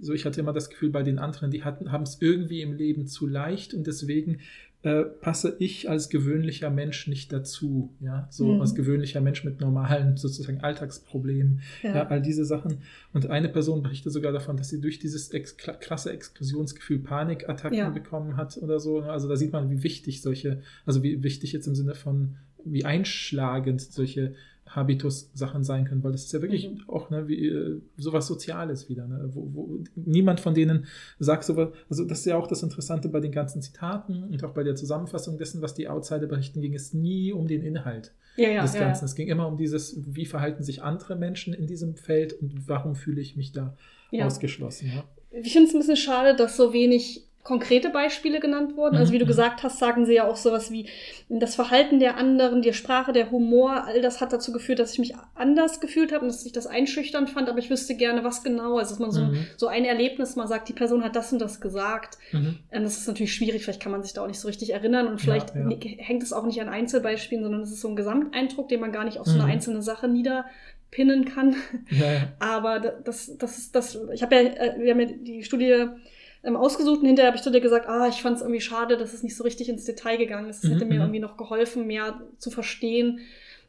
so 0.00 0.12
ich 0.14 0.24
hatte 0.24 0.40
immer 0.40 0.52
das 0.52 0.70
Gefühl 0.70 0.90
bei 0.90 1.02
den 1.02 1.18
anderen, 1.18 1.50
die 1.50 1.64
hatten, 1.64 1.92
haben 1.92 2.04
es 2.04 2.16
irgendwie 2.20 2.62
im 2.62 2.72
Leben 2.72 3.06
zu 3.06 3.26
leicht 3.26 3.74
und 3.74 3.86
deswegen 3.86 4.38
äh, 4.82 5.02
passe 5.04 5.56
ich 5.60 5.88
als 5.88 6.10
gewöhnlicher 6.10 6.68
Mensch 6.68 7.08
nicht 7.08 7.32
dazu. 7.32 7.94
Ja, 8.00 8.26
so 8.30 8.54
Mhm. 8.54 8.60
als 8.60 8.74
gewöhnlicher 8.74 9.22
Mensch 9.22 9.42
mit 9.44 9.60
normalen 9.60 10.18
sozusagen 10.18 10.60
Alltagsproblemen. 10.60 11.60
Ja. 11.82 11.94
Ja. 11.94 12.06
all 12.08 12.20
diese 12.20 12.44
Sachen. 12.44 12.78
Und 13.14 13.30
eine 13.30 13.48
Person 13.48 13.82
berichtet 13.82 14.12
sogar 14.12 14.32
davon, 14.32 14.58
dass 14.58 14.68
sie 14.68 14.80
durch 14.82 14.98
dieses 14.98 15.30
ex 15.30 15.56
krasse 15.56 16.10
Exklusionsgefühl 16.12 16.98
Panikattacken 16.98 17.78
Ja. 17.78 17.88
bekommen 17.88 18.36
hat 18.36 18.58
oder 18.58 18.78
so. 18.78 19.00
Also 19.00 19.26
da 19.28 19.36
sieht 19.36 19.52
man, 19.52 19.70
wie 19.70 19.82
wichtig 19.82 20.20
solche, 20.20 20.60
also 20.84 21.02
wie 21.02 21.22
wichtig 21.22 21.52
jetzt 21.52 21.66
im 21.66 21.74
Sinne 21.74 21.94
von, 21.94 22.34
wie 22.66 22.84
einschlagend 22.84 23.80
solche 23.80 24.34
Habitus-Sachen 24.74 25.64
sein 25.64 25.84
können, 25.84 26.02
weil 26.02 26.12
das 26.12 26.24
ist 26.24 26.32
ja 26.32 26.42
wirklich 26.42 26.68
Mhm. 26.68 26.82
auch 26.88 27.10
ne, 27.10 27.28
wie, 27.28 27.46
äh, 27.46 27.80
sowas 27.96 28.26
Soziales 28.26 28.88
wieder. 28.88 29.06
Ne? 29.06 29.30
Wo, 29.32 29.48
wo, 29.52 29.84
niemand 29.94 30.40
von 30.40 30.54
denen 30.54 30.86
sagt 31.18 31.44
sowas, 31.44 31.68
also 31.88 32.04
das 32.04 32.20
ist 32.20 32.26
ja 32.26 32.36
auch 32.36 32.46
das 32.46 32.62
Interessante 32.62 33.08
bei 33.08 33.20
den 33.20 33.32
ganzen 33.32 33.62
Zitaten 33.62 34.24
und 34.24 34.44
auch 34.44 34.52
bei 34.52 34.62
der 34.62 34.74
Zusammenfassung 34.74 35.38
dessen, 35.38 35.62
was 35.62 35.74
die 35.74 35.88
Outsider 35.88 36.26
berichten, 36.26 36.60
ging 36.60 36.74
es 36.74 36.92
nie 36.92 37.32
um 37.32 37.46
den 37.46 37.62
Inhalt 37.62 38.12
ja, 38.36 38.48
ja, 38.48 38.62
des 38.62 38.74
ja, 38.74 38.80
Ganzen. 38.80 39.04
Es 39.04 39.14
ging 39.14 39.28
immer 39.28 39.46
um 39.46 39.56
dieses, 39.56 39.96
wie 40.06 40.26
verhalten 40.26 40.62
sich 40.62 40.82
andere 40.82 41.16
Menschen 41.16 41.54
in 41.54 41.66
diesem 41.66 41.94
Feld 41.96 42.32
und 42.32 42.68
warum 42.68 42.94
fühle 42.94 43.20
ich 43.20 43.36
mich 43.36 43.52
da 43.52 43.76
ja. 44.10 44.26
ausgeschlossen. 44.26 44.90
Ja? 44.94 45.04
Ich 45.30 45.52
finde 45.52 45.68
es 45.68 45.74
ein 45.74 45.80
bisschen 45.80 45.96
schade, 45.96 46.36
dass 46.36 46.56
so 46.56 46.72
wenig 46.72 47.26
konkrete 47.44 47.90
Beispiele 47.90 48.40
genannt 48.40 48.74
wurden. 48.76 48.96
Also 48.96 49.12
wie 49.12 49.18
du 49.18 49.26
Mhm. 49.26 49.28
gesagt 49.28 49.62
hast, 49.62 49.78
sagen 49.78 50.06
sie 50.06 50.14
ja 50.14 50.26
auch 50.26 50.36
sowas 50.36 50.72
wie 50.72 50.88
das 51.28 51.54
Verhalten 51.54 52.00
der 52.00 52.16
anderen, 52.16 52.62
die 52.62 52.72
Sprache, 52.72 53.12
der 53.12 53.30
Humor, 53.30 53.84
all 53.84 54.00
das 54.00 54.22
hat 54.22 54.32
dazu 54.32 54.50
geführt, 54.50 54.78
dass 54.78 54.94
ich 54.94 54.98
mich 54.98 55.14
anders 55.34 55.78
gefühlt 55.80 56.10
habe 56.12 56.22
und 56.22 56.28
dass 56.28 56.46
ich 56.46 56.52
das 56.52 56.66
einschüchtern 56.66 57.28
fand, 57.28 57.50
aber 57.50 57.58
ich 57.58 57.68
wüsste 57.68 57.96
gerne, 57.96 58.24
was 58.24 58.42
genau. 58.42 58.78
Also 58.78 58.92
dass 58.92 58.98
man 58.98 59.10
so, 59.10 59.20
Mhm. 59.24 59.46
so 59.58 59.66
ein 59.66 59.84
Erlebnis 59.84 60.36
mal 60.36 60.48
sagt, 60.48 60.70
die 60.70 60.72
Person 60.72 61.04
hat 61.04 61.16
das 61.16 61.32
und 61.34 61.38
das 61.38 61.60
gesagt. 61.60 62.16
Mhm. 62.32 62.56
Ähm, 62.72 62.82
Das 62.82 62.96
ist 62.96 63.06
natürlich 63.08 63.34
schwierig, 63.34 63.62
vielleicht 63.62 63.82
kann 63.82 63.92
man 63.92 64.02
sich 64.02 64.14
da 64.14 64.22
auch 64.22 64.26
nicht 64.26 64.40
so 64.40 64.48
richtig 64.48 64.72
erinnern 64.72 65.06
und 65.06 65.20
vielleicht 65.20 65.54
Ja, 65.54 65.60
ja. 65.60 65.66
ni- 65.66 65.98
hängt 66.00 66.22
es 66.22 66.32
auch 66.32 66.46
nicht 66.46 66.62
an 66.62 66.70
Einzelbeispielen, 66.70 67.44
sondern 67.44 67.60
es 67.60 67.70
ist 67.70 67.82
so 67.82 67.88
ein 67.88 67.96
Gesamteindruck, 67.96 68.70
den 68.70 68.80
man 68.80 68.90
gar 68.90 69.04
nicht 69.04 69.18
auf 69.18 69.26
so 69.26 69.34
eine 69.34 69.44
Mhm. 69.44 69.50
einzelne 69.50 69.82
Sache 69.82 70.08
niederpinnen 70.08 71.26
kann. 71.26 71.56
Ja, 71.90 72.10
ja. 72.12 72.20
Aber 72.38 72.80
da- 72.80 72.92
das, 73.04 73.36
das 73.36 73.58
ist 73.58 73.74
das. 73.74 73.98
Ich 74.14 74.22
habe 74.22 74.34
ja, 74.34 74.40
äh, 74.42 74.74
wir 74.78 74.92
haben 74.92 75.00
ja 75.00 75.06
die 75.06 75.42
Studie 75.42 75.88
ähm, 76.44 76.56
ausgesucht 76.56 77.00
und 77.00 77.06
hinterher 77.06 77.28
habe 77.28 77.36
ich 77.36 77.42
zu 77.42 77.50
dir 77.50 77.60
gesagt, 77.60 77.86
ah, 77.88 78.08
ich 78.08 78.22
fand 78.22 78.36
es 78.36 78.42
irgendwie 78.42 78.60
schade, 78.60 78.96
dass 78.96 79.12
es 79.14 79.22
nicht 79.22 79.36
so 79.36 79.44
richtig 79.44 79.68
ins 79.68 79.84
Detail 79.84 80.16
gegangen 80.18 80.48
ist. 80.50 80.64
Es 80.64 80.70
hätte 80.70 80.84
Mhm, 80.84 80.88
mir 80.88 80.96
mhm. 80.96 81.00
irgendwie 81.00 81.20
noch 81.20 81.36
geholfen, 81.36 81.86
mehr 81.86 82.20
zu 82.38 82.50
verstehen, 82.50 83.20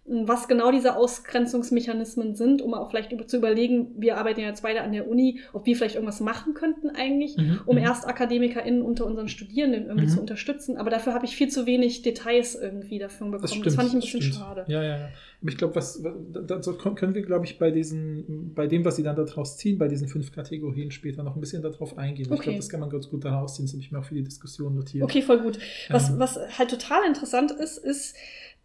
was 0.07 0.47
genau 0.47 0.71
diese 0.71 0.95
Ausgrenzungsmechanismen 0.97 2.35
sind, 2.35 2.61
um 2.61 2.73
auch 2.73 2.89
vielleicht 2.91 3.11
über, 3.11 3.25
zu 3.27 3.37
überlegen, 3.37 3.87
wir 3.97 4.17
arbeiten 4.17 4.39
ja 4.39 4.47
jetzt 4.47 4.61
beide 4.61 4.81
an 4.81 4.91
der 4.91 5.07
Uni, 5.09 5.39
ob 5.53 5.65
wir 5.65 5.75
vielleicht 5.75 5.95
irgendwas 5.95 6.19
machen 6.19 6.53
könnten 6.53 6.89
eigentlich, 6.91 7.35
Mhm, 7.37 7.61
um 7.65 7.75
mhm. 7.75 7.81
ErstakademikerInnen 7.83 8.81
unter 8.83 9.05
unseren 9.05 9.27
Studierenden 9.29 9.85
irgendwie 9.87 10.05
Mhm. 10.05 10.11
zu 10.11 10.19
unterstützen. 10.21 10.77
Aber 10.77 10.89
dafür 10.91 11.13
habe 11.13 11.25
ich 11.25 11.35
viel 11.35 11.47
zu 11.49 11.65
wenig 11.65 12.03
Details 12.03 12.55
irgendwie 12.55 12.99
davon 12.99 13.31
bekommen. 13.31 13.63
Das, 13.63 13.75
fand 13.75 13.87
ich 13.89 13.93
ein 13.95 13.99
bisschen 14.01 14.21
stimmt. 14.21 14.35
schade. 14.35 14.65
Ja, 14.67 14.83
ja, 14.83 14.97
ja. 14.97 15.09
Aber 15.41 15.49
ich 15.51 15.57
glaube, 15.57 15.75
was, 15.75 16.01
dazu 16.47 16.73
können 16.75 17.15
wir, 17.15 17.21
glaube 17.23 17.45
ich, 17.45 17.57
bei 17.57 17.71
diesen, 17.71 18.53
bei 18.53 18.67
dem, 18.67 18.85
was 18.85 18.95
sie 18.97 19.03
dann 19.03 19.15
daraus 19.15 19.57
ziehen, 19.57 19.77
bei 19.77 19.87
diesen 19.87 20.07
fünf 20.07 20.31
Kategorien 20.31 20.91
später 20.91 21.23
noch 21.23 21.35
ein 21.35 21.39
bisschen 21.41 21.61
darauf 21.61 21.97
eingehen. 21.97 22.25
Ich 22.27 22.31
Okay. 22.31 22.43
glaube, 22.43 22.57
das 22.57 22.69
kann 22.69 22.79
man 22.79 22.89
ganz 22.89 23.09
gut 23.09 23.25
daraus 23.25 23.55
ziehen. 23.55 23.65
Das 23.65 23.73
habe 23.73 23.81
ich 23.81 23.91
mir 23.91 23.99
auch 23.99 24.05
für 24.05 24.15
die 24.15 24.23
Diskussion 24.23 24.75
notiert. 24.75 25.03
Okay, 25.03 25.21
voll 25.21 25.39
gut. 25.39 25.57
Was, 25.89 26.09
Ähm. 26.09 26.19
was 26.19 26.37
halt 26.57 26.69
total 26.69 27.05
interessant 27.07 27.51
ist, 27.51 27.77
ist, 27.77 28.15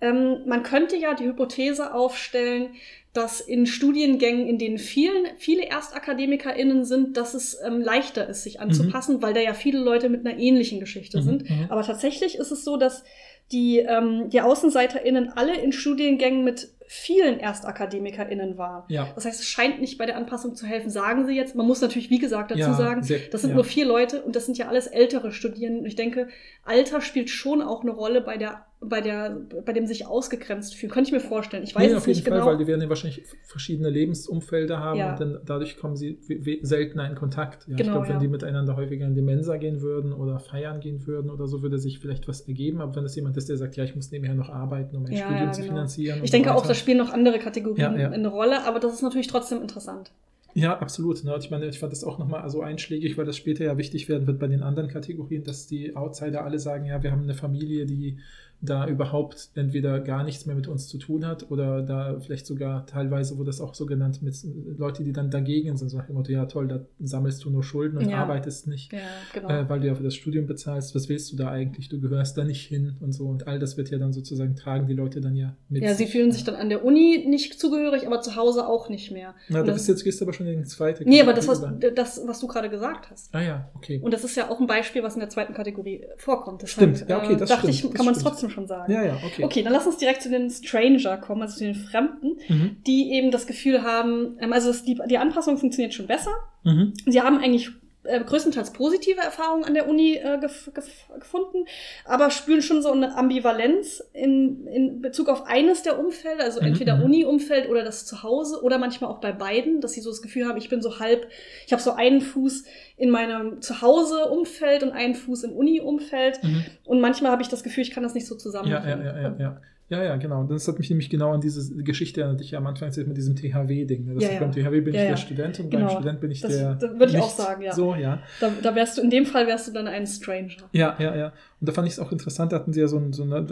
ähm, 0.01 0.39
man 0.47 0.63
könnte 0.63 0.97
ja 0.97 1.15
die 1.15 1.25
Hypothese 1.25 1.93
aufstellen, 1.95 2.71
dass 3.13 3.41
in 3.41 3.67
Studiengängen, 3.67 4.47
in 4.47 4.57
denen 4.59 4.79
vielen, 4.79 5.27
viele 5.37 5.65
ErstakademikerInnen 5.69 6.85
sind, 6.85 7.17
dass 7.17 7.35
es 7.35 7.59
ähm, 7.65 7.81
leichter 7.81 8.29
ist, 8.29 8.45
sich 8.45 8.61
anzupassen, 8.61 9.21
weil 9.21 9.35
da 9.35 9.41
ja 9.41 9.53
viele 9.55 9.81
Leute 9.81 10.09
mit 10.09 10.25
einer 10.25 10.39
ähnlichen 10.39 10.79
Geschichte 10.81 11.19
Mhm, 11.19 11.23
sind. 11.23 11.51
mhm. 11.51 11.67
Aber 11.71 11.83
tatsächlich 11.83 12.37
ist 12.39 12.53
es 12.53 12.65
so, 12.65 12.77
dass 12.77 13.03
die, 13.51 13.79
ähm, 13.81 14.31
die 14.31 14.41
AußenseiterInnen 14.43 15.31
alle 15.35 15.57
in 15.61 15.73
Studiengängen 15.73 16.45
mit 16.45 16.69
vielen 16.87 17.41
ErstakademikerInnen 17.41 18.59
waren. 18.59 18.85
Ja. 18.89 19.09
Das 19.15 19.25
heißt, 19.25 19.41
es 19.41 19.47
scheint 19.49 19.81
nicht 19.81 19.99
bei 19.99 20.07
der 20.07 20.17
Anpassung 20.17 20.55
zu 20.55 20.67
helfen, 20.67 20.91
sagen 20.91 21.27
sie 21.27 21.35
jetzt. 21.35 21.55
Man 21.57 21.67
muss 21.67 21.81
natürlich, 21.81 22.11
wie 22.11 22.19
gesagt, 22.19 22.51
dazu 22.53 22.61
Ja, 22.61 22.75
sagen, 22.75 23.03
sehr- 23.03 23.19
das 23.31 23.41
sind 23.41 23.51
ja. 23.51 23.57
nur 23.57 23.65
vier 23.65 23.87
Leute 23.87 24.23
und 24.23 24.37
das 24.37 24.47
sind 24.47 24.59
ja 24.59 24.69
alles 24.69 24.87
ältere 24.87 25.33
Studierende. 25.33 25.81
Und 25.81 25.87
ich 25.87 25.97
denke, 25.97 26.29
Alter 26.65 27.01
spielt 27.01 27.29
schon 27.31 27.61
auch 27.63 27.83
eine 27.83 27.91
Rolle 27.93 28.21
bei 28.21 28.37
der, 28.37 28.67
bei 28.83 29.03
der, 29.03 29.37
bei 29.67 29.75
dem 29.75 29.87
sich 29.87 30.07
ausgegrenzt 30.07 30.75
fühlen. 30.75 30.91
Könnte 30.91 31.09
ich 31.09 31.13
mir 31.13 31.21
vorstellen. 31.21 31.63
Ich 31.65 31.75
weiß 31.75 31.83
Nee, 31.83 31.91
es 31.91 31.97
auf 31.99 32.07
jeden 32.07 32.17
nicht 32.19 32.27
Fall, 32.27 32.39
genau. 32.39 32.51
weil 32.51 32.57
die 32.57 32.67
werden 32.67 32.81
ja 32.81 32.89
wahrscheinlich 32.89 33.23
verschiedene 33.45 33.91
Lebensumfelder 33.91 34.81
haben 34.81 34.99
Ja. 34.99 35.13
und 35.13 35.21
dann 35.21 35.39
dadurch 35.45 35.77
kommen 35.77 35.97
sie 35.97 36.19
seltener 36.63 37.07
in 37.07 37.15
Kontakt. 37.15 37.67
Ja, 37.67 37.73
ich 37.75 37.77
Genau, 37.77 37.93
glaube, 37.93 38.09
wenn 38.09 38.15
ja. 38.15 38.21
die 38.21 38.29
miteinander 38.29 38.77
häufiger 38.77 39.07
in 39.07 39.15
die 39.15 39.21
Mensa 39.21 39.59
gehen 39.59 39.83
würden 39.83 40.15
oder 40.15 40.39
feiern 40.39 40.81
gehen 40.81 41.07
würden 41.07 41.31
oder 41.31 41.47
so, 41.47 41.61
würde 41.63 41.79
sich 41.79 41.99
vielleicht 41.99 42.27
was 42.27 42.41
ergeben. 42.49 42.81
Aber 42.81 42.97
wenn 42.97 43.05
es 43.05 43.15
jemand 43.15 43.37
ist, 43.37 43.51
der 43.51 43.59
sagt, 43.59 43.77
ja, 43.77 43.85
ich 43.85 43.95
muss 43.95 44.11
nebenher 44.13 44.35
noch 44.35 44.49
arbeiten, 44.49 44.97
um 44.97 45.03
mein 45.03 45.15
Studium 45.15 45.37
ja, 45.41 45.53
zu 45.53 45.61
genau. 45.61 45.75
finanzieren. 45.75 46.21
ich 46.25 46.31
so 46.31 46.37
denke 46.37 46.53
auch, 46.55 46.59
weiter. 46.61 46.69
da 46.69 46.75
spielen 46.75 46.99
noch 46.99 47.13
andere 47.13 47.39
Kategorien 47.39 47.95
eine 47.97 48.29
Rolle, 48.29 48.65
aber 48.65 48.81
das 48.81 48.95
ist 48.95 49.03
natürlich 49.03 49.27
trotzdem 49.29 49.61
interessant. 49.61 50.11
Ja, 50.55 50.79
absolut. 50.79 51.23
Ne? 51.23 51.37
Ich 51.39 51.51
meine, 51.51 51.67
ich 51.67 51.79
fand 51.79 51.93
das 51.93 52.03
auch 52.03 52.19
nochmal 52.19 52.49
so 52.51 52.61
einschlägig, 52.63 53.17
weil 53.17 53.25
das 53.25 53.37
später 53.37 53.65
ja 53.65 53.77
wichtig 53.79 54.09
werden 54.09 54.27
wird 54.27 54.39
bei 54.41 54.49
den 54.49 54.63
anderen 54.63 54.89
Kategorien, 54.89 55.45
dass 55.45 55.67
die 55.69 55.95
Outsider 55.95 56.45
alle 56.45 56.59
sagen, 56.59 56.87
ja, 56.87 57.03
wir 57.03 57.13
haben 57.13 57.23
eine 57.23 57.35
Familie, 57.35 57.87
die 57.87 58.19
da 58.63 58.87
überhaupt 58.87 59.51
entweder 59.55 60.01
gar 60.01 60.23
nichts 60.25 60.45
mehr 60.47 60.55
mit 60.55 60.69
uns 60.69 60.87
zu 60.89 60.99
tun 60.99 61.27
hat 61.27 61.51
oder 61.51 61.83
da 61.83 62.21
vielleicht 62.21 62.47
sogar 62.47 62.85
teilweise, 62.87 63.39
wo 63.39 63.45
das 63.45 63.61
auch 63.61 63.75
so 63.75 63.87
genannt 63.87 64.23
mit 64.23 64.37
Leute, 64.77 65.03
die 65.03 65.13
dann 65.13 65.31
dagegen 65.31 65.77
sind, 65.77 65.89
so 65.89 65.97
nach 65.97 66.07
dem 66.07 66.17
Motto, 66.17 66.31
ja 66.33 66.45
toll, 66.47 66.69
da 66.69 66.81
sammelst 67.01 67.45
du 67.45 67.51
nur 67.51 67.63
Schulden 67.65 67.97
und 67.99 68.11
Ja. 68.11 68.19
arbeitest 68.19 68.67
nicht. 68.67 68.93
Ja, 68.93 68.99
genau. 69.33 69.49
Äh, 69.49 69.69
weil 69.69 69.81
du 69.81 69.87
ja 69.87 69.95
für 69.95 70.03
das 70.03 70.15
Studium 70.15 70.47
bezahlst, 70.47 70.95
was 70.95 71.09
willst 71.09 71.33
du 71.33 71.37
da 71.37 71.49
eigentlich? 71.51 71.89
Du 71.89 72.01
gehörst 72.01 72.37
da 72.37 72.45
nicht 72.45 72.67
hin 72.67 72.97
und 73.01 73.13
so. 73.13 73.27
Und 73.27 73.47
all 73.47 73.59
das 73.59 73.77
wird 73.77 73.91
ja 73.91 73.99
dann 73.99 74.13
sozusagen 74.13 74.55
tragen 74.57 74.87
die 74.87 74.95
Leute 74.95 75.21
dann 75.21 75.37
ja 75.37 75.57
mit. 75.69 75.83
ja, 75.83 75.95
sie 75.95 76.07
fühlen 76.07 76.31
sich 76.33 76.45
dann 76.45 76.55
an 76.57 76.69
der 76.69 76.85
Uni 76.85 77.25
nicht 77.29 77.59
zugehörig, 77.59 78.07
aber 78.07 78.21
zu 78.21 78.37
Hause 78.37 78.67
auch 78.67 78.89
nicht 78.89 79.11
mehr. 79.11 79.35
Na, 79.49 79.61
Und 79.61 79.67
du 79.67 79.73
das- 79.73 79.81
bist 79.81 79.89
jetzt, 79.89 80.05
gehst 80.05 80.21
aber 80.23 80.33
schon 80.33 80.47
in 80.47 80.59
die 80.59 80.65
zweite 80.69 81.05
Nee, 81.05 81.21
aber 81.23 81.33
das 81.33 81.49
was, 81.49 81.63
das, 81.95 82.21
was 82.27 82.41
du 82.41 82.47
gerade 82.47 82.69
gesagt 82.69 83.11
hast. 83.11 83.35
Ah 83.35 83.41
ja, 83.43 83.71
okay. 83.75 84.01
Und 84.03 84.13
das 84.13 84.25
ist 84.25 84.37
ja 84.37 84.51
auch 84.51 84.61
ein 84.61 84.67
Beispiel, 84.67 85.03
was 85.03 85.15
in 85.15 85.21
der 85.21 85.31
zweiten 85.31 85.55
Kategorie 85.55 86.05
vorkommt. 86.19 86.69
Stimmt. 86.69 87.07
Ja, 87.09 87.19
okay, 87.19 87.33
äh, 87.33 87.37
das 87.37 87.49
dachte 87.49 87.73
stimmt. 87.73 87.93
ich, 87.93 87.97
kann 87.97 88.05
man 88.05 88.15
es 88.15 88.21
stimmt. 88.21 88.50
Trotzdem 88.51 88.55
schon 88.55 88.67
sagen. 88.67 88.93
Ja, 88.93 89.05
ja, 89.05 89.15
okay. 89.25 89.45
Okay, 89.45 89.63
dann 89.63 89.73
lass 89.73 89.87
uns 89.87 89.97
direkt 89.97 90.23
zu 90.23 90.29
den 90.31 90.51
Stranger 90.51 91.17
kommen, 91.17 91.43
also 91.43 91.59
zu 91.59 91.65
den 91.65 91.75
Fremden, 91.75 92.37
Mhm. 92.49 92.77
die 92.87 93.13
eben 93.13 93.31
das 93.31 93.47
Gefühl 93.47 93.83
haben, 93.83 94.37
ähm, 94.41 94.53
also 94.53 94.73
die, 94.85 94.99
die 95.09 95.19
Anpassung 95.19 95.59
funktioniert 95.59 95.95
schon 95.95 96.07
besser. 96.07 96.33
Mhm. 96.65 96.93
Sie 97.07 97.21
haben 97.21 97.39
eigentlich 97.39 97.71
äh, 98.05 98.19
größtenteils 98.25 98.73
positive 98.73 99.21
Erfahrungen 99.21 99.65
an 99.65 99.75
der 99.75 99.89
Uni 99.89 100.15
äh, 100.17 100.39
gef 100.41 100.71
gef 100.75 100.89
gefunden, 101.19 101.67
aber 102.05 102.31
spüren 102.31 102.63
schon 102.63 102.81
so 102.83 102.91
eine 102.93 103.15
Ambivalenz 103.17 104.03
in, 104.15 104.67
in 104.67 105.03
Bezug 105.03 105.29
auf 105.29 105.47
eines 105.47 105.83
der 105.83 105.99
Umfelder, 105.99 106.45
also 106.45 106.61
Mhm, 106.61 106.67
entweder 106.69 106.97
mhm. 106.97 107.05
Uni-Umfeld 107.05 107.69
oder 107.69 107.85
das 107.85 108.07
Zuhause 108.07 108.63
oder 108.63 108.79
manchmal 108.79 109.11
auch 109.11 109.21
bei 109.21 109.33
beiden, 109.33 109.81
dass 109.81 109.93
sie 109.93 110.01
so 110.01 110.11
das 110.11 110.23
Gefühl 110.23 110.47
haben, 110.47 110.57
ich 110.57 110.69
bin 110.69 110.81
so 110.83 110.99
halb, 110.99 111.29
ich 111.67 111.73
habe 111.73 111.83
so 111.83 111.93
einen 111.93 112.21
Fuß 112.21 112.65
in 112.97 113.11
meinem 113.11 113.61
Zuhause-Umfeld 113.63 114.83
und 114.83 114.93
einen 114.93 115.15
Fuß 115.15 115.45
im 115.45 115.53
Uni-Umfeld 115.53 116.43
Mhm. 116.43 116.65
und 116.85 117.01
manchmal 117.01 117.31
habe 117.33 117.43
ich 117.43 117.49
das 117.49 117.63
Gefühl, 117.63 117.83
ich 117.83 117.91
kann 117.91 118.03
das 118.03 118.15
nicht 118.15 118.27
so 118.27 118.35
Ja, 118.35 118.39
zusammenbringen. 118.39 119.05
ja, 119.05 119.13
ja, 119.17 119.21
ja, 119.23 119.37
ja. 119.39 119.61
Ja, 119.91 120.05
ja, 120.05 120.17
genau. 120.17 120.45
Das 120.45 120.69
hat 120.69 120.79
mich 120.79 120.89
nämlich 120.89 121.11
genau 121.11 121.33
an 121.33 121.41
diese 121.41 121.75
Geschichte 121.83 122.21
erinnert, 122.21 122.39
die 122.41 122.45
ich 122.45 122.53
ja 122.53 122.59
am 122.59 122.67
Anfang 122.69 122.87
erzählt 122.87 123.09
mit 123.09 123.17
diesem 123.17 123.35
THW-Ding. 123.35 124.07
ne? 124.07 124.23
Ja, 124.23 124.31
ja. 124.33 124.39
beim 124.41 124.53
THW 124.53 124.81
bin 124.81 124.95
Ja, 124.95 125.03
ich 125.03 125.09
der 125.09 125.17
Student 125.17 125.59
und 125.61 125.69
Genau. 125.71 125.87
beim 125.87 125.97
Student 125.97 126.21
bin 126.21 126.31
ich 126.31 126.41
Das- 126.41 126.57
der. 126.57 126.75
das 126.77 126.91
würde 126.93 127.07
ich 127.13 127.19
auch 127.19 127.29
sagen, 127.29 127.61
ja. 127.63 127.75
So, 127.75 127.95
ja. 127.97 128.23
Da, 128.41 128.51
da 128.63 128.75
wärst 128.77 128.97
du, 128.99 129.03
in 129.03 129.11
dem 129.11 129.27
Fall 129.27 129.47
wärst 129.49 129.67
du 129.69 129.73
dann 129.73 129.89
ein 129.89 130.07
Stranger. 130.07 130.53
Ja, 130.73 130.97
ja, 131.01 131.17
ja. 131.17 131.33
Und 131.61 131.69
da 131.69 131.73
fand 131.73 131.89
ich 131.89 131.95
es 131.95 131.99
auch 131.99 132.13
interessant, 132.13 132.53
da 132.53 132.57
hatten 132.57 132.73
sie 132.73 132.81
ja 132.81 132.87
so 132.87 132.99
ein, 132.99 133.13
so 133.13 133.25
eine, 133.25 133.45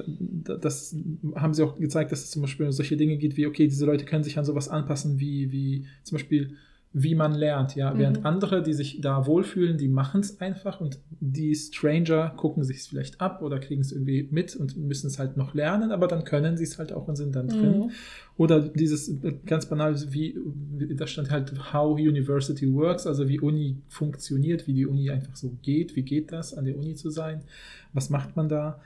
das 0.61 0.95
haben 1.34 1.55
sie 1.55 1.62
auch 1.64 1.76
gezeigt, 1.78 2.12
dass 2.12 2.20
es 2.22 2.30
zum 2.30 2.43
Beispiel 2.43 2.70
solche 2.72 2.97
Dinge 2.97 3.16
gibt 3.16 3.36
wie, 3.36 3.47
okay, 3.47 3.66
diese 3.66 3.84
Leute 3.84 4.05
können 4.05 4.22
sich 4.24 4.39
an 4.39 4.45
sowas 4.45 4.68
anpassen, 4.68 5.18
wie, 5.18 5.51
wie 5.53 5.86
zum 6.05 6.16
Beispiel, 6.16 6.53
wie 6.93 7.14
man 7.14 7.34
lernt, 7.34 7.76
ja. 7.76 7.93
Mhm. 7.93 7.99
Während 7.99 8.24
andere, 8.24 8.62
die 8.62 8.72
sich 8.72 9.01
da 9.01 9.26
wohlfühlen, 9.26 9.76
die 9.76 9.89
machen 9.89 10.20
es 10.20 10.41
einfach 10.41 10.80
und 10.80 10.99
die 11.20 11.55
Stranger 11.55 12.32
gucken 12.36 12.64
sich 12.64 12.78
es 12.78 12.86
vielleicht 12.86 13.20
ab 13.20 13.43
oder 13.43 13.59
kriegen 13.59 13.82
es 13.82 13.93
irgendwie 13.93 14.26
mit 14.30 14.57
und 14.57 14.76
müssen 14.76 15.09
es 15.09 15.18
halt 15.18 15.36
noch 15.36 15.53
lernen, 15.53 15.93
aber 15.93 16.09
dann 16.09 16.24
können 16.24 16.57
sie 16.57 16.64
es 16.64 16.78
halt 16.78 16.93
auch 16.93 17.07
und 17.07 17.16
sind 17.16 17.36
dann 17.36 17.49
drin. 17.49 17.78
Mhm. 17.78 17.91
Oder 18.39 18.61
dieses 18.61 19.09
äh, 19.09 19.34
ganz 19.45 19.66
banal, 19.66 19.97
wie, 20.12 20.39
wie 20.76 20.95
da 20.95 21.07
stand 21.07 21.30
halt 21.30 21.72
How 21.72 21.99
University 21.99 22.72
Works, 22.72 23.07
also 23.07 23.28
wie 23.28 23.39
Uni 23.39 23.76
funktioniert, 23.89 24.66
wie 24.66 24.72
die 24.72 24.86
Uni 24.86 25.11
einfach 25.11 25.36
so 25.36 25.53
geht, 25.62 25.95
wie 25.95 26.03
geht 26.03 26.32
das, 26.32 26.55
an 26.55 26.64
der 26.64 26.78
Uni 26.78 26.95
zu 26.95 27.11
sein, 27.11 27.43
was 27.93 28.09
macht 28.09 28.34
man 28.34 28.49
da. 28.49 28.80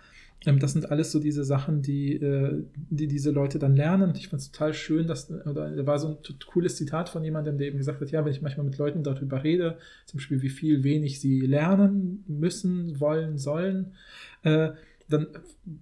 Ähm, 0.47 0.59
Das 0.59 0.73
sind 0.73 0.91
alles 0.91 1.13
so 1.13 1.21
diese 1.21 1.45
Sachen, 1.45 1.83
die, 1.83 2.15
äh, 2.15 2.65
die 2.75 3.07
diese 3.07 3.31
Leute 3.31 3.59
dann 3.59 3.77
lernen. 3.77 4.11
Und 4.11 4.19
ich 4.19 4.29
fand 4.29 4.43
es 4.43 4.51
total 4.51 4.75
schön, 4.75 5.07
dass, 5.07 5.31
oder 5.31 5.71
da 5.71 5.87
war 5.87 5.99
so 5.99 6.09
ein 6.09 6.17
cooles 6.47 6.77
Zitat 6.77 7.09
von 7.09 7.25
jemandem, 7.25 7.59
der 7.59 7.69
eben 7.69 7.79
gesagt 7.79 8.01
hat, 8.01 8.11
ja, 8.11 8.25
wenn 8.25 8.33
ich 8.33 8.43
manchmal 8.43 8.67
mit 8.67 8.79
Leuten 8.79 9.03
darüber 9.03 9.43
rede, 9.45 9.79
zum 10.07 10.19
Beispiel 10.19 10.43
wie 10.43 10.51
viel 10.51 10.85
wenig 10.85 11.21
sie 11.21 11.41
lernen 11.41 12.25
müssen, 12.27 13.01
wollen, 13.01 13.39
sollen, 13.39 13.93
äh, 14.43 14.71
dann 15.09 15.27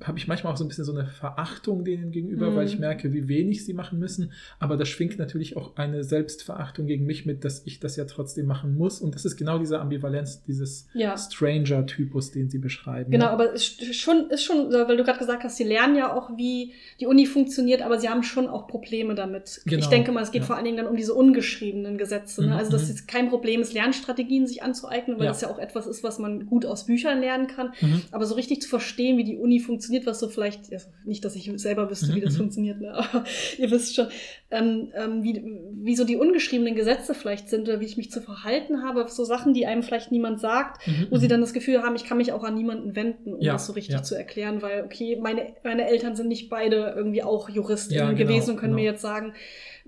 habe 0.04 0.18
ich 0.18 0.28
manchmal 0.28 0.52
auch 0.52 0.56
so 0.58 0.64
ein 0.64 0.68
bisschen 0.68 0.84
so 0.84 0.92
eine 0.92 1.06
Verachtung 1.06 1.84
denen 1.86 2.10
gegenüber, 2.10 2.50
Mhm. 2.50 2.56
weil 2.56 2.66
ich 2.66 2.78
merke, 2.78 3.14
wie 3.14 3.28
wenig 3.28 3.64
sie 3.64 3.72
machen 3.72 3.98
müssen. 3.98 4.32
Aber 4.58 4.76
das 4.76 4.88
schwingt 4.90 5.18
natürlich 5.18 5.56
auch 5.56 5.76
eine 5.76 6.04
Selbstverachtung 6.04 6.86
gegen 6.86 7.06
mich 7.06 7.24
mit, 7.24 7.44
dass 7.46 7.62
ich 7.66 7.80
das 7.80 7.96
ja 7.96 8.04
trotzdem 8.04 8.44
machen 8.46 8.76
muss. 8.76 9.00
Und 9.00 9.14
das 9.14 9.24
ist 9.24 9.36
genau 9.38 9.58
diese 9.58 9.80
Ambivalenz, 9.80 10.42
dieses 10.42 10.86
Ja. 10.92 11.16
Stranger-Typus, 11.60 12.30
den 12.30 12.48
sie 12.50 12.58
beschreiben. 12.58 13.10
Genau, 13.10 13.26
ne? 13.26 13.30
aber 13.30 13.54
es 13.54 13.68
ist 13.80 13.96
schon, 13.96 14.28
ist 14.30 14.44
schon, 14.44 14.70
weil 14.72 14.96
du 14.96 15.04
gerade 15.04 15.18
gesagt 15.18 15.44
hast, 15.44 15.56
sie 15.56 15.64
lernen 15.64 15.96
ja 15.96 16.14
auch, 16.14 16.36
wie 16.36 16.72
die 17.00 17.06
Uni 17.06 17.26
funktioniert, 17.26 17.82
aber 17.82 17.98
sie 17.98 18.08
haben 18.08 18.22
schon 18.22 18.48
auch 18.48 18.66
Probleme 18.66 19.14
damit. 19.14 19.62
Ich 19.64 19.70
Genau, 19.70 19.88
denke 19.88 20.12
mal, 20.12 20.22
es 20.22 20.30
geht 20.30 20.42
ja. 20.42 20.46
vor 20.46 20.56
allen 20.56 20.64
Dingen 20.64 20.76
dann 20.76 20.86
um 20.86 20.96
diese 20.96 21.14
ungeschriebenen 21.14 21.98
Gesetze. 21.98 22.42
Ne? 22.42 22.48
Mhm, 22.48 22.52
Also, 22.52 22.70
dass 22.72 22.84
mhm. 22.88 22.94
es 22.94 23.06
kein 23.06 23.28
Problem 23.28 23.60
ist, 23.60 23.72
Lernstrategien 23.72 24.46
sich 24.46 24.62
anzueignen, 24.62 25.18
weil 25.18 25.24
Ja. 25.26 25.30
das 25.32 25.40
ja 25.40 25.48
auch 25.48 25.58
etwas 25.58 25.86
ist, 25.86 26.02
was 26.02 26.18
man 26.18 26.46
gut 26.46 26.66
aus 26.66 26.86
Büchern 26.86 27.20
lernen 27.20 27.46
kann. 27.46 27.72
Mhm. 27.80 28.02
Aber 28.10 28.26
so 28.26 28.34
richtig 28.34 28.60
zu 28.62 28.68
verstehen, 28.68 29.16
wie 29.16 29.24
die 29.24 29.36
Uni 29.36 29.58
funktioniert, 29.58 29.69
was 30.06 30.20
so 30.20 30.28
vielleicht, 30.28 30.72
also 30.72 30.88
nicht, 31.04 31.24
dass 31.24 31.36
ich 31.36 31.50
selber 31.56 31.90
wüsste, 31.90 32.14
wie 32.14 32.20
das 32.20 32.34
mhm. 32.34 32.38
funktioniert, 32.38 32.80
ne? 32.80 32.94
aber 32.94 33.24
ihr 33.58 33.70
wisst 33.70 33.94
schon, 33.94 34.08
ähm, 34.50 34.92
ähm, 34.94 35.22
wie, 35.22 35.42
wie 35.82 35.96
so 35.96 36.04
die 36.04 36.16
ungeschriebenen 36.16 36.74
Gesetze 36.74 37.14
vielleicht 37.14 37.48
sind 37.48 37.68
oder 37.68 37.80
wie 37.80 37.86
ich 37.86 37.96
mich 37.96 38.10
zu 38.10 38.20
verhalten 38.20 38.82
habe, 38.82 39.06
so 39.08 39.24
Sachen, 39.24 39.54
die 39.54 39.66
einem 39.66 39.82
vielleicht 39.82 40.10
niemand 40.12 40.40
sagt, 40.40 40.80
Mhm, 40.86 41.08
wo 41.10 41.16
sie 41.16 41.26
mhm. 41.26 41.30
dann 41.30 41.40
das 41.40 41.52
Gefühl 41.52 41.82
haben, 41.82 41.96
ich 41.96 42.04
kann 42.04 42.16
mich 42.18 42.32
auch 42.32 42.44
an 42.44 42.54
niemanden 42.54 42.96
wenden, 42.96 43.34
um 43.34 43.40
Ja, 43.40 43.54
das 43.54 43.66
so 43.66 43.72
richtig 43.72 43.94
ja. 43.94 44.02
zu 44.02 44.14
erklären, 44.14 44.62
weil, 44.62 44.84
okay, 44.84 45.18
meine, 45.20 45.54
meine 45.62 45.88
Eltern 45.88 46.16
sind 46.16 46.28
nicht 46.28 46.48
beide 46.48 46.94
irgendwie 46.96 47.22
auch 47.22 47.48
JuristInnen 47.48 48.06
Ja, 48.06 48.12
genau, 48.12 48.28
gewesen 48.28 48.50
und 48.52 48.56
können 48.56 48.72
genau. 48.72 48.82
mir 48.82 48.90
jetzt 48.92 49.02
sagen, 49.02 49.34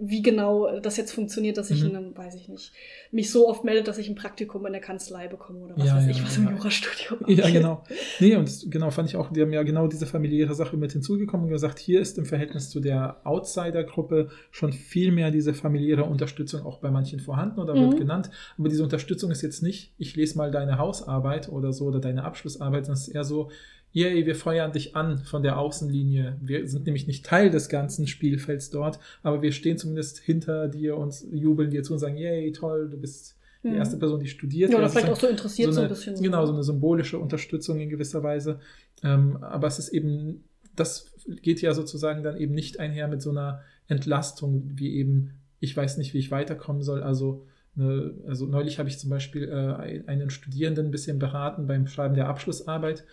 wie 0.04 0.20
genau 0.20 0.80
das 0.80 0.96
jetzt 0.96 1.12
funktioniert, 1.12 1.56
dass 1.58 1.70
ich 1.70 1.80
Mhm. 1.84 1.90
in 1.90 1.96
einem, 1.96 2.16
weiß 2.16 2.34
ich 2.34 2.48
nicht, 2.48 2.72
mich 3.12 3.30
so 3.30 3.48
oft 3.48 3.62
melde, 3.62 3.84
dass 3.84 3.98
ich 3.98 4.08
ein 4.08 4.16
Praktikum 4.16 4.66
in 4.66 4.72
der 4.72 4.80
Kanzlei 4.80 5.28
bekomme 5.28 5.60
oder 5.60 5.76
was 5.76 5.86
Ja, 5.86 5.94
weiß 5.96 6.04
ja, 6.06 6.10
ich, 6.10 6.24
was 6.24 6.36
im 6.38 6.44
ja. 6.46 6.50
Jurastudium 6.50 7.20
Ja, 7.28 7.44
abgeht. 7.44 7.52
genau. 7.52 7.84
Nee, 8.18 8.34
und 8.34 8.48
das, 8.48 8.66
genau, 8.68 8.90
fand 8.90 9.08
ich 9.10 9.16
auch, 9.16 9.30
die 9.32 9.40
haben 9.40 9.52
ja 9.52 9.62
genau 9.62 9.86
diese 9.86 10.06
familiäre 10.06 10.54
Sache 10.54 10.76
mit 10.76 10.90
hinzugekommen 10.90 11.46
und 11.46 11.52
gesagt, 11.52 11.78
hier 11.78 12.00
ist 12.00 12.18
im 12.18 12.26
Verhältnis 12.26 12.68
zu 12.70 12.80
der 12.80 13.20
Outsider-Gruppe 13.24 14.30
schon 14.50 14.72
viel 14.72 15.12
mehr 15.12 15.30
diese 15.30 15.54
familiäre 15.54 16.02
Unterstützung 16.04 16.66
auch 16.66 16.78
bei 16.78 16.90
manchen 16.90 17.20
vorhanden 17.20 17.60
oder 17.60 17.74
wird 17.74 17.94
Mhm. 17.94 17.98
genannt. 17.98 18.30
Aber 18.58 18.68
diese 18.68 18.82
Unterstützung 18.82 19.30
ist 19.30 19.42
jetzt 19.42 19.62
nicht, 19.62 19.92
ich 19.98 20.16
lese 20.16 20.36
mal 20.36 20.50
deine 20.50 20.78
Hausarbeit 20.78 21.48
oder 21.48 21.72
so 21.72 21.84
oder 21.86 22.00
deine 22.00 22.24
Abschlussarbeit, 22.24 22.86
sondern 22.86 23.00
es 23.00 23.08
ist 23.08 23.14
eher 23.14 23.24
so, 23.24 23.50
yay, 23.92 24.26
wir 24.26 24.34
feuern 24.34 24.72
dich 24.72 24.96
an 24.96 25.18
von 25.18 25.42
der 25.42 25.58
Außenlinie. 25.58 26.36
Wir 26.40 26.66
sind 26.68 26.86
nämlich 26.86 27.06
nicht 27.06 27.24
Teil 27.24 27.50
des 27.50 27.68
ganzen 27.68 28.06
Spielfelds 28.06 28.70
dort, 28.70 28.98
aber 29.22 29.42
wir 29.42 29.52
stehen 29.52 29.78
zumindest 29.78 30.18
hinter 30.18 30.68
dir 30.68 30.96
und 30.96 31.14
jubeln 31.32 31.70
dir 31.70 31.82
zu 31.82 31.92
und 31.92 31.98
sagen, 31.98 32.16
yay, 32.16 32.52
toll, 32.52 32.88
du 32.90 32.96
bist 32.96 33.36
die 33.62 33.68
Mhm. 33.68 33.76
erste 33.76 33.96
Person, 33.96 34.20
die 34.20 34.28
studiert. 34.28 34.70
Ja, 34.72 34.78
oder 34.78 34.88
vielleicht 34.88 35.08
auch 35.08 35.20
so 35.20 35.28
interessiert 35.28 35.72
so, 35.72 35.80
eine, 35.80 35.88
ein 35.88 35.94
bisschen. 35.94 36.20
Genau, 36.20 36.44
so 36.46 36.52
eine 36.52 36.64
symbolische 36.64 37.18
Unterstützung 37.18 37.78
in 37.78 37.88
gewisser 37.88 38.22
Weise. 38.22 38.58
Ähm, 39.04 39.36
aber 39.40 39.68
es 39.68 39.78
ist 39.78 39.90
eben, 39.90 40.44
das 40.74 41.12
geht 41.42 41.60
ja 41.60 41.72
sozusagen 41.74 42.22
dann 42.22 42.36
eben 42.36 42.54
nicht 42.54 42.80
einher 42.80 43.06
mit 43.08 43.22
so 43.22 43.30
einer 43.30 43.60
Entlastung, 43.88 44.70
wie 44.74 44.96
eben, 44.96 45.34
ich 45.60 45.76
weiß 45.76 45.98
nicht, 45.98 46.12
wie 46.14 46.18
ich 46.18 46.30
weiterkommen 46.30 46.82
soll. 46.82 47.02
Also, 47.02 47.46
ne, 47.76 48.14
also 48.26 48.46
neulich 48.46 48.78
habe 48.78 48.88
ich 48.88 48.98
zum 48.98 49.10
Beispiel 49.10 49.48
äh, 49.48 50.02
einen 50.10 50.30
Studierenden 50.30 50.86
ein 50.86 50.90
bisschen 50.90 51.18
beraten 51.18 51.66
beim 51.66 51.86
Schreiben 51.86 52.14
der 52.14 52.28
Abschlussarbeit 52.28 53.04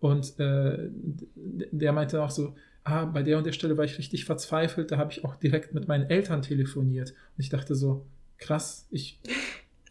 und 0.00 0.38
äh, 0.38 0.90
der 1.34 1.92
meinte 1.92 2.22
auch 2.22 2.30
so, 2.30 2.54
ah, 2.84 3.04
bei 3.04 3.22
der 3.22 3.38
und 3.38 3.46
der 3.46 3.52
Stelle 3.52 3.76
war 3.76 3.84
ich 3.84 3.98
richtig 3.98 4.24
verzweifelt, 4.24 4.90
da 4.90 4.98
habe 4.98 5.12
ich 5.12 5.24
auch 5.24 5.36
direkt 5.36 5.74
mit 5.74 5.88
meinen 5.88 6.08
Eltern 6.08 6.42
telefoniert. 6.42 7.10
Und 7.10 7.42
ich 7.42 7.48
dachte 7.48 7.74
so, 7.74 8.06
krass, 8.38 8.86
ich 8.90 9.18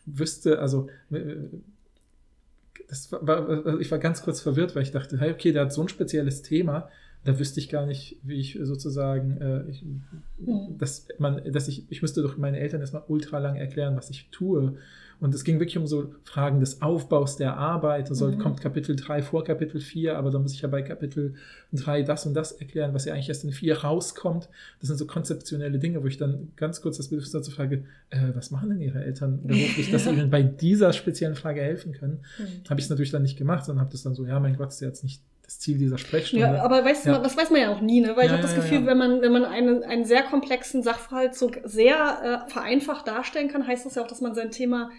wüsste, 0.06 0.60
also 0.60 0.88
äh, 1.12 1.36
das 2.88 3.12
war, 3.12 3.26
war, 3.28 3.49
also 3.66 3.80
ich 3.80 3.89
war 3.91 3.99
ganz 3.99 4.22
kurz 4.22 4.41
verwirrt, 4.41 4.76
weil 4.76 4.84
ich 4.84 4.91
dachte, 4.91 5.20
hey, 5.20 5.32
okay, 5.32 5.51
der 5.51 5.64
hat 5.64 5.74
so 5.74 5.82
ein 5.82 5.89
spezielles 5.89 6.41
Thema, 6.43 6.89
da 7.24 7.39
wüsste 7.39 7.60
ich 7.60 7.70
gar 7.70 7.88
nicht, 7.88 8.18
wie 8.22 8.36
ich 8.36 8.60
sozusagen, 8.62 9.38
äh, 9.41 9.70
ich, 9.70 9.84
Mhm. 10.38 10.78
dass 10.78 11.08
man, 11.18 11.41
dass 11.51 11.68
ich, 11.68 11.86
ich 11.89 12.01
müsste 12.01 12.22
doch 12.22 12.38
meinen 12.38 12.56
Eltern 12.56 12.82
erstmal 12.82 13.03
ultra 13.08 13.39
lang 13.39 13.56
erklären, 13.56 13.95
was 13.95 14.10
ich 14.10 14.30
tue. 14.32 14.78
Und 15.20 15.34
es 15.34 15.43
ging 15.43 15.59
wirklich 15.59 15.78
um 15.78 15.88
so 15.88 16.13
Fragen 16.24 16.59
des 16.59 16.82
Aufbaus 16.82 17.38
der 17.38 17.57
Arbeit. 17.57 18.09
Also 18.09 18.28
Mhm. 18.28 18.39
kommt 18.39 18.61
Kapitel 18.61 18.95
3 18.95 19.22
vor 19.22 19.43
Kapitel 19.43 19.80
4, 19.80 20.18
aber 20.18 20.32
dann 20.32 20.41
muss 20.41 20.53
ich 20.53 20.61
ja 20.61 20.68
bei 20.68 20.82
Kapitel 20.82 21.36
3 21.74 22.03
das 22.03 22.26
und 22.26 22.34
das 22.34 22.51
erklären, 22.53 22.93
was 22.93 23.05
ja 23.05 23.13
eigentlich 23.13 23.30
erst 23.30 23.43
in 23.43 23.51
4 23.51 23.78
rauskommt. 23.84 24.49
Das 24.80 24.88
sind 24.89 24.97
so 24.97 25.05
konzeptionelle 25.07 25.80
Dinge, 25.80 26.03
wo 26.03 26.07
ich 26.07 26.18
dann 26.18 26.51
ganz 26.55 26.82
kurz 26.82 26.97
das 26.97 27.07
Bedürfnis 27.09 27.32
dazu 27.32 27.51
frage, 27.51 27.86
äh, 28.09 28.18
was 28.34 28.51
machen 28.51 28.70
denn 28.70 28.82
Ihre 28.82 29.03
Eltern 29.03 29.41
beruflich, 29.43 29.91
dass 29.91 30.03
sie 30.05 30.09
Ihnen 30.11 30.30
bei 30.30 30.43
dieser 30.43 30.93
speziellen 30.93 31.36
Frage 31.36 31.61
helfen 31.61 31.93
können? 31.93 32.20
Mhm. 32.38 32.70
Habe 32.70 32.80
ich 32.80 32.86
es 32.86 32.89
natürlich 32.89 33.11
dann 33.11 33.22
nicht 33.24 33.38
gemacht, 33.38 33.66
sondern 33.66 33.82
habe 33.82 33.91
das 33.91 34.03
dann 34.03 34.16
so, 34.16 34.26
ja, 34.26 34.39
mein 34.39 34.57
Gott, 34.57 34.70
ist 34.70 34.82
ja 34.82 34.88
jetzt 34.88 35.03
nicht 35.03 35.22
das 35.46 35.60
Ziel 35.60 35.78
dieser 35.78 35.98
Sprechstunde. 35.98 36.46
Ja, 36.46 36.64
aber 36.64 36.84
weißt 36.84 37.06
du, 37.06 37.12
Ja. 37.12 37.20
das 37.20 37.38
weiß 37.38 37.50
man 37.52 37.62
ja 37.62 37.70
auch 37.72 37.82
nie, 37.82 38.02
ne? 38.02 38.16
Weil 38.16 38.26
ich 38.26 38.32
Ja, 38.32 38.38
habe 38.38 38.41
das 38.41 38.56
Gefühl, 38.56 38.86
wenn 38.86 38.98
man, 38.98 39.22
wenn 39.22 39.32
man 39.32 39.46
einen, 39.46 39.84
einen 39.84 40.06
sehr 40.06 40.24
komplexen 40.24 40.82
Sachverhalt 40.84 41.36
so 41.36 41.52
sehr 41.64 42.43
äh, 42.48 42.52
vereinfacht 42.52 43.08
darstellen 43.08 43.48
kann, 43.50 43.66
heißt 43.68 43.86
das 43.86 43.96
ja 43.96 44.02
auch, 44.04 44.08
dass 44.08 44.22
man 44.22 44.34
sein 44.36 44.52
Thema 44.52 44.89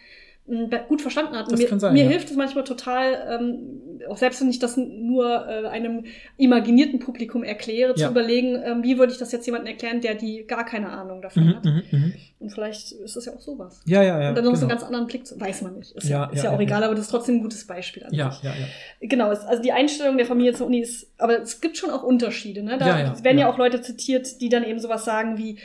gut 0.88 1.02
verstanden 1.02 1.34
hat. 1.36 1.50
Das 1.50 1.58
mir 1.58 1.78
sein, 1.80 1.92
mir 1.92 2.04
ja. 2.04 2.10
hilft 2.10 2.30
es 2.30 2.36
manchmal 2.36 2.64
total, 2.64 3.38
ähm, 3.40 4.00
auch 4.08 4.16
selbst 4.16 4.40
wenn 4.40 4.48
ich 4.48 4.58
das 4.58 4.76
nur 4.76 5.46
äh, 5.48 5.66
einem 5.66 6.04
imaginierten 6.36 7.00
Publikum 7.00 7.42
erkläre, 7.42 7.94
zu 7.94 8.02
Ja. 8.02 8.10
überlegen, 8.10 8.62
ähm, 8.64 8.82
wie 8.82 8.98
würde 8.98 9.12
ich 9.12 9.18
das 9.18 9.32
jetzt 9.32 9.46
jemandem 9.46 9.72
erklären, 9.72 10.00
der 10.00 10.14
die 10.14 10.46
gar 10.46 10.64
keine 10.64 10.90
Ahnung 10.90 11.20
davon 11.22 11.44
Mhm, 11.46 11.56
hat. 11.56 11.64
mhm, 11.64 11.82
mhm. 11.90 12.12
Und 12.38 12.50
vielleicht 12.50 12.92
ist 12.92 13.16
das 13.16 13.24
ja 13.24 13.32
auch 13.32 13.40
sowas. 13.40 13.80
Ja, 13.86 14.02
ja, 14.02 14.20
ja. 14.20 14.28
Und 14.28 14.34
dann 14.36 14.44
noch 14.44 14.54
so 14.54 14.60
einen 14.60 14.68
genau. 14.68 14.80
ganz 14.80 14.82
anderen 14.84 15.06
Blick 15.06 15.26
zu, 15.26 15.40
weiß 15.40 15.62
man 15.62 15.78
nicht. 15.78 15.92
Ist 15.96 16.08
ja, 16.08 16.24
Ja, 16.26 16.30
ist 16.32 16.44
ja, 16.44 16.50
auch 16.52 16.60
egal, 16.60 16.84
aber 16.84 16.94
das 16.94 17.06
ist 17.06 17.10
trotzdem 17.10 17.36
ein 17.36 17.42
gutes 17.42 17.66
Beispiel 17.66 18.04
an 18.04 18.12
Ja, 18.14 18.38
ja, 18.42 18.50
ja. 18.50 19.06
Genau, 19.08 19.30
es, 19.32 19.40
also 19.40 19.62
die 19.62 19.72
Einstellung 19.72 20.16
der 20.16 20.26
Familie 20.26 20.52
zur 20.52 20.66
Uni 20.66 20.80
ist, 20.80 21.10
aber 21.18 21.40
es 21.40 21.60
gibt 21.60 21.76
schon 21.76 21.90
auch 21.90 22.02
Unterschiede. 22.02 22.62
Ne? 22.62 22.78
Da 22.78 22.86
werden 23.24 23.38
ja. 23.38 23.46
ja. 23.46 23.50
auch 23.52 23.58
Leute 23.58 23.80
zitiert, 23.80 24.40
die 24.40 24.48
dann 24.48 24.64
eben 24.64 24.78
sowas 24.78 25.04
sagen 25.04 25.38
wie, 25.38 25.58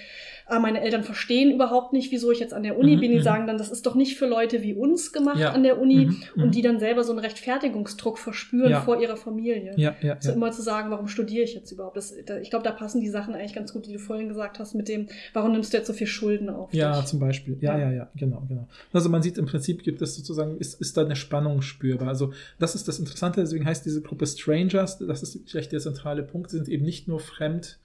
ah, 0.51 0.59
meine 0.59 0.81
Eltern 0.81 1.03
verstehen 1.03 1.51
überhaupt 1.51 1.93
nicht, 1.93 2.11
wieso 2.11 2.31
ich 2.31 2.39
jetzt 2.39 2.53
an 2.53 2.63
der 2.63 2.77
Uni 2.77 2.95
Mhm, 2.95 2.99
bin. 2.99 3.11
Die 3.11 3.17
mhm. 3.19 3.23
sagen 3.23 3.47
dann, 3.47 3.57
das 3.57 3.71
ist 3.71 3.85
doch 3.85 3.95
nicht 3.95 4.17
für 4.17 4.27
Leute 4.27 4.61
wie 4.63 4.73
uns 4.73 5.11
gemacht 5.13 5.39
Ja. 5.39 5.51
an 5.51 5.63
der 5.63 5.79
Uni 5.81 6.05
Mhm, 6.07 6.23
mhm. 6.35 6.43
und 6.43 6.55
die 6.55 6.61
dann 6.61 6.79
selber 6.79 7.03
so 7.03 7.11
einen 7.11 7.19
Rechtfertigungsdruck 7.19 8.17
verspüren 8.19 8.69
Ja. 8.71 8.81
vor 8.81 9.01
ihrer 9.01 9.17
Familie. 9.17 9.73
Ja, 9.77 9.95
ja, 10.01 10.17
So 10.19 10.29
ja. 10.29 10.35
immer 10.35 10.51
zu 10.51 10.61
sagen, 10.61 10.91
warum 10.91 11.07
studiere 11.07 11.43
ich 11.43 11.53
jetzt 11.53 11.71
überhaupt? 11.71 11.97
Das, 11.97 12.13
da, 12.25 12.37
ich 12.39 12.49
glaube, 12.49 12.63
da 12.63 12.71
passen 12.71 13.01
die 13.01 13.09
Sachen 13.09 13.33
eigentlich 13.33 13.53
ganz 13.55 13.73
gut, 13.73 13.85
die 13.87 13.93
du 13.93 13.99
vorhin 13.99 14.27
gesagt 14.27 14.59
hast, 14.59 14.75
mit 14.75 14.87
dem, 14.87 15.07
warum 15.33 15.51
nimmst 15.53 15.73
du 15.73 15.77
jetzt 15.77 15.87
so 15.87 15.93
viel 15.93 16.07
Schulden 16.07 16.49
auf 16.49 16.73
Ja, 16.73 16.97
dich? 16.99 17.05
zum 17.05 17.19
Beispiel. 17.19 17.57
Ja, 17.61 17.77
Ja. 17.77 17.89
ja, 17.89 17.91
ja, 17.91 18.09
genau, 18.15 18.43
genau. 18.47 18.67
Also 18.93 19.09
man 19.09 19.21
sieht 19.21 19.37
im 19.37 19.45
Prinzip 19.45 19.83
gibt 19.83 20.01
es 20.01 20.15
sozusagen, 20.15 20.57
ist, 20.57 20.79
ist 20.81 20.97
da 20.97 21.05
eine 21.05 21.15
Spannung 21.15 21.61
spürbar. 21.61 22.09
Also 22.09 22.33
das 22.59 22.75
ist 22.75 22.87
das 22.87 22.99
Interessante, 22.99 23.41
deswegen 23.41 23.65
heißt 23.65 23.85
diese 23.85 24.01
Gruppe 24.01 24.25
Strangers, 24.27 24.97
das 24.99 25.23
ist 25.23 25.49
vielleicht 25.49 25.71
der 25.71 25.79
zentrale 25.79 26.23
Punkt, 26.23 26.49
sie 26.51 26.57
sind 26.57 26.67
eben 26.69 26.83
nicht 26.85 27.07
nur 27.07 27.19
fremd 27.19 27.79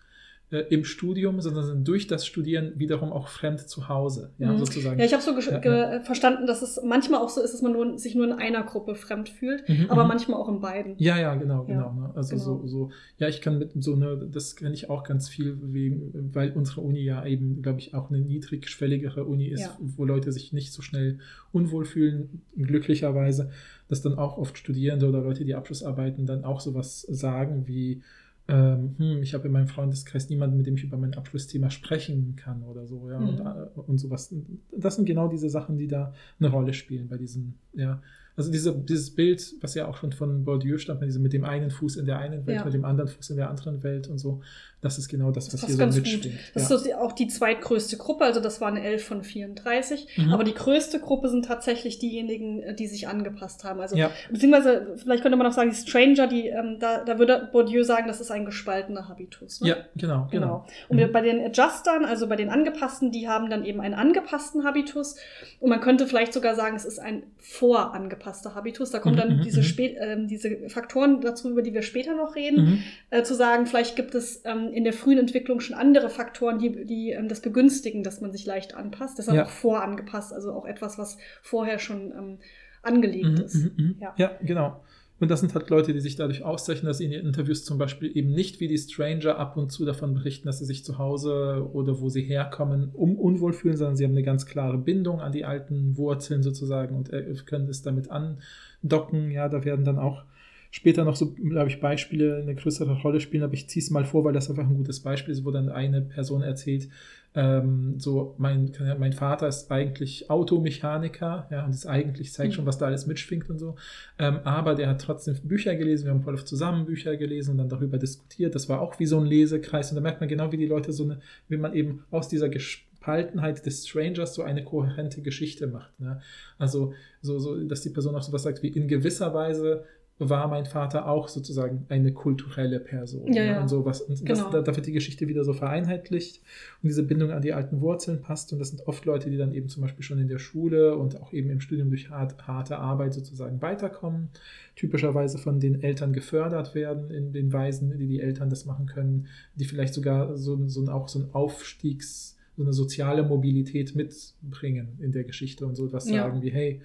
äh, 0.51 0.59
im 0.71 0.85
Studium, 0.85 1.41
sondern 1.41 1.65
sind 1.65 1.89
durch 1.89 2.07
das 2.07 2.25
Studieren 2.25 2.73
wiederum 2.77 3.13
auch 3.13 3.27
fremd 3.29 3.61
zu 3.69 3.89
Hause, 3.89 4.31
ja, 4.39 4.53
Mhm. 4.53 4.59
sozusagen. 4.59 4.99
Ja, 5.01 5.05
ich 5.05 5.13
habe 5.13 5.23
so 5.23 5.33
Ja, 5.33 5.61
ja. 5.95 6.01
verstanden, 6.05 6.47
dass 6.47 6.63
es 6.63 6.81
manchmal 6.85 7.21
auch 7.21 7.29
so 7.31 7.41
ist, 7.41 7.53
dass 7.53 7.63
man 7.63 7.73
nur, 7.73 7.99
sich 7.99 8.15
nur 8.15 8.27
in 8.27 8.33
einer 8.33 8.63
Gruppe 8.63 8.95
fremd 8.95 9.29
fühlt, 9.29 9.69
Mhm, 9.69 9.87
aber 9.89 10.05
mhm. 10.05 10.09
manchmal 10.09 10.39
auch 10.41 10.49
in 10.49 10.61
beiden. 10.61 10.95
Ja, 10.99 11.19
ja, 11.19 11.35
genau, 11.35 11.65
genau. 11.65 11.93
Ne? 11.93 12.13
Also 12.15 12.37
genau. 12.37 12.45
so, 12.45 12.67
so, 12.67 12.91
ja, 13.19 13.27
ich 13.29 13.41
kann 13.41 13.59
mit 13.59 13.73
so 13.83 13.97
ne, 13.97 14.29
das 14.33 14.55
kenne 14.55 14.73
ich 14.75 14.89
auch 14.89 15.03
ganz 15.03 15.29
viel 15.29 15.59
wegen, 15.63 16.31
weil 16.33 16.53
unsere 16.53 16.81
Uni 16.81 17.01
ja 17.01 17.25
eben, 17.27 17.61
glaube 17.63 17.81
ich, 17.81 17.95
auch 17.95 18.11
eine 18.11 18.21
niedrigschwelligere 18.21 19.25
Uni 19.25 19.49
ist, 19.49 19.71
wo 19.81 20.05
Leute 20.05 20.31
sich 20.31 20.53
nicht 20.53 20.73
so 20.73 20.81
schnell 20.81 21.19
unwohl 21.53 21.85
fühlen, 21.85 22.43
glücklicherweise, 22.57 23.51
dass 23.89 24.03
dann 24.03 24.15
auch 24.19 24.39
oft 24.39 24.59
Studierende 24.59 25.09
oder 25.09 25.23
Leute, 25.23 25.45
die 25.45 25.55
Abschlussarbeiten, 25.55 26.27
dann 26.27 26.45
auch 26.45 26.61
sowas 26.61 27.01
sagen 27.03 27.67
wie, 27.67 28.03
ähm, 28.49 28.95
hm, 28.99 29.23
ich 29.23 29.35
habe 29.35 29.47
in 29.47 29.53
meinem 29.53 29.67
Freundeskreis 29.69 30.29
niemanden, 30.31 30.57
mit 30.57 30.67
dem 30.67 30.77
ich 30.77 30.85
über 30.85 30.97
mein 30.97 31.15
Abschlussthema 31.15 31.71
sprechen 31.71 32.37
kann 32.37 32.63
oder 32.63 32.87
so, 32.87 33.11
ja, 33.11 33.19
und, 33.19 33.41
Mhm. 33.41 33.47
äh, 33.47 33.81
und 33.81 33.99
sowas. 33.99 34.33
Das 34.77 34.97
sind 34.97 35.07
genau 35.07 35.29
diese 35.29 35.49
Sachen, 35.51 35.79
die 35.79 35.89
da 35.89 36.13
eine 36.39 36.49
Rolle 36.51 36.73
spielen 36.73 37.09
bei 37.09 37.17
diesen, 37.19 37.59
ja. 37.75 38.01
Also 38.37 38.53
diese, 38.53 38.74
dieses 38.74 39.14
Bild, 39.14 39.55
was 39.62 39.74
ja 39.74 39.89
auch 39.89 39.97
schon 39.97 40.12
von 40.12 40.45
Bourdieu 40.45 40.78
stammt, 40.78 41.01
mit, 41.01 41.32
dem 41.32 41.45
einen 41.45 41.70
Fuß 41.70 41.97
in 41.97 42.07
der 42.07 42.18
einen 42.18 42.47
Welt, 42.47 42.59
Ja. 42.59 42.64
mit 42.64 42.74
dem 42.74 42.84
anderen 42.84 43.09
Fuß 43.09 43.30
in 43.30 43.37
der 43.37 43.49
anderen 43.49 43.82
Welt 43.82 44.09
und 44.09 44.18
so, 44.18 44.43
das 44.82 44.99
ist 44.99 45.09
genau 45.09 45.30
das, 45.32 45.47
was 45.53 45.62
passt 45.62 45.74
hier 45.74 45.91
so 45.91 45.99
mitschwingt. 46.01 46.39
Das 46.55 46.68
ja. 46.68 46.76
ist 46.76 46.95
auch 46.95 47.12
die 47.12 47.28
zweitgrößte 47.28 47.97
Gruppe, 47.97 48.24
also 48.24 48.41
das 48.41 48.61
waren 48.61 48.76
11 48.76 49.05
von 49.05 49.24
34. 49.24 50.07
Mhm. 50.18 50.32
Aber 50.32 50.45
die 50.45 50.53
größte 50.53 51.01
Gruppe 51.01 51.30
sind 51.30 51.47
tatsächlich 51.47 51.99
diejenigen, 51.99 52.62
äh, 52.62 52.74
die 52.74 52.87
sich 52.87 53.09
angepasst 53.09 53.64
haben. 53.64 53.80
Also 53.80 53.97
ja, 53.97 54.11
beziehungsweise 54.30 54.95
vielleicht 54.97 55.22
könnte 55.22 55.39
man 55.39 55.47
auch 55.47 55.53
sagen, 55.53 55.70
die 55.70 55.76
Stranger, 55.76 56.26
die 56.26 56.49
ähm, 56.49 56.76
da, 56.78 57.05
da 57.05 57.18
würde 57.18 57.49
Bourdieu 57.51 57.84
sagen, 57.84 58.07
das 58.07 58.20
ist 58.20 58.30
ein 58.30 58.45
gespaltener 58.45 59.09
Habitus. 59.09 59.62
Ne? 59.62 59.68
ja, 59.70 59.76
genau, 59.97 60.28
genau. 60.30 60.47
Genau. 60.47 60.66
Und 60.91 60.97
Mhm. 60.99 61.12
bei 61.12 61.22
den 61.22 61.41
Adjustern, 61.45 62.05
also 62.05 62.28
bei 62.28 62.37
den 62.37 62.51
Angepassten, 62.51 63.11
die 63.11 63.28
haben 63.28 63.49
dann 63.49 63.64
eben 63.64 63.80
einen 63.80 63.95
angepassten 63.95 64.64
Habitus. 64.64 65.16
Und 65.59 65.70
man 65.70 65.80
könnte 65.80 66.07
vielleicht 66.07 66.34
sogar 66.34 66.55
sagen, 66.55 66.76
es 66.76 66.84
ist 66.84 66.99
ein 66.99 67.22
vorangepasster 67.39 68.26
Habitus. 68.55 68.91
Da 68.91 68.99
kommen 68.99 69.14
Mhm, 69.14 69.20
dann 69.20 69.37
mhm, 69.39 69.43
diese, 69.43 69.62
spät, 69.62 69.97
ähm, 70.01 70.27
diese 70.27 70.68
Faktoren 70.68 71.20
dazu, 71.20 71.51
über 71.51 71.62
die 71.62 71.72
wir 71.74 71.83
später 71.83 72.14
noch 72.14 72.35
reden. 72.37 72.83
Äh, 73.11 73.22
zu 73.22 73.35
sagen, 73.35 73.66
vielleicht 73.66 73.97
gibt 73.97 74.14
es 74.14 74.43
ähm, 74.45 74.70
in 74.72 74.85
der 74.85 74.93
frühen 74.93 75.18
Entwicklung 75.18 75.61
schon 75.61 75.77
andere 75.77 76.11
Faktoren, 76.11 76.59
die, 76.59 76.85
die 76.85 77.11
ähm, 77.11 77.29
das 77.29 77.41
begünstigen, 77.41 78.03
dass 78.03 78.20
man 78.20 78.33
sich 78.33 78.47
leicht 78.47 78.74
anpasst. 78.74 79.18
Deshalb 79.18 79.37
Ja. 79.37 79.45
auch 79.45 79.51
vorangepasst, 79.51 80.33
also 80.33 80.53
auch 80.53 80.66
etwas, 80.66 80.99
was 80.99 81.18
vorher 81.43 81.79
schon 81.79 82.12
ähm, 82.12 82.39
angelegt 82.83 83.39
ist. 83.41 83.68
Ja. 84.01 84.14
Ja. 84.16 84.31
genau. 84.43 84.83
Und 85.19 85.31
das 85.31 85.41
sind 85.41 85.55
halt 85.55 85.71
Leute, 85.71 85.95
die 85.95 86.01
sich 86.01 86.17
dadurch 86.17 86.45
auszeichnen, 86.45 86.89
dass 86.89 86.99
sie 86.99 87.07
in 87.07 87.12
ihren 87.12 87.27
Interviews 87.27 87.64
zum 87.64 87.79
Beispiel 87.79 88.14
eben 88.14 88.33
nicht 88.33 88.61
wie 88.61 88.69
die 88.69 88.77
Stranger 88.77 89.39
ab 89.39 89.57
und 89.57 89.73
zu 89.73 89.87
davon 89.87 90.12
berichten, 90.12 90.47
dass 90.47 90.59
sie 90.59 90.67
sich 90.67 90.85
zu 90.85 90.99
Hause 90.99 91.69
oder 91.73 92.01
wo 92.01 92.11
sie 92.11 92.23
herkommen, 92.23 92.91
um 92.93 93.17
unwohl 93.17 93.55
fühlen, 93.55 93.79
sondern 93.79 93.97
sie 93.97 94.05
haben 94.05 94.12
eine 94.12 94.23
ganz 94.23 94.45
klare 94.45 94.77
Bindung 94.77 95.21
an 95.21 95.33
die 95.33 95.47
alten 95.47 95.97
Wurzeln 95.97 96.43
sozusagen 96.43 96.95
und 96.95 97.12
äh, 97.14 97.35
können 97.47 97.69
es 97.71 97.81
damit 97.81 98.11
andocken. 98.11 99.31
Ja, 99.31 99.49
da 99.49 99.64
werden 99.64 99.87
dann 99.87 99.99
auch 99.99 100.23
später 100.71 101.05
noch 101.05 101.17
so, 101.17 101.33
glaube 101.33 101.71
ich, 101.71 101.81
Beispiele 101.81 102.37
eine 102.37 102.55
größere 102.55 103.01
Rolle 103.01 103.21
spielen, 103.21 103.43
aber 103.43 103.55
ich 103.55 103.69
ziehe 103.69 103.83
es 103.83 103.91
mal 103.91 104.05
vor, 104.05 104.25
weil 104.25 104.35
das 104.35 104.51
einfach 104.51 104.69
ein 104.69 104.77
gutes 104.77 105.01
Beispiel 105.01 105.33
ist, 105.33 105.47
wo 105.47 105.51
dann 105.51 105.71
eine 105.71 106.03
Person 106.03 106.43
erzählt, 106.43 106.89
ähm, 107.37 108.01
so, 108.01 108.34
mein, 108.39 108.72
mein 108.99 109.12
Vater 109.12 109.47
ist 109.47 109.70
eigentlich 109.70 110.30
Automechaniker, 110.30 111.47
ja, 111.51 111.66
und 111.66 111.74
das 111.74 111.84
eigentlich 111.84 112.32
zeigt 112.32 112.55
schon, 112.55 112.64
was 112.64 112.78
da 112.78 112.87
alles 112.87 113.07
mitschwingt 113.07 113.51
und 113.51 113.59
so. 113.59 113.76
Ähm, 114.18 114.39
aber 114.45 114.74
der 114.74 114.89
hat 114.89 115.03
trotzdem 115.03 115.37
Bücher 115.45 115.76
gelesen, 115.76 116.07
wir 116.07 116.12
haben 116.12 116.22
voll 116.22 116.34
oft 116.34 116.49
zusammen 116.49 116.87
Bücher 116.87 117.18
gelesen 117.18 117.53
und 117.53 117.59
dann 117.59 117.68
darüber 117.68 117.99
diskutiert. 117.99 118.55
Das 118.55 118.70
war 118.70 118.80
auch 118.80 118.99
wie 118.99 119.05
so 119.05 119.20
ein 119.20 119.26
Lesekreis. 119.26 119.91
Und 119.91 119.97
da 119.97 120.01
merkt 120.01 120.20
man 120.20 120.30
genau, 120.30 120.51
wie 120.51 120.57
die 120.57 120.66
Leute 120.66 120.95
so 120.95 121.05
eine, 121.05 121.20
wie 121.49 121.59
man 121.59 121.74
eben 121.74 122.05
aus 122.11 122.28
dieser 122.28 122.49
Gespaltenheit 122.49 123.66
des 123.66 123.87
Strangers 123.87 124.34
so 124.34 124.43
eine 124.43 124.64
kohärente 124.64 125.20
Geschichte 125.20 125.66
macht. 125.66 126.01
Ne? 126.01 126.22
Also, 126.57 126.95
so, 127.20 127.39
so, 127.39 127.62
dass 127.64 127.82
die 127.82 127.91
Person 127.91 128.14
auch 128.14 128.22
so 128.22 128.32
was 128.32 128.45
sagt 128.45 128.62
wie 128.62 128.68
in 128.68 128.89
gewisser 128.89 129.34
Weise 129.34 129.84
war 130.19 130.49
mein 130.49 130.64
Vater 130.64 131.09
auch 131.09 131.29
sozusagen 131.29 131.85
eine 131.91 132.11
kulturelle 132.12 132.81
Person. 132.81 133.31
Ja, 133.35 133.45
ja. 133.45 133.61
Und 133.61 133.69
sowas. 133.69 134.01
Und 134.01 134.19
Genau. 134.25 134.45
das, 134.45 134.51
da, 134.51 134.62
da 134.62 134.75
wird 134.75 134.87
die 134.87 134.93
Geschichte 134.93 135.29
wieder 135.29 135.45
so 135.45 135.53
vereinheitlicht 135.53 136.41
und 136.83 136.89
diese 136.89 137.03
Bindung 137.03 137.33
an 137.33 137.43
die 137.43 137.53
alten 137.53 137.83
Wurzeln 137.83 138.23
passt. 138.23 138.51
Und 138.53 138.59
das 138.59 138.71
sind 138.71 138.87
oft 138.87 139.05
Leute, 139.05 139.29
die 139.29 139.37
dann 139.37 139.53
eben 139.53 139.69
zum 139.69 139.83
Beispiel 139.83 140.03
schon 140.03 140.19
in 140.19 140.29
der 140.29 140.39
Schule 140.39 140.97
und 140.97 141.21
auch 141.21 141.35
eben 141.35 141.51
im 141.51 141.61
Studium 141.61 141.91
durch 141.91 142.09
hart, 142.09 142.47
harte 142.47 142.79
Arbeit 142.79 143.12
sozusagen 143.12 143.61
weiterkommen. 143.61 144.31
Typischerweise 144.75 145.37
von 145.37 145.61
den 145.61 145.83
Eltern 145.83 146.12
gefördert 146.14 146.75
werden 146.75 147.11
in 147.11 147.33
den 147.33 147.53
Weisen, 147.53 147.97
die 147.99 148.07
die 148.07 148.21
Eltern 148.21 148.49
das 148.49 148.64
machen 148.64 148.87
können, 148.87 149.27
die 149.55 149.64
vielleicht 149.67 149.93
sogar 149.95 150.37
so, 150.37 150.67
so 150.69 150.81
ein- 150.81 150.89
auch 150.89 151.09
so 151.09 151.19
ein 151.19 151.29
Aufstiegs, 151.35 152.37
so 152.57 152.62
eine 152.62 152.73
soziale 152.73 153.23
Mobilität 153.23 153.95
mitbringen 153.95 154.97
in 155.01 155.12
der 155.12 155.25
Geschichte 155.25 155.67
und 155.67 155.75
so 155.75 155.87
etwas 155.87 156.09
Ja. 156.09 156.23
sagen 156.25 156.41
wie, 156.43 156.51
hey, 156.51 156.81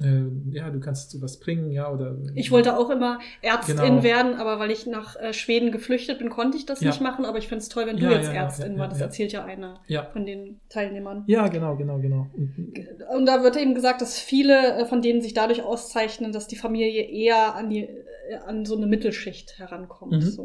äh, 0.00 0.24
ja, 0.50 0.70
du 0.70 0.80
kannst 0.80 1.10
so 1.12 1.22
was 1.22 1.38
bringen, 1.38 1.70
ja, 1.70 1.90
oder 1.90 2.16
Ich 2.34 2.50
wollte 2.50 2.76
auch 2.76 2.90
immer 2.90 3.20
Ärztin 3.42 3.76
Genau. 3.76 4.02
werden, 4.02 4.34
aber 4.34 4.58
weil 4.58 4.70
ich 4.72 4.86
nach 4.86 5.14
äh, 5.16 5.32
Schweden 5.32 5.70
geflüchtet 5.70 6.18
bin, 6.18 6.30
konnte 6.30 6.56
ich 6.58 6.66
das 6.66 6.80
Ja. 6.80 6.90
nicht 6.90 7.00
machen. 7.00 7.24
Aber 7.24 7.38
ich 7.38 7.46
finde 7.48 7.62
es 7.62 7.68
toll, 7.68 7.86
wenn 7.86 7.96
du 7.96 8.02
Ja, 8.04 8.10
jetzt 8.12 8.26
ja, 8.26 8.32
Ärztin 8.34 8.72
ja, 8.74 8.78
war. 8.80 8.88
Das 8.88 9.00
erzählt 9.00 9.32
ja 9.32 9.44
einer 9.44 9.80
von 10.12 10.26
den 10.26 10.60
Teilnehmern. 10.68 11.22
Ja, 11.28 11.46
genau, 11.48 11.76
genau, 11.76 11.98
genau. 11.98 12.26
Und, 12.36 12.72
Und 13.16 13.26
da 13.26 13.42
wird 13.44 13.56
eben 13.56 13.74
gesagt, 13.74 14.00
dass 14.02 14.18
viele 14.18 14.78
äh, 14.78 14.84
von 14.86 15.00
denen 15.00 15.22
sich 15.22 15.32
dadurch 15.32 15.62
auszeichnen, 15.62 16.32
dass 16.32 16.48
die 16.48 16.56
Familie 16.56 17.02
eher 17.08 17.54
an, 17.54 17.70
die, 17.70 17.82
äh, 17.84 18.36
an 18.46 18.64
so 18.66 18.76
eine 18.76 18.86
Mittelschicht 18.86 19.58
herankommt. 19.58 20.12
mhm, 20.12 20.20
so. 20.22 20.44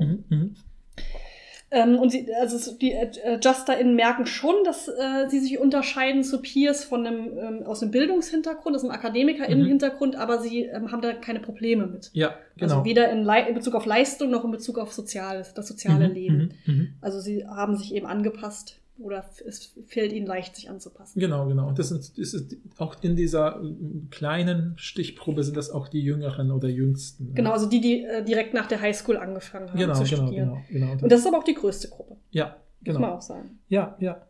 Mhm, 1.71 1.79
mhm. 1.79 1.93
Ähm, 1.93 1.99
und 1.99 2.09
sie, 2.09 2.27
also 2.33 2.73
die 2.75 2.93
äh, 2.93 3.39
JusterInnen 3.41 3.95
merken 3.95 4.25
schon, 4.25 4.55
dass 4.63 4.87
äh, 4.87 5.27
sie 5.29 5.39
sich 5.39 5.59
unterscheiden 5.59 6.23
zu 6.23 6.41
Peers 6.41 6.83
von 6.83 7.05
einem, 7.05 7.37
ähm, 7.37 7.63
aus 7.65 7.81
einem 7.81 7.91
Bildungshintergrund, 7.91 8.75
aus 8.75 8.83
einem 8.83 8.91
AkademikerInnen-Hintergrund, 8.91 10.15
aber 10.15 10.39
sie 10.39 10.63
ähm, 10.63 10.91
haben 10.91 11.01
da 11.01 11.13
keine 11.13 11.39
Probleme 11.39 11.85
mit. 11.87 12.09
Ja, 12.13 12.35
genau. 12.57 12.75
Also 12.79 12.85
weder 12.85 13.09
in, 13.11 13.27
in 13.27 13.53
Bezug 13.53 13.75
auf 13.75 13.85
Leistung 13.85 14.29
noch 14.29 14.43
in 14.43 14.51
Bezug 14.51 14.79
auf 14.79 14.93
Soziales, 14.93 15.53
das 15.53 15.67
soziale 15.67 16.09
Mhm, 16.09 16.13
Leben. 16.13 16.53
mhm, 16.65 16.73
mhm. 16.73 16.93
Also 17.01 17.19
sie 17.19 17.45
haben 17.45 17.77
sich 17.77 17.93
eben 17.93 18.05
angepasst 18.05 18.78
oder 19.01 19.25
es 19.45 19.75
fällt 19.87 20.13
ihnen 20.13 20.27
leicht, 20.27 20.55
sich 20.55 20.69
anzupassen. 20.69 21.19
Genau, 21.19 21.47
genau. 21.47 21.67
Und 21.67 21.79
das, 21.79 21.89
sind, 21.89 22.17
das 22.17 22.33
ist 22.33 22.57
auch 22.77 22.95
in 23.01 23.15
dieser 23.15 23.61
äh, 23.61 23.73
kleinen 24.11 24.73
Stichprobe 24.77 25.43
sind 25.43 25.57
das 25.57 25.69
auch 25.69 25.87
die 25.87 26.01
Jüngeren 26.01 26.51
oder 26.51 26.67
Jüngsten. 26.67 27.33
Genau, 27.33 27.51
also 27.51 27.67
die, 27.67 27.81
die 27.81 28.03
äh, 28.03 28.23
direkt 28.23 28.53
nach 28.53 28.67
der 28.67 28.81
Highschool 28.81 29.17
angefangen 29.17 29.69
haben 29.69 29.79
genau, 29.79 29.93
zu 29.93 30.03
genau, 30.03 30.23
studieren. 30.23 30.63
genau, 30.69 30.87
genau. 30.87 31.03
Und 31.03 31.11
das 31.11 31.21
ist 31.21 31.27
aber 31.27 31.39
auch 31.39 31.43
die 31.43 31.55
größte 31.55 31.89
Gruppe, 31.89 32.17
ja, 32.31 32.57
muss 32.81 32.93
man 32.93 33.03
genau. 33.03 33.15
auch 33.15 33.21
sagen. 33.21 33.59
Ja, 33.67 33.97
ja. 33.99 34.21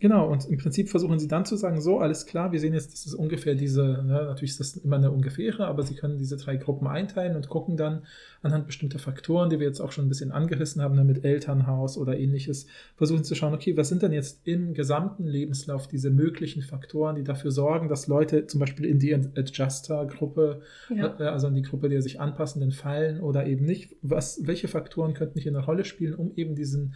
Genau, 0.00 0.30
und 0.30 0.44
im 0.48 0.58
Prinzip 0.58 0.88
versuchen 0.90 1.18
sie 1.18 1.26
dann 1.26 1.44
zu 1.44 1.56
sagen, 1.56 1.80
so, 1.80 1.98
alles 1.98 2.24
klar, 2.24 2.52
wir 2.52 2.60
sehen 2.60 2.72
jetzt, 2.72 2.92
das 2.92 3.04
ist 3.04 3.14
ungefähr 3.14 3.56
diese, 3.56 3.82
ne, 3.82 4.26
natürlich 4.26 4.52
ist 4.52 4.60
das 4.60 4.76
immer 4.76 4.94
eine 4.94 5.10
ungefähre, 5.10 5.66
aber 5.66 5.82
sie 5.82 5.96
können 5.96 6.18
diese 6.18 6.36
drei 6.36 6.56
Gruppen 6.56 6.86
einteilen 6.86 7.34
und 7.34 7.48
gucken 7.48 7.76
dann 7.76 8.02
anhand 8.40 8.66
bestimmter 8.66 9.00
Faktoren, 9.00 9.50
die 9.50 9.58
wir 9.58 9.66
jetzt 9.66 9.80
auch 9.80 9.90
schon 9.90 10.06
ein 10.06 10.08
bisschen 10.08 10.30
angerissen 10.30 10.82
haben, 10.82 10.94
ne, 10.94 11.02
mit 11.02 11.24
Elternhaus 11.24 11.98
oder 11.98 12.16
ähnliches, 12.16 12.66
versuchen 12.96 13.24
zu 13.24 13.34
schauen, 13.34 13.54
okay, 13.54 13.76
was 13.76 13.88
sind 13.88 14.02
denn 14.02 14.12
jetzt 14.12 14.46
im 14.46 14.72
gesamten 14.72 15.26
Lebenslauf 15.26 15.88
diese 15.88 16.10
möglichen 16.10 16.62
Faktoren, 16.62 17.16
die 17.16 17.24
dafür 17.24 17.50
sorgen, 17.50 17.88
dass 17.88 18.06
Leute 18.06 18.46
zum 18.46 18.60
Beispiel 18.60 18.86
in 18.86 19.00
die 19.00 19.12
Adjuster-Gruppe 19.14 20.60
Ja. 20.94 21.18
äh, 21.18 21.24
also 21.24 21.48
an 21.48 21.54
die 21.54 21.62
Gruppe 21.62 21.88
der 21.88 22.02
sich 22.02 22.20
anpassenden 22.20 22.70
fallen 22.70 23.20
oder 23.20 23.46
eben 23.46 23.64
nicht. 23.64 23.96
Was, 24.02 24.46
welche 24.46 24.68
Faktoren 24.68 25.14
könnten 25.14 25.40
hier 25.40 25.50
eine 25.50 25.64
Rolle 25.64 25.84
spielen, 25.84 26.14
um 26.14 26.32
eben 26.36 26.54
diesen, 26.54 26.94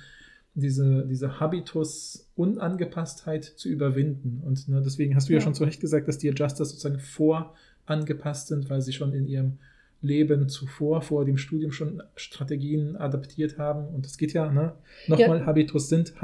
diese, 0.55 1.07
diese 1.07 1.41
Habitus-Unangepasstheit 1.41 3.45
zu 3.45 3.69
überwinden? 3.69 4.43
Und 4.45 4.69
ne, 4.69 4.83
deswegen 4.85 5.17
hast 5.17 5.29
du 5.29 5.33
ja. 5.33 5.39
Ja. 5.39 5.45
schon 5.45 5.55
zu 5.55 5.65
Recht 5.65 5.81
gesagt, 5.81 6.09
dass 6.09 6.19
die 6.19 6.29
Adjusters 6.29 6.71
sozusagen 6.71 6.99
vorangepasst 6.99 8.49
sind, 8.49 8.69
weil 8.71 8.83
sie 8.83 8.93
schon 8.93 9.13
in 9.13 9.27
ihrem 9.27 9.59
Leben 10.03 10.49
zuvor, 10.49 11.01
vor 11.01 11.25
dem 11.25 11.39
Studium 11.39 11.73
schon 11.73 12.03
Strategien 12.17 12.97
adaptiert 12.97 13.59
haben. 13.59 13.87
Und 13.95 14.05
das 14.05 14.19
geht 14.19 14.33
ja, 14.33 14.51
ne? 14.51 14.73
Nochmal, 15.07 15.41
Ja. 15.41 15.47
Habitus 15.47 15.89
sind 15.89 16.21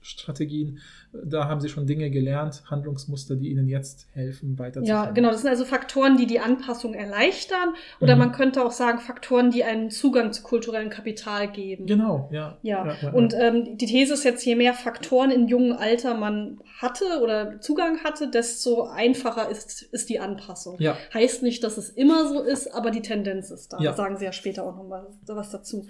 Handlungsstrategien. 0.00 0.78
Da 1.12 1.48
haben 1.48 1.60
sie 1.60 1.68
schon 1.68 1.86
Dinge 1.86 2.10
gelernt, 2.10 2.62
Handlungsmuster, 2.70 3.34
die 3.36 3.50
ihnen 3.50 3.68
jetzt 3.68 4.06
helfen, 4.12 4.58
weiterzukommen. 4.58 4.86
Ja, 5.06 5.10
genau. 5.10 5.30
Das 5.30 5.40
sind 5.42 5.50
also 5.50 5.64
Faktoren, 5.64 6.16
die 6.16 6.26
die 6.26 6.38
Anpassung 6.40 6.94
erleichtern. 6.94 7.74
Oder 8.00 8.14
Mhm. 8.14 8.18
man 8.20 8.32
könnte 8.32 8.64
auch 8.64 8.70
sagen, 8.70 9.00
Faktoren, 9.00 9.50
die 9.50 9.64
einen 9.64 9.90
Zugang 9.90 10.32
zu 10.32 10.42
kulturellem 10.42 10.88
Kapital 10.90 11.50
geben. 11.50 11.86
Genau, 11.86 12.28
ja. 12.32 12.58
Ja, 12.62 12.86
ja, 12.86 12.96
ja. 13.02 13.12
und 13.12 13.34
ähm, 13.34 13.76
die 13.76 13.86
These 13.86 14.14
ist 14.14 14.24
jetzt, 14.24 14.44
je 14.44 14.54
mehr 14.56 14.74
Faktoren 14.74 15.30
in 15.30 15.48
jungem 15.48 15.76
Alter 15.76 16.14
man 16.14 16.60
hatte 16.80 17.04
oder 17.22 17.60
Zugang 17.60 17.98
hatte, 18.04 18.28
desto 18.30 18.84
einfacher 18.84 19.48
ist, 19.50 19.82
ist 19.82 20.08
die 20.08 20.20
Anpassung. 20.20 20.76
ja, 20.78 20.96
Heißt 21.12 21.42
nicht, 21.42 21.62
dass 21.64 21.76
es 21.76 21.90
immer 21.90 22.28
so 22.28 22.40
ist, 22.40 22.68
aber 22.74 22.90
die 22.90 23.02
Tendenz 23.02 23.50
ist 23.50 23.72
da. 23.72 23.78
Ja. 23.80 23.92
Sagen 23.94 24.16
sie 24.16 24.24
ja 24.24 24.32
später 24.32 24.64
auch 24.64 24.76
noch 24.76 24.86
mal 24.88 25.06
was 25.26 25.50
dazu. 25.50 25.86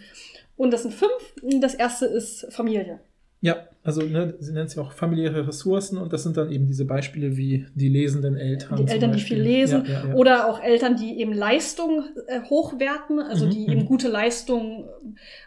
Und 0.56 0.72
das 0.72 0.82
sind 0.82 0.94
fünf. 0.94 1.10
Das 1.60 1.74
erste 1.74 2.06
ist 2.06 2.46
Familie. 2.50 3.00
ja, 3.40 3.66
also 3.82 4.02
ne, 4.02 4.34
sie 4.40 4.52
nennt 4.52 4.68
es 4.68 4.74
ja 4.74 4.82
auch 4.82 4.92
familiäre 4.92 5.48
Ressourcen 5.48 5.96
und 5.96 6.12
das 6.12 6.22
sind 6.22 6.36
dann 6.36 6.52
eben 6.52 6.66
diese 6.66 6.84
Beispiele 6.84 7.36
wie 7.38 7.66
die 7.74 7.88
lesenden 7.88 8.36
Eltern. 8.36 8.76
Die 8.84 8.92
Eltern, 8.92 9.12
die 9.12 9.20
viel 9.20 9.40
lesen. 9.40 9.84
Ja, 9.86 9.92
ja, 10.02 10.08
ja. 10.08 10.14
Oder 10.14 10.48
auch 10.50 10.62
Eltern, 10.62 10.96
die 10.96 11.18
eben 11.18 11.32
Leistung 11.32 12.04
äh, 12.26 12.40
hochwerten, 12.42 13.20
also 13.20 13.46
Mhm, 13.46 13.50
die 13.50 13.60
mhm. 13.66 13.72
eben 13.72 13.86
gute 13.86 14.08
Leistung, 14.08 14.86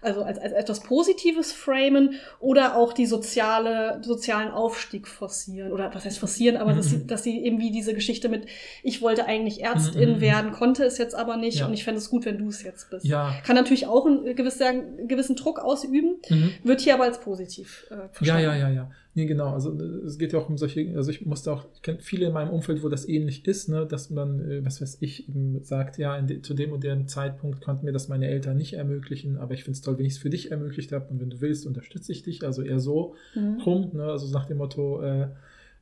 also 0.01 0.23
als, 0.23 0.39
als 0.39 0.51
etwas 0.53 0.79
Positives 0.81 1.51
framen. 1.53 2.15
Oder 2.39 2.75
auch 2.75 2.93
die 2.93 3.05
soziale, 3.05 3.99
sozialen 4.03 4.49
Aufstieg 4.49 5.07
forcieren. 5.07 5.71
Oder 5.71 5.93
was 5.93 6.03
heißt 6.05 6.17
forcieren, 6.17 6.57
aber 6.57 6.71
Mhm, 6.71 6.77
dass, 6.77 6.89
sie, 6.89 6.97
mhm. 6.97 7.07
dass 7.07 7.23
sie 7.23 7.39
eben 7.45 7.59
wie 7.59 7.69
diese 7.69 7.93
Geschichte 7.93 8.29
mit, 8.29 8.47
ich 8.81 9.03
wollte 9.03 9.25
eigentlich 9.27 9.63
Ärztin 9.63 10.09
Mhm, 10.09 10.15
mhm. 10.15 10.21
werden, 10.21 10.51
konnte 10.53 10.83
es 10.85 10.97
jetzt 10.97 11.13
aber 11.13 11.37
nicht 11.37 11.61
und 11.63 11.73
ich 11.73 11.83
fände 11.83 11.99
es 11.99 12.09
gut, 12.09 12.25
wenn 12.25 12.39
du 12.39 12.47
es 12.49 12.63
jetzt 12.63 12.89
bist. 12.89 13.05
ja, 13.05 13.35
Kann 13.45 13.55
natürlich 13.55 13.85
auch 13.85 14.07
einen 14.07 14.35
gewissen, 14.35 15.07
gewissen 15.07 15.35
Druck 15.35 15.59
ausüben, 15.59 16.15
mhm. 16.29 16.53
wird 16.63 16.81
hier 16.81 16.95
aber 16.95 17.03
als 17.03 17.19
positiv 17.19 17.85
äh, 17.91 18.22
ja, 18.23 18.39
ja, 18.39 18.55
ja, 18.55 18.69
ja. 18.69 18.91
Nee, 19.15 19.25
genau. 19.25 19.53
Also 19.53 19.77
äh, 19.79 20.05
es 20.05 20.17
geht 20.17 20.33
ja 20.33 20.39
auch 20.39 20.49
um 20.49 20.57
solche, 20.57 20.95
also 20.95 21.11
ich 21.11 21.25
musste 21.25 21.51
auch, 21.53 21.65
ich 21.75 21.81
kenne 21.81 21.99
viele 22.01 22.27
in 22.27 22.33
meinem 22.33 22.49
Umfeld, 22.49 22.83
wo 22.83 22.89
das 22.89 23.07
ähnlich 23.07 23.45
ist, 23.47 23.69
ne, 23.69 23.85
dass 23.85 24.09
man, 24.09 24.39
äh, 24.39 24.65
was 24.65 24.81
weiß 24.81 24.97
ich, 25.01 25.29
eben 25.29 25.63
sagt, 25.63 25.97
ja, 25.97 26.19
de, 26.21 26.41
zu 26.41 26.53
dem 26.53 26.71
und 26.71 26.83
dem 26.83 27.07
Zeitpunkt 27.07 27.61
konnten 27.61 27.85
mir 27.85 27.91
das 27.91 28.07
meine 28.07 28.27
Eltern 28.27 28.57
nicht 28.57 28.73
ermöglichen, 28.73 29.37
aber 29.37 29.53
ich 29.53 29.63
finde 29.63 29.77
es 29.77 29.81
toll, 29.81 29.97
wenn 29.99 30.05
ich 30.05 30.13
es 30.13 30.19
für 30.19 30.29
dich 30.29 30.51
ermöglicht 30.51 30.91
habe 30.91 31.07
und 31.09 31.21
wenn 31.21 31.29
du 31.29 31.41
willst, 31.41 31.67
unterstütze 31.67 32.11
ich 32.11 32.23
dich. 32.23 32.43
Also 32.43 32.61
eher 32.63 32.79
so 32.79 33.15
Mhm. 33.35 33.59
rum, 33.61 33.91
ne, 33.93 34.03
also 34.05 34.31
nach 34.31 34.45
dem 34.45 34.57
Motto, 34.57 35.01
äh, 35.01 35.27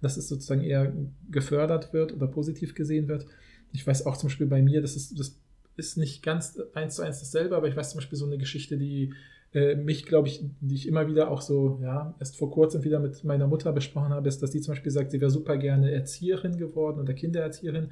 dass 0.01 0.17
es 0.17 0.27
sozusagen 0.27 0.63
eher 0.63 0.91
gefördert 1.29 1.93
wird 1.93 2.13
oder 2.13 2.27
positiv 2.27 2.73
gesehen 2.75 3.07
wird. 3.07 3.25
Ich 3.71 3.85
weiß 3.85 4.05
auch 4.05 4.17
zum 4.17 4.27
Beispiel 4.29 4.47
bei 4.47 4.61
mir, 4.61 4.81
das 4.81 4.95
ist, 4.95 5.17
das 5.19 5.39
ist 5.77 5.97
nicht 5.97 6.21
ganz 6.23 6.59
eins 6.73 6.95
zu 6.95 7.01
eins 7.01 7.19
dasselbe, 7.19 7.55
aber 7.55 7.67
ich 7.67 7.75
weiß 7.75 7.91
zum 7.91 7.99
Beispiel 7.99 8.17
so 8.17 8.25
eine 8.25 8.37
Geschichte, 8.37 8.77
die 8.77 9.13
äh, 9.53 9.75
mich, 9.75 10.05
glaube 10.05 10.29
ich, 10.29 10.45
die 10.61 10.75
ich 10.75 10.87
immer 10.87 11.07
wieder 11.07 11.29
auch 11.29 11.41
so, 11.41 11.79
ja, 11.81 12.15
erst 12.19 12.37
vor 12.37 12.51
kurzem 12.51 12.83
wieder 12.83 12.99
mit 12.99 13.23
meiner 13.23 13.47
Mutter 13.47 13.73
besprochen 13.73 14.13
habe, 14.13 14.27
ist, 14.29 14.41
dass 14.41 14.51
die 14.51 14.61
zum 14.61 14.73
Beispiel 14.73 14.91
sagt, 14.91 15.11
sie 15.11 15.19
wäre 15.19 15.31
super 15.31 15.57
gerne 15.57 15.91
Erzieherin 15.91 16.57
geworden 16.57 16.99
oder 16.99 17.13
Kindererzieherin. 17.13 17.89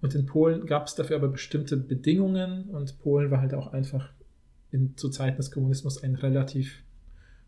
Und 0.00 0.14
in 0.14 0.24
Polen 0.24 0.64
gab 0.64 0.86
es 0.86 0.94
dafür 0.94 1.16
aber 1.16 1.28
bestimmte 1.28 1.76
Bedingungen 1.76 2.70
und 2.70 2.98
Polen 3.00 3.30
war 3.30 3.40
halt 3.40 3.52
auch 3.54 3.72
einfach 3.72 4.10
in, 4.70 4.96
zu 4.96 5.10
Zeiten 5.10 5.36
des 5.36 5.50
Kommunismus 5.50 6.02
ein 6.02 6.14
relativ 6.14 6.82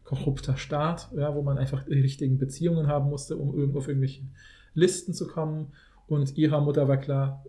korrupter 0.05 0.59
Staat, 0.59 1.09
ja, 1.17 1.35
wo 1.35 1.41
man 1.41 1.57
einfach 1.57 1.85
die 1.85 1.95
richtigen 1.95 2.37
Beziehungen 2.37 2.87
haben 2.87 3.09
musste, 3.09 3.37
um 3.37 3.57
irgendwo 3.57 3.79
auf 3.79 3.89
irgendwelche 3.89 4.23
Listen 4.75 5.15
zu 5.15 5.27
kommen. 5.27 5.73
Und 6.07 6.37
ihrer 6.37 6.61
Mutter 6.61 6.87
war 6.87 6.99
klar, 6.99 7.43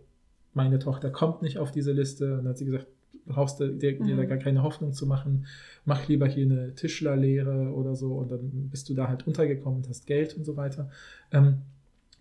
meine 0.54 0.80
Tochter 0.80 1.10
kommt 1.10 1.42
nicht 1.42 1.58
auf 1.58 1.72
diese 1.72 1.92
Liste. 1.92 2.32
Und 2.32 2.46
dann 2.46 2.50
hat 2.50 2.58
sie 2.58 2.66
gesagt, 2.66 2.88
brauchst 3.26 3.60
du 3.60 3.70
dir, 3.70 4.00
dir 4.00 4.16
da 4.16 4.24
Mhm. 4.24 4.30
gar 4.30 4.38
keine 4.38 4.64
Hoffnung 4.64 4.94
zu 4.94 5.06
machen, 5.08 5.46
mach 5.86 6.08
lieber 6.08 6.28
hier 6.28 6.46
eine 6.46 6.74
Tischlerlehre 6.76 7.72
oder 7.74 7.96
so 7.96 8.14
und 8.16 8.32
dann 8.32 8.70
bist 8.72 8.90
du 8.90 8.94
da 8.94 9.08
halt 9.08 9.26
untergekommen 9.28 9.82
und 9.82 9.90
hast 9.90 10.06
Geld 10.08 10.36
und 10.38 10.46
so 10.46 10.56
weiter. 10.58 10.90
Ähm, 11.32 11.58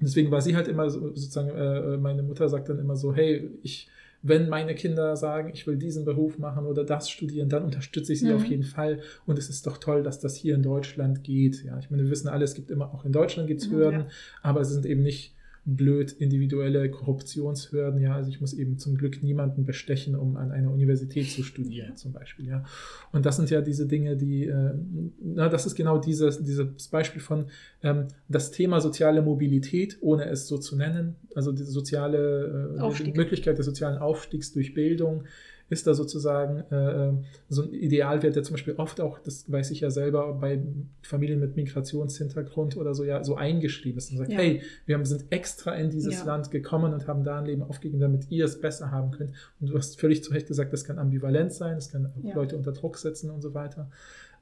deswegen 0.01 0.31
war 0.31 0.41
sie 0.41 0.57
halt 0.57 0.69
immer 0.69 0.91
so, 0.91 1.01
sozusagen, 1.15 1.51
äh, 1.51 1.97
meine 1.99 2.23
Mutter 2.23 2.49
sagt 2.49 2.69
dann 2.69 2.79
immer 2.79 2.97
so, 2.97 3.15
hey, 3.15 3.51
ich 3.63 3.89
wenn 4.27 4.49
meine 4.49 4.75
Kinder 4.75 5.17
sagen, 5.19 5.51
ich 5.53 5.67
will 5.67 5.77
diesen 5.77 6.07
Beruf 6.07 6.39
machen 6.39 6.65
oder 6.65 6.83
das 6.83 7.11
studieren, 7.11 7.51
dann 7.51 7.63
unterstütze 7.63 8.15
ich 8.15 8.21
sie 8.21 8.29
Mhm. 8.29 8.37
auf 8.37 8.47
jeden 8.47 8.63
Fall. 8.63 9.01
Und 9.27 9.39
es 9.39 9.51
ist 9.51 9.67
doch 9.67 9.77
toll, 9.77 10.03
dass 10.03 10.19
das 10.19 10.35
hier 10.35 10.55
in 10.55 10.63
Deutschland 10.63 11.25
geht. 11.25 11.63
Ja, 11.63 11.79
ich 11.79 11.91
meine, 11.91 12.05
wir 12.05 12.11
wissen 12.11 12.29
alle, 12.29 12.43
es 12.45 12.55
gibt 12.55 12.71
immer 12.71 12.95
auch 12.95 13.05
in 13.05 13.13
Deutschland 13.13 13.49
gibt's 13.49 13.67
Mhm, 13.67 13.73
Hürden, 13.77 14.01
ja. 14.01 14.07
aber 14.41 14.63
es 14.63 14.71
sind 14.71 14.87
eben 14.87 15.03
nicht 15.03 15.35
blöd 15.67 16.13
individuelle 16.13 16.91
Korruptionshürden. 16.91 18.01
Ja, 18.01 18.15
also 18.15 18.29
ich 18.29 18.41
muss 18.41 18.53
eben 18.53 18.79
zum 18.79 18.97
Glück 18.97 19.23
niemanden 19.23 19.65
bestechen, 19.65 20.15
um 20.15 20.37
an 20.37 20.51
einer 20.51 20.71
Universität 20.71 21.31
zu 21.31 21.43
studieren, 21.43 21.97
zum 21.97 22.13
Beispiel. 22.13 22.47
Ja, 22.47 22.65
und 23.13 23.25
das 23.25 23.37
sind 23.37 23.51
ja 23.51 23.61
diese 23.61 23.87
Dinge, 23.87 24.17
die, 24.17 24.47
äh, 24.47 24.75
na, 25.23 25.49
das 25.49 25.67
ist 25.67 25.75
genau 25.75 25.99
dieses, 25.99 26.43
dieses 26.43 26.89
Beispiel 26.89 27.21
von 27.21 27.47
ähm, 27.83 28.09
das 28.29 28.51
Thema 28.51 28.81
soziale 28.81 29.23
Mobilität, 29.23 29.99
ohne 30.01 30.27
es 30.27 30.47
so 30.47 30.59
zu 30.59 30.77
nennen, 30.77 31.17
also 31.35 31.53
die 31.53 31.63
soziale 31.63 32.77
äh, 32.79 33.17
Möglichkeit 33.17 33.59
des 33.59 33.67
sozialen 33.67 33.99
Aufstiegs 33.99 34.53
durch 34.53 34.75
Bildung 34.75 35.25
ist 35.71 35.87
da 35.87 35.95
sozusagen 35.95 36.63
äh, 36.71 37.09
äh, 37.09 37.13
so 37.49 37.63
ein 37.63 37.73
Idealwert, 37.73 38.37
der 38.37 38.43
zum 38.43 38.55
Beispiel 38.55 38.75
oft 38.77 39.01
auch, 39.01 39.19
das 39.19 39.51
weiß 39.51 39.71
ich 39.71 39.81
ja 39.81 39.91
selber, 39.91 40.35
bei 40.35 40.61
Familien 41.03 41.41
mit 41.41 41.57
Migrationshintergrund 41.57 42.77
oder 42.77 42.95
so 42.95 43.05
ja 43.05 43.25
so 43.25 43.37
eingeschrieben 43.37 43.99
ist 43.99 44.11
und 44.11 44.19
sagt, 44.19 44.31
Ja. 44.33 44.39
hey, 44.39 44.63
wir 44.87 44.95
haben, 44.97 45.05
sind 45.05 45.25
extra 45.31 45.73
in 45.75 45.91
dieses 45.91 46.19
Ja. 46.21 46.25
Land 46.25 46.51
gekommen 46.51 46.93
und 46.93 47.07
haben 47.09 47.25
da 47.25 47.39
ein 47.39 47.47
Leben 47.47 47.63
aufgegeben, 47.63 48.01
damit 48.01 48.31
ihr 48.31 48.45
es 48.45 48.61
besser 48.61 48.91
haben 48.91 49.11
könnt. 49.11 49.33
Und 49.61 49.71
du 49.71 49.77
hast 49.77 49.99
völlig 49.99 50.23
zu 50.23 50.33
Recht 50.33 50.47
gesagt, 50.47 50.73
das 50.73 50.85
kann 50.85 50.99
ambivalent 50.99 51.53
sein, 51.53 51.75
das 51.77 51.91
kann 51.91 52.13
Ja. 52.23 52.35
Leute 52.35 52.57
unter 52.57 52.73
Druck 52.73 52.99
setzen 52.99 53.31
und 53.31 53.41
so 53.41 53.55
weiter. 53.55 53.91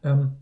Ähm, 0.03 0.33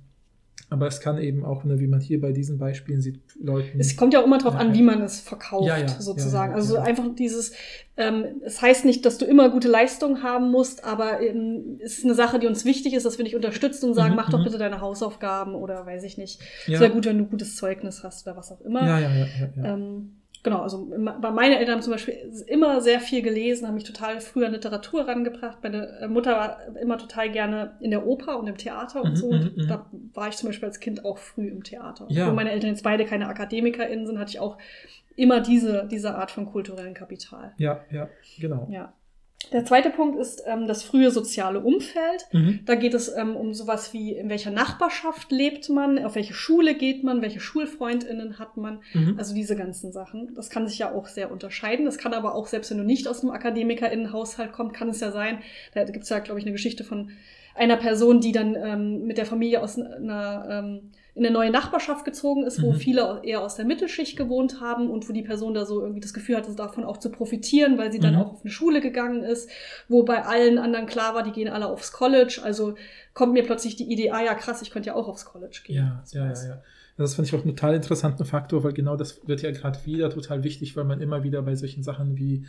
aber 0.71 0.87
es 0.87 1.01
kann 1.01 1.18
eben 1.18 1.45
auch, 1.45 1.64
ne, 1.64 1.79
wie 1.81 1.87
man 1.89 2.01
hier 2.01 2.21
bei 2.21 2.33
diesen 2.33 2.57
Beispielen 2.59 3.03
sieht, 3.03 3.21
Leuten. 3.43 3.79
Es 3.79 3.97
kommt 3.97 4.14
ja 4.14 4.21
auch 4.21 4.25
immer 4.25 4.39
darauf 4.39 4.55
Ja, 4.55 4.61
an, 4.61 4.73
wie 4.73 4.83
man 4.83 5.03
es 5.03 5.21
verkauft, 5.21 5.66
Ja, 5.66 5.77
ja, 5.77 5.89
sozusagen. 5.89 6.55
also 6.55 6.77
einfach 6.79 7.05
dieses, 7.14 7.53
ähm, 7.97 8.25
es 8.45 8.62
heißt 8.62 8.85
nicht, 8.85 9.05
dass 9.05 9.18
du 9.18 9.25
immer 9.27 9.51
gute 9.51 9.68
Leistung 9.68 10.23
haben 10.23 10.51
musst, 10.51 10.85
aber 10.85 11.21
ähm, 11.21 11.79
es 11.83 11.99
ist 11.99 12.05
eine 12.05 12.14
Sache, 12.14 12.39
die 12.39 12.47
uns 12.47 12.64
wichtig 12.64 12.95
ist, 12.95 13.05
dass 13.05 13.18
wir 13.18 13.25
dich 13.25 13.37
unterstützen 13.37 13.89
und 13.91 13.95
sagen, 13.95 14.11
Mhm, 14.11 14.16
mach 14.16 14.31
doch 14.31 14.39
mhm. 14.39 14.45
bitte 14.45 14.59
deine 14.59 14.81
Hausaufgaben 14.81 15.55
oder 15.55 15.85
weiß 15.85 16.05
ich 16.05 16.16
nicht. 16.18 16.41
ja, 16.66 16.81
wäre 16.81 16.91
gut, 16.93 17.05
wenn 17.05 17.18
du 17.18 17.27
gutes 17.27 17.57
Zeugnis 17.57 18.03
hast 18.05 18.27
oder 18.27 18.37
was 18.37 18.51
auch 18.53 18.61
immer. 18.62 18.87
ja, 18.87 18.99
ja, 19.01 19.11
ja, 19.11 19.27
ja, 19.27 19.49
ja. 19.57 19.75
Ähm, 19.75 20.12
genau, 20.43 20.62
also 20.62 20.91
bei 21.20 21.30
meinen 21.30 21.55
Eltern 21.55 21.76
haben 21.76 21.82
zum 21.82 21.93
Beispiel 21.93 22.14
immer 22.47 22.80
sehr 22.80 23.01
viel 23.01 23.22
gelesen, 23.22 23.66
haben 23.66 23.74
mich 23.74 23.84
total 23.84 24.20
früh 24.20 24.45
an 24.45 24.53
Literatur 24.53 25.07
rangebracht. 25.07 25.59
Meine 25.62 25.99
äh, 26.01 26.09
Mutter 26.09 26.32
war 26.32 26.76
immer 26.80 26.99
total 26.99 27.30
gerne 27.30 27.76
in 27.80 27.91
der 27.91 28.07
Oper 28.07 28.38
und 28.38 28.47
im 28.47 28.57
Theater 28.57 29.03
und 29.03 29.11
Mhm, 29.11 29.16
so. 29.16 29.26
Und 29.28 29.57
mhm, 29.57 29.62
mhm. 29.64 29.68
da 29.68 29.86
war 30.14 30.28
ich 30.28 30.36
zum 30.36 30.49
Beispiel 30.49 30.68
als 30.68 30.80
Kind 30.80 31.05
auch 31.05 31.18
früh 31.18 31.49
im 31.49 31.62
Theater. 31.62 32.07
Ja. 32.09 32.24
Obwohl 32.24 32.36
meine 32.36 32.53
Eltern 32.53 32.70
jetzt 32.70 32.84
beide 32.84 33.05
keine 33.05 33.28
AkademikerInnen 33.28 34.07
sind, 34.07 34.18
hatte 34.18 34.30
ich 34.30 34.41
auch 34.41 34.59
immer 35.16 35.41
diese, 35.41 35.86
diese 35.91 36.14
Art 36.14 36.30
von 36.30 36.47
kulturellen 36.47 36.95
Kapital. 36.95 37.53
ja, 37.59 37.80
ja, 37.91 38.09
genau. 38.38 38.68
Ja. 38.70 38.93
Der 39.53 39.64
zweite 39.64 39.91
Punkt 39.91 40.18
ist 40.18 40.43
ähm, 40.47 40.68
das 40.68 40.82
frühe 40.82 41.11
soziale 41.11 41.61
Umfeld. 41.61 42.26
Mhm. 42.30 42.61
Da 42.66 42.76
geht 42.76 42.95
es 42.95 43.09
ähm, 43.14 43.34
um 43.34 43.53
sowas 43.53 43.93
wie, 43.93 44.12
in 44.12 44.28
welcher 44.28 44.51
Nachbarschaft 44.51 45.32
lebt 45.32 45.68
man, 45.68 46.05
auf 46.05 46.14
welche 46.14 46.34
Schule 46.34 46.74
geht 46.74 47.03
man, 47.03 47.20
welche 47.20 47.41
SchulfreundInnen 47.41 48.38
hat 48.38 48.57
man. 48.57 48.80
Mhm. 48.95 49.16
Also 49.18 49.34
diese 49.34 49.57
ganzen 49.57 49.93
Sachen. 49.93 50.34
Das 50.34 50.51
kann 50.51 50.68
sich 50.68 50.78
ja 50.78 50.93
auch 50.93 51.09
sehr 51.09 51.32
unterscheiden. 51.32 51.84
Das 51.84 51.99
kann 51.99 52.14
aber 52.14 52.34
auch, 52.34 52.47
selbst 52.47 52.70
wenn 52.70 52.78
du 52.78 52.84
nicht 52.84 53.09
aus 53.09 53.22
einem 53.22 53.32
AkademikerInnenhaushalt 53.32 54.53
kommst, 54.53 54.76
kann 54.76 54.88
es 54.88 55.01
ja 55.01 55.11
sein. 55.11 55.38
Da 55.74 55.84
gibt 55.84 56.05
es 56.05 56.11
ja, 56.11 56.20
glaube 56.20 56.38
ich, 56.38 56.47
eine 56.47 56.53
Geschichte 56.53 56.84
von 56.84 57.11
einer 57.57 57.76
Person, 57.76 58.20
die 58.20 58.32
dann 58.32 58.55
ähm, 58.55 59.07
mit 59.07 59.18
der 59.18 59.26
Familie 59.26 59.62
aus 59.62 59.78
einer, 59.78 60.47
ähm, 60.49 60.91
in 61.14 61.24
eine 61.24 61.32
neue 61.32 61.50
Nachbarschaft 61.50 62.04
gezogen 62.04 62.44
ist, 62.44 62.62
wo 62.62 62.72
Mhm. 62.72 62.76
viele 62.76 63.20
eher 63.24 63.42
aus 63.42 63.56
der 63.56 63.64
Mittelschicht 63.64 64.16
gewohnt 64.16 64.61
haben 64.61 64.90
und 64.90 65.08
wo 65.08 65.12
die 65.12 65.22
Person 65.22 65.54
da 65.54 65.64
so 65.66 65.80
irgendwie 65.80 66.00
das 66.00 66.14
Gefühl 66.14 66.36
hatte, 66.36 66.54
davon 66.54 66.84
auch 66.84 66.98
zu 66.98 67.11
profitieren, 67.11 67.78
weil 67.78 67.90
sie 67.92 67.98
dann 68.00 68.14
Mhm. 68.14 68.20
auch 68.20 68.32
auf 68.34 68.40
eine 68.42 68.50
Schule 68.50 68.80
gegangen 68.80 69.22
ist, 69.24 69.50
wo 69.88 70.02
bei 70.04 70.24
allen 70.24 70.58
anderen 70.58 70.86
klar 70.86 71.14
war, 71.14 71.22
die 71.22 71.32
gehen 71.32 71.48
alle 71.48 71.66
aufs 71.66 71.92
College. 71.92 72.40
Also 72.42 72.74
kommt 73.14 73.32
mir 73.32 73.42
plötzlich 73.42 73.76
die 73.76 73.90
Idee, 73.92 74.11
ah 74.11 74.22
ja, 74.22 74.34
krass, 74.34 74.62
ich 74.62 74.70
könnte 74.70 74.88
ja 74.88 74.94
auch 74.94 75.08
aufs 75.08 75.24
College 75.24 75.61
gehen. 75.64 75.76
Ja, 75.76 76.02
ja, 76.12 76.26
ja, 76.32 76.48
ja. 76.48 76.62
Das 76.96 77.14
fand 77.14 77.26
ich 77.26 77.34
auch 77.34 77.40
einen 77.42 77.56
total 77.56 77.74
interessanten 77.74 78.24
Faktor, 78.26 78.62
weil 78.62 78.72
genau 78.74 78.94
das 78.94 79.26
wird 79.26 79.40
ja 79.42 79.50
gerade 79.52 79.78
wieder 79.86 80.11
total 80.11 80.44
wichtig, 80.44 80.76
weil 80.76 80.84
man 80.84 81.00
immer 81.00 81.22
wieder 81.22 81.40
bei 81.42 81.56
solchen 81.56 81.82
Sachen 81.82 82.16
wie 82.18 82.46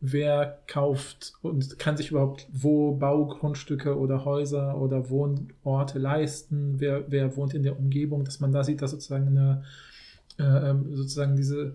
wer 0.00 0.62
kauft 0.66 1.34
und 1.42 1.78
kann 1.78 1.96
sich 1.96 2.10
überhaupt 2.10 2.48
wo 2.52 2.92
Baugrundstücke 2.94 3.98
oder 3.98 4.24
Häuser 4.24 4.80
oder 4.80 5.10
Wohnorte 5.10 5.98
leisten, 5.98 6.76
wer, 6.78 7.04
wer 7.10 7.36
wohnt 7.36 7.54
in 7.54 7.62
der 7.62 7.78
Umgebung, 7.78 8.24
dass 8.24 8.40
man 8.40 8.52
da 8.52 8.64
sieht, 8.64 8.80
dass 8.80 8.92
sozusagen 8.92 9.28
eine 9.28 9.64
äh, 10.38 10.70
ähm, 10.70 10.96
sozusagen 10.96 11.36
diese 11.36 11.74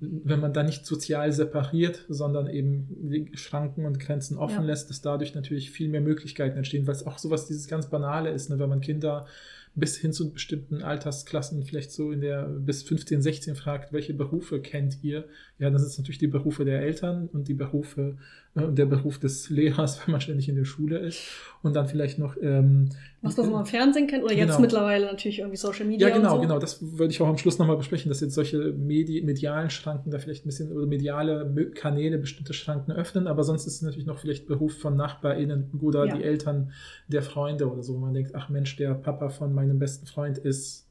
wenn 0.00 0.40
man 0.40 0.52
da 0.52 0.62
nicht 0.62 0.86
sozial 0.86 1.32
separiert, 1.32 2.04
sondern 2.08 2.48
eben 2.48 2.86
die 2.88 3.30
Schranken 3.36 3.84
und 3.84 4.00
Grenzen 4.00 4.36
offen 4.36 4.62
Ja. 4.62 4.66
lässt, 4.66 4.90
dass 4.90 5.00
dadurch 5.00 5.34
natürlich 5.34 5.70
viel 5.70 5.88
mehr 5.88 6.00
Möglichkeiten 6.00 6.56
entstehen, 6.56 6.86
weil 6.86 6.94
es 6.94 7.06
auch 7.06 7.18
sowas 7.18 7.46
dieses 7.46 7.68
ganz 7.68 7.88
Banale 7.88 8.30
ist, 8.30 8.50
ne? 8.50 8.58
wenn 8.58 8.68
man 8.68 8.80
Kinder 8.80 9.26
bis 9.74 9.96
hin 9.98 10.12
zu 10.12 10.32
bestimmten 10.32 10.82
Altersklassen 10.82 11.62
vielleicht 11.62 11.92
so 11.92 12.10
in 12.10 12.22
der 12.22 12.44
bis 12.44 12.82
15, 12.82 13.20
16 13.20 13.56
fragt, 13.56 13.92
welche 13.92 14.14
Berufe 14.14 14.60
kennt 14.60 15.04
ihr? 15.04 15.26
Ja, 15.58 15.70
das 15.70 15.82
ist 15.82 15.96
natürlich 15.98 16.18
die 16.18 16.26
Berufe 16.26 16.66
der 16.66 16.82
Eltern 16.82 17.28
und 17.32 17.48
die 17.48 17.54
Berufe 17.54 18.16
äh, 18.54 18.68
der 18.70 18.84
Beruf 18.84 19.18
des 19.18 19.48
Lehrers, 19.48 20.00
wenn 20.06 20.12
man 20.12 20.20
ständig 20.20 20.50
in 20.50 20.54
der 20.56 20.66
Schule 20.66 20.98
ist 20.98 21.22
und 21.62 21.74
dann 21.74 21.86
vielleicht 21.88 22.18
noch 22.18 22.36
ähm, 22.42 22.90
Was 23.22 23.38
man 23.38 23.46
so 23.46 23.58
im 23.58 23.64
Fernsehen 23.64 24.06
kennt 24.06 24.22
oder 24.22 24.34
jetzt 24.34 24.48
Genau. 24.48 24.60
mittlerweile 24.60 25.06
natürlich 25.06 25.38
irgendwie 25.38 25.56
Social 25.56 25.86
Media 25.86 26.08
ja, 26.08 26.14
genau, 26.16 26.34
so. 26.34 26.40
genau. 26.42 26.58
Das 26.58 26.98
würde 26.98 27.10
ich 27.12 27.20
auch 27.22 27.26
am 27.26 27.38
Schluss 27.38 27.58
nochmal 27.58 27.78
besprechen, 27.78 28.10
dass 28.10 28.20
jetzt 28.20 28.34
solche 28.34 28.72
Medi 28.72 29.22
medialen 29.22 29.70
Schranken 29.70 30.10
da 30.10 30.18
vielleicht 30.18 30.44
ein 30.44 30.48
bisschen 30.48 30.70
oder 30.72 30.86
mediale 30.86 31.50
Kanäle 31.74 32.18
bestimmte 32.18 32.52
Schranken 32.52 32.92
öffnen, 32.92 33.26
aber 33.26 33.42
sonst 33.42 33.66
ist 33.66 33.76
es 33.76 33.82
natürlich 33.82 34.06
noch 34.06 34.18
vielleicht 34.18 34.46
Beruf 34.46 34.76
von 34.78 34.94
NachbarInnen 34.96 35.70
oder 35.80 36.04
Ja. 36.04 36.16
die 36.16 36.22
Eltern 36.22 36.72
der 37.08 37.22
Freunde 37.22 37.70
oder 37.72 37.82
so, 37.82 37.94
wo 37.94 37.98
man 37.98 38.12
denkt, 38.12 38.34
ach 38.34 38.50
Mensch, 38.50 38.76
der 38.76 38.92
Papa 38.94 39.30
von 39.30 39.54
meinem 39.54 39.78
besten 39.78 40.06
Freund 40.06 40.36
ist, 40.36 40.85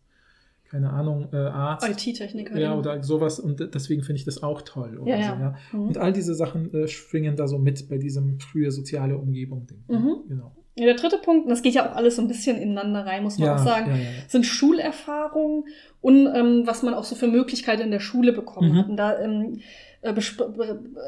keine 0.69 0.89
Ahnung, 0.91 1.29
äh, 1.31 1.37
Arzt. 1.37 1.87
IT-Techniker. 1.87 2.57
Ja, 2.57 2.77
oder 2.77 3.01
sowas 3.03 3.39
und 3.39 3.59
deswegen 3.73 4.01
finde 4.01 4.19
ich 4.19 4.25
das 4.25 4.43
auch 4.43 4.61
toll. 4.61 4.97
Oder 4.97 5.17
Ja, 5.17 5.17
so, 5.17 5.21
ja. 5.21 5.39
ja. 5.39 5.55
Mhm. 5.71 5.87
Und 5.87 5.97
all 5.97 6.13
diese 6.13 6.35
Sachen 6.35 6.73
äh, 6.73 6.87
schwingen 6.87 7.35
da 7.35 7.47
so 7.47 7.57
mit 7.57 7.87
bei 7.89 7.97
diesem 7.97 8.39
frühe 8.39 8.71
soziale 8.71 9.17
Umgebung-Ding. 9.17 9.83
Mhm. 9.87 10.15
Genau. 10.27 10.55
Ja, 10.77 10.85
der 10.85 10.95
dritte 10.95 11.17
Punkt, 11.17 11.45
und 11.45 11.49
das 11.49 11.61
geht 11.61 11.73
ja 11.73 11.89
auch 11.89 11.95
alles 11.95 12.17
so 12.17 12.21
ein 12.21 12.27
bisschen 12.27 12.57
ineinander 12.61 13.05
rein, 13.05 13.23
muss 13.23 13.37
man 13.37 13.47
Ja, 13.47 13.55
auch 13.55 13.59
sagen, 13.59 13.91
ja, 13.91 13.95
ja, 13.95 14.01
sind 14.27 14.45
Schulerfahrungen 14.45 15.63
und 16.01 16.27
ähm, 16.35 16.63
was 16.65 16.83
man 16.83 16.93
auch 16.93 17.05
so 17.05 17.15
für 17.15 17.27
Möglichkeiten 17.27 17.81
in 17.83 17.91
der 17.91 18.01
Schule 18.01 18.33
bekommen 18.33 18.71
Mhm. 18.73 18.77
hat. 18.79 18.89
Und 18.89 18.97
da 18.97 19.19
ähm, 19.19 19.61
äh, 20.01 20.13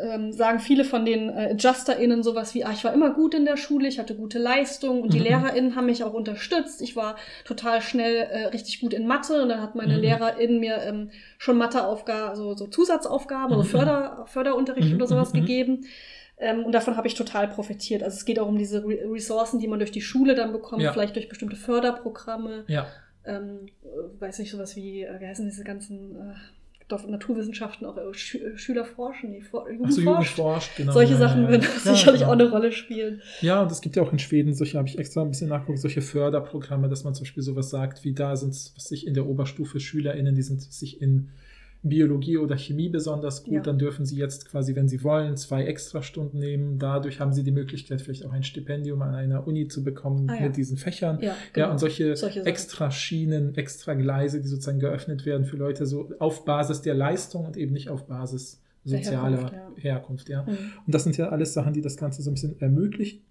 ähm, 0.04 0.32
sagen 0.32 0.60
viele 0.60 0.84
von 0.86 1.06
den 1.06 1.30
äh, 1.30 1.50
AdjusterInnen 1.52 2.24
sowas 2.24 2.56
wie, 2.56 2.64
ah, 2.64 2.72
ich 2.72 2.84
war 2.84 2.94
immer 2.94 3.12
gut 3.12 3.34
in 3.36 3.46
der 3.46 3.58
Schule, 3.58 3.88
ich 3.90 4.00
hatte 4.00 4.16
gute 4.16 4.40
Leistung 4.40 5.02
und 5.02 5.14
die 5.14 5.18
Mhm. 5.20 5.26
LehrerInnen 5.26 5.76
haben 5.76 5.86
mich 5.88 6.04
auch 6.04 6.14
unterstützt. 6.14 6.82
Ich 6.82 6.96
war 6.96 7.18
total 7.46 7.82
schnell 7.82 8.16
äh, 8.32 8.46
richtig 8.48 8.80
gut 8.80 8.94
in 8.94 9.06
Mathe 9.06 9.42
und 9.44 9.50
dann 9.50 9.62
hat 9.62 9.76
meine 9.76 9.96
Mhm. 9.98 10.02
LehrerInnen 10.02 10.60
mir 10.60 10.78
ähm, 10.84 11.10
schon 11.38 11.58
Matheaufgaben, 11.58 12.36
so, 12.36 12.56
so 12.56 12.68
Zusatzaufgaben, 12.68 13.48
Mhm. 13.54 13.60
also 13.60 13.70
Förder, 13.70 14.26
Förderunterricht 14.28 14.90
Mhm, 14.92 14.96
oder 14.96 15.08
sowas 15.08 15.34
mhm, 15.34 15.42
mhm. 15.42 15.46
gegeben. 15.46 15.86
Ähm, 16.40 16.64
und 16.64 16.72
davon 16.72 16.98
habe 16.98 17.08
ich 17.08 17.16
total 17.16 17.48
profitiert. 17.48 18.04
Also 18.04 18.16
es 18.16 18.26
geht 18.26 18.40
auch 18.40 18.48
um 18.48 18.58
diese 18.58 18.84
Re 18.84 19.00
Ressourcen, 19.12 19.60
die 19.60 19.68
man 19.68 19.80
durch 19.80 19.92
die 19.92 20.02
Schule 20.02 20.36
dann 20.36 20.52
bekommt, 20.52 20.84
Ja. 20.84 20.94
vielleicht 20.94 21.16
durch 21.16 21.30
bestimmte 21.30 21.56
Förderprogramme 21.56 22.64
Ja, 22.68 22.88
ähm, 23.26 23.68
äh, 23.84 24.22
weiß 24.22 24.40
nicht, 24.40 24.52
sowas 24.52 24.76
wie, 24.76 25.04
äh, 25.04 25.20
wie 25.20 25.26
heißen 25.26 25.46
diese 25.46 25.64
ganzen 25.64 26.16
äh, 26.16 26.34
gibt 26.88 26.94
auf 26.94 27.08
Naturwissenschaften 27.08 27.86
auch 27.86 27.98
äh, 27.98 28.14
Schü 28.14 28.38
äh, 28.38 28.58
Schüler 28.58 28.86
forschen, 28.86 29.34
die 29.34 29.42
For 29.42 29.70
Jugend 29.70 29.94
so, 29.94 30.02
Jugend 30.02 30.28
forscht. 30.28 30.78
genau. 30.78 30.94
Solche 30.94 31.14
ja, 31.14 31.20
Sachen 31.20 31.44
ja, 31.44 31.50
würden 31.50 31.64
ja. 31.64 31.80
sicherlich 31.96 32.24
auch 32.26 32.32
eine 32.32 32.50
Rolle 32.50 32.72
spielen. 32.72 33.22
Ja, 33.42 33.62
und 33.62 33.72
es 33.72 33.82
gibt 33.82 33.96
ja 33.98 34.04
auch 34.04 34.12
in 34.12 34.20
Schweden 34.20 34.54
solche, 34.54 34.78
habe 34.78 34.88
ich 34.88 34.98
extra 34.98 35.22
ein 35.22 35.30
bisschen 35.30 35.50
nachgeguckt, 35.50 35.80
solche 35.80 36.02
Förderprogramme, 36.02 36.88
dass 36.88 37.04
man 37.04 37.14
zum 37.14 37.24
Beispiel 37.26 37.44
sowas 37.44 37.70
sagt, 37.70 38.04
wie 38.04 38.14
da 38.14 38.36
sind, 38.36 38.54
sich 38.56 39.06
in 39.06 39.14
der 39.14 39.26
Oberstufe 39.26 39.80
SchülerInnen, 39.80 40.36
die 40.36 40.42
sind 40.42 40.62
sich 40.62 41.02
in 41.02 41.30
Biologie 41.84 42.38
oder 42.38 42.58
Chemie 42.58 42.90
besonders 42.90 43.44
gut, 43.44 43.54
Ja. 43.54 43.62
dann 43.62 43.78
dürfen 43.78 44.06
sie 44.06 44.18
jetzt 44.18 44.50
quasi, 44.50 44.76
wenn 44.76 44.88
sie 44.90 45.04
wollen, 45.04 45.38
zwei 45.38 45.64
Extrastunden 45.66 46.40
nehmen. 46.40 46.80
Dadurch 46.80 47.20
haben 47.20 47.32
sie 47.34 47.44
die 47.44 47.52
Möglichkeit, 47.52 48.02
vielleicht 48.02 48.26
auch 48.26 48.32
ein 48.34 48.44
Stipendium 48.44 49.02
an 49.02 49.14
einer 49.16 49.48
Uni 49.48 49.68
zu 49.68 49.84
bekommen 49.84 50.30
Ah, 50.30 50.36
ja. 50.36 50.42
mit 50.42 50.58
diesen 50.58 50.78
Fächern. 50.78 51.20
Ja, 51.22 51.28
Ja, 51.28 51.36
genau. 51.54 51.72
und 51.72 51.80
solche, 51.80 52.16
Solche 52.16 52.40
Sachen. 52.40 52.48
extra 52.48 52.92
Schienen, 52.92 53.56
extra 53.56 53.94
Gleise, 53.94 54.42
die 54.42 54.48
sozusagen 54.48 54.80
geöffnet 54.80 55.26
werden 55.26 55.46
für 55.46 55.58
Leute 55.58 55.86
so 55.86 56.12
auf 56.20 56.46
Basis 56.46 56.82
der 56.82 56.96
Leistung 56.96 57.46
und 57.46 57.58
eben 57.58 57.74
nicht 57.74 57.90
auf 57.90 58.08
Basis 58.08 58.60
sozialer 58.88 59.38
Herkunft, 59.52 59.84
Herkunft, 59.84 60.30
ja. 60.30 60.44
Mhm. 60.44 60.58
Und 60.86 60.96
das 60.96 61.04
sind 61.04 61.18
ja 61.18 61.30
alles 61.30 61.54
Sachen, 61.54 61.74
die 61.74 61.82
das 61.82 61.98
Ganze 61.98 62.22
so 62.22 62.30
ein 62.30 62.34
bisschen 62.34 62.60
ermöglichen. 62.60 63.22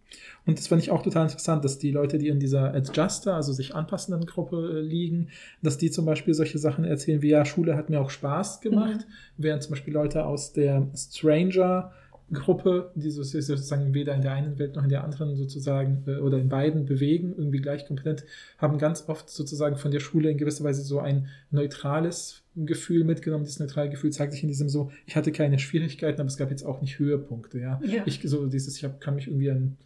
Und 0.46 0.58
das 0.58 0.68
fand 0.68 0.82
ich 0.82 0.90
auch 0.90 1.02
total 1.02 1.24
interessant, 1.24 1.64
dass 1.64 1.78
die 1.78 1.90
Leute, 1.90 2.18
die 2.18 2.28
in 2.28 2.38
dieser 2.38 2.72
Adjuster, 2.72 3.34
also 3.34 3.52
sich 3.52 3.74
anpassenden 3.74 4.24
Gruppe 4.26 4.78
äh, 4.78 4.80
liegen, 4.80 5.28
dass 5.62 5.78
die 5.78 5.90
zum 5.90 6.06
Beispiel 6.06 6.34
solche 6.34 6.58
Sachen 6.58 6.84
erzählen 6.84 7.22
wie, 7.22 7.30
ja, 7.30 7.44
Schule 7.44 7.76
hat 7.76 7.90
mir 7.90 8.00
auch 8.00 8.10
Spaß 8.10 8.60
gemacht, 8.60 9.06
Mhm. 9.08 9.12
während 9.38 9.62
zum 9.62 9.70
Beispiel 9.72 9.92
Leute 9.92 10.24
aus 10.24 10.52
der 10.52 10.86
Stranger 10.94 11.92
Gruppe, 12.32 12.90
die 12.96 13.10
sozusagen 13.10 13.94
weder 13.94 14.12
in 14.14 14.22
der 14.22 14.32
einen 14.32 14.58
Welt 14.58 14.74
noch 14.74 14.82
in 14.82 14.88
der 14.88 15.04
anderen 15.04 15.36
sozusagen 15.36 16.02
äh, 16.06 16.16
oder 16.16 16.38
in 16.38 16.48
beiden 16.48 16.84
bewegen, 16.84 17.34
irgendwie 17.36 17.60
gleich 17.60 17.86
kompetent, 17.86 18.24
haben 18.58 18.78
ganz 18.78 19.08
oft 19.08 19.30
sozusagen 19.30 19.76
von 19.76 19.92
der 19.92 20.00
Schule 20.00 20.30
in 20.30 20.38
gewisser 20.38 20.64
Weise 20.64 20.82
so 20.82 20.98
ein 20.98 21.28
neutrales 21.50 22.42
Gefühl 22.56 23.04
mitgenommen. 23.04 23.44
Dieses 23.44 23.60
neutrale 23.60 23.90
Gefühl 23.90 24.10
zeigt 24.12 24.32
sich 24.32 24.42
in 24.42 24.48
diesem 24.48 24.68
so, 24.68 24.90
ich 25.06 25.14
hatte 25.16 25.30
keine 25.32 25.58
Schwierigkeiten, 25.58 26.20
aber 26.20 26.28
es 26.28 26.36
gab 26.38 26.50
jetzt 26.50 26.64
auch 26.64 26.80
nicht 26.80 26.98
Höhepunkte, 26.98 27.58
ja. 27.60 27.80
Ja. 27.84 28.02
Ich 28.06 28.20
so 28.24 28.46
dieses, 28.46 28.76
ich 28.76 28.84
hab, 28.84 29.00
kann 29.00 29.14
mich 29.16 29.26
irgendwie 29.28 29.50
an 29.50 29.76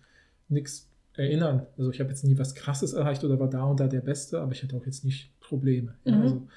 nichts 0.48 0.88
erinnern. 1.14 1.66
Also 1.76 1.90
ich 1.90 2.00
habe 2.00 2.10
jetzt 2.10 2.24
nie 2.24 2.38
was 2.38 2.54
Krasses 2.54 2.92
erreicht 2.92 3.24
oder 3.24 3.40
war 3.40 3.50
da 3.50 3.64
und 3.64 3.80
da 3.80 3.88
der 3.88 4.00
Beste, 4.00 4.40
aber 4.40 4.52
ich 4.52 4.62
hatte 4.62 4.76
auch 4.76 4.86
jetzt 4.86 5.04
nicht 5.04 5.30
Probleme. 5.40 5.94
Ja, 6.04 6.14
Mhm. 6.16 6.22
also 6.22 6.48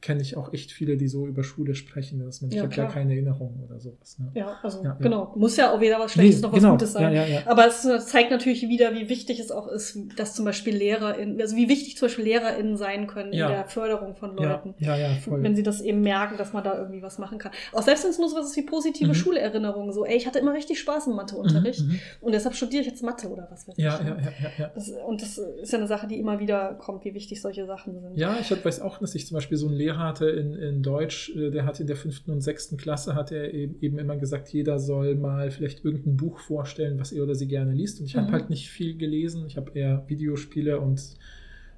kenne 0.00 0.22
ich 0.22 0.36
auch 0.36 0.52
echt 0.52 0.70
viele, 0.72 0.96
die 0.96 1.08
so 1.08 1.26
über 1.26 1.42
Schule 1.42 1.74
sprechen, 1.74 2.24
dass 2.24 2.40
man, 2.40 2.50
ich 2.50 2.56
Ja, 2.56 2.62
habe 2.62 2.74
gar 2.74 2.86
klar. 2.86 2.94
keine 3.02 3.12
Erinnerung 3.14 3.60
oder 3.68 3.80
sowas. 3.80 4.18
Ne? 4.18 4.30
Ja, 4.34 4.58
also 4.62 4.78
Ja, 4.78 4.90
ja. 4.90 4.96
genau. 5.00 5.32
Muss 5.36 5.56
ja 5.56 5.72
auch 5.72 5.80
weder 5.80 5.98
was 5.98 6.12
Schlechtes 6.12 6.36
Nee, 6.36 6.42
noch 6.42 6.52
was 6.52 6.60
genau. 6.60 6.72
Gutes 6.72 6.92
sein. 6.92 7.12
Ja, 7.14 7.24
ja, 7.24 7.26
ja. 7.26 7.42
Aber 7.46 7.66
es 7.66 7.84
äh, 7.84 7.98
zeigt 7.98 8.30
natürlich 8.30 8.62
wieder, 8.68 8.94
wie 8.94 9.08
wichtig 9.08 9.40
es 9.40 9.50
auch 9.50 9.66
ist, 9.68 9.98
dass 10.16 10.34
zum 10.34 10.44
Beispiel 10.44 10.76
LehrerInnen, 10.76 11.40
also 11.40 11.56
wie 11.56 11.68
wichtig 11.68 11.96
zum 11.96 12.06
Beispiel 12.06 12.24
LehrerInnen 12.26 12.76
sein 12.76 13.06
können 13.06 13.32
Ja. 13.32 13.46
in 13.48 13.52
der 13.52 13.64
Förderung 13.66 14.14
von 14.14 14.36
Ja, 14.38 14.52
Leuten. 14.52 14.74
ja, 14.78 14.96
ja, 14.96 15.08
voll. 15.14 15.42
Wenn 15.42 15.56
sie 15.56 15.62
das 15.62 15.80
eben 15.80 16.02
merken, 16.02 16.36
dass 16.36 16.52
man 16.52 16.62
da 16.62 16.78
irgendwie 16.78 17.02
was 17.02 17.18
machen 17.18 17.38
kann. 17.38 17.52
Auch 17.72 17.82
selbst 17.82 18.04
wenn 18.04 18.10
es 18.10 18.18
nur 18.18 18.28
so 18.28 18.36
was 18.36 18.46
ist 18.50 18.56
wie 18.56 18.62
positive 18.62 19.08
Mhm. 19.08 19.14
Schulerinnerungen, 19.14 19.92
so, 19.92 20.04
ey, 20.04 20.16
ich 20.16 20.26
hatte 20.26 20.38
immer 20.38 20.52
richtig 20.54 20.78
Spaß 20.78 21.08
im 21.08 21.14
Matheunterricht 21.14 21.80
Mhm, 21.80 21.88
mhm. 21.92 21.98
und 22.20 22.32
deshalb 22.32 22.54
studiere 22.54 22.82
ich 22.82 22.88
jetzt 22.88 23.02
Mathe 23.02 23.28
oder 23.28 23.48
was 23.50 23.66
weiß 23.66 23.74
Ja, 23.78 23.98
ich. 24.00 24.06
ja, 24.06 24.16
ja, 24.16 24.22
ja, 24.42 24.50
ja. 24.58 24.70
Das, 24.74 24.88
und 24.90 25.20
das 25.22 25.38
ist 25.38 25.72
ja 25.72 25.78
eine 25.78 25.86
Sache, 25.88 26.06
die 26.06 26.18
immer 26.18 26.38
wieder 26.38 26.74
kommt, 26.74 27.04
wie 27.04 27.14
wichtig 27.14 27.40
solche 27.42 27.66
Sachen 27.66 28.00
sind. 28.00 28.16
Ja, 28.16 28.36
ich 28.40 28.50
weiß 28.64 28.80
auch, 28.82 28.98
dass 28.98 29.14
ich 29.14 29.26
zum 29.26 29.34
Beispiel 29.36 29.56
so 29.58 29.66
einen 29.68 29.75
Lehrer 29.76 29.98
hatte 29.98 30.28
in, 30.28 30.54
in 30.54 30.82
Deutsch, 30.82 31.30
äh, 31.36 31.50
der 31.50 31.64
hat 31.64 31.78
in 31.80 31.86
der 31.86 31.96
fünften 31.96 32.30
und 32.32 32.40
sechsten 32.40 32.76
Klasse, 32.76 33.14
hat 33.14 33.30
er 33.32 33.54
eben, 33.54 33.76
eben 33.80 33.98
immer 33.98 34.16
gesagt, 34.16 34.48
jeder 34.48 34.78
soll 34.78 35.14
mal 35.14 35.50
vielleicht 35.50 35.84
irgendein 35.84 36.16
Buch 36.16 36.38
vorstellen, 36.40 36.98
was 36.98 37.12
er 37.12 37.22
oder 37.22 37.34
sie 37.34 37.46
gerne 37.48 37.72
liest. 37.72 38.00
Und 38.00 38.06
ich 38.06 38.16
habe 38.16 38.28
Mhm. 38.28 38.32
halt 38.32 38.50
nicht 38.50 38.68
viel 38.70 38.96
gelesen. 38.96 39.44
Ich 39.46 39.56
habe 39.56 39.70
eher 39.74 40.04
Videospiele 40.08 40.80
und 40.80 41.00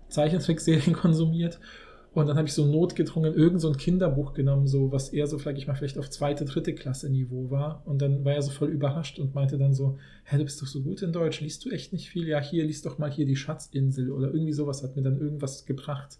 Zeichentrickserien 0.08 0.92
konsumiert. 0.94 1.60
Und 2.14 2.26
dann 2.26 2.36
habe 2.38 2.48
ich 2.48 2.54
so 2.54 2.64
notgedrungen 2.66 3.34
irgend 3.34 3.60
so 3.60 3.68
ein 3.68 3.76
Kinderbuch 3.76 4.32
genommen, 4.32 4.66
so 4.66 4.90
was 4.90 5.10
eher 5.10 5.26
so, 5.26 5.38
sag 5.38 5.56
ich 5.58 5.66
mal, 5.68 5.74
vielleicht 5.74 5.98
auf 5.98 6.08
zweite, 6.10 6.44
dritte 6.46 6.74
Klasse 6.74 7.10
Niveau 7.10 7.50
war. 7.50 7.82
Und 7.84 8.00
dann 8.02 8.24
war 8.24 8.32
er 8.32 8.42
so 8.42 8.50
voll 8.50 8.70
überrascht 8.70 9.18
und 9.18 9.34
meinte 9.34 9.58
dann 9.58 9.74
so, 9.74 9.98
hä, 10.24 10.38
du 10.38 10.44
bist 10.44 10.60
doch 10.60 10.66
so 10.66 10.80
gut 10.82 11.02
in 11.02 11.12
Deutsch, 11.12 11.40
liest 11.42 11.64
du 11.64 11.70
echt 11.70 11.92
nicht 11.92 12.08
viel? 12.08 12.26
Ja, 12.26 12.40
hier, 12.40 12.64
liest 12.64 12.86
doch 12.86 12.98
mal 12.98 13.10
hier 13.10 13.26
die 13.26 13.36
Schatzinsel 13.36 14.10
oder 14.10 14.28
irgendwie 14.32 14.54
sowas 14.54 14.82
hat 14.82 14.96
mir 14.96 15.02
dann 15.02 15.20
irgendwas 15.20 15.66
gebracht, 15.66 16.18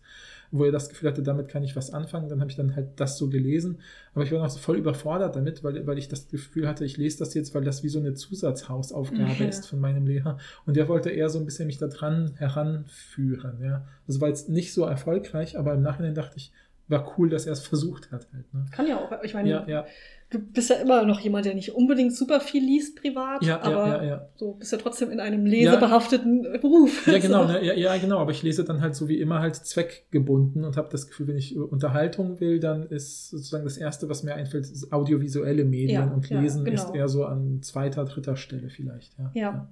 wo 0.51 0.65
er 0.65 0.73
das 0.73 0.89
Gefühl 0.89 1.11
hatte, 1.11 1.23
damit 1.23 1.49
kann 1.49 1.63
ich 1.63 1.77
was 1.77 1.93
anfangen. 1.93 2.29
Dann 2.29 2.41
habe 2.41 2.51
ich 2.51 2.57
dann 2.57 2.75
halt 2.75 2.89
das 3.01 3.19
so 3.19 3.29
gelesen. 3.29 3.81
Aber 4.15 4.25
ich 4.25 4.33
war 4.33 4.39
noch 4.41 4.49
so 4.49 4.59
voll 4.59 4.77
überfordert 4.79 5.37
damit, 5.37 5.63
weil, 5.65 5.87
weil 5.87 5.99
ich 5.99 6.09
das 6.09 6.29
Gefühl 6.29 6.67
hatte, 6.67 6.85
ich 6.85 6.97
lese 6.97 7.19
das 7.19 7.35
jetzt, 7.35 7.55
weil 7.55 7.65
das 7.65 7.83
wie 7.83 7.89
so 7.89 7.99
eine 7.99 8.15
Zusatzhausaufgabe 8.15 9.43
Ja. 9.45 9.49
ist 9.49 9.67
von 9.67 9.79
meinem 9.81 10.07
Lehrer. 10.07 10.39
Und 10.67 10.77
der 10.77 10.89
wollte 10.89 11.11
eher 11.11 11.29
so 11.29 11.39
ein 11.39 11.45
bisschen 11.45 11.67
mich 11.67 11.79
da 11.79 11.87
dran 11.89 12.33
heranführen. 12.37 13.63
Ja. 13.63 13.87
Das 14.07 14.21
war 14.21 14.29
jetzt 14.29 14.49
nicht 14.49 14.73
so 14.73 14.85
erfolgreich, 14.85 15.59
aber 15.59 15.75
im 15.75 15.83
Nachhinein 15.83 16.15
dachte 16.15 16.37
ich, 16.37 16.53
war 16.89 17.19
cool, 17.19 17.29
dass 17.29 17.45
er 17.47 17.53
es 17.53 17.61
versucht 17.61 18.11
hat. 18.13 18.27
Halt, 18.33 18.53
ne? 18.55 18.65
Kann 18.71 18.87
ja 18.87 18.97
auch. 18.99 19.13
Ich 19.23 19.35
meine, 19.35 19.49
Ja, 19.51 19.67
ja, 19.69 19.87
du 20.31 20.39
bist 20.39 20.69
ja 20.69 20.77
immer 20.77 21.05
noch 21.05 21.21
jemand, 21.21 21.47
der 21.47 21.55
nicht 21.55 21.75
unbedingt 21.75 22.15
super 22.15 22.41
viel 22.41 22.63
liest 22.63 23.01
privat, 23.01 23.43
ja, 23.43 23.61
aber 23.63 23.87
ja, 23.87 24.05
ja, 24.05 24.29
so 24.37 24.53
bist 24.53 24.73
ja 24.73 24.79
trotzdem 24.79 25.11
in 25.11 25.21
einem 25.21 25.47
lesebehafteten 25.47 26.43
Beruf. 26.61 27.07
Ja, 27.07 27.19
genau, 27.19 27.47
So. 27.47 27.53
ne, 27.53 27.79
ja, 27.79 27.97
genau, 27.97 28.19
aber 28.19 28.33
ich 28.33 28.43
lese 28.43 28.65
dann 28.65 28.81
halt 28.81 28.95
so 28.95 29.09
wie 29.09 29.21
immer 29.21 29.41
halt 29.41 29.57
zweckgebunden 29.57 30.65
und 30.65 30.77
habe 30.77 30.89
das 30.91 31.09
Gefühl, 31.09 31.29
wenn 31.29 31.37
ich 31.37 31.57
Unterhaltung 31.57 32.41
will, 32.41 32.61
dann 32.61 32.87
ist 32.89 33.31
sozusagen 33.31 33.65
das 33.65 33.79
Erste, 33.79 34.09
was 34.09 34.23
mir 34.23 34.35
einfällt, 34.35 34.65
ist 34.65 34.93
audiovisuelle 34.93 35.65
Medien 35.65 36.13
und 36.13 36.29
Lesen 36.29 36.65
genau. 36.65 36.83
ist 36.83 36.95
eher 36.95 37.09
so 37.09 37.25
an 37.25 37.63
zweiter, 37.63 38.05
dritter 38.05 38.37
Stelle 38.37 38.69
vielleicht. 38.69 39.17
Ja. 39.35 39.69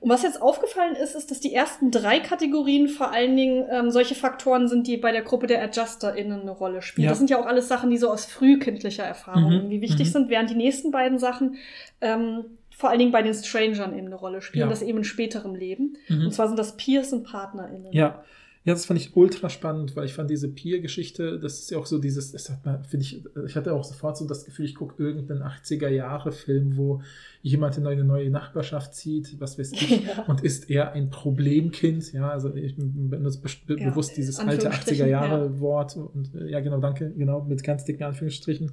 Und 0.00 0.08
was 0.08 0.22
jetzt 0.22 0.40
aufgefallen 0.40 0.96
ist, 0.96 1.14
ist, 1.14 1.30
dass 1.30 1.40
die 1.40 1.54
ersten 1.54 1.90
drei 1.90 2.20
Kategorien 2.20 2.88
vor 2.88 3.12
allen 3.12 3.36
Dingen 3.36 3.66
ähm, 3.70 3.90
solche 3.90 4.14
Faktoren 4.14 4.66
sind, 4.66 4.86
die 4.86 4.96
bei 4.96 5.12
der 5.12 5.20
Gruppe 5.20 5.46
der 5.46 5.62
AdjusterInnen 5.62 6.40
eine 6.40 6.50
Rolle 6.52 6.80
spielen. 6.80 7.04
Ja. 7.04 7.10
Das 7.10 7.18
sind 7.18 7.28
ja 7.28 7.38
auch 7.38 7.44
alles 7.46 7.68
Sachen, 7.68 7.90
die 7.90 7.98
so 7.98 8.10
aus 8.10 8.24
frühkindlicher 8.24 9.04
Erfahrung 9.04 9.44
Mhm, 9.44 9.52
irgendwie 9.52 9.80
wichtig 9.82 10.08
mhm. 10.08 10.12
sind, 10.12 10.30
während 10.30 10.48
die 10.48 10.54
nächsten 10.54 10.90
beiden 10.90 11.18
Sachen 11.18 11.56
ähm, 12.00 12.44
vor 12.70 12.88
allen 12.88 12.98
Dingen 12.98 13.12
bei 13.12 13.20
den 13.20 13.34
Strangern 13.34 13.92
eben 13.96 14.06
eine 14.06 14.14
Rolle 14.14 14.40
spielen, 14.40 14.62
Ja. 14.62 14.70
das 14.70 14.80
eben 14.80 14.98
in 14.98 15.04
späterem 15.04 15.54
Leben. 15.54 15.98
Mhm. 16.08 16.24
Und 16.26 16.32
zwar 16.32 16.48
sind 16.48 16.58
das 16.58 16.78
Peers 16.78 17.12
und 17.12 17.24
PartnerInnen. 17.24 17.92
Ja. 17.92 18.24
Ja, 18.62 18.74
das 18.74 18.84
fand 18.84 19.00
ich 19.00 19.16
ultra 19.16 19.48
spannend, 19.48 19.96
weil 19.96 20.04
ich 20.04 20.12
fand 20.12 20.28
diese 20.28 20.46
Peer-Geschichte, 20.46 21.38
das 21.38 21.60
ist 21.60 21.70
ja 21.70 21.78
auch 21.78 21.86
so 21.86 21.98
dieses, 21.98 22.32
das 22.32 22.50
hat 22.50 22.66
man, 22.66 22.84
finde 22.84 23.04
ich, 23.06 23.24
ich 23.46 23.56
hatte 23.56 23.72
auch 23.72 23.84
sofort 23.84 24.18
so 24.18 24.26
das 24.26 24.44
Gefühl, 24.44 24.66
ich 24.66 24.74
gucke 24.74 25.02
irgendeinen 25.02 25.42
80er-Jahre-Film, 25.42 26.76
wo 26.76 27.00
jemand 27.40 27.78
in 27.78 27.86
eine 27.86 28.04
neue 28.04 28.28
Nachbarschaft 28.28 28.94
zieht, 28.94 29.40
was 29.40 29.58
weiß 29.58 29.72
ich, 29.72 30.04
Ja. 30.06 30.24
und 30.24 30.44
ist 30.44 30.68
er 30.68 30.92
ein 30.92 31.08
Problemkind, 31.08 32.12
ja, 32.12 32.28
also 32.28 32.54
ich 32.54 32.76
benutze 32.76 33.40
be 33.66 33.80
Ja, 33.80 33.88
bewusst 33.88 34.18
dieses 34.18 34.38
alte 34.38 34.66
Anführungsstrichen, 34.66 35.06
80er-Jahre-Wort 35.06 35.96
und 35.96 36.34
äh, 36.34 36.50
ja, 36.50 36.60
genau, 36.60 36.80
danke, 36.80 37.10
genau, 37.16 37.42
mit 37.42 37.62
ganz 37.62 37.86
dicken 37.86 38.02
Anführungsstrichen, 38.04 38.72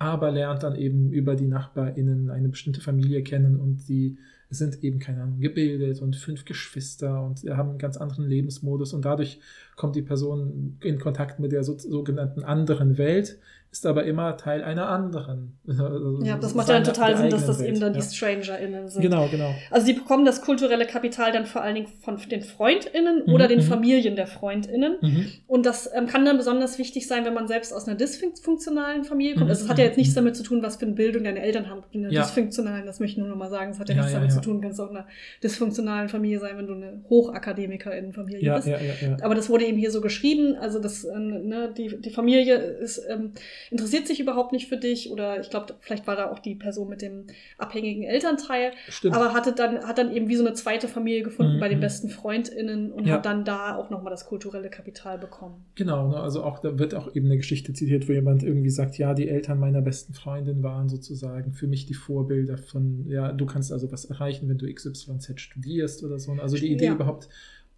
aber 0.00 0.32
lernt 0.32 0.64
dann 0.64 0.74
eben 0.74 1.12
über 1.12 1.36
die 1.36 1.46
NachbarInnen 1.46 2.30
eine 2.30 2.48
bestimmte 2.48 2.80
Familie 2.80 3.22
kennen 3.22 3.60
und 3.60 3.88
die 3.88 4.18
sind 4.50 4.82
eben, 4.82 4.98
keine 4.98 5.22
Ahnung, 5.22 5.40
gebildet 5.40 6.00
und 6.00 6.16
fünf 6.16 6.44
Geschwister 6.44 7.22
und 7.22 7.40
haben 7.50 7.70
einen 7.70 7.78
ganz 7.78 7.96
anderen 7.96 8.24
Lebensmodus 8.24 8.94
und 8.94 9.04
dadurch 9.04 9.40
kommt 9.76 9.94
die 9.94 10.02
Person 10.02 10.78
in 10.80 10.98
Kontakt 10.98 11.38
mit 11.38 11.52
der 11.52 11.64
so, 11.64 11.78
sogenannten 11.78 12.42
anderen 12.42 12.96
Welt, 12.96 13.38
ist 13.70 13.84
aber 13.86 14.04
immer 14.04 14.36
Teil 14.36 14.62
einer 14.64 14.88
anderen. 14.88 15.58
also 15.68 16.20
Ja, 16.22 16.36
das 16.38 16.54
macht 16.54 16.68
ja 16.68 16.74
dann 16.74 16.84
total 16.84 17.16
Sinn, 17.16 17.30
dass 17.30 17.46
das 17.46 17.58
Welt, 17.60 17.68
eben 17.70 17.80
dann 17.80 17.94
ja. 17.94 18.00
die 18.00 18.06
StrangerInnen 18.06 18.88
sind. 18.88 19.02
Genau, 19.02 19.28
genau. 19.28 19.54
Also 19.70 19.86
die 19.86 19.92
bekommen 19.92 20.24
das 20.24 20.40
kulturelle 20.40 20.86
Kapital 20.86 21.32
dann 21.32 21.46
vor 21.46 21.62
allen 21.62 21.74
Dingen 21.74 21.88
von 22.02 22.16
den 22.30 22.42
FreundInnen 22.42 23.22
oder 23.24 23.44
Mhm, 23.44 23.48
den 23.48 23.58
mhm. 23.58 23.62
Familien 23.62 24.16
der 24.16 24.26
FreundInnen. 24.26 24.96
Mhm. 25.00 25.26
Und 25.46 25.66
das 25.66 25.88
ähm, 25.94 26.06
kann 26.06 26.24
dann 26.24 26.36
besonders 26.38 26.78
wichtig 26.78 27.06
sein, 27.06 27.24
wenn 27.24 27.34
man 27.34 27.46
selbst 27.48 27.72
aus 27.72 27.86
einer 27.86 27.96
dysfunktionalen 27.96 29.04
Familie 29.04 29.34
kommt. 29.34 29.46
Mhm, 29.46 29.50
Also 29.50 29.64
es 29.64 29.70
hat 29.70 29.78
ja 29.78 29.84
mhm, 29.84 29.88
jetzt 29.90 29.96
nichts 29.98 30.14
mhm. 30.14 30.20
damit 30.20 30.36
zu 30.36 30.42
tun, 30.42 30.62
was 30.62 30.76
für 30.76 30.86
eine 30.86 30.94
Bildung 30.94 31.24
deine 31.24 31.40
Eltern 31.40 31.68
haben. 31.68 31.82
In 31.90 32.04
einer 32.04 32.12
Ja. 32.12 32.22
dysfunktionalen, 32.22 32.86
das 32.86 33.00
möchte 33.00 33.12
ich 33.12 33.18
nur 33.18 33.28
noch 33.28 33.36
mal 33.36 33.50
sagen, 33.50 33.70
es 33.72 33.78
hat 33.78 33.88
ja, 33.88 33.94
Ja, 33.96 34.00
nichts 34.02 34.14
damit 34.14 34.32
zu 34.32 34.40
tun. 34.40 34.56
Du 34.56 34.62
kannst 34.62 34.80
auch 34.80 34.90
in 34.90 34.96
einer 34.96 35.06
dysfunktionalen 35.42 36.08
Familie 36.08 36.38
sein, 36.40 36.56
wenn 36.56 36.66
du 36.66 36.74
eine 36.74 37.04
Hochakademikerin-Familie 37.08 38.42
Ja, 38.42 38.56
bist. 38.56 38.68
ja, 38.68 38.78
ja, 38.78 39.08
ja. 39.10 39.16
Aber 39.22 39.34
das 39.34 39.48
wurde 39.50 39.64
eben 39.66 39.78
hier 39.78 39.90
so 39.90 40.00
geschrieben, 40.00 40.56
also 40.60 40.78
das, 40.78 41.04
äh, 41.04 41.18
ne, 41.18 41.72
die, 41.76 42.00
die 42.00 42.10
Familie 42.10 42.54
ist, 42.56 43.02
ähm, 43.08 43.32
interessiert 43.70 44.06
sich 44.06 44.20
überhaupt 44.20 44.52
nicht 44.52 44.68
für 44.68 44.76
dich 44.76 45.10
oder 45.10 45.40
ich 45.40 45.50
glaube, 45.50 45.74
vielleicht 45.80 46.06
war 46.06 46.16
da 46.16 46.30
auch 46.30 46.38
die 46.38 46.54
Person 46.54 46.88
mit 46.88 47.02
dem 47.02 47.26
abhängigen 47.58 48.02
Elternteil, 48.04 48.72
Stimmt. 48.88 49.14
aber 49.14 49.32
hatte 49.34 49.52
dann, 49.52 49.86
hat 49.86 49.98
dann 49.98 50.12
eben 50.14 50.28
wie 50.28 50.36
so 50.36 50.44
eine 50.44 50.54
zweite 50.54 50.88
Familie 50.88 51.22
gefunden 51.22 51.56
Mhm, 51.56 51.60
bei 51.60 51.68
den 51.68 51.78
mhm. 51.78 51.82
besten 51.82 52.08
FreundInnen 52.08 52.92
und 52.92 53.06
Ja. 53.06 53.14
hat 53.14 53.26
dann 53.26 53.44
da 53.44 53.76
auch 53.76 53.90
nochmal 53.90 54.10
das 54.10 54.26
kulturelle 54.26 54.70
Kapital 54.70 55.18
bekommen. 55.18 55.64
Genau, 55.74 56.08
ne, 56.08 56.16
also 56.20 56.42
auch 56.42 56.58
da 56.60 56.78
wird 56.78 56.94
auch 56.94 57.14
eben 57.14 57.26
eine 57.26 57.36
Geschichte 57.36 57.72
zitiert, 57.72 58.08
wo 58.08 58.12
jemand 58.12 58.42
irgendwie 58.42 58.70
sagt, 58.70 58.98
ja, 58.98 59.14
die 59.14 59.28
Eltern 59.28 59.58
meiner 59.58 59.80
besten 59.82 60.12
Freundin 60.14 60.62
waren 60.62 60.88
sozusagen 60.88 61.52
für 61.52 61.66
mich 61.66 61.86
die 61.86 61.94
Vorbilder 61.94 62.58
von, 62.58 63.06
ja, 63.08 63.32
du 63.32 63.46
kannst 63.46 63.72
also 63.72 63.90
was 63.92 64.04
erreichen, 64.06 64.48
wenn 64.48 64.58
du 64.58 64.72
XYZ 64.72 65.40
studierst 65.40 66.04
oder 66.04 66.18
so. 66.18 66.32
Also 66.32 66.56
die 66.56 66.72
Idee 66.72 66.86
Ja. 66.86 66.94
überhaupt, 66.94 67.28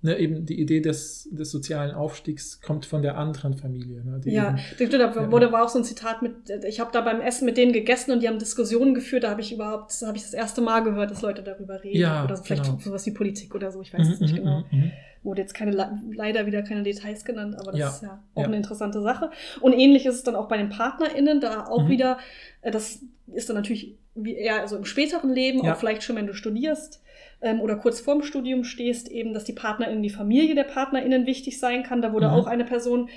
ne, 0.03 0.19
eben 0.19 0.47
die 0.47 0.61
Idee 0.61 0.81
des, 0.81 1.29
des 1.31 1.51
sozialen 1.51 1.95
Aufstiegs 1.95 2.61
kommt 2.61 2.87
von 2.87 3.03
der 3.03 3.19
anderen 3.19 3.55
Familie. 3.55 4.05
Ne, 4.05 4.21
die 4.25 4.31
Ja, 4.31 4.57
eben, 4.79 4.91
da 4.91 5.31
wurde 5.31 5.53
war 5.53 5.65
auch 5.65 5.69
so 5.69 5.79
ein 5.79 5.85
Zitat 5.85 6.23
mit, 6.23 6.33
ich 6.67 6.81
habe 6.81 6.91
da 6.93 7.01
beim 7.01 7.21
Essen 7.21 7.45
mit 7.45 7.57
denen 7.57 7.73
gegessen 7.73 8.13
und 8.13 8.23
die 8.23 8.29
haben 8.29 8.39
Diskussionen 8.39 8.95
geführt, 8.95 9.25
da 9.25 9.31
habe 9.31 9.41
ich 9.41 9.53
überhaupt, 9.53 9.93
da 10.01 10.07
habe 10.07 10.17
ich 10.17 10.23
das 10.23 10.33
erste 10.33 10.61
Mal 10.61 10.81
gehört, 10.81 11.11
dass 11.11 11.23
Leute 11.23 11.43
darüber 11.43 11.83
reden. 11.83 11.99
Ja, 11.99 12.25
oder 12.25 12.37
so, 12.37 12.45
vielleicht 12.45 12.65
genau. 12.65 12.79
sowas 12.79 13.05
wie 13.07 13.13
Politik 13.13 13.55
oder 13.55 13.71
so, 13.71 13.83
ich 13.83 13.93
weiß 13.93 14.09
es 14.09 14.21
Mhm, 14.21 14.27
nicht 14.27 14.35
mhm, 14.35 14.39
genau. 14.39 14.65
mhm. 14.71 14.93
Wurde 15.23 15.43
jetzt 15.43 15.53
keine, 15.53 15.73
leider 16.15 16.47
wieder 16.47 16.63
keine 16.63 16.83
Details 16.83 17.27
genannt, 17.27 17.55
aber 17.59 17.73
das 17.73 17.97
ist 17.97 18.03
ja 18.03 18.23
auch 18.35 18.45
eine 18.45 18.57
interessante 18.57 19.03
Sache. 19.03 19.31
Und 19.61 19.75
ähnlich 19.75 20.07
ist 20.07 20.15
es 20.15 20.23
dann 20.23 20.35
auch 20.35 20.49
bei 20.49 20.57
den 20.57 20.71
PartnerInnen, 20.71 21.43
da 21.43 21.67
auch 21.67 21.91
wieder, 21.91 22.17
äh, 22.63 22.71
das 22.71 23.01
ist 23.35 23.51
dann 23.51 23.57
natürlich 23.57 23.99
wie 24.15 24.35
eher 24.35 24.61
also 24.61 24.77
im 24.77 24.87
späteren 24.87 25.31
Leben, 25.31 25.61
auch 25.61 25.77
vielleicht 25.77 26.03
schon, 26.03 26.17
wenn 26.17 26.27
du 26.27 26.33
studierst 26.33 27.03
ähm, 27.43 27.61
oder 27.61 27.77
kurz 27.77 28.01
vorm 28.01 28.23
Studium 28.23 28.65
stehst, 28.65 29.09
eben, 29.11 29.33
dass 29.35 29.45
die 29.45 29.53
PartnerInnen, 29.53 30.03
die 30.03 30.11
Familie 30.11 30.55
der 30.55 30.65
PartnerInnen 30.65 31.27
wichtig 31.27 31.59
sein 31.59 31.83
kann. 31.83 32.03
Da 32.03 32.13
wurde 32.13 32.29
Mhm. 32.29 32.33
auch 32.35 32.47
eine 32.47 32.65
Person 32.65 33.09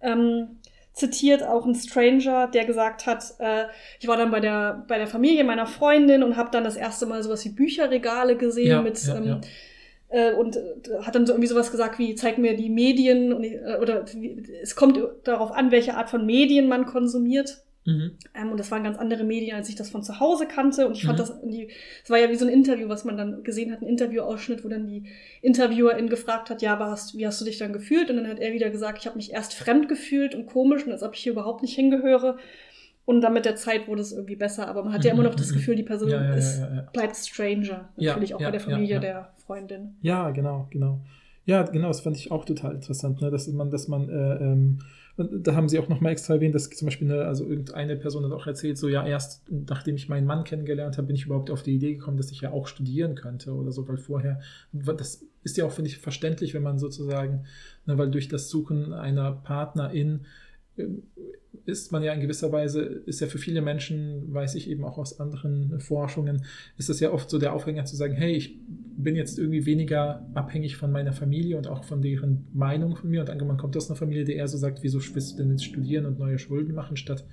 ähm, 0.00 0.58
zitiert, 0.92 1.42
auch 1.44 1.64
ein 1.66 1.74
Stranger, 1.74 2.48
der 2.48 2.64
gesagt 2.64 3.06
hat, 3.06 3.34
äh, 3.38 3.66
ich 4.00 4.08
war 4.08 4.16
dann 4.16 4.30
bei 4.30 4.40
der, 4.40 4.84
bei 4.88 4.98
der 4.98 5.06
Familie 5.06 5.44
meiner 5.44 5.66
Freundin 5.66 6.22
und 6.24 6.36
habe 6.36 6.50
dann 6.50 6.64
das 6.64 6.76
erste 6.76 7.06
Mal 7.06 7.22
sowas 7.22 7.44
wie 7.44 7.50
Bücherregale 7.50 8.36
gesehen 8.36 8.66
Ja, 8.66 8.82
mit 8.82 9.00
ja, 9.04 9.16
ähm, 9.16 9.24
ja. 9.24 9.40
äh, 10.08 10.32
und 10.34 10.56
äh, 10.56 10.60
hat 11.02 11.14
dann 11.14 11.26
so 11.26 11.32
irgendwie 11.32 11.48
sowas 11.48 11.70
gesagt 11.70 11.98
wie, 11.98 12.14
zeig 12.16 12.38
mir 12.38 12.56
die 12.56 12.70
Medien 12.70 13.32
und, 13.32 13.44
äh, 13.44 13.78
oder 13.80 14.04
es 14.62 14.74
kommt 14.74 14.98
darauf 15.24 15.52
an, 15.52 15.70
welche 15.70 15.94
Art 15.96 16.10
von 16.10 16.26
Medien 16.26 16.68
man 16.68 16.86
konsumiert. 16.86 17.62
Mhm. 17.88 18.12
Ähm, 18.34 18.50
und 18.52 18.60
das 18.60 18.70
waren 18.70 18.84
ganz 18.84 18.98
andere 18.98 19.24
Medien, 19.24 19.56
als 19.56 19.68
ich 19.70 19.74
das 19.74 19.88
von 19.88 20.02
zu 20.02 20.20
Hause 20.20 20.46
kannte. 20.46 20.86
Und 20.86 20.96
ich 20.96 21.04
fand 21.06 21.18
Mhm. 21.18 21.22
das, 21.22 21.40
die, 21.42 21.70
es 22.04 22.10
war 22.10 22.18
ja 22.18 22.28
wie 22.28 22.34
so 22.36 22.44
ein 22.46 22.52
Interview, 22.52 22.88
was 22.88 23.04
man 23.06 23.16
dann 23.16 23.42
gesehen 23.44 23.72
hat, 23.72 23.80
ein 23.80 23.86
Interviewausschnitt, 23.88 24.62
wo 24.62 24.68
dann 24.68 24.86
die 24.86 25.04
Interviewerin 25.40 26.08
gefragt 26.10 26.50
hat, 26.50 26.60
ja, 26.60 26.74
aber 26.74 26.90
hast, 26.90 27.16
wie 27.16 27.26
hast 27.26 27.40
du 27.40 27.46
dich 27.46 27.56
dann 27.56 27.72
gefühlt? 27.72 28.10
Und 28.10 28.16
dann 28.16 28.28
hat 28.28 28.40
er 28.40 28.52
wieder 28.52 28.68
gesagt, 28.68 28.98
ich 28.98 29.06
habe 29.06 29.16
mich 29.16 29.32
erst 29.32 29.54
fremd 29.54 29.88
gefühlt 29.88 30.34
und 30.34 30.46
komisch 30.46 30.84
und 30.84 30.92
als 30.92 31.02
ob 31.02 31.14
ich 31.14 31.20
hier 31.20 31.32
überhaupt 31.32 31.62
nicht 31.62 31.74
hingehöre. 31.74 32.36
Und 33.06 33.22
dann 33.22 33.32
mit 33.32 33.46
der 33.46 33.56
Zeit 33.56 33.88
wurde 33.88 34.02
es 34.02 34.12
irgendwie 34.12 34.36
besser, 34.36 34.68
aber 34.68 34.84
man 34.84 34.92
hat 34.92 35.02
ja 35.02 35.12
immer 35.12 35.22
noch 35.22 35.34
das 35.34 35.54
Gefühl, 35.54 35.76
die 35.76 35.82
Person 35.82 36.10
Ja, 36.10 36.22
ja, 36.22 36.34
ist, 36.34 36.60
ja, 36.60 36.86
bleibt 36.92 37.16
Stranger. 37.16 37.88
Natürlich 37.96 38.34
auch 38.34 38.38
bei 38.38 38.50
der 38.50 38.60
Familie 38.60 39.00
der 39.00 39.32
Freundin. 39.46 39.96
Ja, 40.02 40.28
genau, 40.30 40.68
genau. 40.70 41.00
Ja, 41.46 41.62
genau, 41.62 41.88
das 41.88 42.02
fand 42.02 42.18
ich 42.18 42.30
auch 42.30 42.44
total 42.44 42.74
interessant, 42.74 43.22
ne? 43.22 43.30
dass 43.30 43.48
man, 43.48 43.70
dass 43.70 43.88
man, 43.88 44.10
äh, 44.10 44.34
ähm, 44.44 44.80
da 45.18 45.54
haben 45.54 45.68
sie 45.68 45.78
auch 45.78 45.88
nochmal 45.88 46.12
extra 46.12 46.34
erwähnt, 46.34 46.54
dass 46.54 46.70
zum 46.70 46.86
Beispiel, 46.86 47.08
ne, 47.08 47.24
also 47.24 47.44
irgendeine 47.44 47.96
Person 47.96 48.24
hat 48.24 48.32
auch 48.32 48.46
erzählt, 48.46 48.78
so 48.78 48.88
ja, 48.88 49.04
erst 49.04 49.42
nachdem 49.50 49.96
ich 49.96 50.08
meinen 50.08 50.26
Mann 50.26 50.44
kennengelernt 50.44 50.96
habe, 50.96 51.08
bin 51.08 51.16
ich 51.16 51.26
überhaupt 51.26 51.50
auf 51.50 51.62
die 51.62 51.74
Idee 51.74 51.94
gekommen, 51.94 52.16
dass 52.16 52.30
ich 52.30 52.40
ja 52.40 52.52
auch 52.52 52.68
studieren 52.68 53.16
könnte 53.16 53.52
oder 53.52 53.72
so, 53.72 53.88
weil 53.88 53.96
vorher, 53.96 54.40
das 54.72 55.24
ist 55.42 55.56
ja 55.56 55.64
auch, 55.64 55.72
finde 55.72 55.90
ich, 55.90 55.98
verständlich, 55.98 56.54
wenn 56.54 56.62
man 56.62 56.78
sozusagen, 56.78 57.44
ne, 57.86 57.98
weil 57.98 58.10
durch 58.10 58.28
das 58.28 58.48
Suchen 58.48 58.92
einer 58.92 59.32
Partnerin 59.32 60.26
ist 61.68 61.92
man 61.92 62.02
ja 62.02 62.14
in 62.14 62.20
gewisser 62.20 62.50
Weise, 62.50 62.80
ist 62.80 63.20
ja 63.20 63.26
für 63.26 63.38
viele 63.38 63.60
Menschen, 63.60 64.32
weiß 64.32 64.54
ich 64.54 64.70
eben 64.70 64.84
auch 64.84 64.96
aus 64.96 65.20
anderen 65.20 65.80
Forschungen, 65.80 66.44
ist 66.78 66.88
es 66.88 67.00
ja 67.00 67.12
oft 67.12 67.28
so 67.28 67.38
der 67.38 67.52
Aufhänger 67.52 67.84
zu 67.84 67.94
sagen, 67.94 68.14
hey, 68.14 68.32
ich 68.32 68.58
bin 68.66 69.14
jetzt 69.14 69.38
irgendwie 69.38 69.66
weniger 69.66 70.26
abhängig 70.34 70.76
von 70.76 70.90
meiner 70.90 71.12
Familie 71.12 71.58
und 71.58 71.68
auch 71.68 71.84
von 71.84 72.00
deren 72.00 72.48
Meinung 72.54 72.96
von 72.96 73.10
mir. 73.10 73.20
Und 73.20 73.30
angenommen, 73.30 73.58
kommt 73.58 73.76
aus 73.76 73.90
einer 73.90 73.98
Familie, 73.98 74.24
die 74.24 74.34
eher 74.34 74.48
so 74.48 74.56
sagt, 74.56 74.82
wieso 74.82 74.98
willst 75.14 75.34
du 75.34 75.42
denn 75.42 75.50
jetzt 75.50 75.64
studieren 75.64 76.06
und 76.06 76.18
neue 76.18 76.38
Schulden 76.38 76.74
machen, 76.74 76.96
statt 76.96 77.24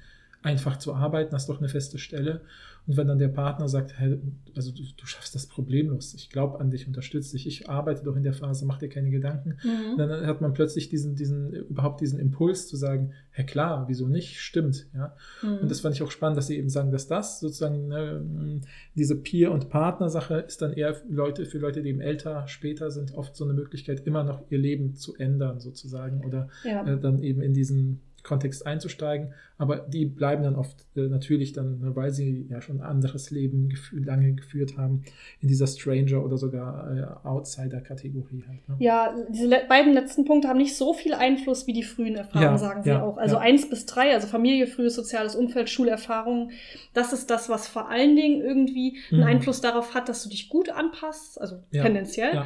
einfach 0.42 0.78
zu 0.78 0.94
arbeiten, 0.94 1.34
hast 1.34 1.50
doch 1.50 1.60
eine 1.60 1.70
feste 1.70 1.98
Stelle. 1.98 2.42
Und 2.88 2.98
wenn 2.98 3.08
dann 3.08 3.18
der 3.18 3.30
Partner 3.30 3.68
sagt, 3.68 3.98
hey, 3.98 4.20
also 4.56 4.72
du, 4.72 4.84
du 4.96 5.06
schaffst 5.06 5.34
das 5.34 5.48
problemlos, 5.48 6.14
ich 6.14 6.30
glaube 6.30 6.60
an 6.60 6.70
dich, 6.70 6.88
unterstütze 6.88 7.36
dich, 7.36 7.48
ich 7.48 7.70
arbeite 7.70 8.04
doch 8.04 8.16
in 8.16 8.24
der 8.24 8.34
Phase, 8.34 8.66
mach 8.66 8.78
dir 8.78 8.90
keine 8.90 9.10
Gedanken, 9.10 9.58
Mhm. 9.64 9.98
dann 9.98 10.28
hat 10.28 10.42
man 10.42 10.54
plötzlich 10.54 10.90
diesen, 10.90 11.16
diesen, 11.16 11.52
überhaupt 11.52 12.02
diesen 12.02 12.20
Impuls 12.20 12.68
zu 12.68 12.76
sagen, 12.76 13.14
hey 13.32 13.46
klar, 13.46 13.86
wieso 13.88 14.08
nicht, 14.08 14.40
stimmt, 14.40 14.88
ja. 14.94 15.16
Mhm. 15.42 15.58
Und 15.64 15.72
das 15.72 15.80
fand 15.80 15.96
ich 15.96 16.04
auch 16.04 16.12
spannend, 16.12 16.38
dass 16.38 16.48
sie 16.48 16.58
eben 16.58 16.70
sagen, 16.70 16.92
dass 16.92 17.08
das 17.08 17.40
sozusagen 17.40 17.88
ne, 17.88 18.62
diese 18.96 19.16
Peer- 19.16 19.52
und 19.52 19.70
Partnersache 19.70 20.36
ist 20.36 20.62
dann 20.62 20.74
eher 20.74 20.94
für 20.94 21.08
Leute, 21.08 21.46
für 21.46 21.58
Leute, 21.58 21.82
die 21.82 21.90
eben 21.90 22.02
älter, 22.02 22.48
später 22.48 22.92
sind, 22.92 23.14
oft 23.16 23.36
so 23.36 23.44
eine 23.46 23.54
Möglichkeit, 23.54 24.06
immer 24.06 24.24
noch 24.24 24.44
ihr 24.50 24.60
Leben 24.60 24.96
zu 24.96 25.16
ändern, 25.16 25.60
sozusagen, 25.60 26.24
oder 26.24 26.50
ja. 26.64 26.86
äh, 26.86 27.00
dann 27.00 27.22
eben 27.24 27.42
in 27.42 27.54
diesen 27.54 28.02
Kontext 28.26 28.66
einzusteigen. 28.68 29.34
Aber 29.58 29.78
die 29.78 30.06
bleiben 30.06 30.44
dann 30.44 30.56
oft 30.56 30.86
äh, 30.98 31.08
natürlich 31.08 31.54
dann, 31.54 31.80
ne, 31.80 31.96
weil 31.96 32.12
sie 32.12 32.46
ja 32.50 32.60
schon 32.62 32.82
ein 32.82 32.86
anderes 32.86 33.32
Leben 33.32 33.70
gefü 33.70 34.04
lange 34.04 34.34
geführt 34.34 34.78
haben, 34.78 35.04
in 35.40 35.48
dieser 35.48 35.66
Stranger- 35.68 36.26
oder 36.26 36.36
sogar 36.38 37.22
äh, 37.24 37.28
Outsider-Kategorie 37.28 38.44
halt. 38.48 38.68
Ne? 38.68 38.76
Ja, 38.80 39.16
diese 39.30 39.48
le 39.48 39.62
beiden 39.70 39.94
letzten 39.94 40.26
Punkte 40.26 40.48
haben 40.50 40.58
nicht 40.58 40.76
so 40.76 40.94
viel 40.94 41.14
Einfluss 41.14 41.68
wie 41.68 41.74
die 41.74 41.84
frühen 41.84 42.16
Erfahrungen, 42.16 42.52
Ja, 42.52 42.58
sagen 42.58 42.84
sie 42.84 42.90
ja, 42.90 43.02
auch. 43.04 43.18
Also 43.18 43.36
ja. 43.36 43.42
eins 43.42 43.70
bis 43.70 43.86
drei, 43.86 44.14
also 44.14 44.28
Familie, 44.28 44.68
frühes 44.68 44.96
soziales 44.96 45.36
Umfeld, 45.36 45.70
Schulerfahrung, 45.70 46.52
das 46.94 47.14
ist 47.14 47.30
das, 47.30 47.48
was 47.48 47.68
vor 47.68 47.90
allen 47.90 48.16
Dingen 48.16 48.42
irgendwie 48.42 48.98
einen 49.12 49.22
Mhm. 49.22 49.28
Einfluss 49.28 49.62
darauf 49.62 49.94
hat, 49.94 50.10
dass 50.10 50.24
du 50.24 50.30
dich 50.30 50.50
gut 50.50 50.70
anpasst, 50.70 51.40
also 51.40 51.60
Ja, 51.72 51.84
tendenziell. 51.84 52.46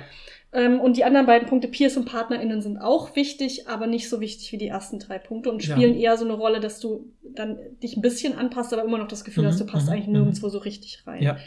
Ja. 0.53 0.59
Ähm, 0.59 0.79
und 0.79 0.97
die 0.97 1.03
anderen 1.03 1.25
beiden 1.25 1.47
Punkte, 1.47 1.67
Peers 1.67 1.95
und 1.97 2.05
PartnerInnen, 2.05 2.61
sind 2.61 2.77
auch 2.77 3.15
wichtig, 3.15 3.67
aber 3.67 3.87
nicht 3.87 4.09
so 4.09 4.19
wichtig 4.19 4.51
wie 4.51 4.57
die 4.57 4.67
ersten 4.67 4.99
drei 4.99 5.19
Punkte 5.19 5.51
und 5.51 5.65
Ja. 5.65 5.75
spielen 5.75 5.95
eher 5.95 6.17
so 6.17 6.25
eine 6.25 6.33
Rolle, 6.33 6.59
dass 6.59 6.79
du 6.79 7.05
dann 7.23 7.57
dich 7.83 7.95
ein 7.97 8.01
bisschen 8.01 8.37
anpasst, 8.37 8.73
aber 8.73 8.83
immer 8.83 8.97
noch 8.97 9.07
das 9.07 9.23
Gefühl 9.23 9.43
Mhm, 9.43 9.47
hast, 9.47 9.59
du 9.59 9.65
passt 9.65 9.85
mhm, 9.87 9.93
eigentlich 9.93 10.07
mhm. 10.07 10.13
nirgendwo 10.13 10.49
so 10.49 10.57
richtig 10.59 11.03
rein. 11.05 11.21
Ja. 11.21 11.37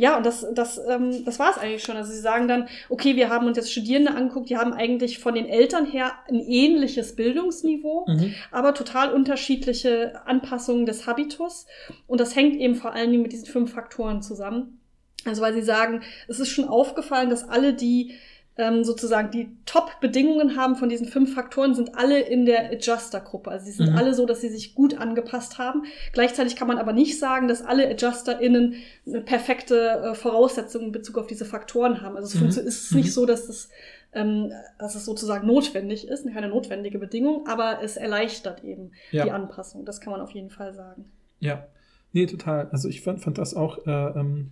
Ja, 0.00 0.16
und 0.16 0.24
das, 0.24 0.46
das, 0.54 0.80
ähm, 0.88 1.24
das 1.24 1.40
war 1.40 1.50
es 1.50 1.58
eigentlich 1.58 1.82
schon. 1.82 1.96
Also 1.96 2.12
sie 2.12 2.20
sagen 2.20 2.46
dann, 2.46 2.68
okay, 2.88 3.16
wir 3.16 3.30
haben 3.30 3.48
uns 3.48 3.56
jetzt 3.56 3.72
Studierende 3.72 4.14
angeguckt, 4.14 4.48
die 4.48 4.56
haben 4.56 4.72
eigentlich 4.72 5.18
von 5.18 5.34
den 5.34 5.46
Eltern 5.46 5.86
her 5.86 6.12
ein 6.28 6.38
ähnliches 6.38 7.16
Bildungsniveau, 7.16 8.06
Mhm. 8.06 8.32
aber 8.52 8.74
total 8.74 9.12
unterschiedliche 9.12 10.20
Anpassungen 10.24 10.86
des 10.86 11.08
Habitus. 11.08 11.66
Und 12.06 12.20
das 12.20 12.36
hängt 12.36 12.54
eben 12.60 12.76
vor 12.76 12.92
allen 12.92 13.10
Dingen 13.10 13.22
mit 13.24 13.32
diesen 13.32 13.46
fünf 13.46 13.72
Faktoren 13.72 14.22
zusammen. 14.22 14.77
Also 15.24 15.42
weil 15.42 15.52
sie 15.54 15.62
sagen, 15.62 16.02
es 16.28 16.40
ist 16.40 16.48
schon 16.50 16.66
aufgefallen, 16.68 17.28
dass 17.30 17.48
alle, 17.48 17.74
die 17.74 18.14
ähm, 18.60 18.82
sozusagen 18.82 19.30
die 19.30 19.48
Top-Bedingungen 19.66 20.56
haben 20.56 20.74
von 20.74 20.88
diesen 20.88 21.06
fünf 21.06 21.32
Faktoren, 21.32 21.76
sind 21.76 21.94
alle 21.96 22.18
in 22.18 22.44
der 22.44 22.72
Adjuster-Gruppe. 22.72 23.50
Also 23.52 23.66
sie 23.66 23.70
sind 23.72 23.92
Mhm. 23.92 23.96
alle 23.98 24.14
so, 24.14 24.26
dass 24.26 24.40
sie 24.40 24.48
sich 24.48 24.74
gut 24.74 24.98
angepasst 24.98 25.58
haben. 25.58 25.84
Gleichzeitig 26.12 26.56
kann 26.56 26.66
man 26.66 26.78
aber 26.78 26.92
nicht 26.92 27.20
sagen, 27.20 27.46
dass 27.46 27.62
alle 27.62 27.88
AdjusterInnen 27.88 28.74
eine 29.06 29.20
perfekte 29.20 29.76
äh, 30.10 30.14
Voraussetzung 30.16 30.82
in 30.86 30.92
Bezug 30.92 31.18
auf 31.18 31.28
diese 31.28 31.44
Faktoren 31.44 32.00
haben. 32.02 32.16
Also 32.16 32.44
es, 32.44 32.56
Mhm. 32.56 32.66
ist 32.66 32.90
Mhm. 32.92 32.98
nicht 32.98 33.12
so, 33.14 33.26
dass 33.26 33.48
es, 33.48 33.68
ähm, 34.12 34.50
dass 34.80 34.96
es 34.96 35.04
sozusagen 35.04 35.46
notwendig 35.46 36.08
ist, 36.08 36.26
keine 36.32 36.48
notwendige 36.48 36.98
Bedingung, 36.98 37.46
aber 37.46 37.80
es 37.82 37.96
erleichtert 37.96 38.64
eben 38.64 38.90
Ja. 39.12 39.22
die 39.24 39.30
Anpassung. 39.30 39.84
Das 39.84 40.00
kann 40.00 40.10
man 40.10 40.20
auf 40.20 40.32
jeden 40.32 40.50
Fall 40.50 40.74
sagen. 40.74 41.04
Ja, 41.38 41.68
nee, 42.12 42.26
total. 42.26 42.68
Also 42.72 42.88
ich 42.88 43.02
fand, 43.02 43.20
fand 43.20 43.38
das 43.38 43.54
auch, 43.54 43.86
äh, 43.86 43.90
ähm, 44.18 44.50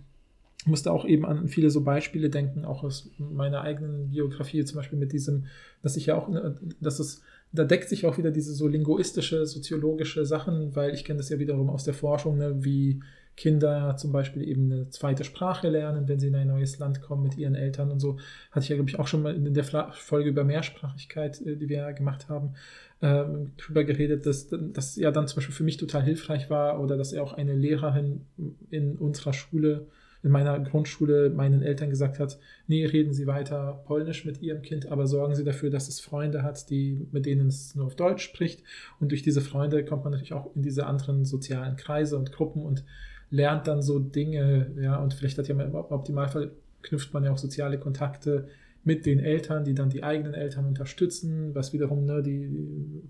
musste 0.67 0.91
auch 0.91 1.05
eben 1.05 1.25
an 1.25 1.47
viele 1.47 1.69
so 1.69 1.83
Beispiele 1.83 2.29
denken, 2.29 2.65
auch 2.65 2.83
aus 2.83 3.09
meiner 3.17 3.61
eigenen 3.61 4.09
Biografie, 4.09 4.63
zum 4.65 4.77
Beispiel 4.77 4.99
mit 4.99 5.13
diesem, 5.13 5.45
dass 5.81 5.97
ich 5.97 6.07
ja 6.07 6.15
auch, 6.15 6.33
äh, 6.33 6.53
dass 6.79 6.99
es, 6.99 7.21
da 7.51 7.63
deckt 7.63 7.89
sich 7.89 8.05
auch 8.05 8.17
wieder 8.17 8.31
diese 8.31 8.53
so 8.53 8.67
linguistische, 8.67 9.45
soziologische 9.45 10.25
Sachen, 10.25 10.75
weil 10.75 10.93
ich 10.93 11.05
kenne 11.05 11.17
das 11.17 11.29
ja 11.29 11.39
wiederum 11.39 11.69
aus 11.69 11.83
der 11.83 11.93
Forschung, 11.93 12.37
ne, 12.37 12.63
wie 12.63 12.99
Kinder 13.37 13.95
zum 13.97 14.11
Beispiel 14.11 14.41
eben 14.41 14.71
eine 14.71 14.89
zweite 14.89 15.23
Sprache 15.23 15.69
lernen, 15.69 16.07
wenn 16.07 16.19
sie 16.19 16.27
in 16.27 16.35
ein 16.35 16.47
neues 16.47 16.79
Land 16.79 17.01
kommen 17.01 17.21
mit 17.21 17.37
ihren 17.37 17.53
Eltern 17.53 17.91
und 17.91 17.99
so. 17.99 18.17
Hatte 18.51 18.63
ich 18.63 18.69
ja, 18.69 18.75
glaube 18.75 18.89
ich, 18.89 18.99
auch 18.99 19.07
schon 19.07 19.21
mal 19.21 19.35
in 19.35 19.53
der 19.53 19.63
Folge 19.63 20.29
über 20.29 20.43
Mehrsprachigkeit, 20.43 21.39
äh, 21.41 21.55
die 21.55 21.69
wir 21.69 21.77
ja 21.77 21.91
gemacht 21.91 22.29
haben, 22.29 22.55
ähm, 23.01 23.51
drüber 23.57 23.83
geredet, 23.83 24.25
dass 24.25 24.47
das 24.49 24.95
ja 24.95 25.11
dann 25.11 25.27
zum 25.27 25.37
Beispiel 25.37 25.53
für 25.53 25.63
mich 25.63 25.77
total 25.77 26.01
hilfreich 26.01 26.49
war 26.49 26.81
oder 26.81 26.97
dass 26.97 27.13
er 27.13 27.21
auch 27.21 27.33
eine 27.33 27.53
Lehrerin 27.53 28.25
in 28.71 28.95
unserer 28.97 29.33
Schule, 29.33 29.85
in 30.27 30.33
meiner 30.33 30.59
Grundschule 30.59 31.29
meinen 31.29 31.61
Eltern 31.61 31.89
gesagt 31.89 32.19
hat, 32.19 32.37
nee, 32.67 32.85
reden 32.85 33.13
Sie 33.13 33.27
weiter 33.27 33.81
Polnisch 33.85 34.25
mit 34.25 34.41
Ihrem 34.41 34.61
Kind, 34.61 34.91
aber 34.91 35.07
sorgen 35.07 35.35
Sie 35.35 35.45
dafür, 35.45 35.69
dass 35.69 35.87
es 35.87 36.01
Freunde 36.01 36.43
hat, 36.43 36.69
die, 36.69 37.07
mit 37.13 37.25
denen 37.25 37.47
es 37.47 37.75
nur 37.75 37.85
auf 37.85 37.95
Deutsch 37.95 38.23
spricht. 38.23 38.61
Und 38.99 39.11
durch 39.11 39.21
diese 39.21 39.39
Freunde 39.39 39.85
kommt 39.85 40.03
man 40.03 40.11
natürlich 40.11 40.33
auch 40.33 40.53
in 40.53 40.63
diese 40.63 40.85
anderen 40.85 41.23
sozialen 41.23 41.77
Kreise 41.77 42.17
und 42.17 42.33
Gruppen 42.33 42.63
und 42.63 42.83
lernt 43.29 43.67
dann 43.67 43.81
so 43.81 43.99
Dinge, 43.99 44.69
ja, 44.81 44.97
und 44.97 45.13
vielleicht 45.13 45.37
hat 45.37 45.47
ja 45.47 45.57
im 45.57 45.75
Optimalfall 45.75 46.51
knüpft 46.81 47.13
man 47.13 47.23
ja 47.23 47.31
auch 47.31 47.37
soziale 47.37 47.79
Kontakte 47.79 48.49
mit 48.83 49.05
den 49.05 49.19
Eltern, 49.19 49.63
die 49.63 49.75
dann 49.75 49.89
die 49.89 50.03
eigenen 50.03 50.33
Eltern 50.33 50.65
unterstützen, 50.65 51.55
was 51.55 51.71
wiederum 51.71 52.05
ne, 52.05 52.21
die, 52.21 52.49
die, 52.49 53.03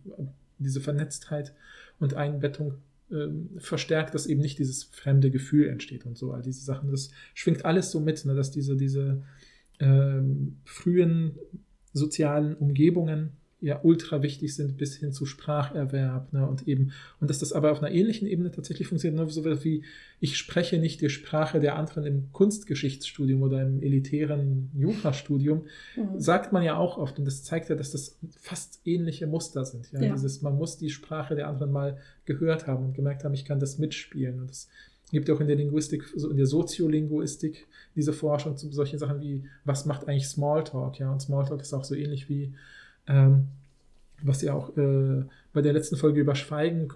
diese 0.60 0.82
Vernetztheit 0.82 1.54
und 2.00 2.14
Einbettung 2.14 2.76
ähm, 3.12 3.50
verstärkt, 3.58 4.14
dass 4.14 4.28
eben 4.28 4.42
nicht 4.42 4.60
dieses 4.60 4.84
fremde 4.84 5.32
Gefühl 5.32 5.68
entsteht 5.68 6.06
und 6.06 6.18
so, 6.18 6.32
all 6.32 6.42
diese 6.42 6.64
Sachen. 6.64 6.92
Das 6.92 7.12
schwingt 7.34 7.66
alles 7.66 7.92
so 7.92 8.00
mit, 8.00 8.24
ne, 8.26 8.36
dass 8.36 8.52
diese, 8.52 8.76
diese 8.76 9.24
ähm, 9.80 10.58
frühen 10.66 11.38
sozialen 11.94 12.56
Umgebungen 12.56 13.32
ja 13.60 13.80
ultra 13.82 14.22
wichtig 14.22 14.56
sind 14.56 14.78
bis 14.78 14.98
hin 14.98 15.12
zu 15.12 15.26
Spracherwerb 15.26 16.32
ne, 16.32 16.48
und 16.48 16.68
eben 16.68 16.92
und 17.20 17.30
dass 17.30 17.40
das 17.40 17.54
aber 17.54 17.72
auf 17.72 17.82
einer 17.82 17.92
ähnlichen 17.92 18.28
Ebene 18.28 18.52
tatsächlich 18.52 18.88
funktioniert, 18.88 19.20
ne, 19.20 19.32
so 19.32 19.44
wie 19.64 19.84
ich 20.20 20.38
spreche 20.38 20.78
nicht 20.78 21.02
die 21.02 21.10
Sprache 21.10 21.60
der 21.60 21.76
anderen 21.76 22.06
im 22.06 22.32
Kunstgeschichtsstudium 22.34 23.42
oder 23.42 23.64
im 23.64 23.82
elitären 23.82 24.70
Jurastudium, 24.76 25.66
Mhm. 25.96 26.20
sagt 26.20 26.54
man 26.54 26.64
ja 26.64 26.78
auch 26.78 26.98
oft 26.98 27.18
und 27.18 27.26
das 27.26 27.44
zeigt 27.44 27.70
ja, 27.70 27.76
dass 27.76 27.92
das 27.92 28.18
fast 28.40 28.82
ähnliche 28.86 29.28
Muster 29.28 29.66
sind. 29.66 29.92
Ja? 29.92 30.02
Ja. 30.02 30.14
Dieses, 30.14 30.42
man 30.42 30.56
muss 30.56 30.78
die 30.78 30.90
Sprache 30.90 31.36
der 31.36 31.48
anderen 31.48 31.72
mal 31.72 31.98
gehört 32.26 32.68
haben 32.68 32.86
und 32.86 32.94
gemerkt 32.94 33.24
haben, 33.24 33.34
ich 33.34 33.46
kann 33.46 33.60
das 33.60 33.78
mitspielen 33.78 34.40
und 34.42 34.50
das 34.50 34.68
gibt 35.12 35.30
ja 35.30 35.36
auch 35.36 35.40
in 35.40 35.48
der 35.48 35.56
Linguistik, 35.56 36.04
so 36.16 36.30
in 36.30 36.38
der 36.38 36.46
Soziolinguistik 36.46 37.68
diese 37.96 38.14
Forschung 38.14 38.58
zu 38.58 38.72
solchen 38.72 39.00
Sachen 39.00 39.22
wie, 39.22 39.46
was 39.64 39.86
macht 39.86 40.08
eigentlich 40.08 40.28
Smalltalk, 40.28 41.00
ja, 41.00 41.12
und 41.12 41.22
Smalltalk 41.22 41.62
ist 41.62 41.74
auch 41.74 41.86
so 41.86 41.96
ähnlich 41.96 42.30
wie 42.30 42.54
ähm, 43.08 43.48
was 44.22 44.42
ja 44.42 44.54
auch 44.54 44.76
äh, 44.78 45.24
bei 45.58 45.64
der 45.64 45.74
letzten 45.74 45.96
Folge 45.96 46.22
über 46.22 46.36
Schweigen 46.36 46.88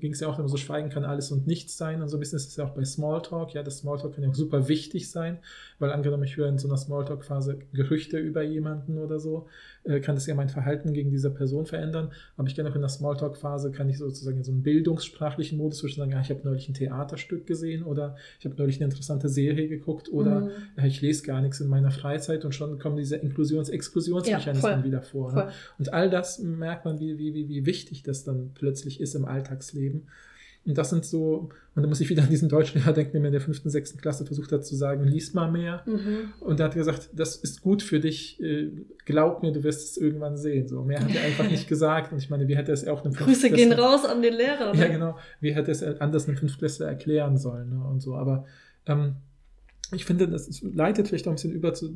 ging 0.00 0.10
es 0.10 0.18
ja 0.18 0.26
auch 0.26 0.34
darum, 0.34 0.48
so 0.48 0.56
Schweigen 0.56 0.88
kann 0.88 1.04
alles 1.04 1.30
und 1.30 1.46
nichts 1.46 1.76
sein 1.76 2.02
und 2.02 2.08
so 2.08 2.16
ein 2.16 2.20
bisschen 2.20 2.34
ist 2.38 2.48
es 2.48 2.56
ja 2.56 2.64
auch 2.64 2.70
bei 2.74 2.84
Smalltalk. 2.84 3.54
Ja, 3.54 3.62
das 3.62 3.78
Smalltalk 3.78 4.12
kann 4.12 4.24
ja 4.24 4.30
auch 4.30 4.34
super 4.34 4.66
wichtig 4.66 5.08
sein, 5.08 5.38
weil 5.78 5.92
angenommen, 5.92 6.24
ich 6.24 6.36
höre 6.36 6.48
in 6.48 6.58
so 6.58 6.66
einer 6.66 6.76
Smalltalk-Phase 6.76 7.60
Gerüchte 7.72 8.18
über 8.18 8.42
jemanden 8.42 8.98
oder 8.98 9.20
so, 9.20 9.46
äh, 9.84 10.00
kann 10.00 10.16
das 10.16 10.26
ja 10.26 10.34
mein 10.34 10.48
Verhalten 10.48 10.94
gegen 10.94 11.12
diese 11.12 11.30
Person 11.30 11.64
verändern. 11.64 12.10
Aber 12.36 12.48
ich 12.48 12.56
kann 12.56 12.66
auch 12.66 12.74
in 12.74 12.80
der 12.80 12.88
Smalltalk-Phase, 12.88 13.70
kann 13.70 13.88
ich 13.88 13.98
sozusagen 13.98 14.38
in 14.38 14.42
so 14.42 14.50
einen 14.50 14.64
bildungssprachlichen 14.64 15.56
Modus 15.56 15.78
zwischen 15.78 16.00
sagen, 16.00 16.10
ja, 16.10 16.20
ich 16.20 16.30
habe 16.30 16.40
neulich 16.42 16.68
ein 16.68 16.74
Theaterstück 16.74 17.46
gesehen 17.46 17.84
oder 17.84 18.16
ich 18.40 18.46
habe 18.46 18.56
neulich 18.56 18.78
eine 18.78 18.86
interessante 18.86 19.28
Serie 19.28 19.68
geguckt 19.68 20.12
oder 20.12 20.40
Mhm. 20.40 20.50
ja, 20.76 20.84
ich 20.86 21.00
lese 21.02 21.22
gar 21.22 21.40
nichts 21.40 21.60
in 21.60 21.68
meiner 21.68 21.92
Freizeit 21.92 22.44
und 22.44 22.52
schon 22.52 22.80
kommen 22.80 22.96
diese 22.96 23.14
Inklusions-Exklusionsmechanismen 23.14 24.72
Ja, 24.80 24.84
wieder 24.84 25.02
vor. 25.02 25.32
Ne? 25.32 25.50
Und 25.78 25.92
all 25.92 26.10
das 26.10 26.40
merkt 26.40 26.84
man, 26.84 26.98
wie, 26.98 27.16
wie, 27.16 27.32
wie, 27.32 27.48
wie 27.48 27.64
wichtig 27.64 28.02
das 28.08 28.24
dann 28.24 28.50
plötzlich 28.54 29.00
ist 29.00 29.14
im 29.14 29.24
Alltagsleben. 29.24 30.08
Und 30.66 30.76
das 30.76 30.90
sind 30.90 31.04
so, 31.06 31.48
und 31.74 31.82
da 31.82 31.88
muss 31.88 32.00
ich 32.00 32.10
wieder 32.10 32.22
an 32.22 32.28
diesen 32.28 32.50
Deutschlehrer 32.50 32.92
denken, 32.92 33.12
der 33.12 33.20
mir 33.22 33.28
in 33.28 33.32
der 33.32 33.40
fünften, 33.40 33.70
sechsten 33.70 34.00
Klasse 34.00 34.26
versucht 34.26 34.52
hat 34.52 34.66
zu 34.66 34.76
sagen, 34.76 35.04
lies 35.04 35.32
mal 35.32 35.50
mehr. 35.50 35.82
Mhm. 35.86 36.32
Und 36.40 36.60
er 36.60 36.66
hat 36.66 36.74
gesagt, 36.74 37.08
das 37.14 37.36
ist 37.36 37.62
gut 37.62 37.82
für 37.82 38.00
dich, 38.00 38.38
äh, 38.42 38.70
glaub 39.06 39.42
mir, 39.42 39.52
du 39.52 39.62
wirst 39.62 39.90
es 39.90 39.96
irgendwann 39.96 40.36
sehen. 40.36 40.68
So, 40.68 40.82
mehr 40.84 41.00
hat 41.00 41.14
er 41.14 41.22
einfach 41.22 41.48
nicht 41.50 41.68
gesagt. 41.68 42.12
Und 42.12 42.18
ich 42.18 42.28
meine, 42.28 42.48
wie 42.48 42.56
hätte 42.56 42.70
er 42.70 42.74
es 42.74 42.86
auch 42.86 43.02
einem 43.02 43.14
Grüße 43.14 43.50
gehen 43.50 43.72
raus 43.72 44.04
an 44.04 44.20
den 44.20 44.34
Lehrer. 44.34 44.74
Ne? 44.74 44.80
Ja, 44.80 44.88
genau. 44.88 45.18
Wie 45.40 45.54
hätte 45.54 45.70
es 45.70 45.82
anders 45.82 46.28
einem 46.28 46.36
Fünftklässler 46.36 46.86
erklären 46.86 47.38
sollen 47.38 47.70
ne? 47.70 47.86
und 47.88 48.00
so. 48.00 48.16
Aber 48.16 48.44
ähm, 48.84 49.14
ich 49.92 50.04
finde, 50.04 50.28
das 50.28 50.62
leitet 50.62 51.08
vielleicht 51.08 51.26
auch 51.26 51.32
ein 51.32 51.36
bisschen 51.36 51.52
über 51.52 51.72
zu 51.72 51.94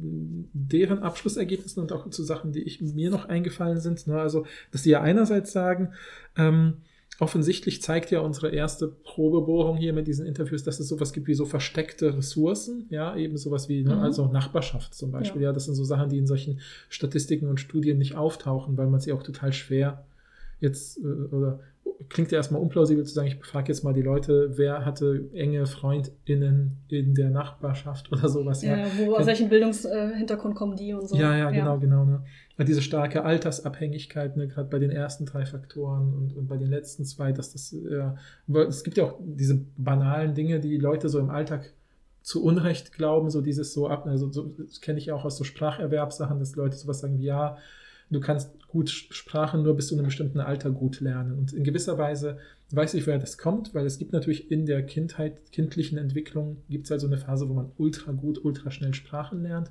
deren 0.53 1.01
Abschlussergebnissen 1.01 1.83
und 1.83 1.93
auch 1.93 2.09
zu 2.11 2.23
Sachen, 2.23 2.53
die 2.53 2.63
ich, 2.63 2.81
mir 2.81 3.11
noch 3.11 3.27
eingefallen 3.27 3.81
sind. 3.81 4.07
Ne? 4.07 4.21
Also, 4.21 4.47
dass 4.71 4.83
sie 4.83 4.91
ja 4.91 5.03
einerseits 5.03 5.53
sagen, 5.53 5.93
ähm, 6.37 6.79
offensichtlich 7.21 7.83
zeigt 7.83 8.11
ja 8.11 8.21
unsere 8.21 8.51
erste 8.51 8.89
Probebohrung 8.89 9.77
hier 9.77 9.93
mit 9.93 10.07
diesen 10.07 10.27
Interviews, 10.27 10.65
dass 10.65 10.81
es 10.81 10.89
sowas 10.89 11.13
gibt 11.13 11.29
wie 11.29 11.35
so 11.35 11.45
versteckte 11.45 12.17
Ressourcen, 12.17 12.87
ja, 12.89 13.15
eben 13.15 13.37
sowas 13.37 13.69
wie, 13.69 13.85
ne, 13.85 13.95
Mhm. 13.95 14.01
also 14.03 14.27
Nachbarschaft 14.27 14.95
zum 14.95 15.13
Beispiel, 15.13 15.43
ja. 15.43 15.53
das 15.53 15.67
sind 15.67 15.75
so 15.75 15.85
Sachen, 15.85 16.09
die 16.09 16.19
in 16.19 16.27
solchen 16.27 16.61
Statistiken 16.89 17.49
und 17.49 17.61
Studien 17.61 17.99
nicht 17.99 18.17
auftauchen, 18.17 18.77
weil 18.77 18.89
man 18.89 19.01
sie 19.01 19.13
auch 19.13 19.23
total 19.23 19.53
schwer 19.53 20.05
jetzt, 20.61 20.99
äh, 20.99 21.35
oder 21.35 21.61
klingt 22.13 22.31
ja 22.31 22.39
erstmal 22.39 22.61
unplausibel 22.61 23.05
zu 23.05 23.15
sagen, 23.15 23.29
ich 23.29 23.39
befrage 23.39 23.69
jetzt 23.69 23.83
mal 23.83 23.95
die 23.95 24.03
Leute, 24.03 24.53
wer 24.57 24.85
hatte 24.85 25.29
enge 25.33 25.67
FreundInnen 25.67 26.79
in 26.89 27.15
der 27.15 27.31
Nachbarschaft 27.31 28.13
oder 28.13 28.29
sowas, 28.29 28.63
ja. 28.63 28.77
Ja, 28.77 28.87
wo, 28.99 29.15
aus 29.15 29.27
welchem 29.27 29.49
Bildungshintergrund 29.49 30.55
kommen 30.55 30.77
die 30.77 30.93
und 30.93 31.09
so. 31.09 31.17
Ja, 31.17 31.37
ja, 31.37 31.51
genau, 31.51 31.79
genau. 31.79 32.05
Ne? 32.05 32.23
Weil 32.57 32.67
diese 32.67 32.83
starke 32.83 33.25
Altersabhängigkeit, 33.25 34.37
ne, 34.37 34.47
gerade 34.47 34.69
bei 34.69 34.79
den 34.79 34.91
ersten 34.91 35.25
drei 35.25 35.47
Faktoren 35.47 36.13
und, 36.15 36.37
und 36.37 36.49
bei 36.49 36.59
den 36.59 36.69
letzten 36.69 37.05
zwei, 37.05 37.33
dass 37.33 37.53
das, 37.53 37.75
ja, 37.91 38.15
es 38.69 38.85
gibt 38.85 38.99
ja 38.99 39.05
auch 39.05 39.19
diese 39.21 39.65
banalen 39.77 40.35
Dinge, 40.35 40.61
die 40.61 40.77
Leute 40.77 41.09
so 41.09 41.19
im 41.19 41.31
Alltag 41.31 41.73
zu 42.23 42.45
Unrecht 42.45 42.93
glauben, 42.93 43.31
so 43.31 43.41
dieses 43.41 43.73
so 43.73 43.89
ab, 43.89 44.07
also 44.07 44.31
so, 44.31 44.55
das 44.59 44.81
kenne 44.81 44.99
ich 44.99 45.11
auch 45.11 45.25
aus 45.25 45.37
so 45.37 45.45
Spracherwerbssachen, 45.45 46.39
dass 46.39 46.55
Leute 46.55 46.77
sowas 46.77 47.01
sagen 47.01 47.19
wie, 47.19 47.25
ja, 47.25 47.57
du 48.13 48.21
kannst 48.21 48.51
gut 48.69 48.91
Sprache 48.91 49.59
nur 49.59 49.77
bis 49.77 49.89
zu 49.89 49.95
einem 49.95 50.07
bestimmten 50.07 50.41
Alter 50.41 50.71
gut 50.71 51.01
lernen. 51.01 51.39
Und 51.39 51.53
in 51.53 51.65
gewisser 51.65 51.99
Weise 51.99 52.39
weiß 52.71 52.95
ich, 52.95 53.07
woher 53.07 53.19
das 53.19 53.37
kommt, 53.37 53.75
weil 53.75 53.85
es 53.85 53.99
gibt 53.99 54.13
natürlich 54.13 54.51
in 54.51 54.67
der 54.67 54.83
Kindheit, 54.85 55.53
kindlichen 55.53 55.99
Entwicklung, 55.99 56.59
gibt 56.71 56.87
es 56.87 56.93
also 56.93 57.07
eine 57.07 57.19
Phase, 57.19 57.49
wo 57.49 57.55
man 57.55 57.73
ultra 57.77 58.13
gut, 58.13 58.43
ultra 58.45 58.71
schnell 58.71 58.95
Sprachen 58.95 59.43
lernt. 59.43 59.71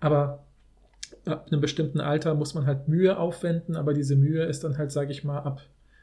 Aber 0.00 0.44
ab 1.24 1.48
einem 1.50 1.60
bestimmten 1.60 2.00
Alter 2.00 2.34
muss 2.34 2.54
man 2.54 2.66
halt 2.66 2.88
Mühe 2.88 3.18
aufwenden, 3.18 3.76
aber 3.76 3.94
diese 3.94 4.14
Mühe 4.14 4.44
ist 4.44 4.62
dann 4.62 4.78
halt, 4.78 4.92
sage 4.92 5.10
ich 5.10 5.24
mal, 5.24 5.40
ab 5.40 5.62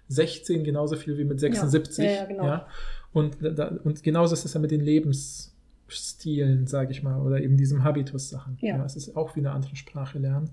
16 0.09 0.63
genauso 0.63 0.95
viel 0.95 1.17
wie 1.17 1.23
mit 1.23 1.39
76. 1.39 2.03
Ja, 2.03 2.11
ja, 2.11 2.25
genau. 2.25 2.45
ja? 2.45 2.67
Und, 3.13 3.37
da, 3.41 3.67
und 3.83 4.03
genauso 4.03 4.33
ist 4.33 4.45
es 4.45 4.53
ja 4.53 4.59
mit 4.59 4.71
den 4.71 4.81
Lebensstilen, 4.81 6.67
sage 6.67 6.91
ich 6.91 7.01
mal, 7.01 7.21
oder 7.21 7.41
eben 7.41 7.57
diesem 7.57 7.83
Habitus-Sachen. 7.83 8.57
Ja. 8.61 8.83
Es 8.83 8.95
ist 8.95 9.15
auch 9.15 9.35
wie 9.35 9.39
eine 9.39 9.51
andere 9.51 9.75
Sprache 9.75 10.19
lernen. 10.19 10.51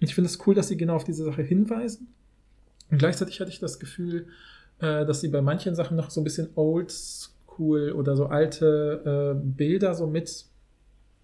Und 0.00 0.06
ich 0.06 0.14
finde 0.14 0.28
es 0.28 0.38
cool, 0.46 0.54
dass 0.54 0.68
sie 0.68 0.76
genau 0.76 0.96
auf 0.96 1.04
diese 1.04 1.24
Sache 1.24 1.42
hinweisen. 1.42 2.08
Und 2.90 2.98
gleichzeitig 2.98 3.40
hatte 3.40 3.50
ich 3.50 3.58
das 3.58 3.78
Gefühl, 3.78 4.26
äh, 4.80 5.04
dass 5.04 5.20
sie 5.20 5.28
bei 5.28 5.42
manchen 5.42 5.74
Sachen 5.74 5.96
noch 5.96 6.10
so 6.10 6.20
ein 6.20 6.24
bisschen 6.24 6.48
old 6.54 6.90
school 6.90 7.92
oder 7.92 8.16
so 8.16 8.26
alte 8.26 9.34
äh, 9.34 9.40
Bilder 9.56 9.94
so 9.94 10.06
mit 10.06 10.46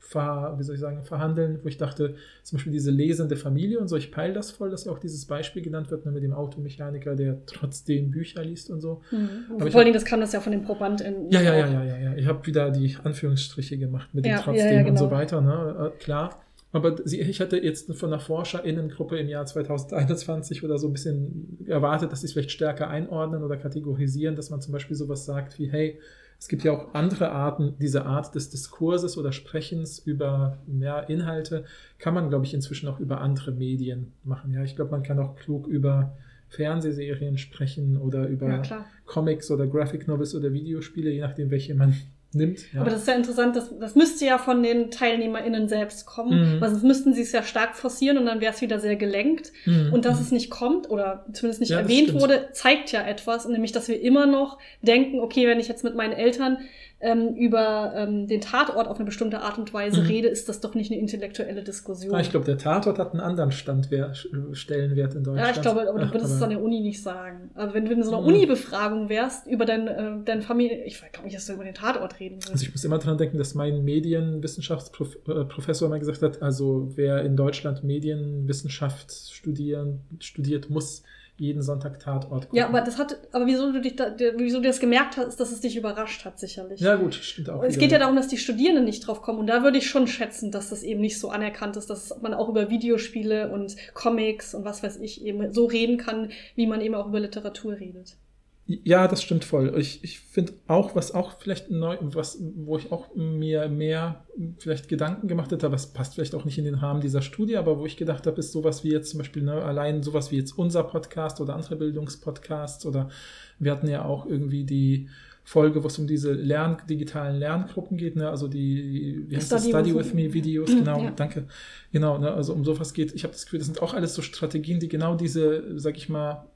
ver, 0.05 0.55
wie 0.59 0.63
soll 0.63 0.75
ich 0.75 0.81
sagen, 0.81 1.03
verhandeln, 1.03 1.61
wo 1.63 1.69
ich 1.69 1.79
dachte, 1.79 2.15
zum 2.43 2.57
Beispiel 2.57 2.73
diese 2.73 2.91
lesende 2.91 3.37
Familie 3.37 3.79
und 3.79 3.89
so, 3.89 3.97
ich 3.97 4.13
peile 4.13 4.35
das 4.35 4.51
voll, 4.51 4.71
dass 4.71 4.85
ja 4.85 4.93
auch 4.93 4.99
dieses 4.99 5.25
Beispiel 5.25 5.63
genannt 5.63 5.91
wird, 5.91 6.05
ne, 6.05 6.13
mit 6.13 6.23
dem 6.23 6.33
Automechaniker, 6.33 7.17
der 7.17 7.39
trotzdem 7.47 8.11
Bücher 8.11 8.45
liest 8.45 8.71
und 8.71 8.81
so. 8.81 9.01
Mhm. 9.11 9.29
Aber 9.59 9.71
Vor 9.71 9.79
allen 9.79 9.87
Dingen, 9.87 9.95
das 9.95 10.05
kam 10.05 10.21
das 10.21 10.33
ja 10.33 10.41
von 10.41 10.53
den 10.53 10.63
ProbandInnen. 10.63 11.31
Ja, 11.31 11.41
ja, 11.41 11.53
auch. 11.53 11.57
ja, 11.57 11.67
ja, 11.67 11.85
ja, 11.85 11.99
ja. 11.99 12.15
Ich 12.17 12.27
habe 12.27 12.47
wieder 12.47 12.71
die 12.71 12.97
Anführungsstriche 13.03 13.79
gemacht 13.79 14.11
mit 14.13 14.27
dem 14.27 14.33
Ja, 14.33 14.41
trotzdem 14.41 14.67
ja, 14.67 14.83
ja, 14.83 14.87
und 14.87 14.99
so 14.99 15.07
genau. 15.07 15.17
weiter, 15.17 15.41
ne? 15.41 15.93
Äh, 15.95 15.99
klar. 15.99 16.44
Aber 16.75 16.97
sie, 17.05 17.21
ich 17.21 17.41
hatte 17.41 17.57
jetzt 17.57 17.95
von 17.95 18.13
einer 18.13 18.21
ForscherInnengruppe 18.21 19.17
im 19.17 19.29
Jahr 19.29 19.47
2021 19.47 20.65
oder 20.65 20.77
so 20.77 20.89
ein 20.89 20.93
bisschen 20.93 21.65
erwartet, 21.67 22.11
dass 22.11 22.23
sie 22.23 22.27
es 22.27 22.33
vielleicht 22.33 22.51
stärker 22.51 22.89
einordnen 22.91 23.45
oder 23.45 23.57
kategorisieren, 23.57 24.35
dass 24.35 24.51
man 24.51 24.61
zum 24.61 24.73
Beispiel 24.73 24.97
sowas 24.97 25.25
sagt 25.25 25.61
wie, 25.61 25.71
hey, 25.71 26.01
es 26.37 26.49
gibt 26.49 26.65
ja 26.65 26.73
auch 26.73 26.93
andere 26.93 27.31
Arten, 27.31 27.75
diese 27.81 28.05
Art 28.07 28.35
des 28.35 28.51
Diskurses 28.51 29.17
oder 29.17 29.31
Sprechens 29.31 30.01
über 30.01 30.59
mehr 30.67 31.09
Inhalte, 31.09 31.65
kann 31.99 32.13
man, 32.13 32.29
glaube 32.29 32.45
ich, 32.45 32.53
inzwischen 32.53 32.89
auch 32.89 32.99
über 32.99 33.21
andere 33.21 33.53
Medien 33.53 34.13
machen. 34.25 34.53
Ja, 34.53 34.65
ich 34.65 34.75
glaube, 34.75 34.91
man 34.91 35.05
kann 35.05 35.21
auch 35.21 35.37
klug 35.37 35.69
über 35.69 36.17
Fernsehserien 36.49 37.39
sprechen 37.39 37.97
oder 37.97 38.27
über 38.27 38.49
Ja. 38.65 38.85
Comics 39.07 39.49
oder 39.53 39.69
Graphic 39.69 40.09
Novels 40.09 40.35
oder 40.35 40.53
Videospiele, 40.53 41.11
je 41.11 41.21
nachdem, 41.21 41.53
welche 41.53 41.77
man 41.77 41.95
nimmt. 42.35 42.61
Ja. 42.73 42.81
Aber 42.81 42.91
das 42.91 43.01
ist 43.03 43.09
ja 43.09 43.15
interessant, 43.15 43.57
das, 43.57 43.79
das 43.79 43.95
müsste 43.95 44.25
ja 44.27 44.39
von 44.39 44.63
den 44.63 44.91
TeilnehmerInnen 44.91 45.69
selbst 45.69 46.07
kommen, 46.07 46.57
Mhm. 46.57 46.61
weil 46.61 46.71
sonst 46.71 46.83
müssten 46.85 47.15
sie 47.15 47.23
es 47.23 47.33
ja 47.33 47.43
stark 47.43 47.77
forcieren 47.77 48.19
und 48.19 48.27
dann 48.27 48.41
wäre 48.41 48.53
es 48.53 48.61
wieder 48.61 48.79
sehr 48.81 48.97
gelenkt. 48.97 49.53
Mhm. 49.67 49.93
Und 49.93 50.05
dass 50.05 50.21
es 50.21 50.31
nicht 50.33 50.51
kommt 50.51 50.91
oder 50.91 51.25
zumindest 51.33 51.61
nicht 51.61 51.71
Ja, 51.71 51.81
erwähnt 51.81 52.15
wurde, 52.15 52.49
zeigt 52.53 52.93
ja 52.93 53.03
etwas, 53.03 53.47
nämlich 53.49 53.73
dass 53.73 53.89
wir 53.89 54.01
immer 54.01 54.27
noch 54.27 54.59
denken, 54.83 55.21
okay, 55.21 55.47
wenn 55.47 55.61
ich 55.61 55.69
jetzt 55.69 55.85
mit 55.85 55.95
meinen 55.95 56.13
Eltern 56.13 56.59
ähm, 57.05 57.35
über 57.37 57.93
ähm, 57.95 58.27
den 58.27 58.41
Tatort 58.41 58.89
auf 58.89 58.97
eine 58.97 59.05
bestimmte 59.05 59.41
Art 59.41 59.59
und 59.59 59.73
Weise 59.75 60.01
Mhm. 60.01 60.07
rede, 60.07 60.29
ist 60.29 60.49
das 60.49 60.61
doch 60.61 60.75
nicht 60.75 60.91
eine 60.91 61.01
intellektuelle 61.01 61.63
Diskussion. 61.63 62.15
Ah, 62.15 62.21
ich 62.21 62.31
glaube, 62.31 62.47
der 62.47 62.59
Tatort 62.59 62.99
hat 62.99 63.13
einen 63.13 63.21
anderen 63.21 63.53
Standwer 63.53 64.15
Stellenwert 64.15 65.15
in 65.15 65.23
Deutschland. 65.25 65.49
Ja, 65.49 65.55
ich 65.55 65.61
glaube, 65.63 65.89
aber 65.89 65.99
du 66.01 66.13
würdest 66.13 66.35
es 66.35 66.43
an 66.43 66.51
der 66.51 66.63
Uni 66.63 66.81
nicht 66.81 67.03
sagen. 67.03 67.51
Aber 67.55 67.75
wenn 67.75 67.85
du 67.85 67.93
in 67.93 68.03
so 68.03 68.11
einer 68.13 68.21
Mhm. 68.23 68.29
Uni-Befragung 68.29 69.09
wärst 69.09 69.47
über 69.47 69.65
dein, 69.67 69.87
äh, 69.87 70.13
deine 70.25 70.43
Familie, 70.43 70.85
ich 70.85 70.99
glaube 71.13 71.25
nicht, 71.27 71.37
dass 71.37 71.47
du 71.47 71.53
über 71.53 71.65
den 71.65 71.75
Tatort 71.75 72.19
reden 72.21 72.37
würdest. 72.37 72.53
Also 72.53 72.65
ich 72.65 72.73
muss 72.73 72.85
immer 72.85 72.99
dran 72.99 73.19
denken, 73.19 73.39
dass 73.39 73.55
mein 73.55 73.85
Medienwissenschaftsprofessor 73.85 75.89
mal 75.89 75.99
gesagt 75.99 76.23
hat, 76.23 76.43
also 76.43 76.91
wer 76.97 77.23
in 77.23 77.37
Deutschland 77.37 77.85
Medienwissenschaft 77.85 79.13
studieren, 79.31 80.01
studiert, 80.21 80.71
muss 80.71 81.03
jeden 81.37 81.63
Sonntag 81.63 81.99
Tatort 81.99 82.45
gucken. 82.45 82.57
Ja, 82.57 82.69
aber 82.69 82.81
das 82.81 82.97
hat, 82.97 83.19
aber 83.33 83.47
wieso 83.47 83.73
du 83.73 83.81
dich 83.81 83.97
da, 83.97 84.15
wieso 84.37 84.59
du 84.59 84.69
das 84.69 84.79
gemerkt 84.79 85.17
hast, 85.17 85.41
dass 85.41 85.51
es 85.51 85.61
dich 85.61 85.77
überrascht 85.77 86.25
hat, 86.25 86.39
sicherlich. 86.39 86.81
Ja, 86.81 86.95
gut, 86.95 87.15
stimmt 87.15 87.51
auch. 87.51 87.63
es 87.65 87.79
geht 87.79 87.91
ja 87.91 87.99
darum, 87.99 88.15
dass 88.15 88.29
die 88.29 88.39
Studierenden 88.39 88.85
nicht 88.85 89.07
drauf 89.07 89.21
kommen. 89.21 89.41
Und 89.41 89.49
da 89.49 89.63
würde 89.65 89.79
ich 89.79 89.89
schon 89.89 90.07
schätzen, 90.07 90.53
dass 90.53 90.71
das 90.71 90.83
eben 90.85 91.01
nicht 91.01 91.19
so 91.19 91.31
anerkannt 91.31 91.77
ist, 91.77 91.91
dass 91.91 92.21
man 92.23 92.35
auch 92.35 92.49
über 92.49 92.71
Videospiele 92.71 93.51
und 93.51 93.75
Comics 93.95 94.55
und 94.55 94.65
was 94.65 94.83
weiß 94.83 94.99
ich 94.99 95.25
eben 95.25 95.53
so 95.53 95.67
reden 95.67 95.99
kann, 95.99 96.31
wie 96.55 96.67
man 96.67 96.81
eben 96.81 96.95
auch 96.95 97.09
über 97.09 97.19
Literatur 97.19 97.75
redet. 97.75 98.17
Ja, 98.67 99.09
das 99.09 99.23
stimmt 99.23 99.45
voll. 99.45 99.75
Ich, 99.79 100.03
ich 100.03 100.21
finde 100.21 100.55
auch, 100.69 100.97
was 100.97 101.13
auch 101.13 101.39
vielleicht 101.39 101.71
neu, 101.71 101.99
was, 102.01 102.39
wo 102.57 102.79
ich 102.79 102.91
auch 102.93 103.15
mir 103.15 103.69
mehr 103.69 104.25
vielleicht 104.59 104.89
Gedanken 104.89 105.29
gemacht 105.29 105.53
hätte, 105.53 105.67
aber 105.67 105.75
es 105.77 105.89
passt 105.89 106.15
vielleicht 106.15 106.35
auch 106.35 106.47
nicht 106.47 106.57
in 106.57 106.65
den 106.65 106.77
Rahmen 106.77 107.03
dieser 107.03 107.21
Studie, 107.21 107.59
aber 107.59 107.79
wo 107.79 107.85
ich 107.85 107.99
gedacht 107.99 108.27
habe, 108.27 108.39
ist 108.39 108.53
sowas 108.53 108.83
wie 108.83 108.91
jetzt 108.91 109.11
zum 109.11 109.19
Beispiel, 109.19 109.43
ne, 109.43 109.63
allein 109.63 110.03
sowas 110.03 110.33
wie 110.33 110.37
jetzt 110.39 110.53
unser 110.57 110.83
Podcast 110.85 111.43
oder 111.43 111.55
andere 111.55 111.77
Bildungspodcasts 111.77 112.87
oder 112.87 113.11
wir 113.59 113.71
hatten 113.71 113.87
ja 113.89 114.07
auch 114.07 114.25
irgendwie 114.25 114.65
die 114.65 115.09
Folge, 115.47 115.83
wo 115.85 115.89
es 115.89 115.99
um 115.99 116.07
diese 116.07 116.33
Lern, 116.33 116.79
digitalen 116.89 117.37
Lerngruppen 117.37 117.99
geht, 117.99 118.17
ne, 118.17 118.31
also 118.31 118.49
die, 118.49 119.27
wie 119.29 119.37
heißt 119.37 119.53
das, 119.53 119.69
Study 119.69 119.91
Study 119.91 119.95
with 119.95 120.15
me. 120.15 120.33
Videos, 120.33 120.71
genau, 120.71 121.03
Ja. 121.03 121.11
danke. 121.11 121.49
Genau, 121.93 122.17
ne, 122.17 122.33
also 122.33 122.55
um 122.55 122.65
sowas 122.65 122.95
geht. 122.95 123.15
Ich 123.15 123.25
habe 123.25 123.35
das 123.35 123.45
Gefühl, 123.45 123.59
das 123.59 123.67
sind 123.67 123.83
auch 123.83 123.93
alles 123.93 124.15
so 124.15 124.23
Strategien, 124.23 124.81
die 124.81 124.89
genau 124.89 125.17
diese, 125.17 125.79
sag 125.79 125.99
ich 125.99 126.09
mal, 126.09 126.47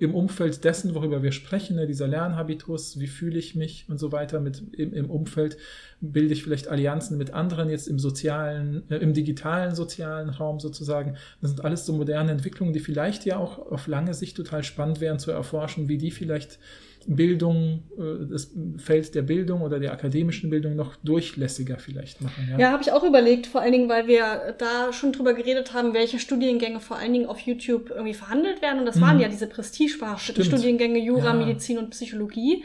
im 0.00 0.14
Umfeld 0.14 0.64
dessen, 0.64 0.94
worüber 0.94 1.22
wir 1.22 1.32
sprechen, 1.32 1.76
ne, 1.76 1.86
dieser 1.86 2.08
Lernhabitus, 2.08 2.98
wie 2.98 3.06
fühle 3.06 3.38
ich 3.38 3.54
mich 3.54 3.86
und 3.88 3.98
so 3.98 4.10
weiter, 4.10 4.40
mit, 4.40 4.62
im, 4.72 4.92
im 4.92 5.10
Umfeld 5.10 5.56
bilde 6.00 6.32
ich 6.32 6.42
vielleicht 6.42 6.68
Allianzen 6.68 7.16
mit 7.16 7.32
anderen 7.32 7.70
jetzt 7.70 7.86
im 7.86 7.98
sozialen, 7.98 8.90
äh, 8.90 8.96
im 8.96 9.14
digitalen 9.14 9.74
sozialen 9.74 10.30
Raum 10.30 10.58
sozusagen. 10.58 11.16
Das 11.40 11.50
sind 11.50 11.64
alles 11.64 11.86
so 11.86 11.92
moderne 11.92 12.32
Entwicklungen, 12.32 12.72
die 12.72 12.80
vielleicht 12.80 13.24
ja 13.24 13.38
auch 13.38 13.58
auf 13.58 13.86
lange 13.86 14.14
Sicht 14.14 14.36
total 14.36 14.64
spannend 14.64 15.00
wären 15.00 15.18
zu 15.18 15.30
erforschen, 15.30 15.88
wie 15.88 15.98
die 15.98 16.10
vielleicht 16.10 16.58
Bildung, 17.06 17.82
äh, 17.98 18.26
das 18.30 18.50
Feld 18.78 19.14
der 19.14 19.22
Bildung 19.22 19.62
oder 19.62 19.78
der 19.78 19.92
akademischen 19.92 20.50
Bildung 20.50 20.76
noch 20.76 20.96
durchlässiger 20.96 21.78
vielleicht 21.78 22.20
machen. 22.20 22.54
Ja, 22.58 22.70
habe 22.72 22.82
ich 22.82 22.92
auch 22.92 23.04
überlegt, 23.04 23.46
vor 23.46 23.60
allen 23.60 23.72
Dingen, 23.72 23.88
weil 23.88 24.06
wir 24.06 24.54
da 24.58 24.92
schon 24.92 25.12
drüber 25.12 25.34
geredet 25.34 25.72
haben, 25.74 25.94
welche 25.94 26.18
Studiengänge 26.18 26.80
vor 26.80 26.96
allen 26.98 27.12
Dingen 27.12 27.26
auf 27.26 27.38
YouTube 27.40 27.90
irgendwie 27.90 28.14
verhandelt 28.14 28.62
werden. 28.62 28.80
Und 28.80 28.86
das 28.86 28.96
Mhm. 28.96 29.00
waren 29.02 29.20
ja 29.20 29.28
diese 29.28 29.46
prestigebehafteten 29.46 30.44
Stimmt. 30.44 30.58
Studiengänge 30.60 30.98
Jura, 30.98 31.26
Ja. 31.26 31.32
Medizin 31.34 31.78
und 31.78 31.90
Psychologie. 31.90 32.64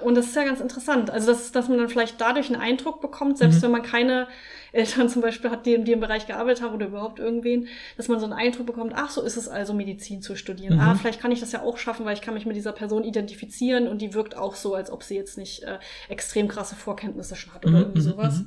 Und 0.00 0.16
das 0.16 0.26
ist 0.26 0.36
ja 0.36 0.44
ganz 0.44 0.60
interessant. 0.60 1.10
Also, 1.10 1.28
dass, 1.28 1.52
dass 1.52 1.68
man 1.68 1.78
dann 1.78 1.88
vielleicht 1.88 2.20
dadurch 2.20 2.48
einen 2.52 2.60
Eindruck 2.60 3.00
bekommt, 3.00 3.38
selbst 3.38 3.58
Mhm. 3.58 3.62
wenn 3.62 3.70
man 3.70 3.82
keine 3.82 4.26
Eltern 4.74 5.08
zum 5.08 5.22
Beispiel 5.22 5.50
hat, 5.50 5.66
die, 5.66 5.82
die 5.84 5.92
im 5.92 6.00
Bereich 6.00 6.26
gearbeitet 6.26 6.62
haben 6.62 6.74
oder 6.74 6.86
überhaupt 6.86 7.18
irgendwen, 7.18 7.68
dass 7.96 8.08
man 8.08 8.18
so 8.18 8.24
einen 8.26 8.34
Eindruck 8.34 8.66
bekommt, 8.66 8.92
ach, 8.94 9.10
so 9.10 9.22
ist 9.22 9.36
es 9.36 9.48
also, 9.48 9.72
Medizin 9.74 10.20
zu 10.22 10.36
studieren. 10.36 10.74
Mhm. 10.74 10.80
Ah, 10.80 10.94
vielleicht 10.94 11.20
kann 11.20 11.32
ich 11.32 11.40
das 11.40 11.52
ja 11.52 11.62
auch 11.62 11.78
schaffen, 11.78 12.04
weil 12.04 12.14
ich 12.14 12.22
kann 12.22 12.34
mich 12.34 12.46
mit 12.46 12.56
dieser 12.56 12.72
Person 12.72 13.04
identifizieren 13.04 13.88
und 13.88 14.02
die 14.02 14.14
wirkt 14.14 14.36
auch 14.36 14.54
so, 14.56 14.74
als 14.74 14.90
ob 14.90 15.02
sie 15.02 15.14
jetzt 15.16 15.38
nicht 15.38 15.62
äh, 15.62 15.78
extrem 16.08 16.48
krasse 16.48 16.74
Vorkenntnisse 16.74 17.36
schon 17.36 17.54
hat 17.54 17.64
oder 17.64 17.74
Mhm, 17.74 17.80
irgendwie 17.80 18.00
mhm, 18.00 18.02
sowas. 18.02 18.38
mhm. 18.40 18.46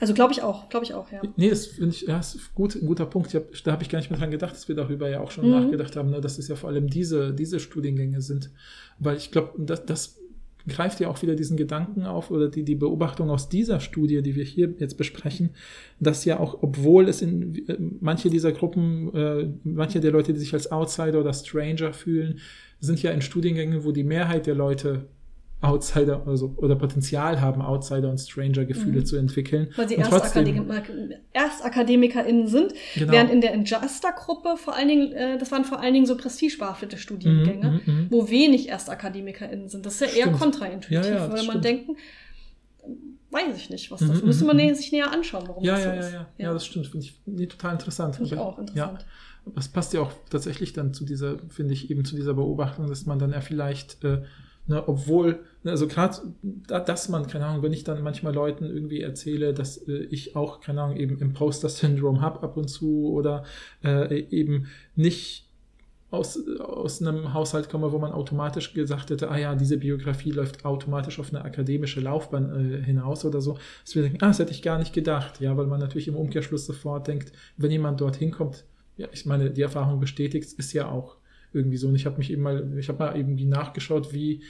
Also 0.00 0.14
glaube 0.14 0.32
ich 0.32 0.42
auch, 0.42 0.70
glaube 0.70 0.86
ich 0.86 0.94
auch, 0.94 1.12
ja. 1.12 1.20
Nee, 1.36 1.50
das 1.50 1.66
finde 1.66 1.90
ich, 1.90 2.02
ja, 2.02 2.18
ist 2.18 2.54
gut, 2.54 2.74
ein 2.74 2.86
guter 2.86 3.04
Punkt. 3.04 3.34
Hab, 3.34 3.44
da 3.64 3.72
habe 3.72 3.82
ich 3.82 3.90
gar 3.90 3.98
nicht 3.98 4.10
mehr 4.10 4.18
dran 4.18 4.30
gedacht, 4.30 4.52
dass 4.54 4.66
wir 4.66 4.74
darüber 4.74 5.10
ja 5.10 5.20
auch 5.20 5.30
schon 5.30 5.44
Mhm. 5.44 5.50
nachgedacht 5.50 5.94
haben, 5.96 6.08
ne, 6.10 6.22
dass 6.22 6.38
es 6.38 6.48
ja 6.48 6.56
vor 6.56 6.70
allem 6.70 6.88
diese, 6.88 7.34
diese 7.34 7.60
Studiengänge 7.60 8.22
sind. 8.22 8.50
Weil 8.98 9.18
ich 9.18 9.30
glaube, 9.30 9.52
das, 9.58 9.84
das 9.84 10.19
greift 10.68 11.00
ja 11.00 11.08
auch 11.08 11.20
wieder 11.22 11.34
diesen 11.34 11.56
Gedanken 11.56 12.04
auf 12.04 12.30
oder 12.30 12.48
die, 12.48 12.64
die 12.64 12.74
Beobachtung 12.74 13.30
aus 13.30 13.48
dieser 13.48 13.80
Studie, 13.80 14.22
die 14.22 14.36
wir 14.36 14.44
hier 14.44 14.74
jetzt 14.78 14.96
besprechen, 14.96 15.50
dass 15.98 16.24
ja 16.24 16.38
auch, 16.38 16.62
obwohl 16.62 17.08
es 17.08 17.22
in 17.22 17.66
äh, 17.68 17.76
manche 18.00 18.30
dieser 18.30 18.52
Gruppen, 18.52 19.14
äh, 19.14 19.48
manche 19.64 20.00
der 20.00 20.12
Leute, 20.12 20.32
die 20.32 20.38
sich 20.38 20.52
als 20.52 20.70
Outsider 20.70 21.20
oder 21.20 21.32
Stranger 21.32 21.92
fühlen, 21.92 22.38
sind 22.80 23.02
ja 23.02 23.10
in 23.10 23.22
Studiengängen, 23.22 23.84
wo 23.84 23.92
die 23.92 24.04
Mehrheit 24.04 24.46
der 24.46 24.54
Leute 24.54 25.06
Outsider 25.62 26.26
also, 26.26 26.54
oder 26.56 26.74
Potenzial 26.74 27.40
haben, 27.42 27.60
Outsider 27.60 28.08
und 28.08 28.18
Stranger-Gefühle 28.18 29.00
Mhm. 29.00 29.04
zu 29.04 29.16
entwickeln. 29.16 29.68
Weil 29.76 29.88
sie 29.88 29.96
ErstakademikerInnen 29.96 32.46
sind, 32.46 32.72
Genau. 32.94 33.12
während 33.12 33.30
in 33.30 33.40
der 33.42 33.52
Adjuster-Gruppe 33.54 34.56
vor 34.56 34.74
allen 34.74 34.88
Dingen, 34.88 35.12
äh, 35.12 35.38
das 35.38 35.52
waren 35.52 35.64
vor 35.64 35.80
allen 35.80 35.92
Dingen 35.94 36.06
so 36.06 36.16
prestigebehaftete 36.16 36.96
Studiengänge, 36.96 37.80
Mhm, 37.86 37.92
mhm, 37.94 38.00
mhm. 38.02 38.06
wo 38.10 38.30
wenig 38.30 38.68
ErstakademikerInnen 38.70 39.68
sind. 39.68 39.84
Das 39.84 39.94
ist 39.94 40.00
ja 40.00 40.06
eher 40.06 40.22
Stimmt. 40.26 40.38
kontraintuitiv, 40.40 40.90
Ja, 40.90 41.04
ja, 41.04 41.10
das 41.18 41.28
würde 41.28 41.42
man 41.42 41.44
stimmt. 41.44 41.64
denken, 41.64 41.96
weiß 43.30 43.56
ich 43.56 43.70
nicht, 43.70 43.90
was 43.90 44.00
das 44.00 44.10
ist. 44.10 44.20
Mhm, 44.22 44.26
Müsste 44.28 44.44
man 44.44 44.56
mhm, 44.56 44.74
sich 44.74 44.92
näher 44.92 45.12
anschauen, 45.12 45.44
warum 45.46 45.62
Ja, 45.62 45.74
das 45.74 45.82
so 45.82 45.88
ja, 45.88 45.94
ja, 45.94 46.00
ist. 46.00 46.12
ja, 46.12 46.26
ja. 46.38 46.52
das 46.52 46.66
stimmt. 46.66 46.86
Finde 46.86 47.06
ich 47.06 47.20
nee, 47.26 47.46
total 47.46 47.72
interessant. 47.74 48.16
Finde 48.16 48.34
ich 48.34 48.40
auch 48.40 48.58
interessant. 48.58 49.04
Ja, 49.46 49.52
das 49.54 49.68
passt 49.68 49.92
ja 49.92 50.00
auch 50.00 50.12
tatsächlich 50.30 50.72
dann 50.72 50.92
zu 50.94 51.04
dieser, 51.04 51.38
finde 51.48 51.74
ich, 51.74 51.90
eben 51.90 52.04
zu 52.04 52.16
dieser 52.16 52.34
Beobachtung, 52.34 52.88
dass 52.88 53.06
man 53.06 53.18
dann 53.18 53.30
ja 53.32 53.40
vielleicht, 53.40 54.02
äh, 54.04 54.22
ne, 54.70 54.88
obwohl, 54.88 55.40
ne, 55.64 55.72
also 55.72 55.86
gerade, 55.88 56.16
da, 56.42 56.80
dass 56.80 57.08
man, 57.08 57.26
keine 57.26 57.46
Ahnung, 57.46 57.62
wenn 57.62 57.72
ich 57.72 57.84
dann 57.84 58.02
manchmal 58.02 58.32
Leuten 58.32 58.64
irgendwie 58.64 59.00
erzähle, 59.00 59.52
dass 59.52 59.76
äh, 59.88 60.04
ich 60.10 60.36
auch, 60.36 60.60
keine 60.60 60.82
Ahnung, 60.82 60.96
eben 60.96 61.18
Imposter-Syndrom 61.18 62.20
habe 62.20 62.42
ab 62.42 62.56
und 62.56 62.68
zu 62.68 63.12
oder 63.12 63.44
äh, 63.84 64.20
eben 64.30 64.68
nicht 64.94 65.48
aus, 66.12 66.38
aus 66.60 67.02
einem 67.02 67.34
Haushalt 67.34 67.68
komme, 67.68 67.92
wo 67.92 67.98
man 67.98 68.12
automatisch 68.12 68.72
gesagt 68.74 69.10
hätte, 69.10 69.30
ah 69.30 69.38
ja, 69.38 69.54
diese 69.54 69.76
Biografie 69.76 70.30
läuft 70.30 70.64
automatisch 70.64 71.18
auf 71.18 71.34
eine 71.34 71.44
akademische 71.44 72.00
Laufbahn 72.00 72.74
äh, 72.74 72.84
hinaus 72.84 73.24
oder 73.24 73.40
so, 73.40 73.58
dass 73.84 73.94
wir 73.96 74.02
denken, 74.02 74.18
ah, 74.22 74.28
das 74.28 74.38
hätte 74.38 74.52
ich 74.52 74.62
gar 74.62 74.78
nicht 74.78 74.92
gedacht, 74.92 75.40
ja, 75.40 75.56
weil 75.56 75.66
man 75.66 75.80
natürlich 75.80 76.08
im 76.08 76.16
Umkehrschluss 76.16 76.66
sofort 76.66 77.08
denkt, 77.08 77.32
wenn 77.56 77.72
jemand 77.72 78.00
dorthin 78.00 78.30
kommt, 78.30 78.64
ja, 78.96 79.08
ich 79.12 79.26
meine, 79.26 79.50
die 79.50 79.62
Erfahrung 79.62 79.98
bestätigt, 79.98 80.52
ist 80.52 80.72
ja 80.72 80.88
auch 80.88 81.16
irgendwie 81.52 81.76
so. 81.76 81.88
Und 81.88 81.94
ich 81.94 82.06
habe 82.06 82.18
mich 82.18 82.30
eben 82.30 82.42
mal, 82.42 82.78
ich 82.78 82.88
habe 82.88 82.98
mal 82.98 83.16
irgendwie 83.16 83.44
nachgeschaut, 83.46 84.12
wie, 84.12 84.42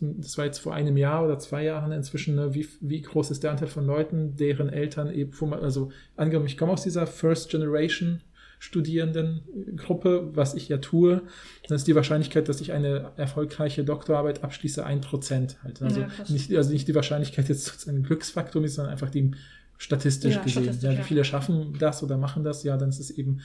das 0.00 0.38
war 0.38 0.44
jetzt 0.44 0.58
vor 0.58 0.74
einem 0.74 0.96
Jahr 0.96 1.24
oder 1.24 1.38
zwei 1.38 1.64
Jahren 1.64 1.92
inzwischen, 1.92 2.36
ne, 2.36 2.54
wie, 2.54 2.68
wie 2.80 3.02
groß 3.02 3.30
ist 3.30 3.42
der 3.42 3.50
Anteil 3.50 3.68
von 3.68 3.86
Leuten, 3.86 4.36
deren 4.36 4.68
Eltern 4.68 5.12
eben, 5.12 5.32
also 5.54 5.90
angenommen, 6.16 6.46
ich 6.46 6.56
komme 6.56 6.72
aus 6.72 6.82
dieser 6.82 7.06
First 7.06 7.50
Generation 7.50 8.20
Studierendengruppe, 8.60 10.30
was 10.34 10.54
ich 10.54 10.68
ja 10.68 10.76
tue, 10.78 11.22
dann 11.68 11.76
ist 11.76 11.86
die 11.86 11.94
Wahrscheinlichkeit, 11.94 12.48
dass 12.48 12.60
ich 12.60 12.72
eine 12.72 13.12
erfolgreiche 13.16 13.84
Doktorarbeit 13.84 14.44
abschließe, 14.44 14.84
ein 14.84 15.00
Prozent 15.00 15.56
halt. 15.62 15.80
Also, 15.82 16.00
Ja, 16.00 16.08
nicht, 16.28 16.54
also 16.54 16.70
nicht 16.70 16.86
die 16.86 16.94
Wahrscheinlichkeit 16.94 17.48
jetzt 17.48 17.64
sozusagen 17.64 17.98
ein 17.98 18.02
Glücksfaktor 18.02 18.62
ist, 18.62 18.74
sondern 18.74 18.92
einfach 18.92 19.10
die 19.10 19.32
statistisch 19.78 20.34
Ja, 20.34 20.42
gesehen. 20.42 20.64
statistisch, 20.64 20.92
ja, 20.92 20.98
wie 20.98 21.02
viele 21.04 21.24
schaffen 21.24 21.74
das 21.78 22.02
oder 22.02 22.18
machen 22.18 22.44
das? 22.44 22.62
Ja, 22.62 22.76
dann 22.76 22.90
ist 22.90 23.00
es 23.00 23.10
eben 23.10 23.40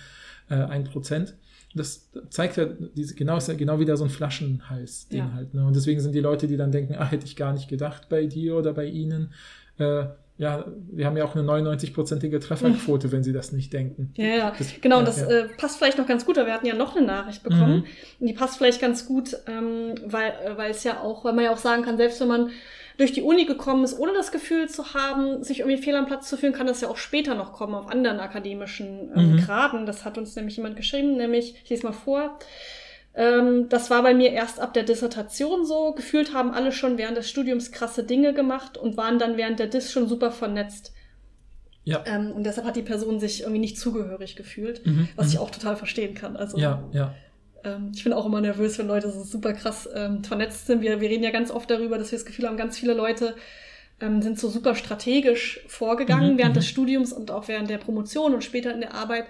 äh, 0.50 0.56
ein 0.56 0.84
Prozent. 0.84 1.36
Das 1.78 2.10
zeigt 2.30 2.56
ja, 2.58 2.66
diese, 2.96 3.16
genau, 3.16 3.38
ist 3.38 3.48
ja 3.50 3.54
genau 3.54 3.80
wieder 3.80 3.98
so 3.98 4.06
ein 4.06 4.10
Flaschenhals-Ding 4.10 5.20
Ja. 5.20 5.32
halt. 5.34 5.54
Ne? 5.54 5.66
Und 5.66 5.76
deswegen 5.76 6.00
sind 6.00 6.16
die 6.16 6.22
Leute, 6.22 6.48
die 6.48 6.58
dann 6.58 6.72
denken, 6.72 6.96
ah, 6.98 7.06
hätte 7.06 7.26
ich 7.26 7.36
gar 7.36 7.54
nicht 7.54 7.68
gedacht 7.68 8.08
bei 8.10 8.26
dir 8.26 8.56
oder 8.56 8.74
bei 8.74 8.86
ihnen, 8.86 9.34
äh, 9.78 10.06
ja, 10.38 10.66
wir 10.92 11.06
haben 11.06 11.16
ja 11.16 11.24
auch 11.24 11.34
eine 11.36 11.44
99-prozentige 11.46 12.40
Trefferquote, 12.40 13.12
wenn 13.14 13.24
sie 13.24 13.32
das 13.32 13.52
nicht 13.54 13.72
denken. 13.72 14.12
Ja, 14.16 14.26
ja, 14.26 14.54
Das- 14.58 14.82
genau, 14.82 14.96
ja, 14.96 15.00
und 15.00 15.08
das 15.08 15.20
ja. 15.22 15.28
Äh, 15.30 15.48
passt 15.58 15.78
vielleicht 15.78 15.98
noch 15.98 16.08
ganz 16.08 16.26
gut, 16.26 16.36
weil 16.38 16.46
wir 16.46 16.54
hatten 16.54 16.66
ja 16.66 16.76
noch 16.76 16.96
eine 16.96 17.06
Nachricht 17.06 17.42
bekommen. 17.44 17.78
Mhm. 17.78 17.84
Und 18.20 18.28
die 18.28 18.34
passt 18.34 18.58
vielleicht 18.58 18.82
ganz 18.82 19.06
gut, 19.06 19.38
ähm, 19.48 19.96
weil, 20.06 20.32
äh, 20.46 20.58
weil 20.58 20.72
es 20.72 20.84
ja 20.84 21.00
auch, 21.02 21.24
weil 21.24 21.34
man 21.34 21.46
ja 21.46 21.52
auch 21.54 21.58
sagen 21.58 21.84
kann, 21.84 21.96
selbst 21.98 22.20
wenn 22.20 22.28
man 22.28 22.50
durch 22.98 23.12
die 23.14 23.22
Uni 23.22 23.46
gekommen 23.46 23.84
ist, 23.84 23.98
ohne 24.00 24.14
das 24.14 24.32
Gefühl 24.32 24.70
zu 24.70 24.94
haben, 24.94 25.44
sich 25.44 25.60
irgendwie 25.60 25.82
fehl 25.82 25.96
am 25.96 26.06
Platz 26.06 26.30
zu 26.30 26.38
fühlen, 26.38 26.54
kann 26.54 26.68
das 26.68 26.82
ja 26.82 26.88
auch 26.90 26.98
später 26.98 27.36
noch 27.36 27.54
kommen 27.54 27.76
auf 27.76 27.88
anderen 27.90 28.20
akademischen 28.20 29.12
ähm, 29.16 29.32
Mhm. 29.34 29.38
Graden. 29.42 29.86
Das 29.86 30.06
hat 30.06 30.18
uns 30.18 30.36
nämlich 30.36 30.58
jemand 30.58 30.76
geschrieben, 30.78 31.18
nämlich, 31.18 31.56
ich 31.64 31.70
lese 31.70 31.86
mal 31.86 31.92
vor, 31.94 32.38
ähm, 33.14 33.70
das 33.70 33.90
war 33.90 34.04
bei 34.04 34.14
mir 34.14 34.32
erst 34.32 34.60
ab 34.60 34.74
der 34.74 34.84
Dissertation 34.84 35.66
so. 35.66 35.94
Gefühlt 35.94 36.34
haben 36.34 36.52
alle 36.52 36.72
schon 36.72 36.98
während 36.98 37.18
des 37.18 37.30
Studiums 37.30 37.72
krasse 37.72 38.04
Dinge 38.04 38.34
gemacht 38.34 38.78
und 38.78 38.98
waren 38.98 39.20
dann 39.20 39.38
während 39.38 39.60
der 39.60 39.68
Dis 39.68 39.92
schon 39.92 40.08
super 40.08 40.32
vernetzt. 40.32 40.94
Ja. 41.84 42.04
Ähm, 42.08 42.32
und 42.32 42.44
deshalb 42.46 42.66
hat 42.66 42.76
die 42.76 42.82
Person 42.82 43.20
sich 43.20 43.42
irgendwie 43.42 43.60
nicht 43.60 43.78
zugehörig 43.78 44.36
gefühlt, 44.36 44.86
Mhm, 44.86 45.08
was 45.16 45.30
ich 45.30 45.36
mhm. 45.36 45.42
auch 45.42 45.52
total 45.52 45.76
verstehen 45.76 46.16
kann. 46.16 46.36
Also 46.36 46.58
Ja, 46.58 46.84
ja. 46.92 47.14
Ähm, 47.66 47.92
ich 47.94 48.04
bin 48.04 48.14
auch 48.14 48.26
immer 48.26 48.42
nervös, 48.42 48.78
wenn 48.78 48.88
Leute 48.88 49.10
so 49.12 49.24
super 49.24 49.54
krass 49.54 49.90
ähm, 49.94 50.24
vernetzt 50.24 50.68
sind. 50.68 50.82
Wir, 50.82 51.02
wir 51.02 51.10
reden 51.10 51.24
ja 51.24 51.32
ganz 51.32 51.52
oft 51.52 51.70
darüber, 51.70 51.98
dass 51.98 52.12
wir 52.12 52.18
das 52.18 52.26
Gefühl 52.26 52.48
haben, 52.48 52.58
ganz 52.58 52.78
viele 52.78 52.94
Leute 52.94 53.36
ähm, 54.00 54.22
sind 54.22 54.40
so 54.40 54.50
super 54.50 54.76
strategisch 54.76 55.62
vorgegangen 55.68 56.34
Mhm, 56.34 56.38
während 56.38 56.56
mhm. 56.56 56.60
des 56.60 56.68
Studiums 56.68 57.14
und 57.14 57.32
auch 57.32 57.48
während 57.48 57.70
der 57.70 57.78
Promotion 57.78 58.34
und 58.34 58.44
später 58.44 58.74
in 58.74 58.82
der 58.82 58.94
Arbeit. 58.94 59.26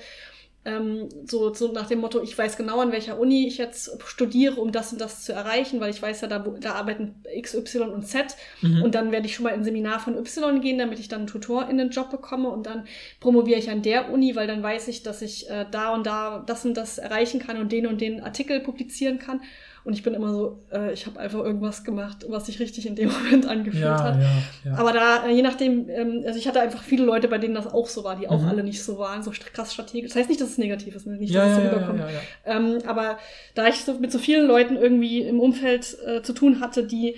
Ähm, 0.66 1.10
so, 1.26 1.54
so 1.54 1.72
nach 1.72 1.88
dem 1.88 2.00
Motto, 2.00 2.22
ich 2.22 2.36
weiß 2.36 2.58
genau, 2.58 2.80
an 2.80 2.92
welcher 2.92 3.20
Uni 3.20 3.48
ich 3.48 3.60
jetzt 3.60 3.92
studiere, 4.04 4.60
um 4.60 4.72
das 4.72 4.92
und 4.92 5.00
das 5.00 5.24
zu 5.24 5.32
erreichen, 5.32 5.80
weil 5.80 5.92
ich 5.92 6.02
weiß 6.02 6.22
ja, 6.22 6.28
da, 6.28 6.40
da 6.40 6.74
arbeiten 6.74 7.22
X, 7.34 7.54
Y 7.54 7.92
und 7.92 8.08
Z. 8.08 8.36
Mhm. 8.62 8.82
Und 8.82 8.96
dann 8.96 9.12
werde 9.12 9.28
ich 9.28 9.36
schon 9.36 9.44
mal 9.44 9.52
in 9.52 9.62
ein 9.62 9.64
Seminar 9.64 10.00
von 10.00 10.18
Y 10.18 10.62
gehen, 10.62 10.80
damit 10.80 11.00
ich 11.00 11.08
dann 11.08 11.22
einen 11.22 11.28
Tutor 11.28 11.70
in 11.70 11.78
den 11.78 11.92
Job 11.92 12.10
bekomme 12.10 12.50
und 12.50 12.66
dann 12.66 12.88
promoviere 13.20 13.60
ich 13.60 13.70
an 13.70 13.84
der 13.84 14.12
Uni, 14.12 14.36
weil 14.36 14.48
dann 14.48 14.64
weiß 14.64 14.88
ich, 14.88 15.04
dass 15.04 15.22
ich 15.22 15.50
äh, 15.50 15.66
da 15.70 15.94
und 15.94 16.08
da 16.08 16.44
das 16.46 16.66
und 16.66 16.76
das 16.76 16.98
erreichen 16.98 17.40
kann 17.40 17.58
und 17.58 17.72
den 17.72 17.86
und 17.86 18.02
den 18.02 18.22
Artikel 18.22 18.60
publizieren 18.60 19.20
kann. 19.20 19.42
Und 19.86 19.94
ich 19.94 20.02
bin 20.02 20.14
immer 20.16 20.34
so, 20.34 20.64
äh, 20.74 20.92
ich 20.94 21.06
habe 21.06 21.20
einfach 21.20 21.40
irgendwas 21.40 21.84
gemacht, 21.84 22.26
was 22.28 22.48
sich 22.48 22.60
richtig 22.60 22.88
in 22.88 22.96
dem 22.96 23.10
Moment 23.24 23.46
angefühlt 23.48 23.84
ja, 23.86 24.04
hat. 24.04 24.20
ja, 24.20 24.30
ja. 24.72 24.78
Aber 24.78 24.92
da, 24.92 25.28
äh, 25.28 25.32
je 25.32 25.44
nachdem, 25.44 25.88
ähm, 25.90 26.24
also 26.26 26.40
ich 26.40 26.48
hatte 26.48 26.60
einfach 26.60 26.82
viele 26.84 27.06
Leute, 27.06 27.28
bei 27.28 27.38
denen 27.38 27.54
das 27.54 27.68
auch 27.72 27.88
so 27.88 28.04
war, 28.04 28.16
die 28.16 28.28
auch 28.28 28.42
Mhm. 28.42 28.48
alle 28.48 28.64
nicht 28.64 28.84
so 28.84 28.98
waren, 28.98 29.22
so 29.22 29.32
krass 29.54 29.74
strategisch. 29.74 30.10
Das 30.10 30.18
heißt 30.18 30.30
nicht, 30.30 30.42
dass 30.42 30.50
es 30.50 30.58
negativ 30.58 30.96
ist, 30.96 31.06
ne? 31.06 31.18
nicht, 31.18 31.34
dass 31.36 31.52
es 31.52 31.56
so 31.58 31.62
rüberkommt. 31.62 32.02
Ähm, 32.46 32.80
aber 32.88 33.20
da 33.54 33.68
ich 33.68 33.76
so 33.86 33.94
mit 34.00 34.12
so 34.12 34.18
vielen 34.18 34.48
Leuten 34.48 34.76
irgendwie 34.76 35.22
im 35.22 35.40
Umfeld 35.40 35.96
äh, 36.06 36.22
zu 36.24 36.34
tun 36.34 36.60
hatte, 36.62 36.84
die 36.84 37.16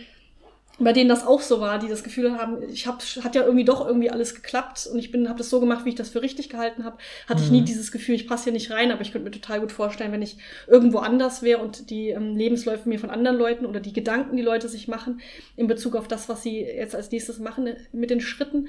bei 0.80 0.94
denen 0.94 1.10
das 1.10 1.26
auch 1.26 1.42
so 1.42 1.60
war, 1.60 1.80
die 1.80 1.88
das 1.88 2.04
Gefühl 2.04 2.38
haben, 2.38 2.62
ich 2.70 2.86
hab, 2.88 3.02
hat 3.24 3.34
ja 3.36 3.44
irgendwie 3.44 3.66
doch 3.66 3.86
irgendwie 3.86 4.12
alles 4.12 4.36
geklappt 4.36 4.88
und 4.92 5.00
ich 5.00 5.12
bin 5.12 5.28
habe 5.28 5.38
das 5.40 5.50
so 5.50 5.60
gemacht, 5.60 5.86
wie 5.86 5.90
ich 5.90 5.96
das 5.96 6.10
für 6.10 6.22
richtig 6.22 6.50
gehalten 6.50 6.84
habe, 6.84 6.98
hatte 7.28 7.42
ich 7.44 7.50
Mhm. 7.50 7.56
nie 7.58 7.64
dieses 7.64 7.92
Gefühl, 7.92 8.16
ich 8.16 8.28
passe 8.28 8.46
hier 8.46 8.54
nicht 8.54 8.70
rein, 8.72 8.92
aber 8.92 9.02
ich 9.02 9.12
könnte 9.12 9.26
mir 9.26 9.32
total 9.32 9.60
gut 9.60 9.72
vorstellen, 9.72 10.12
wenn 10.12 10.22
ich 10.22 10.38
irgendwo 10.68 11.00
anders 11.00 11.42
wäre 11.42 11.60
und 11.62 11.90
die 11.90 12.10
ähm, 12.10 12.36
Lebensläufe 12.36 12.88
mir 12.88 13.00
von 13.00 13.10
anderen 13.10 13.38
Leuten 13.38 13.66
oder 13.66 13.80
die 13.80 13.94
Gedanken, 13.94 14.38
die 14.38 14.44
Leute 14.44 14.70
sich 14.70 14.88
machen 14.88 15.22
in 15.56 15.68
Bezug 15.68 15.96
auf 15.96 16.08
das, 16.08 16.30
was 16.30 16.44
sie 16.44 16.62
jetzt 16.62 16.96
als 16.96 17.12
nächstes 17.12 17.40
machen 17.40 17.70
mit 17.92 18.10
den 18.10 18.22
Schritten 18.22 18.68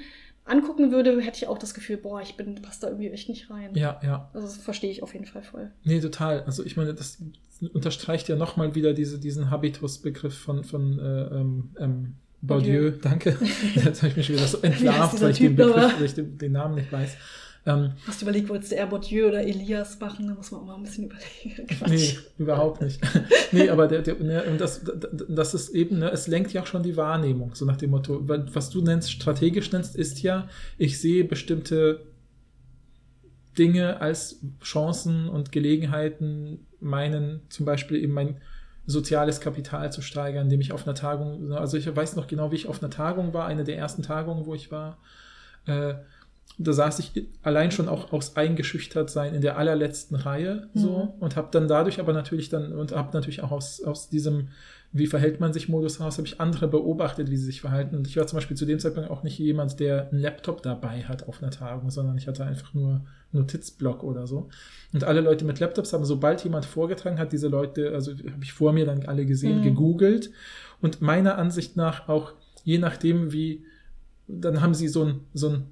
angucken 0.49 0.91
würde, 0.91 1.19
hätte 1.21 1.37
ich 1.37 1.47
auch 1.47 1.57
das 1.57 1.73
Gefühl, 1.73 1.97
boah, 1.97 2.21
ich 2.21 2.35
bin 2.35 2.55
passe 2.61 2.81
da 2.81 2.87
irgendwie 2.87 3.09
echt 3.09 3.29
nicht 3.29 3.49
rein. 3.49 3.73
ja, 3.75 3.99
ja. 4.03 4.29
Also 4.33 4.47
das 4.47 4.57
verstehe 4.57 4.91
ich 4.91 5.03
auf 5.03 5.13
jeden 5.13 5.25
Fall 5.25 5.43
voll. 5.43 5.71
Nee, 5.83 5.99
total. 5.99 6.43
Also 6.43 6.65
ich 6.65 6.77
meine, 6.77 6.93
das 6.93 7.19
unterstreicht 7.73 8.27
ja 8.29 8.35
nochmal 8.35 8.75
wieder 8.75 8.93
diese, 8.93 9.19
diesen 9.19 9.49
Habitus-Begriff 9.49 10.37
von, 10.37 10.63
von 10.63 10.99
äh, 10.99 11.21
ähm, 11.35 11.69
ähm, 11.77 12.15
Bourdieu. 12.41 12.91
Danke. 13.01 13.37
Jetzt 13.75 14.01
habe 14.01 14.09
ich 14.09 14.17
mich 14.17 14.25
schon 14.27 14.35
wieder 14.35 14.47
so 14.47 14.59
entlarvt, 14.59 15.21
weil 15.21 15.31
ich 15.31 15.39
den 15.39 15.55
Begriff, 15.55 15.97
weil 15.97 16.05
ich 16.05 16.13
den, 16.13 16.37
den 16.37 16.51
Namen 16.53 16.75
nicht 16.75 16.91
weiß. 16.91 17.17
Ähm, 17.65 17.91
Hast 18.07 18.21
du 18.21 18.25
überlegt, 18.25 18.49
wolltest 18.49 18.71
du 18.71 18.75
eher 18.75 18.87
Bourdieu 18.87 19.27
oder 19.27 19.41
Elias 19.43 19.99
machen? 19.99 20.27
Da 20.27 20.33
muss 20.33 20.51
man 20.51 20.61
auch 20.61 20.65
mal 20.65 20.75
ein 20.75 20.83
bisschen 20.83 21.05
überlegen. 21.05 21.67
Quatsch. 21.77 21.89
nee, 21.89 22.17
überhaupt 22.37 22.81
nicht. 22.81 22.99
nee, 23.51 23.69
aber 23.69 23.87
der, 23.87 24.01
der, 24.01 24.15
ne, 24.15 24.43
und 24.45 24.61
das, 24.61 24.81
das 25.27 25.53
ist 25.53 25.69
eben, 25.69 25.99
ne, 25.99 26.09
es 26.09 26.27
lenkt 26.27 26.53
ja 26.53 26.61
auch 26.61 26.67
schon 26.67 26.83
die 26.83 26.95
Wahrnehmung, 26.95 27.55
so 27.55 27.65
nach 27.65 27.77
dem 27.77 27.91
Motto, 27.91 28.21
was 28.25 28.69
du 28.69 28.81
nennst, 28.81 29.11
strategisch 29.11 29.71
nennst, 29.71 29.95
ist 29.95 30.21
ja, 30.21 30.47
ich 30.77 30.99
sehe 30.99 31.25
bestimmte 31.25 32.01
Dinge 33.57 33.99
als 33.99 34.39
Chancen 34.63 35.27
und 35.27 35.51
Gelegenheiten, 35.51 36.65
meinen, 36.79 37.41
zum 37.49 37.65
Beispiel 37.65 37.97
eben 37.97 38.13
mein 38.13 38.37
soziales 38.85 39.41
Kapital 39.41 39.91
zu 39.91 40.01
steigern, 40.01 40.45
indem 40.45 40.61
ich 40.61 40.71
auf 40.71 40.87
einer 40.87 40.95
Tagung, 40.95 41.51
also 41.51 41.77
ich 41.77 41.93
weiß 41.93 42.15
noch 42.15 42.27
genau, 42.27 42.51
wie 42.51 42.55
ich 42.55 42.67
auf 42.67 42.81
einer 42.81 42.89
Tagung 42.89 43.33
war, 43.33 43.45
eine 43.45 43.63
der 43.63 43.77
ersten 43.77 44.01
Tagungen, 44.01 44.45
wo 44.45 44.55
ich 44.55 44.71
war, 44.71 44.97
äh, 45.65 45.95
da 46.57 46.73
saß 46.73 46.99
ich 46.99 47.27
allein 47.41 47.71
schon 47.71 47.87
auch 47.87 48.11
aus 48.11 48.35
eingeschüchtert 48.35 49.09
sein 49.09 49.33
in 49.33 49.41
der 49.41 49.57
allerletzten 49.57 50.15
Reihe 50.17 50.67
so 50.73 51.03
Mhm. 51.17 51.21
und 51.21 51.35
habe 51.35 51.47
dann 51.51 51.67
dadurch 51.67 51.99
aber 51.99 52.11
natürlich 52.13 52.49
dann 52.49 52.73
und 52.73 52.91
habe 52.91 53.09
natürlich 53.13 53.41
auch 53.43 53.51
aus, 53.51 53.81
aus 53.83 54.09
diesem 54.09 54.49
wie 54.91 55.05
verhält 55.05 55.39
man 55.39 55.53
sich 55.53 55.69
Modus 55.69 55.99
heraus, 55.99 56.17
habe 56.17 56.27
ich 56.27 56.41
andere 56.41 56.67
beobachtet, 56.67 57.29
wie 57.29 57.37
sie 57.37 57.45
sich 57.45 57.61
verhalten 57.61 57.95
und 57.95 58.07
ich 58.07 58.17
war 58.17 58.25
zum 58.25 58.37
Beispiel 58.37 58.57
zu 58.57 58.65
dem 58.65 58.79
Zeitpunkt 58.79 59.11
auch 59.11 59.21
nicht 59.21 59.37
jemand, 59.37 59.79
der 59.79 60.09
einen 60.09 60.19
Laptop 60.19 60.63
dabei 60.63 61.03
hat 61.03 61.27
auf 61.27 61.43
einer 61.43 61.51
Tagung, 61.51 61.91
sondern 61.91 62.17
ich 62.17 62.27
hatte 62.27 62.43
einfach 62.43 62.73
nur 62.73 62.89
einen 62.93 63.03
Notizblock 63.31 64.03
oder 64.03 64.25
so 64.25 64.49
und 64.91 65.03
alle 65.03 65.21
Leute 65.21 65.45
mit 65.45 65.59
Laptops 65.59 65.93
haben, 65.93 66.05
sobald 66.05 66.43
jemand 66.43 66.65
vorgetragen 66.65 67.19
hat, 67.19 67.31
diese 67.31 67.49
Leute, 67.49 67.91
also 67.93 68.11
habe 68.13 68.43
ich 68.43 68.51
vor 68.51 68.73
mir 68.73 68.85
dann 68.87 69.05
alle 69.05 69.27
gesehen, 69.27 69.59
Mhm. 69.59 69.61
gegoogelt 69.63 70.31
und 70.81 71.01
meiner 71.01 71.37
Ansicht 71.37 71.77
nach 71.77 72.09
auch 72.09 72.33
je 72.63 72.79
nachdem 72.79 73.31
wie 73.31 73.63
dann 74.27 74.59
haben 74.61 74.73
sie 74.73 74.87
so 74.87 75.03
ein, 75.05 75.19
so 75.35 75.49
ein 75.49 75.63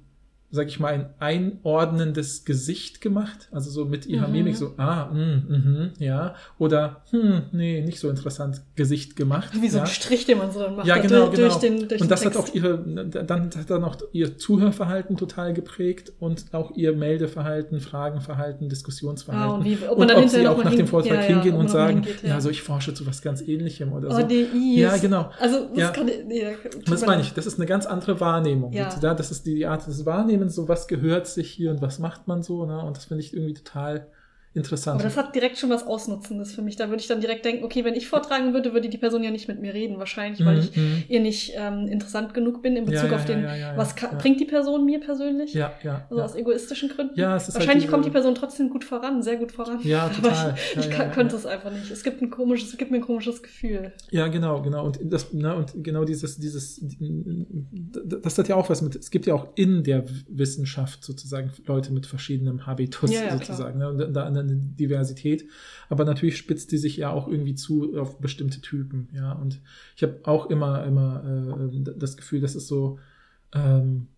sag 0.50 0.68
ich 0.68 0.80
mal, 0.80 0.94
ein 0.94 1.06
einordnendes 1.18 2.44
Gesicht 2.44 3.00
gemacht, 3.00 3.48
also 3.52 3.70
so 3.70 3.84
mit 3.84 4.06
ihrer 4.06 4.26
Mhm. 4.28 4.32
Mimik 4.32 4.56
so, 4.56 4.72
ah, 4.78 5.06
mm, 5.06 5.44
mhm, 5.48 5.90
ja, 5.98 6.34
oder, 6.58 7.02
hm, 7.10 7.42
nee, 7.52 7.82
nicht 7.82 8.00
so 8.00 8.08
interessant 8.08 8.62
Gesicht 8.74 9.14
gemacht. 9.16 9.50
Wie 9.60 9.68
so 9.68 9.76
ja. 9.78 9.84
ein 9.84 9.88
Strich, 9.90 10.24
den 10.24 10.38
man 10.38 10.50
so 10.50 10.60
dann 10.60 10.76
macht. 10.76 10.86
Ja, 10.86 10.96
da 10.96 11.02
genau, 11.02 11.26
durch, 11.26 11.36
genau. 11.36 11.48
Durch 11.48 11.56
den, 11.60 11.88
durch 11.88 12.00
und 12.00 12.06
den 12.06 12.08
das 12.08 12.24
hat 12.24 12.36
auch 12.36 12.48
ihre, 12.54 12.78
dann 12.78 13.50
hat 13.54 13.68
dann 13.70 13.84
auch 13.84 13.96
ihr 14.12 14.38
Zuhörverhalten 14.38 15.16
total 15.16 15.52
geprägt 15.52 16.12
und 16.18 16.46
auch 16.52 16.70
ihr 16.76 16.94
Meldeverhalten, 16.96 17.80
Fragenverhalten, 17.80 18.68
Diskussionsverhalten. 18.68 19.50
Ah, 19.50 19.54
und 19.56 19.64
wie- 19.64 19.78
ob 19.88 19.98
und 19.98 20.08
dann 20.10 20.22
ob 20.24 20.28
sie 20.30 20.46
auch 20.46 20.56
nach 20.64 20.70
hin- 20.70 20.78
dem 20.78 20.86
Vortrag 20.86 21.12
ja, 21.14 21.20
ja, 21.22 21.26
hingehen 21.28 21.54
ob 21.54 21.60
und 21.60 21.68
sagen, 21.70 22.02
hingeht, 22.02 22.22
ja. 22.22 22.28
ja. 22.30 22.34
also 22.36 22.48
ich 22.50 22.62
forsche 22.62 22.94
zu 22.94 23.06
was 23.06 23.20
ganz 23.22 23.42
ähnlichem 23.42 23.92
oder 23.92 24.08
Oh, 24.10 24.20
so. 24.20 24.22
die 24.26 24.40
Is. 24.42 24.78
Ja, 24.78 24.96
genau. 24.96 25.30
Also, 25.38 25.66
das 25.68 25.78
Ja. 25.78 25.90
kann 25.90 26.06
nee, 26.06 26.44
Das 26.86 27.04
meine 27.04 27.20
ich, 27.22 27.34
das 27.34 27.46
ist 27.46 27.58
eine 27.58 27.66
ganz 27.66 27.84
andere 27.86 28.18
Wahrnehmung. 28.20 28.72
Ja. 28.72 28.88
Ja. 29.02 29.14
Das 29.14 29.30
ist 29.30 29.44
die, 29.46 29.54
die 29.54 29.66
Art 29.66 29.86
des 29.86 30.06
Wahrnehmens, 30.06 30.37
so 30.48 30.68
was 30.68 30.88
gehört 30.88 31.26
sich 31.26 31.50
hier 31.50 31.70
und 31.70 31.82
was 31.82 31.98
macht 31.98 32.28
man 32.28 32.42
so, 32.42 32.64
ne? 32.66 32.80
Und 32.84 32.96
das 32.96 33.06
finde 33.06 33.22
ich 33.24 33.34
irgendwie 33.34 33.54
total 33.54 34.06
interessant. 34.54 34.96
Aber 35.00 35.04
das 35.04 35.16
hat 35.16 35.34
direkt 35.34 35.58
schon 35.58 35.70
was 35.70 35.86
Ausnutzendes 35.86 36.52
für 36.54 36.62
mich. 36.62 36.76
Da 36.76 36.88
würde 36.88 37.00
ich 37.00 37.06
dann 37.06 37.20
direkt 37.20 37.44
denken, 37.44 37.64
okay, 37.64 37.84
wenn 37.84 37.94
ich 37.94 38.08
vortragen 38.08 38.52
würde, 38.52 38.72
würde 38.72 38.88
die 38.88 38.98
Person 38.98 39.22
ja 39.22 39.30
nicht 39.30 39.48
mit 39.48 39.60
mir 39.60 39.74
reden, 39.74 39.98
wahrscheinlich, 39.98 40.44
weil 40.44 40.56
Mhm, 40.56 40.60
ich 40.62 40.76
mhm. 40.76 41.02
ihr 41.08 41.20
nicht 41.20 41.52
ähm, 41.56 41.86
interessant 41.88 42.34
genug 42.34 42.62
bin 42.62 42.76
in 42.76 42.84
Bezug 42.86 43.10
ja, 43.10 43.16
auf 43.16 43.28
ja, 43.28 43.34
den, 43.34 43.42
ja, 43.44 43.76
was 43.76 43.94
bringt 43.94 44.40
die 44.40 44.44
Person 44.46 44.84
mir 44.84 45.00
persönlich? 45.00 45.54
ja, 45.54 45.72
ja. 45.82 46.06
Also 46.10 46.22
aus 46.22 46.34
egoistischen 46.34 46.88
Gründen. 46.88 47.18
Ja, 47.18 47.36
es 47.36 47.42
ist 47.48 47.54
halt 47.54 47.56
Wahrscheinlich 47.62 47.84
diese- 47.84 47.92
kommt 47.92 48.04
die 48.06 48.10
Person 48.10 48.34
trotzdem 48.34 48.70
gut 48.70 48.84
voran, 48.84 49.22
sehr 49.22 49.36
gut 49.36 49.52
voran. 49.52 49.78
Ja, 49.84 50.04
Aber 50.06 50.14
total. 50.14 50.54
ich, 50.56 50.74
Ja, 50.76 50.80
ich 50.80 50.86
ja, 50.88 50.92
kann, 50.96 51.10
könnte 51.12 51.36
es 51.36 51.46
einfach 51.46 51.70
nicht. 51.70 51.90
Es 51.90 52.02
gibt 52.02 52.20
ein 52.22 52.30
komisches, 52.30 52.70
es 52.70 52.76
gibt 52.78 52.90
mir 52.90 52.98
ein 52.98 53.02
komisches 53.04 53.42
Gefühl. 53.42 53.92
Ja, 54.10 54.28
genau, 54.28 54.62
genau. 54.62 54.84
Und 54.86 54.98
das, 55.02 55.32
ne, 55.32 55.54
und 55.54 55.72
genau 55.84 56.04
dieses, 56.04 56.38
dieses, 56.38 56.80
das 57.70 58.38
hat 58.38 58.48
ja 58.48 58.56
auch 58.56 58.68
was 58.70 58.82
mit, 58.82 58.94
es 58.96 59.10
gibt 59.10 59.26
ja 59.26 59.34
auch 59.34 59.48
in 59.54 59.82
der 59.84 60.04
Wissenschaft 60.28 61.04
sozusagen 61.04 61.52
Leute 61.66 61.92
mit 61.92 62.06
verschiedenem 62.06 62.66
Habitus 62.66 63.10
Ja, 63.12 63.24
ja, 63.26 63.38
sozusagen, 63.38 63.78
ne, 63.78 63.88
und 63.90 64.12
da 64.14 64.24
eine 64.40 64.56
Diversität. 64.56 65.46
Aber 65.88 66.04
natürlich 66.04 66.36
spitzt 66.36 66.72
die 66.72 66.78
sich 66.78 66.96
ja 66.96 67.10
auch 67.10 67.28
irgendwie 67.28 67.54
zu 67.54 67.98
auf 67.98 68.18
bestimmte 68.18 68.60
Typen, 68.60 69.08
ja. 69.12 69.32
Und 69.32 69.60
ich 69.96 70.02
habe 70.02 70.20
auch 70.24 70.50
immer, 70.50 70.84
immer 70.84 71.70
äh, 71.72 71.94
das 71.96 72.16
Gefühl, 72.16 72.40
dass 72.40 72.54
es 72.54 72.66
so, 72.66 72.98
ähm, 73.54 74.08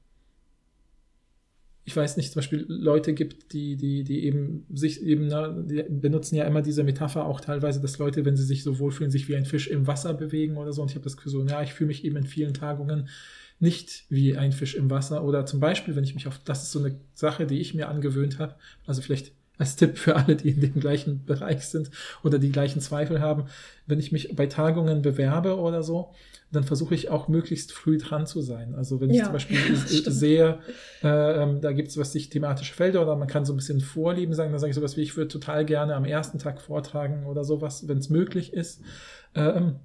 ich 1.84 1.96
weiß 1.96 2.16
nicht, 2.16 2.32
zum 2.32 2.40
Beispiel 2.40 2.66
Leute 2.68 3.14
gibt, 3.14 3.52
die, 3.52 3.76
die, 3.76 4.04
die 4.04 4.24
eben 4.24 4.64
sich 4.72 5.02
eben, 5.02 5.28
die 5.66 5.82
benutzen 5.88 6.36
ja 6.36 6.44
immer 6.44 6.62
diese 6.62 6.84
Metapher 6.84 7.24
auch 7.24 7.40
teilweise, 7.40 7.80
dass 7.80 7.98
Leute, 7.98 8.24
wenn 8.24 8.36
sie 8.36 8.44
sich 8.44 8.62
so 8.62 8.78
wohlfühlen, 8.78 9.10
sich 9.10 9.28
wie 9.28 9.34
ein 9.34 9.44
Fisch 9.44 9.66
im 9.66 9.86
Wasser 9.86 10.14
bewegen 10.14 10.56
oder 10.56 10.72
so. 10.72 10.82
Und 10.82 10.90
ich 10.90 10.94
habe 10.94 11.04
das 11.04 11.16
Gefühl, 11.16 11.32
so, 11.32 11.44
ja, 11.44 11.62
ich 11.62 11.72
fühle 11.72 11.88
mich 11.88 12.04
eben 12.04 12.16
in 12.16 12.26
vielen 12.26 12.54
Tagungen 12.54 13.08
nicht 13.60 14.04
wie 14.08 14.36
ein 14.36 14.52
Fisch 14.52 14.74
im 14.74 14.90
Wasser. 14.90 15.24
Oder 15.24 15.46
zum 15.46 15.60
Beispiel, 15.60 15.96
wenn 15.96 16.04
ich 16.04 16.14
mich 16.14 16.26
auf, 16.26 16.38
das 16.44 16.62
ist 16.62 16.72
so 16.72 16.78
eine 16.78 16.98
Sache, 17.14 17.46
die 17.46 17.60
ich 17.60 17.74
mir 17.74 17.88
angewöhnt 17.88 18.38
habe, 18.38 18.54
also 18.86 19.02
vielleicht 19.02 19.32
als 19.60 19.76
Tipp 19.76 19.98
für 19.98 20.16
alle, 20.16 20.36
die 20.36 20.50
in 20.50 20.60
dem 20.60 20.80
gleichen 20.80 21.24
Bereich 21.26 21.66
sind 21.66 21.90
oder 22.24 22.38
die 22.38 22.50
gleichen 22.50 22.80
Zweifel 22.80 23.20
haben, 23.20 23.44
wenn 23.86 24.00
ich 24.00 24.10
mich 24.10 24.34
bei 24.34 24.46
Tagungen 24.46 25.02
bewerbe 25.02 25.58
oder 25.58 25.82
so, 25.82 26.12
dann 26.50 26.64
versuche 26.64 26.94
ich 26.94 27.10
auch 27.10 27.28
möglichst 27.28 27.70
früh 27.70 27.98
dran 27.98 28.26
zu 28.26 28.40
sein. 28.40 28.74
Also 28.74 29.00
wenn 29.00 29.10
ich 29.10 29.18
Ja, 29.18 29.24
zum 29.24 29.34
Beispiel 29.34 29.58
sehe, 29.76 30.60
äh, 31.02 31.42
ähm, 31.42 31.60
da 31.60 31.72
gibt 31.72 31.88
es 31.88 31.98
was 31.98 32.12
sich 32.12 32.30
thematische 32.30 32.74
Felder 32.74 33.02
oder 33.02 33.16
man 33.16 33.28
kann 33.28 33.44
so 33.44 33.52
ein 33.52 33.56
bisschen 33.56 33.80
Vorlieben 33.80 34.34
sagen, 34.34 34.50
dann 34.50 34.58
sage 34.58 34.70
ich 34.70 34.76
sowas 34.76 34.96
wie, 34.96 35.02
ich 35.02 35.16
würde 35.16 35.28
total 35.28 35.64
gerne 35.66 35.94
am 35.94 36.06
ersten 36.06 36.38
Tag 36.38 36.60
vortragen 36.60 37.26
oder 37.26 37.44
sowas, 37.44 37.86
wenn 37.86 37.98
es 37.98 38.08
möglich 38.08 38.54
ist. 38.54 38.80
Ähm, 39.34 39.76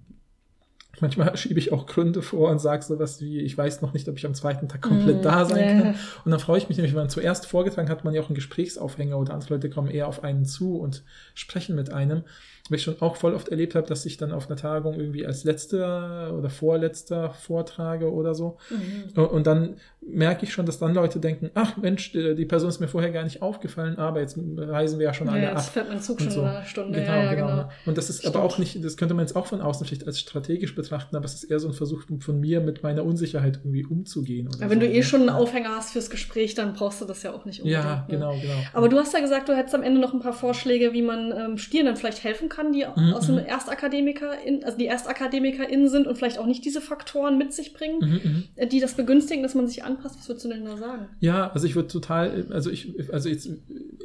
Manchmal 1.02 1.36
schiebe 1.38 1.60
ich 1.60 1.72
auch 1.72 1.86
Gründe 1.86 2.22
vor 2.22 2.50
und 2.50 2.60
sage 2.60 2.84
sowas 2.84 3.22
wie, 3.22 3.40
ich 3.40 3.58
weiß 3.58 3.82
noch 3.82 3.94
nicht, 3.94 4.08
ob 4.08 4.18
ich 4.18 4.26
am 4.26 4.34
zweiten 4.34 4.68
Tag 4.68 4.82
komplett 4.82 5.20
Mm, 5.20 5.24
da 5.24 5.46
sein 5.46 5.78
ja. 5.78 5.82
kann. 5.82 5.96
Und 6.24 6.32
dann 6.32 6.40
freue 6.40 6.58
ich 6.58 6.70
mich 6.70 6.78
nämlich, 6.78 6.94
wenn 6.94 7.02
man 7.02 7.10
zuerst 7.10 7.46
vorgetragen 7.48 7.90
hat, 7.90 8.04
man 8.04 8.14
ja 8.14 8.22
auch 8.22 8.28
einen 8.28 8.36
Gesprächsaufhänger 8.36 9.18
oder 9.18 9.34
andere 9.34 9.56
Leute 9.56 9.70
kommen 9.70 9.90
eher 9.90 10.08
auf 10.08 10.24
einen 10.24 10.46
zu 10.46 10.78
und 10.78 11.04
sprechen 11.34 11.76
mit 11.76 11.92
einem. 11.92 12.24
Weil 12.70 12.78
ich 12.78 12.84
schon 12.84 13.00
auch 13.00 13.16
voll 13.16 13.36
oft 13.36 13.50
erlebt 13.50 13.76
habe, 13.76 13.88
dass 13.88 14.06
ich 14.06 14.18
dann 14.18 14.32
auf 14.32 14.48
einer 14.48 14.56
Tagung 14.56 15.00
irgendwie 15.00 15.26
als 15.26 15.44
letzter 15.44 16.34
oder 16.36 16.50
vorletzter 16.50 17.30
vortrage 17.30 18.12
oder 18.12 18.34
so. 18.34 18.58
Mhm. 18.70 19.24
Und 19.24 19.46
dann 19.46 19.76
merke 20.02 20.46
ich 20.46 20.54
schon, 20.54 20.66
dass 20.66 20.80
dann 20.80 20.94
Leute 20.94 21.20
denken, 21.20 21.50
ach 21.56 21.78
Mensch, 21.78 22.12
die 22.12 22.46
Person 22.46 22.70
ist 22.70 22.80
mir 22.80 22.88
vorher 22.88 23.12
gar 23.12 23.24
nicht 23.24 23.42
aufgefallen, 23.42 23.98
aber 23.98 24.22
jetzt 24.22 24.38
reisen 24.58 25.00
wir 25.00 25.06
ja 25.06 25.14
schon 25.14 25.30
alle 25.30 25.44
Ja, 25.44 25.52
ab. 25.52 25.58
jetzt 25.58 25.70
fährt 25.70 25.90
mein 25.90 26.02
Zug 26.02 26.22
schon 26.22 26.32
so. 26.32 26.42
in 26.42 26.48
einer 26.48 26.64
Stunde. 26.64 27.00
Genau, 27.00 27.12
ja, 27.12 27.24
ja, 27.24 27.34
genau. 27.34 27.48
genau. 27.48 27.70
Und 27.86 27.98
das 27.98 28.10
ist 28.10 28.20
Stimmt. 28.20 28.36
aber 28.36 28.44
auch 28.44 28.58
nicht, 28.58 28.84
das 28.84 28.98
könnte 28.98 29.14
man 29.14 29.26
jetzt 29.26 29.36
auch 29.36 29.48
von 29.48 29.62
außen 29.62 29.86
vielleicht 29.86 30.06
als 30.06 30.20
strategisch 30.20 30.76
betrachten, 30.76 31.16
aber 31.16 31.26
es 31.26 31.34
ist 31.34 31.46
eher 31.46 31.60
so 31.60 31.68
ein 31.68 31.74
Versuch 31.74 32.04
von 32.20 32.40
mir, 32.40 32.62
mit 32.62 32.84
meiner 32.84 33.04
Unsicherheit 33.04 33.60
irgendwie 33.64 33.86
umzugehen. 33.86 34.48
Aber 34.48 34.70
wenn 34.70 34.80
so, 34.80 34.86
du 34.86 34.92
eh 34.92 34.98
ne? 34.98 35.04
schon 35.04 35.22
einen 35.22 35.30
Aufhänger 35.30 35.70
hast 35.70 35.92
fürs 35.94 36.10
Gespräch, 36.10 36.54
dann 36.54 36.74
brauchst 36.74 37.02
du 37.02 37.06
das 37.06 37.24
ja 37.24 37.32
auch 37.34 37.46
nicht 37.46 37.62
unbedingt. 37.62 37.84
Ja, 37.84 37.96
ne? 37.96 38.06
genau, 38.10 38.34
genau. 38.40 38.54
Aber 38.74 38.90
du 38.90 38.98
hast 38.98 39.14
ja 39.14 39.20
gesagt, 39.20 39.50
du 39.50 39.56
hättest 39.56 39.74
am 39.74 39.84
Ende 39.84 40.00
noch 40.00 40.14
ein 40.14 40.20
paar 40.20 40.34
Vorschläge, 40.34 40.94
wie 40.94 41.02
man 41.02 41.32
ähm, 41.32 41.58
Studierenden 41.58 41.96
vielleicht 41.96 42.24
helfen 42.24 42.48
kann, 42.48 42.55
die 42.74 42.86
Mhm, 42.96 43.14
aus 43.14 43.26
dem 43.28 43.36
mhm. 43.36 43.42
Erstakademiker, 43.46 44.42
in, 44.44 44.64
also 44.64 44.78
die 44.78 44.86
ErstakademikerInnen 44.88 45.90
sind 45.90 46.08
und 46.08 46.18
vielleicht 46.18 46.38
auch 46.40 46.46
nicht 46.46 46.64
diese 46.66 46.82
Faktoren 46.82 47.38
mit 47.38 47.54
sich 47.54 47.74
bringen, 47.74 48.00
Mhm, 48.00 48.12
mhm. 48.24 48.44
äh, 48.56 48.68
die 48.68 48.80
das 48.80 48.94
begünstigen, 48.96 49.44
dass 49.44 49.56
man 49.56 49.68
sich 49.68 49.84
anpasst. 49.84 50.18
Was 50.18 50.28
würdest 50.30 50.46
du 50.46 50.50
denn 50.50 50.66
da 50.66 50.78
sagen? 50.78 51.08
Ja, 51.20 51.50
also 51.52 51.68
ich 51.68 51.76
würde 51.76 51.88
total, 51.88 52.46
also 52.52 52.70
ich, 52.70 52.94
also 53.12 53.30
jetzt, 53.30 53.50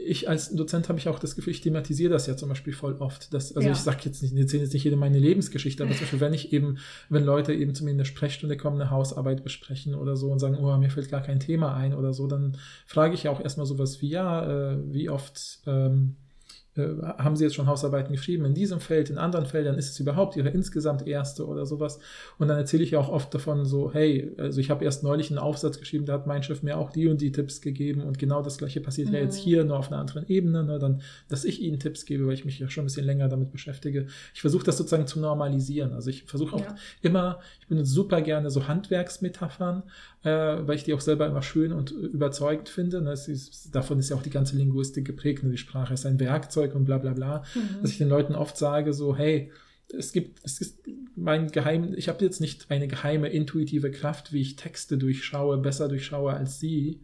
ich 0.05 0.29
als 0.29 0.51
Dozent 0.55 0.89
habe 0.89 0.99
ich 0.99 1.09
auch 1.09 1.19
das 1.19 1.37
Gefühl, 1.37 1.53
ich 1.53 1.61
thematisiere 1.61 2.11
das 2.13 2.27
ja 2.27 2.37
zum 2.37 2.49
Beispiel 2.49 2.73
voll 2.73 2.97
oft. 2.99 3.33
Dass, 3.35 3.55
also 3.55 3.69
Ja. 3.69 3.73
ich 3.75 3.81
sage 3.81 3.99
jetzt 4.05 4.23
nicht, 4.23 4.35
ich 4.35 4.41
erzähle 4.41 4.63
jetzt 4.65 4.73
nicht 4.75 4.85
jede 4.85 4.97
meine 4.97 5.19
Lebensgeschichte, 5.19 5.83
aber 5.83 5.93
zum 5.93 6.01
Beispiel, 6.01 6.21
wenn 6.21 6.35
ich 6.35 6.53
eben, 6.53 6.79
wenn 7.09 7.25
Leute 7.25 7.53
eben 7.55 7.75
zu 7.75 7.85
mir 7.85 7.91
in 7.91 7.99
der 7.99 8.05
Sprechstunde 8.05 8.57
kommen, 8.57 8.81
eine 8.81 8.91
Hausarbeit 8.91 9.43
besprechen 9.45 9.95
oder 9.95 10.17
so 10.17 10.31
und 10.31 10.39
sagen, 10.39 10.57
oh, 10.57 10.77
mir 10.77 10.91
fällt 10.91 11.11
gar 11.11 11.23
kein 11.23 11.41
Thema 11.41 11.75
ein 11.75 11.95
oder 11.95 12.13
so, 12.13 12.27
dann 12.27 12.57
frage 12.87 13.15
ich 13.15 13.25
ja 13.25 13.31
auch 13.31 13.41
erstmal 13.41 13.67
sowas 13.67 14.01
wie, 14.01 14.09
ja, 14.09 14.73
äh, 14.73 14.77
wie 14.93 15.09
oft 15.11 15.61
ähm, 15.67 16.17
äh, 16.29 16.30
haben 16.77 17.37
Sie 17.37 17.45
jetzt 17.45 17.55
schon 17.57 17.67
Hausarbeiten 17.67 18.13
geschrieben 18.13 18.45
in 18.45 18.55
diesem 18.55 18.81
Feld, 18.81 19.11
in 19.11 19.19
anderen 19.19 19.45
Feldern, 19.47 19.77
ist 19.77 19.91
es 19.91 19.99
überhaupt 20.01 20.37
Ihre 20.37 20.49
insgesamt 20.51 21.07
erste 21.07 21.47
oder 21.47 21.67
sowas? 21.67 21.99
Und 22.39 22.49
dann 22.49 22.57
erzähle 22.59 22.85
ich 22.85 22.93
ja 22.93 23.01
auch 23.01 23.09
oft 23.09 23.35
davon 23.35 23.65
so, 23.65 23.93
hey, 23.93 24.33
also 24.39 24.61
ich 24.61 24.71
habe 24.71 24.85
erst 24.85 25.03
neulich 25.03 25.31
einen 25.31 25.39
Aufsatz 25.39 25.79
geschrieben, 25.81 26.07
da 26.07 26.13
hat 26.15 26.27
mein 26.27 26.43
Chef 26.43 26.63
mir 26.63 26.79
auch 26.79 26.91
die 26.91 27.09
und 27.09 27.21
die 27.21 27.33
Tipps 27.33 27.61
gegeben 27.61 28.03
und 28.03 28.19
genau 28.19 28.41
das 28.43 28.59
gleiche 28.59 28.81
passiert 28.81 29.09
ja 29.09 29.19
Mhm. 29.19 29.25
jetzt 29.25 29.37
hier, 29.37 29.65
nur 29.65 29.79
auf 29.79 29.91
einer 29.91 30.01
anderen 30.01 30.27
Ebene, 30.29 30.63
ne, 30.65 30.79
dann, 30.79 31.03
dass 31.29 31.45
ich 31.45 31.61
Ihnen 31.61 31.81
Tipps 31.81 32.05
gebe, 32.07 32.27
weil 32.27 32.35
ich 32.35 32.45
mich 32.45 32.59
ja 32.59 32.69
schon 32.71 32.83
ein 32.83 32.87
bisschen 32.87 33.05
länger 33.07 33.29
damit 33.29 33.51
beschäftige. 33.51 34.07
Ich 34.33 34.41
versuche 34.41 34.65
das 34.65 34.79
sozusagen 34.79 35.07
zu 35.07 35.19
normalisieren. 35.21 35.93
Also 35.93 36.11
ich 36.11 36.25
versuche 36.25 36.55
auch 36.57 36.61
Ja. 36.65 36.75
immer, 37.03 37.41
ich 37.61 37.67
benutze 37.67 37.91
super 37.91 38.21
gerne 38.23 38.51
so 38.51 38.69
Handwerksmetaphern, 38.69 39.83
äh, 40.23 40.29
weil 40.31 40.77
ich 40.77 40.85
die 40.85 40.95
auch 40.95 41.01
selber 41.01 41.27
immer 41.27 41.43
schön 41.43 41.73
und 41.73 41.93
äh, 41.93 41.95
überzeugend 41.95 42.69
finde. 42.69 43.01
Ne? 43.03 43.13
Ist, 43.13 43.75
davon 43.75 43.99
ist 43.99 44.11
ja 44.11 44.17
auch 44.17 44.23
die 44.23 44.31
ganze 44.31 44.57
Linguistik 44.57 45.05
geprägt. 45.05 45.43
Ne? 45.43 45.51
Die 45.51 45.57
Sprache 45.59 45.95
ist 45.95 46.07
ein 46.07 46.21
Werkzeug 46.21 46.70
und 46.75 46.85
bla 46.85 46.99
bla 46.99 47.13
bla. 47.13 47.45
Mhm. 47.55 47.83
Dass 47.83 47.91
ich 47.91 47.99
den 47.99 48.09
Leuten 48.09 48.35
oft 48.35 48.57
sage, 48.57 48.93
so, 48.93 49.17
hey, 49.17 49.51
es 49.93 50.13
gibt, 50.13 50.41
es 50.45 50.61
ist 50.61 50.81
mein 51.17 51.51
Geheim, 51.51 51.95
ich 51.97 52.09
habe 52.09 52.25
jetzt 52.25 52.41
nicht 52.41 52.71
eine 52.71 52.89
geheime 52.89 53.29
intuitive 53.29 53.91
Kraft, 53.91 54.33
wie 54.33 54.41
ich 54.41 54.57
Texte 54.57 54.99
durchschaue, 54.99 55.59
besser 55.59 55.89
durchschaue 55.89 56.33
als 56.33 56.61
sie, 56.61 57.01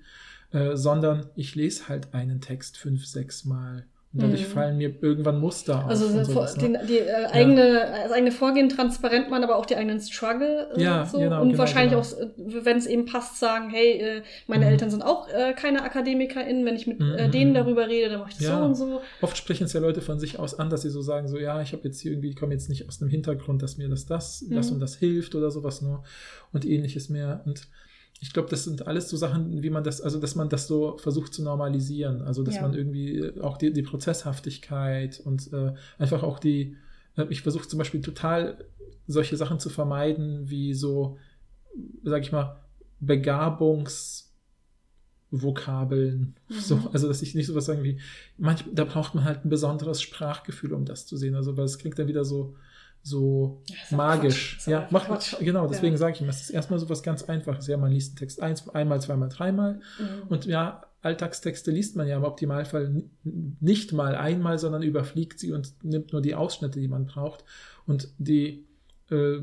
äh, 0.52 0.76
sondern 0.76 1.26
ich 1.34 1.54
lese 1.54 1.88
halt 1.88 2.14
einen 2.14 2.40
Text 2.40 2.78
fünf, 2.78 3.06
sechs 3.06 3.44
Mal. 3.44 3.86
Und 4.16 4.22
dadurch 4.22 4.48
Mhm. 4.48 4.52
fallen 4.52 4.76
mir 4.78 4.94
irgendwann 5.02 5.38
Muster 5.40 5.84
auf. 5.84 5.90
Also 5.90 6.08
sowas, 6.24 6.56
ne? 6.56 6.62
den, 6.78 6.86
die 6.88 6.98
äh, 7.00 7.26
eigene, 7.26 7.86
das 8.04 8.12
eigene 8.12 8.32
Vorgehen 8.32 8.70
transparent 8.70 9.28
machen, 9.28 9.44
aber 9.44 9.56
auch 9.56 9.66
die 9.66 9.76
eigenen 9.76 10.00
Struggle. 10.00 10.70
Äh, 10.74 10.82
Ja, 10.82 11.04
so. 11.04 11.18
genau, 11.18 11.42
Und 11.42 11.48
genau, 11.48 11.58
wahrscheinlich 11.58 11.92
genau. 11.92 12.02
auch, 12.02 12.58
äh, 12.58 12.64
wenn 12.64 12.78
es 12.78 12.86
eben 12.86 13.04
passt, 13.04 13.38
sagen, 13.38 13.68
hey, 13.68 14.00
äh, 14.00 14.22
meine 14.46 14.64
Mhm. 14.64 14.70
Eltern 14.70 14.90
sind 14.90 15.02
auch 15.02 15.28
äh, 15.28 15.52
keine 15.52 15.82
AkademikerInnen. 15.82 16.64
Wenn 16.64 16.76
ich 16.76 16.86
mit 16.86 16.98
Mhm, 16.98 17.12
äh, 17.12 17.28
denen 17.28 17.50
mhm. 17.50 17.54
darüber 17.56 17.86
rede, 17.88 18.08
dann 18.08 18.20
mache 18.20 18.30
ich 18.30 18.36
das 18.38 18.46
Ja. 18.46 18.58
so 18.58 18.64
und 18.64 18.74
so. 18.74 19.00
Oft 19.20 19.36
sprechen 19.36 19.64
es 19.64 19.74
ja 19.74 19.80
Leute 19.80 20.00
von 20.00 20.18
sich 20.18 20.38
aus 20.38 20.58
an, 20.58 20.70
dass 20.70 20.80
sie 20.80 20.90
so 20.90 21.02
sagen, 21.02 21.28
so 21.28 21.36
ja, 21.38 21.60
ich 21.60 21.72
habe 21.74 21.82
jetzt 21.84 22.00
hier 22.00 22.12
irgendwie, 22.12 22.30
ich 22.30 22.36
komme 22.36 22.54
jetzt 22.54 22.70
nicht 22.70 22.88
aus 22.88 23.02
einem 23.02 23.10
Hintergrund, 23.10 23.60
dass 23.62 23.76
mir 23.76 23.90
das, 23.90 24.06
das, 24.06 24.44
das 24.48 24.68
Mhm. 24.68 24.74
und 24.76 24.80
das 24.80 24.96
hilft 24.96 25.34
oder 25.34 25.50
sowas 25.50 25.82
nur 25.82 26.04
und 26.54 26.64
ähnliches 26.64 27.10
mehr. 27.10 27.42
Und 27.44 27.68
ich 28.20 28.32
glaube, 28.32 28.48
das 28.48 28.64
sind 28.64 28.86
alles 28.86 29.08
so 29.10 29.16
Sachen, 29.16 29.62
wie 29.62 29.70
man 29.70 29.84
das, 29.84 30.00
also 30.00 30.18
dass 30.18 30.34
man 30.34 30.48
das 30.48 30.66
so 30.66 30.96
versucht 30.98 31.34
zu 31.34 31.42
normalisieren. 31.42 32.22
Also 32.22 32.42
dass 32.42 32.56
Ja. 32.56 32.62
man 32.62 32.74
irgendwie 32.74 33.40
auch 33.40 33.58
die, 33.58 33.72
die 33.72 33.82
Prozesshaftigkeit 33.82 35.20
und 35.24 35.52
äh, 35.52 35.74
einfach 35.98 36.22
auch 36.22 36.38
die, 36.38 36.76
äh, 37.16 37.26
ich 37.28 37.42
versuche 37.42 37.68
zum 37.68 37.78
Beispiel 37.78 38.00
total 38.00 38.64
solche 39.06 39.36
Sachen 39.36 39.60
zu 39.60 39.68
vermeiden, 39.68 40.48
wie 40.48 40.72
so, 40.74 41.18
sag 42.04 42.22
ich 42.22 42.32
mal, 42.32 42.60
Begabungs- 43.04 44.24
Vokabeln. 45.30 46.36
Mhm. 46.48 46.54
So, 46.54 46.80
also 46.92 47.08
dass 47.08 47.22
ich 47.22 47.34
nicht 47.34 47.46
sowas 47.46 47.66
sagen 47.66 47.82
wie, 47.82 47.98
manch, 48.38 48.64
da 48.72 48.84
braucht 48.84 49.14
man 49.14 49.24
halt 49.24 49.44
ein 49.44 49.50
besonderes 49.50 50.00
Sprachgefühl, 50.00 50.72
um 50.72 50.84
das 50.84 51.06
zu 51.06 51.16
sehen. 51.16 51.34
Also, 51.34 51.56
weil 51.56 51.64
es 51.64 51.78
klingt 51.78 51.98
dann 51.98 52.08
wieder 52.08 52.24
so, 52.24 52.54
so 53.06 53.62
magisch. 53.90 54.56
Quatsch. 54.56 54.66
Ja, 54.68 54.88
macht 54.90 55.06
Quatsch. 55.06 55.36
genau, 55.38 55.68
deswegen 55.68 55.92
Ja. 55.92 55.98
sage 55.98 56.14
ich 56.16 56.20
immer, 56.20 56.30
es 56.30 56.40
ist 56.40 56.50
erstmal 56.50 56.80
so 56.80 56.88
was 56.88 57.04
ganz 57.04 57.22
Einfaches. 57.22 57.68
Ja, 57.68 57.76
man 57.76 57.92
liest 57.92 58.10
einen 58.10 58.16
Text 58.16 58.42
eins, 58.42 58.68
einmal, 58.70 59.00
zweimal, 59.00 59.28
dreimal. 59.28 59.74
Mhm. 59.74 60.28
Und 60.28 60.46
ja, 60.46 60.82
Alltagstexte 61.02 61.70
liest 61.70 61.94
man 61.94 62.08
ja 62.08 62.16
im 62.16 62.24
Optimalfall 62.24 63.04
nicht 63.60 63.92
mal 63.92 64.16
einmal, 64.16 64.58
sondern 64.58 64.82
überfliegt 64.82 65.38
sie 65.38 65.52
und 65.52 65.72
nimmt 65.84 66.12
nur 66.12 66.20
die 66.20 66.34
Ausschnitte, 66.34 66.80
die 66.80 66.88
man 66.88 67.06
braucht. 67.06 67.44
Und 67.86 68.08
die 68.18 68.66
äh, 69.10 69.36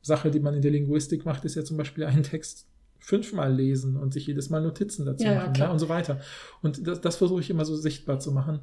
Sache, 0.00 0.30
die 0.30 0.38
man 0.38 0.54
in 0.54 0.62
der 0.62 0.70
Linguistik 0.70 1.24
macht, 1.24 1.44
ist 1.44 1.56
ja 1.56 1.64
zum 1.64 1.76
Beispiel 1.76 2.04
einen 2.04 2.22
Text 2.22 2.68
fünfmal 3.00 3.52
lesen 3.52 3.96
und 3.96 4.12
sich 4.12 4.28
jedes 4.28 4.48
Mal 4.48 4.62
Notizen 4.62 5.04
dazu 5.04 5.24
Ja, 5.24 5.34
machen 5.34 5.54
ja, 5.56 5.72
und 5.72 5.80
so 5.80 5.88
weiter. 5.88 6.20
Und 6.62 6.86
das, 6.86 7.00
das 7.00 7.16
versuche 7.16 7.40
ich 7.40 7.50
immer 7.50 7.64
so 7.64 7.74
sichtbar 7.74 8.20
zu 8.20 8.30
machen. 8.30 8.60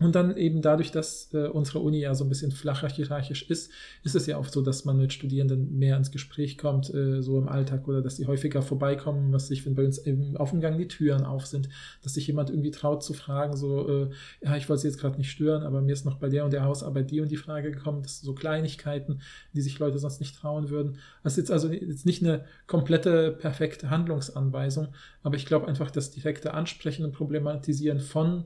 Und 0.00 0.16
dann 0.16 0.36
eben 0.36 0.60
dadurch, 0.60 0.90
dass 0.90 1.32
äh, 1.34 1.46
unsere 1.46 1.78
Uni 1.78 2.00
ja 2.00 2.16
so 2.16 2.24
ein 2.24 2.28
bisschen 2.28 2.50
flacher 2.50 2.88
hierarchisch 2.88 3.48
ist, 3.48 3.70
ist 4.02 4.16
es 4.16 4.26
ja 4.26 4.38
oft 4.38 4.52
so, 4.52 4.60
dass 4.60 4.84
man 4.84 4.98
mit 4.98 5.12
Studierenden 5.12 5.78
mehr 5.78 5.96
ins 5.96 6.10
Gespräch 6.10 6.58
kommt, 6.58 6.92
äh, 6.92 7.22
so 7.22 7.38
im 7.38 7.48
Alltag, 7.48 7.86
oder 7.86 8.02
dass 8.02 8.16
sie 8.16 8.26
häufiger 8.26 8.60
vorbeikommen, 8.60 9.32
was 9.32 9.50
ich, 9.52 9.64
wenn 9.64 9.76
bei 9.76 9.84
uns 9.84 10.04
eben 10.04 10.36
auf 10.36 10.50
dem 10.50 10.60
Gang 10.60 10.78
die 10.78 10.88
Türen 10.88 11.24
auf 11.24 11.46
sind, 11.46 11.68
dass 12.02 12.14
sich 12.14 12.26
jemand 12.26 12.50
irgendwie 12.50 12.72
traut 12.72 13.04
zu 13.04 13.14
fragen, 13.14 13.56
so, 13.56 13.88
äh, 13.88 14.10
ja, 14.42 14.56
ich 14.56 14.68
wollte 14.68 14.82
Sie 14.82 14.88
jetzt 14.88 14.98
gerade 14.98 15.16
nicht 15.16 15.30
stören, 15.30 15.62
aber 15.62 15.80
mir 15.80 15.92
ist 15.92 16.04
noch 16.04 16.16
bei 16.16 16.28
der 16.28 16.44
und 16.44 16.52
der 16.52 16.64
Hausarbeit 16.64 17.12
die 17.12 17.20
und 17.20 17.30
die 17.30 17.36
Frage 17.36 17.70
gekommen, 17.70 18.02
das 18.02 18.18
sind 18.18 18.26
so 18.26 18.34
Kleinigkeiten, 18.34 19.20
die 19.52 19.60
sich 19.60 19.78
Leute 19.78 19.98
sonst 19.98 20.18
nicht 20.18 20.34
trauen 20.34 20.70
würden. 20.70 20.98
Das 21.22 21.34
ist 21.34 21.38
jetzt 21.38 21.50
also 21.52 21.70
jetzt 21.70 22.04
nicht 22.04 22.20
eine 22.20 22.44
komplette, 22.66 23.30
perfekte 23.30 23.90
Handlungsanweisung, 23.90 24.88
aber 25.22 25.36
ich 25.36 25.46
glaube 25.46 25.68
einfach, 25.68 25.92
das 25.92 26.10
direkte 26.10 26.52
Ansprechen 26.52 27.04
und 27.04 27.12
Problematisieren 27.12 28.00
von 28.00 28.44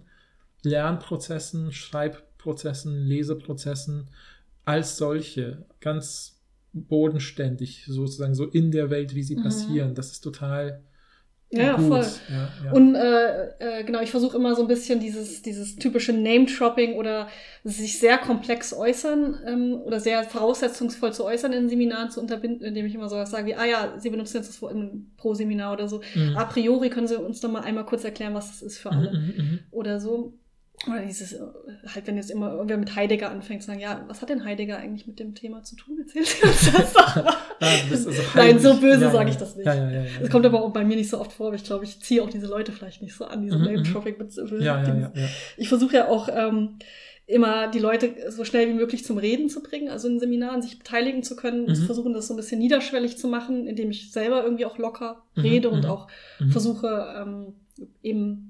Lernprozessen, 0.62 1.72
Schreibprozessen, 1.72 2.94
Leseprozessen 3.06 4.08
als 4.64 4.96
solche, 4.96 5.66
ganz 5.80 6.40
bodenständig, 6.72 7.84
sozusagen 7.86 8.34
so 8.34 8.44
in 8.46 8.70
der 8.70 8.90
Welt, 8.90 9.14
wie 9.14 9.22
sie 9.22 9.36
Mhm. 9.36 9.42
passieren. 9.42 9.94
Das 9.94 10.12
ist 10.12 10.20
total 10.20 10.82
Ja, 11.50 11.76
gut. 11.76 11.86
voll. 11.86 12.06
Ja, 12.30 12.48
ja. 12.66 12.72
Und 12.72 12.94
äh, 12.94 13.48
äh, 13.80 13.84
genau, 13.84 14.02
ich 14.02 14.10
versuche 14.10 14.36
immer 14.36 14.54
so 14.54 14.60
ein 14.60 14.68
bisschen 14.68 15.00
dieses, 15.00 15.40
dieses 15.40 15.76
typische 15.76 16.12
Name-Dropping 16.12 16.92
oder 16.96 17.28
sich 17.64 17.98
sehr 17.98 18.18
komplex 18.18 18.74
äußern 18.74 19.38
ähm, 19.46 19.80
oder 19.82 19.98
sehr 19.98 20.24
voraussetzungsvoll 20.24 21.14
zu 21.14 21.24
äußern 21.24 21.54
in 21.54 21.70
Seminaren 21.70 22.10
zu 22.10 22.20
unterbinden, 22.20 22.66
indem 22.66 22.84
ich 22.84 22.94
immer 22.94 23.08
so 23.08 23.16
was 23.16 23.30
sage 23.30 23.46
wie, 23.46 23.54
ah 23.54 23.64
ja, 23.64 23.94
Sie 23.98 24.10
benutzen 24.10 24.36
jetzt 24.36 24.48
das 24.50 24.60
Wort 24.60 24.74
im 24.74 25.12
Pro-Seminar 25.16 25.72
oder 25.72 25.88
so. 25.88 26.02
Mhm. 26.14 26.36
A 26.36 26.44
priori 26.44 26.90
können 26.90 27.08
Sie 27.08 27.16
uns 27.18 27.40
doch 27.40 27.50
mal 27.50 27.62
einmal 27.62 27.86
kurz 27.86 28.04
erklären, 28.04 28.34
was 28.34 28.48
das 28.48 28.60
ist 28.60 28.76
für 28.76 28.92
alle. 28.92 29.10
Mhm, 29.18 29.26
mhm, 29.26 29.50
mhm. 29.52 29.58
Oder 29.70 30.00
so. 30.00 30.34
Oder 30.86 31.00
dieses, 31.04 31.32
äh, 31.32 31.40
halt, 31.92 32.06
wenn 32.06 32.16
jetzt 32.16 32.30
immer 32.30 32.52
irgendwer 32.52 32.76
mit 32.76 32.94
Heidegger 32.94 33.30
anfängt, 33.30 33.62
zu 33.62 33.66
sagen, 33.66 33.80
ja, 33.80 34.04
was 34.06 34.22
hat 34.22 34.28
denn 34.28 34.44
Heidegger 34.44 34.78
eigentlich 34.78 35.06
mit 35.06 35.18
dem 35.18 35.34
Thema 35.34 35.62
zu 35.64 35.74
tun? 35.76 35.98
Sie 36.06 36.20
uns 36.20 36.38
das 36.72 36.92
doch 36.92 37.16
mal. 37.24 37.34
Bist 37.90 38.06
also 38.06 38.22
Nein, 38.34 38.58
so 38.60 38.78
böse 38.80 39.02
Ja, 39.02 39.10
sage 39.10 39.24
ja, 39.24 39.30
ich 39.30 39.36
das 39.36 39.56
nicht. 39.56 39.66
Ja, 39.66 39.74
ja, 39.74 39.90
ja, 39.90 40.02
ja, 40.04 40.08
Das 40.20 40.30
kommt 40.30 40.46
aber 40.46 40.62
auch 40.62 40.72
bei 40.72 40.84
mir 40.84 40.96
nicht 40.96 41.10
so 41.10 41.18
oft 41.20 41.32
vor, 41.32 41.48
aber 41.48 41.56
ich 41.56 41.64
glaube, 41.64 41.84
ich 41.84 42.00
ziehe 42.00 42.22
auch 42.22 42.30
diese 42.30 42.46
Leute 42.46 42.70
vielleicht 42.72 43.02
nicht 43.02 43.14
so 43.14 43.24
an, 43.24 43.42
diese 43.42 43.56
Mhm, 43.58 43.64
Name-Dropping 43.64 44.18
mit 44.18 44.34
Ja, 44.60 44.82
ja, 44.82 44.94
ja, 44.94 45.12
ja. 45.14 45.28
Ich 45.56 45.68
versuche 45.68 45.96
ja 45.96 46.08
auch 46.08 46.28
ähm, 46.32 46.78
immer 47.26 47.68
die 47.68 47.80
Leute 47.80 48.30
so 48.30 48.44
schnell 48.44 48.68
wie 48.68 48.74
möglich 48.74 49.04
zum 49.04 49.18
Reden 49.18 49.48
zu 49.50 49.62
bringen, 49.62 49.88
also 49.90 50.06
in 50.08 50.20
Seminaren 50.20 50.62
sich 50.62 50.78
beteiligen 50.78 51.22
zu 51.24 51.34
können, 51.36 51.66
Mhm. 51.66 51.74
zu 51.74 51.82
versuchen, 51.84 52.14
das 52.14 52.28
so 52.28 52.34
ein 52.34 52.38
bisschen 52.38 52.60
niederschwellig 52.60 53.18
zu 53.18 53.26
machen, 53.28 53.66
indem 53.66 53.90
ich 53.90 54.12
selber 54.12 54.44
irgendwie 54.44 54.64
auch 54.64 54.78
locker 54.78 55.24
Mhm, 55.34 55.42
rede 55.42 55.68
und 55.70 55.84
mhm, 55.84 55.90
auch 55.90 56.06
mhm. 56.38 56.52
versuche 56.52 56.86
eben 57.18 57.54
eben 58.02 58.47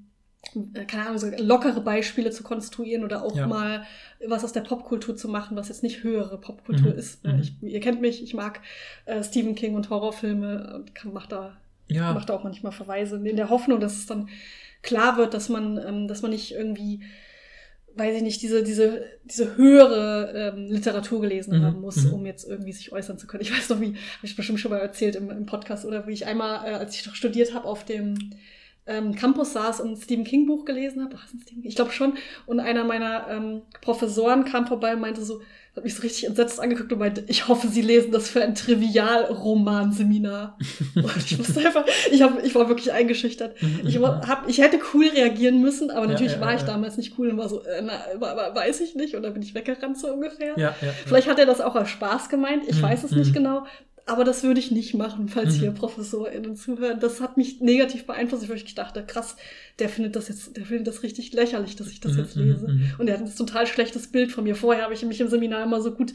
keine 0.87 1.07
Ahnung, 1.07 1.19
so 1.19 1.29
lockere 1.39 1.81
Beispiele 1.81 2.31
zu 2.31 2.43
konstruieren 2.43 3.05
oder 3.05 3.23
auch 3.23 3.37
Ja. 3.37 3.47
mal 3.47 3.87
was 4.27 4.45
aus 4.45 4.53
der 4.53 4.63
Popkultur 4.63 5.17
zu 5.17 5.29
machen, 5.29 5.57
was 5.57 5.69
jetzt 5.69 5.83
nicht 5.83 6.03
höhere 6.03 6.39
Popkultur 6.41 6.93
Mhm, 6.93 6.99
ist. 6.99 7.25
Äh, 7.25 7.33
mhm. 7.33 7.41
Ich, 7.41 7.63
ihr 7.63 7.81
kennt 7.81 8.01
mich, 8.01 8.23
ich 8.23 8.35
mag 8.35 8.61
äh, 9.05 9.23
Stephen 9.23 9.55
King 9.55 9.75
und 9.75 9.91
Horrorfilme 9.91 10.75
und 10.77 10.95
kann, 10.95 11.13
mach 11.13 11.27
da 11.27 11.57
Ja, 11.89 12.13
macht 12.13 12.31
auch 12.31 12.45
manchmal 12.45 12.73
Verweise 12.73 13.17
in 13.17 13.37
der 13.37 13.51
Hoffnung, 13.51 13.81
dass 13.81 13.95
es 13.97 14.07
dann 14.07 14.29
klar 14.83 15.17
wird, 15.17 15.35
dass 15.35 15.49
man, 15.49 15.79
ähm, 15.87 16.09
dass 16.09 16.23
man 16.23 16.31
nicht 16.31 16.53
irgendwie, 16.53 17.03
weiß 17.95 18.17
ich 18.17 18.23
nicht, 18.23 18.43
diese, 18.43 18.63
diese, 18.63 19.05
diese 19.25 19.57
höhere 19.57 20.53
ähm, 20.55 20.67
Literatur 20.71 21.21
gelesen 21.21 21.59
Mhm, 21.59 21.63
haben 21.65 21.81
muss, 21.81 22.05
mhm. 22.05 22.13
um 22.13 22.27
jetzt 22.27 22.49
irgendwie 22.49 22.73
sich 22.73 22.93
äußern 22.93 23.19
zu 23.19 23.27
können. 23.27 23.43
Ich 23.43 23.53
weiß 23.57 23.71
noch, 23.71 23.81
wie, 23.81 23.89
habe 23.89 23.97
ich 24.25 24.37
bestimmt 24.37 24.61
schon 24.61 24.71
mal 24.71 24.79
erzählt 24.79 25.17
im, 25.17 25.31
im 25.31 25.47
Podcast, 25.47 25.85
oder 25.85 26.07
wie 26.07 26.13
ich 26.13 26.27
einmal, 26.27 26.65
äh, 26.67 26.75
als 26.75 26.95
ich 26.95 27.07
noch 27.07 27.15
studiert 27.17 27.55
habe, 27.55 27.67
auf 27.67 27.85
dem 27.85 28.35
ähm, 28.89 29.15
Campus 29.15 29.53
saß 29.53 29.81
und 29.81 29.91
ein 29.93 29.97
Stephen 29.97 30.25
King 30.25 30.47
Buch 30.47 30.65
gelesen 30.65 31.03
habe. 31.05 31.15
War 31.15 31.21
es 31.27 31.35
ein 31.35 31.41
Stephen 31.41 31.63
King? 31.63 31.69
Ich 31.71 31.77
glaube 31.77 31.93
schon. 31.93 32.15
Und 32.47 32.61
einer 32.61 32.85
meiner 32.85 33.27
ähm, 33.31 33.63
Professoren 33.83 34.45
kam 34.45 34.67
vorbei 34.67 34.95
und 34.95 35.01
meinte 35.01 35.23
so, 35.25 35.41
hat 35.77 35.85
mich 35.85 35.95
so 35.95 36.03
richtig 36.03 36.27
entsetzt 36.27 36.59
angeguckt 36.59 36.93
und 36.93 36.99
meinte, 36.99 37.23
ich 37.29 37.47
hoffe, 37.47 37.69
Sie 37.69 37.83
lesen 37.83 38.11
das 38.11 38.29
für 38.29 38.43
ein 38.43 38.55
Trivialromanseminar. 38.57 40.59
und 40.97 41.17
ich 41.19 41.39
wusste 41.39 41.61
einfach, 41.65 41.85
ich, 42.11 42.23
hab, 42.23 42.43
ich 42.45 42.55
war 42.55 42.69
wirklich 42.69 42.93
eingeschüchtert. 42.93 43.55
Ich, 43.85 44.01
war- 44.01 44.27
hab, 44.27 44.49
ich 44.49 44.59
hätte 44.59 44.79
cool 44.95 45.07
reagieren 45.09 45.61
müssen, 45.61 45.91
aber 45.91 46.07
Ja, 46.07 46.13
natürlich 46.13 46.33
ja, 46.33 46.41
war 46.41 46.55
ich 46.55 46.63
ja. 46.63 46.67
damals 46.67 46.97
nicht 46.97 47.15
cool 47.19 47.29
und 47.31 47.39
war 47.39 47.49
so, 47.49 47.63
äh, 47.63 47.83
na, 47.83 47.93
wa- 48.19 48.37
wa- 48.37 48.55
weiß 48.55 48.81
ich 48.81 48.95
nicht. 48.97 49.15
Und 49.15 49.23
dann 49.23 49.35
bin 49.35 49.43
ich 49.43 49.55
weggerannt 49.55 49.99
so 49.99 50.09
ungefähr. 50.13 50.55
ja, 50.57 50.57
ja, 50.57 50.75
ja. 50.81 50.93
Vielleicht 51.07 51.29
hat 51.29 51.39
er 51.39 51.47
das 51.47 51.61
auch 51.61 51.77
als 51.77 51.91
Spaß 51.91 52.29
gemeint, 52.29 52.65
ich 52.67 52.79
Mhm, 52.79 52.83
weiß 52.83 53.05
es 53.05 53.13
mhm. 53.13 53.19
nicht 53.19 53.33
genau. 53.33 53.65
Aber 54.09 54.25
das 54.25 54.43
würde 54.43 54.59
ich 54.59 54.71
nicht 54.71 54.95
machen, 54.95 55.29
falls 55.29 55.55
Mhm. 55.57 55.59
hier 55.61 55.71
ProfessorInnen 55.73 56.57
zuhören. 56.57 56.99
Das 56.99 57.21
hat 57.21 57.37
mich 57.37 57.61
negativ 57.61 58.07
beeinflusst. 58.07 58.43
Ich 58.43 58.49
wirklich 58.49 58.75
dachte, 58.75 59.05
krass, 59.05 59.37
der 59.79 59.89
findet 59.89 60.17
das 60.17 60.29
jetzt, 60.29 60.57
der 60.57 60.65
findet 60.65 60.87
das 60.87 61.03
richtig 61.03 61.33
lächerlich, 61.35 61.77
dass 61.77 61.89
ich 61.89 62.01
das 62.01 62.13
Mhm, 62.13 62.19
jetzt 62.19 62.37
mhm, 62.37 62.43
lese. 62.51 62.69
mhm. 62.69 62.91
Und 62.99 63.09
er 63.09 63.19
hat 63.19 63.25
ein 63.27 63.37
total 63.37 63.67
schlechtes 63.67 64.07
Bild 64.11 64.33
von 64.33 64.45
mir. 64.45 64.57
Vorher 64.57 64.85
habe 64.85 64.95
ich 64.95 65.05
mich 65.05 65.21
im 65.21 65.29
Seminar 65.29 65.63
immer 65.63 65.81
so 65.83 65.93
gut 65.93 66.15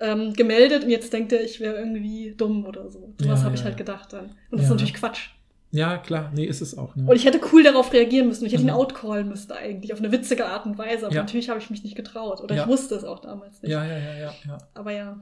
ähm, 0.00 0.32
gemeldet 0.32 0.84
und 0.84 0.90
jetzt 0.90 1.12
denkt 1.12 1.32
er, 1.32 1.44
ich 1.44 1.60
wäre 1.60 1.76
irgendwie 1.76 2.34
dumm 2.36 2.64
oder 2.66 2.90
so. 2.90 3.12
Sowas 3.20 3.40
Ja, 3.40 3.44
habe 3.44 3.54
ja, 3.54 3.60
ich 3.60 3.64
halt 3.64 3.76
gedacht 3.76 4.12
dann. 4.12 4.24
Und 4.24 4.32
das 4.52 4.60
Ja. 4.62 4.64
ist 4.66 4.70
natürlich 4.70 4.94
Quatsch. 4.94 5.28
Ja, 5.70 5.98
klar, 5.98 6.30
nee, 6.34 6.44
ist 6.44 6.60
es 6.60 6.78
auch. 6.78 6.94
Ne? 6.96 7.04
Und 7.10 7.16
ich 7.16 7.24
hätte 7.26 7.40
cool 7.52 7.62
darauf 7.64 7.92
reagieren 7.92 8.28
müssen. 8.28 8.46
Ich 8.46 8.52
hätte 8.52 8.62
ihn 8.62 8.68
Mhm. 8.68 8.74
outcallen 8.74 9.28
müssen 9.28 9.50
eigentlich, 9.52 9.92
auf 9.92 9.98
eine 9.98 10.12
witzige 10.12 10.46
Art 10.46 10.66
und 10.66 10.78
Weise. 10.78 11.06
Aber 11.06 11.14
natürlich 11.16 11.48
habe 11.50 11.58
ich 11.60 11.68
mich 11.68 11.82
nicht 11.82 11.96
getraut. 11.96 12.40
Oder 12.40 12.54
ich 12.56 12.66
wusste 12.68 12.94
es 12.94 13.04
auch 13.04 13.18
damals 13.20 13.60
nicht. 13.60 13.70
ja, 13.72 13.84
ja, 13.84 13.98
ja, 13.98 14.34
ja. 14.46 14.58
Aber 14.74 14.92
ja. 14.92 15.20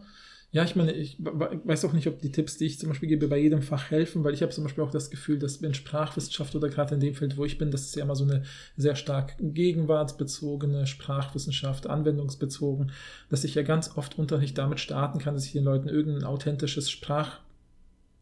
Ja, 0.55 0.65
ich 0.65 0.77
meine, 0.77 0.93
ich 0.93 1.17
we- 1.19 1.61
weiß 1.65 1.87
auch 1.87 1.95
nicht, 1.95 2.07
ob 2.09 2.21
die 2.21 2.31
Tipps, 2.31 2.59
die 2.59 2.67
ich 2.67 2.79
zum 2.79 2.91
Beispiel 2.91 3.09
gebe, 3.09 3.27
bei 3.27 3.39
jedem 3.39 3.63
Fach 3.63 3.91
helfen, 3.91 4.23
weil 4.23 4.35
ich 4.35 4.43
habe 4.43 4.53
zum 4.53 4.65
Beispiel 4.65 4.85
auch 4.85 4.91
das 4.91 5.09
Gefühl, 5.11 5.39
dass 5.39 5.57
in 5.57 5.73
Sprachwissenschaft 5.73 6.55
oder 6.55 6.69
gerade 6.69 6.95
in 6.95 7.01
dem 7.01 7.15
Feld, 7.15 7.39
wo 7.39 7.47
ich 7.47 7.57
bin, 7.57 7.71
das 7.71 7.83
ist 7.87 7.97
ja 7.97 8.03
immer 8.05 8.15
so 8.17 8.25
eine 8.25 8.43
sehr 8.77 8.95
stark 8.95 9.35
gegenwartsbezogene 9.41 10.87
Sprachwissenschaft, 10.87 11.87
anwendungsbezogen, 11.87 12.93
dass 13.31 13.45
ich 13.45 13.55
ja 13.55 13.63
ganz 13.63 13.97
oft 13.97 14.19
Unterricht 14.19 14.59
damit 14.59 14.79
starten 14.79 15.19
kann, 15.19 15.35
dass 15.35 15.47
ich 15.47 15.53
den 15.53 15.65
Leuten 15.65 15.89
irgendein 15.89 16.25
authentisches 16.25 16.91
Sprach 16.91 17.41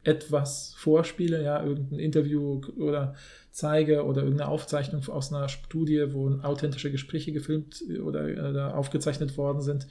etwas 0.02 0.72
vorspiele, 0.78 1.42
ja, 1.42 1.62
irgendein 1.62 1.98
Interview 1.98 2.62
oder 2.78 3.14
zeige 3.50 4.04
oder 4.04 4.22
irgendeine 4.22 4.50
Aufzeichnung 4.50 5.06
aus 5.08 5.32
einer 5.32 5.48
Studie, 5.50 6.06
wo 6.14 6.30
authentische 6.42 6.90
Gespräche 6.90 7.32
gefilmt 7.32 7.82
oder, 8.02 8.22
oder 8.48 8.76
aufgezeichnet 8.76 9.36
worden 9.36 9.60
sind. 9.60 9.86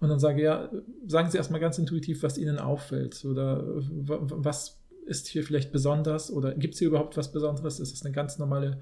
Und 0.00 0.08
dann 0.08 0.18
sage, 0.18 0.42
ja, 0.42 0.70
sagen 1.06 1.30
Sie 1.30 1.36
erstmal 1.36 1.60
ganz 1.60 1.78
intuitiv, 1.78 2.22
was 2.22 2.38
Ihnen 2.38 2.58
auffällt 2.58 3.24
oder 3.24 3.62
was 3.66 4.78
ist 5.06 5.28
hier 5.28 5.42
vielleicht 5.44 5.72
besonders 5.72 6.30
oder 6.32 6.54
gibt 6.54 6.74
es 6.74 6.78
hier 6.78 6.88
überhaupt 6.88 7.16
was 7.16 7.32
Besonderes? 7.32 7.80
Ist 7.80 7.92
es 7.94 8.04
eine 8.04 8.14
ganz 8.14 8.38
normale 8.38 8.80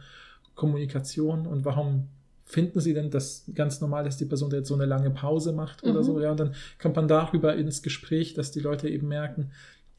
Kommunikation 0.54 1.46
und 1.46 1.64
warum 1.64 2.08
finden 2.44 2.80
Sie 2.80 2.94
denn 2.94 3.10
das 3.10 3.44
ganz 3.54 3.80
normal, 3.80 4.04
dass 4.04 4.16
die 4.16 4.24
Person 4.24 4.50
jetzt 4.52 4.68
so 4.68 4.74
eine 4.74 4.86
lange 4.86 5.10
Pause 5.10 5.52
macht 5.52 5.82
oder 5.84 6.00
Mhm. 6.00 6.04
so? 6.04 6.20
Ja, 6.20 6.30
und 6.30 6.40
dann 6.40 6.54
kommt 6.80 6.96
man 6.96 7.08
darüber 7.08 7.54
ins 7.56 7.82
Gespräch, 7.82 8.34
dass 8.34 8.52
die 8.52 8.60
Leute 8.60 8.88
eben 8.88 9.08
merken, 9.08 9.50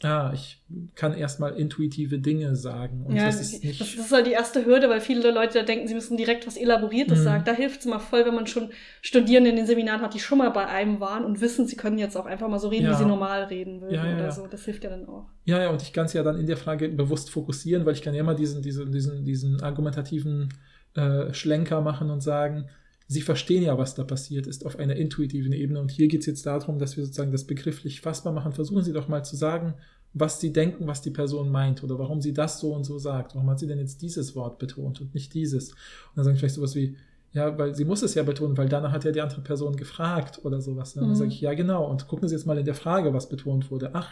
ah, 0.04 0.32
ich 0.34 0.62
kann 0.96 1.14
erstmal 1.14 1.56
intuitive 1.56 2.20
Dinge 2.20 2.56
sagen 2.56 3.04
und 3.06 3.16
ja, 3.16 3.26
das 3.26 3.42
ist 3.42 3.64
nicht. 3.64 3.82
das 3.82 3.94
ist 3.96 4.12
halt 4.12 4.28
die 4.28 4.32
erste 4.32 4.66
Hürde, 4.66 4.88
weil 4.90 5.02
viele 5.02 5.32
Leute 5.32 5.60
da 5.60 5.64
denken, 5.66 5.88
sie 5.88 5.94
müssen 5.94 6.16
direkt 6.16 6.48
was 6.48 6.56
Elaboriertes 6.58 7.20
Mhm. 7.20 7.24
sagen. 7.24 7.44
Da 7.46 7.52
hilft 7.54 7.82
es 7.82 7.86
mal 7.86 8.00
voll, 8.00 8.26
wenn 8.26 8.34
man 8.36 8.48
schon 8.48 8.70
Studierende 9.02 9.50
in 9.50 9.56
den 9.58 9.66
Seminaren 9.66 10.02
hat, 10.02 10.14
die 10.14 10.20
schon 10.20 10.38
mal 10.38 10.50
bei 10.52 10.68
einem 10.68 11.00
waren 11.00 11.26
und 11.26 11.42
wissen, 11.42 11.68
sie 11.68 11.76
können 11.76 11.98
jetzt 11.98 12.16
auch 12.16 12.26
einfach 12.26 12.48
mal 12.48 12.60
so 12.60 12.70
reden, 12.70 12.86
Ja. 12.86 12.92
wie 12.92 12.96
sie 12.98 13.06
normal 13.06 13.44
reden 13.46 13.82
würden 13.82 13.96
Ja, 13.96 14.06
ja, 14.08 14.16
oder 14.16 14.32
so. 14.32 14.48
Das 14.48 14.64
hilft 14.66 14.84
ja 14.84 14.90
dann 14.90 15.06
auch. 15.08 15.26
Ja, 15.46 15.62
ja, 15.62 15.70
und 15.70 15.82
ich 15.82 15.92
kann 15.92 16.06
es 16.06 16.14
ja 16.14 16.24
dann 16.24 16.38
in 16.40 16.48
der 16.48 16.58
Frage 16.58 16.88
bewusst 16.90 17.30
fokussieren, 17.30 17.86
weil 17.86 17.94
ich 17.94 18.02
kann 18.02 18.14
ja 18.14 18.22
immer 18.22 18.36
diesen, 18.36 18.62
diesen, 18.62 18.92
diesen, 18.92 19.26
diesen 19.26 19.62
argumentativen 19.62 20.50
äh, 20.96 21.34
Schlenker 21.34 21.82
machen 21.82 22.10
und 22.10 22.22
sagen, 22.22 22.70
Sie 23.12 23.22
verstehen 23.22 23.64
ja, 23.64 23.76
was 23.78 23.96
da 23.96 24.04
passiert 24.04 24.46
ist 24.46 24.66
auf 24.68 24.78
einer 24.78 24.96
intuitiven 24.96 25.52
Ebene. 25.52 25.82
Und 25.82 25.90
hier 25.90 26.08
geht 26.08 26.22
es 26.22 26.28
jetzt 26.28 26.46
darum, 26.46 26.78
dass 26.78 26.96
wir 26.96 27.04
sozusagen 27.04 27.32
das 27.32 27.44
begrifflich 27.46 28.02
fassbar 28.02 28.32
machen. 28.34 28.54
Versuchen 28.54 28.84
Sie 28.84 28.94
doch 28.94 29.08
mal 29.08 29.26
zu 29.26 29.36
sagen, 29.36 29.74
was 30.14 30.40
Sie 30.40 30.54
denken, 30.54 30.86
was 30.86 31.02
die 31.02 31.10
Person 31.10 31.50
meint 31.50 31.84
oder 31.84 31.98
warum 31.98 32.22
sie 32.22 32.34
das 32.34 32.60
so 32.60 32.72
und 32.74 32.84
so 32.84 33.00
sagt. 33.00 33.34
Warum 33.34 33.50
hat 33.50 33.60
sie 33.60 33.68
denn 33.68 33.80
jetzt 33.80 34.02
dieses 34.04 34.36
Wort 34.36 34.60
betont 34.60 35.02
und 35.02 35.14
nicht 35.16 35.34
dieses? 35.34 35.72
Und 35.72 35.78
dann 36.18 36.26
sagen 36.26 36.38
vielleicht 36.38 36.56
sowas 36.56 36.76
wie, 36.76 36.98
ja, 37.34 37.58
weil 37.58 37.76
sie 37.76 37.86
muss 37.86 38.02
es 38.04 38.14
ja 38.16 38.24
betonen, 38.24 38.58
weil 38.58 38.70
danach 38.70 38.92
hat 38.92 39.04
ja 39.06 39.12
die 39.12 39.22
andere 39.22 39.42
Person 39.42 39.76
gefragt 39.76 40.40
oder 40.44 40.62
sowas. 40.62 40.96
Und 40.96 41.02
dann 41.02 41.10
Mhm. 41.12 41.16
sage 41.16 41.30
ich, 41.32 41.42
ja, 41.42 41.54
genau. 41.56 41.86
Und 41.90 42.08
gucken 42.08 42.28
Sie 42.28 42.36
jetzt 42.36 42.46
mal 42.46 42.58
in 42.58 42.66
der 42.66 42.76
Frage, 42.76 43.14
was 43.14 43.28
betont 43.30 43.70
wurde. 43.72 43.92
Ach, 43.94 44.10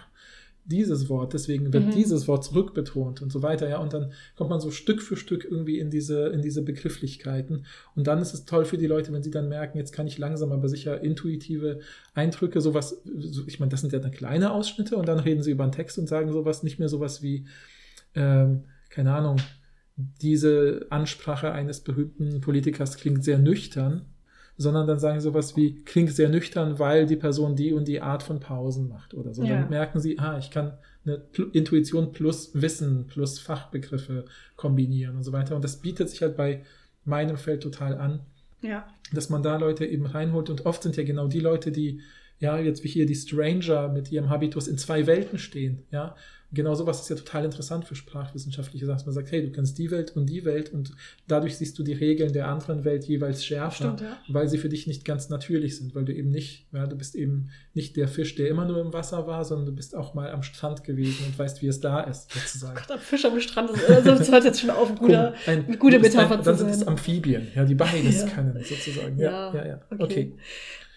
dieses 0.68 1.10
Wort, 1.10 1.34
deswegen 1.34 1.72
wird 1.72 1.86
Mhm. 1.88 1.92
dieses 1.92 2.28
Wort 2.28 2.44
zurückbetont 2.44 3.22
und 3.22 3.32
so 3.32 3.42
weiter, 3.42 3.68
ja. 3.70 3.78
Und 3.80 3.94
dann 3.94 4.12
kommt 4.36 4.50
man 4.50 4.60
so 4.60 4.70
Stück 4.70 5.02
für 5.02 5.16
Stück 5.16 5.46
irgendwie 5.46 5.80
in 5.80 5.90
diese, 5.90 6.28
in 6.28 6.42
diese 6.42 6.62
Begrifflichkeiten. 6.62 7.66
Und 7.96 8.08
dann 8.08 8.20
ist 8.22 8.34
es 8.34 8.46
toll 8.46 8.66
für 8.66 8.78
die 8.78 8.88
Leute, 8.88 9.14
wenn 9.14 9.24
sie 9.24 9.32
dann 9.32 9.48
merken, 9.50 9.78
jetzt 9.78 9.94
kann 9.94 10.08
ich 10.08 10.18
langsam, 10.18 10.52
aber 10.52 10.68
sicher 10.70 11.02
intuitive 11.02 11.80
Eindrücke, 12.14 12.62
sowas, 12.62 13.02
so, 13.18 13.44
ich 13.48 13.60
meine, 13.60 13.70
das 13.70 13.82
sind 13.82 13.94
ja 13.94 14.00
dann 14.00 14.12
kleine 14.12 14.52
Ausschnitte 14.52 14.98
und 14.98 15.08
dann 15.08 15.20
reden 15.20 15.42
sie 15.42 15.52
über 15.52 15.64
einen 15.64 15.72
Text 15.72 15.98
und 15.98 16.08
sagen 16.08 16.32
sowas, 16.34 16.64
nicht 16.64 16.80
mehr 16.80 16.90
sowas 16.90 17.22
wie, 17.24 17.46
ähm, 18.14 18.66
keine 18.90 19.14
Ahnung, 19.14 19.38
diese 20.22 20.86
Ansprache 20.90 21.52
eines 21.52 21.80
berühmten 21.80 22.42
Politikers 22.42 22.98
klingt 22.98 23.24
sehr 23.24 23.40
nüchtern, 23.40 24.06
sondern 24.58 24.88
dann 24.88 25.00
sagen 25.00 25.20
sie 25.20 25.26
sowas 25.26 25.56
wie, 25.56 25.76
klingt 25.84 26.12
sehr 26.12 26.30
nüchtern, 26.30 26.80
weil 26.80 27.06
die 27.06 27.16
Person 27.16 27.56
die 27.56 27.74
und 27.74 27.88
die 27.88 28.02
Art 28.02 28.24
von 28.24 28.40
Pausen 28.40 28.90
macht 28.90 29.14
oder 29.14 29.34
so. 29.34 29.44
Ja. 29.44 29.62
Dann 29.62 29.70
merken 29.70 30.00
sie, 30.00 30.18
ah, 30.20 30.38
ich 30.38 30.50
kann 30.50 30.74
eine 31.06 31.22
Intuition 31.54 32.12
plus 32.12 32.52
Wissen 32.54 33.06
plus 33.08 33.40
Fachbegriffe 33.40 34.26
kombinieren 34.56 35.16
und 35.16 35.24
so 35.24 35.32
weiter. 35.32 35.56
Und 35.56 35.64
das 35.64 35.78
bietet 35.78 36.10
sich 36.10 36.22
halt 36.22 36.36
bei 36.36 36.64
meinem 37.06 37.38
Feld 37.38 37.64
total 37.64 37.98
an 37.98 38.20
Ja. 38.62 38.88
dass 39.14 39.30
man 39.30 39.44
da 39.44 39.56
Leute 39.58 39.86
eben 39.86 40.06
reinholt 40.06 40.50
und 40.50 40.66
oft 40.66 40.84
sind 40.84 40.98
ja 40.98 41.04
genau 41.04 41.28
die 41.28 41.40
Leute, 41.40 41.72
die 41.72 42.02
ja 42.40 42.58
jetzt 42.58 42.84
wie 42.84 42.90
hier 42.90 43.06
die 43.06 43.16
Stranger 43.16 43.88
mit 43.90 44.12
ihrem 44.12 44.30
Habitus 44.30 44.68
in 44.68 44.78
zwei 44.78 45.08
Welten 45.08 45.40
stehen, 45.40 45.84
ja. 45.92 46.16
Genau 46.54 46.76
sowas 46.76 47.02
ist 47.02 47.10
ja 47.10 47.18
total 47.18 47.44
interessant 47.44 47.84
für 47.84 47.96
sprachwissenschaftliche 47.96 48.86
Sachen. 48.86 49.04
Man 49.06 49.14
sagt, 49.14 49.32
hey, 49.32 49.42
du 49.46 49.52
kennst 49.52 49.78
die 49.78 49.92
Welt 49.92 50.16
und 50.16 50.28
die 50.28 50.46
Welt 50.46 50.72
und 50.72 50.92
dadurch 51.28 51.58
siehst 51.58 51.78
du 51.78 51.84
die 51.84 51.92
Regeln 51.92 52.32
der 52.32 52.48
anderen 52.48 52.86
Welt 52.86 53.04
jeweils 53.04 53.44
schärfer, 53.44 53.76
Stimmt, 53.96 54.02
ja. 54.02 54.18
weil 54.30 54.48
sie 54.48 54.58
für 54.58 54.70
dich 54.70 54.88
nicht 54.88 55.04
ganz 55.04 55.28
natürlich 55.28 55.76
sind, 55.78 55.94
weil 55.94 56.06
du 56.06 56.14
eben 56.14 56.30
nicht, 56.30 56.66
ja, 56.72 56.88
du 56.88 56.96
bist 56.96 57.16
eben 57.16 57.50
nicht 57.74 57.98
der 57.98 58.08
Fisch, 58.08 58.36
der 58.36 58.48
immer 58.48 58.64
nur 58.64 58.80
im 58.80 58.94
Wasser 58.94 59.28
war, 59.28 59.44
sondern 59.44 59.66
du 59.66 59.72
bist 59.74 59.94
auch 59.94 60.14
mal 60.14 60.32
am 60.32 60.42
Strand 60.42 60.86
gewesen 60.86 61.26
und 61.26 61.38
weißt, 61.38 61.62
wie 61.62 61.68
es 61.68 61.82
da 61.82 62.00
ist, 62.02 62.32
sozusagen. 62.32 62.76
Gott, 62.78 62.92
am 62.92 63.00
Fisch 63.00 63.26
am 63.26 63.40
Strand, 63.42 63.72
ist, 63.72 63.90
also 63.90 64.12
das 64.16 64.32
hört 64.32 64.46
jetzt 64.46 64.62
schon 64.62 64.70
auf, 64.70 64.96
guter, 64.96 65.34
Ein- 65.48 65.66
eine 65.66 65.78
gute 65.78 66.00
Metapher 66.00 66.36
ein, 66.38 66.44
zu 66.44 66.50
Dann 66.50 66.58
sind 66.60 66.70
es 66.70 66.80
sein. 66.80 66.88
Amphibien, 66.88 67.48
ja, 67.56 67.66
die 67.66 67.76
beides 67.76 68.22
Ja. 68.22 68.28
können, 68.30 68.64
sozusagen. 68.64 69.20
Ja, 69.20 69.54
ja, 69.54 69.68
ja. 69.68 69.82
okay. 69.92 70.04
okay. 70.04 70.34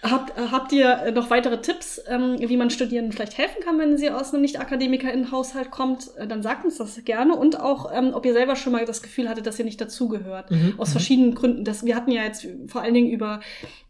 Habt, 0.03 0.39
äh, 0.39 0.43
habt 0.51 0.73
ihr 0.73 1.13
noch 1.13 1.29
weitere 1.29 1.61
Tipps, 1.61 2.01
ähm, 2.09 2.37
wie 2.39 2.57
man 2.57 2.71
Studierenden 2.71 3.13
vielleicht 3.13 3.37
helfen 3.37 3.63
kann, 3.63 3.79
wenn 3.79 3.99
sie 3.99 4.11
aus 4.11 4.33
einem 4.33 4.41
Nicht-Akademiker-Haushalt 4.43 5.71
kommt? 5.71 6.11
Äh, 6.17 6.27
dann 6.27 6.43
sagt 6.43 6.65
uns 6.65 6.79
das 6.79 7.05
gerne. 7.05 7.37
Und 7.37 7.61
auch, 7.61 7.93
ähm, 7.95 8.13
ob 8.15 8.25
ihr 8.25 8.33
selber 8.33 8.57
schon 8.57 8.73
mal 8.73 8.85
das 8.87 9.03
Gefühl 9.03 9.29
hattet, 9.29 9.47
dass 9.47 9.59
ihr 9.59 9.65
nicht 9.67 9.81
dazugehört. 9.81 10.51
Mhm, 10.51 10.75
Aus 10.79 10.89
mhm. 10.89 10.93
verschiedenen 10.93 11.35
Gründen. 11.35 11.65
Das, 11.65 11.85
wir 11.85 11.95
hatten 11.97 12.11
ja 12.11 12.23
jetzt 12.25 12.47
vor 12.67 12.81
allen 12.81 12.95
Dingen 12.95 13.11
über 13.11 13.41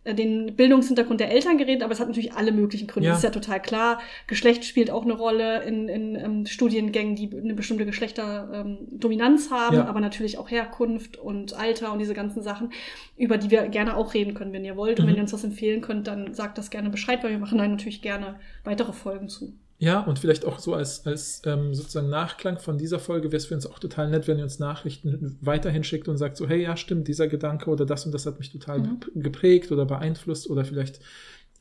äh, 0.03 0.15
den 0.15 0.57
Bildungshintergrund 0.57 1.21
der 1.21 1.31
Eltern 1.31 1.59
geredet, 1.59 1.85
aber 1.85 1.93
es 1.93 2.01
hat 2.01 2.09
natürlich 2.09 2.33
alle 2.33 2.51
möglichen 2.51 2.89
Gründe. 2.89 3.07
Ja. 3.07 3.13
Das 3.13 3.21
ist 3.21 3.25
ja 3.25 3.31
total 3.31 3.63
klar. 3.63 4.01
Geschlecht 4.27 4.65
spielt 4.65 4.91
auch 4.91 5.05
eine 5.05 5.13
Rolle 5.13 5.63
in, 5.63 5.89
in 5.89 6.17
ähm, 6.17 6.47
Studiengängen, 6.47 7.15
die 7.15 7.31
eine 7.33 7.55
bestimmte 7.55 7.87
Geschlechterdominanz 7.87 9.51
haben, 9.51 9.77
Ja. 9.77 9.85
aber 9.87 10.01
natürlich 10.01 10.39
auch 10.39 10.51
Herkunft 10.51 11.19
und 11.19 11.55
Alter 11.55 11.93
und 11.93 11.99
diese 11.99 12.15
ganzen 12.15 12.43
Sachen, 12.43 12.73
über 13.17 13.39
die 13.39 13.51
wir 13.51 13.69
gerne 13.69 13.97
auch 13.97 14.15
reden 14.15 14.35
können, 14.35 14.53
wenn 14.53 14.65
ihr 14.65 14.77
wollt. 14.77 14.99
Und 14.99 15.05
Mhm. 15.07 15.11
wenn 15.11 15.17
ihr 15.17 15.23
uns 15.23 15.33
was 15.33 15.45
empfehlen 15.45 15.81
könnt, 15.81 16.00
dann 16.07 16.35
sagt 16.35 16.59
das 16.59 16.71
gerne 16.71 16.91
Bescheid, 16.91 17.23
weil 17.23 17.31
wir 17.31 17.39
machen 17.39 17.59
da 17.59 17.67
natürlich 17.67 18.03
gerne 18.03 18.37
weitere 18.65 18.93
Folgen 18.93 19.29
zu. 19.29 19.55
Ja, 19.79 20.01
und 20.01 20.19
vielleicht 20.19 20.45
auch 20.45 20.59
so 20.59 20.75
als, 20.75 21.07
als 21.07 21.41
ähm, 21.47 21.75
sozusagen 21.75 22.11
Nachklang 22.11 22.59
von 22.59 22.77
dieser 22.77 22.99
Folge 22.99 23.29
wäre 23.33 23.39
es 23.39 23.47
für 23.47 23.55
uns 23.55 23.67
auch 23.67 23.79
total 23.79 24.11
nett, 24.11 24.29
wenn 24.29 24.37
ihr 24.37 24.45
uns 24.45 24.59
Nachrichten 24.59 25.39
weiterhin 25.41 25.85
schickt 25.85 26.07
und 26.07 26.19
sagt 26.19 26.37
so, 26.37 26.47
hey, 26.47 26.63
ja, 26.63 26.77
stimmt, 26.77 27.09
dieser 27.09 27.29
Gedanke 27.29 27.71
oder 27.71 27.87
das 27.87 28.05
und 28.05 28.13
das 28.13 28.27
hat 28.27 28.39
mich 28.39 28.53
total 28.53 28.81
Mhm. 28.81 28.85
gep- 29.01 29.23
geprägt 29.23 29.73
oder 29.73 29.87
beeinflusst 29.87 30.51
oder 30.51 30.67
vielleicht, 30.67 31.01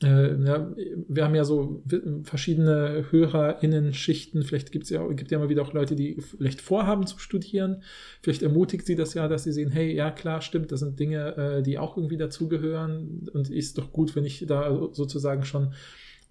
äh, 0.02 0.34
ja, 0.44 0.72
wir 1.08 1.24
haben 1.24 1.34
ja 1.34 1.44
so 1.44 1.82
verschiedene 2.22 3.06
HörerInnen-Schichten, 3.10 4.42
vielleicht 4.42 4.72
gibt's 4.72 4.88
ja, 4.88 5.06
gibt 5.08 5.30
ja 5.30 5.38
immer 5.38 5.50
wieder 5.50 5.62
auch 5.62 5.74
Leute, 5.74 5.94
die 5.94 6.20
vielleicht 6.20 6.60
vorhaben 6.60 7.06
zu 7.06 7.18
studieren, 7.18 7.82
vielleicht 8.22 8.42
ermutigt 8.42 8.86
sie 8.86 8.96
das 8.96 9.12
ja, 9.14 9.28
dass 9.28 9.44
sie 9.44 9.52
sehen, 9.52 9.70
hey, 9.70 9.94
ja, 9.94 10.10
klar, 10.10 10.40
stimmt, 10.40 10.72
das 10.72 10.80
sind 10.80 10.98
Dinge, 10.98 11.36
äh, 11.36 11.62
die 11.62 11.78
auch 11.78 11.96
irgendwie 11.96 12.16
dazugehören. 12.16 13.28
Und 13.32 13.50
ist 13.50 13.76
doch 13.76 13.92
gut, 13.92 14.16
wenn 14.16 14.24
ich 14.24 14.46
da 14.46 14.88
sozusagen 14.92 15.44
schon 15.44 15.74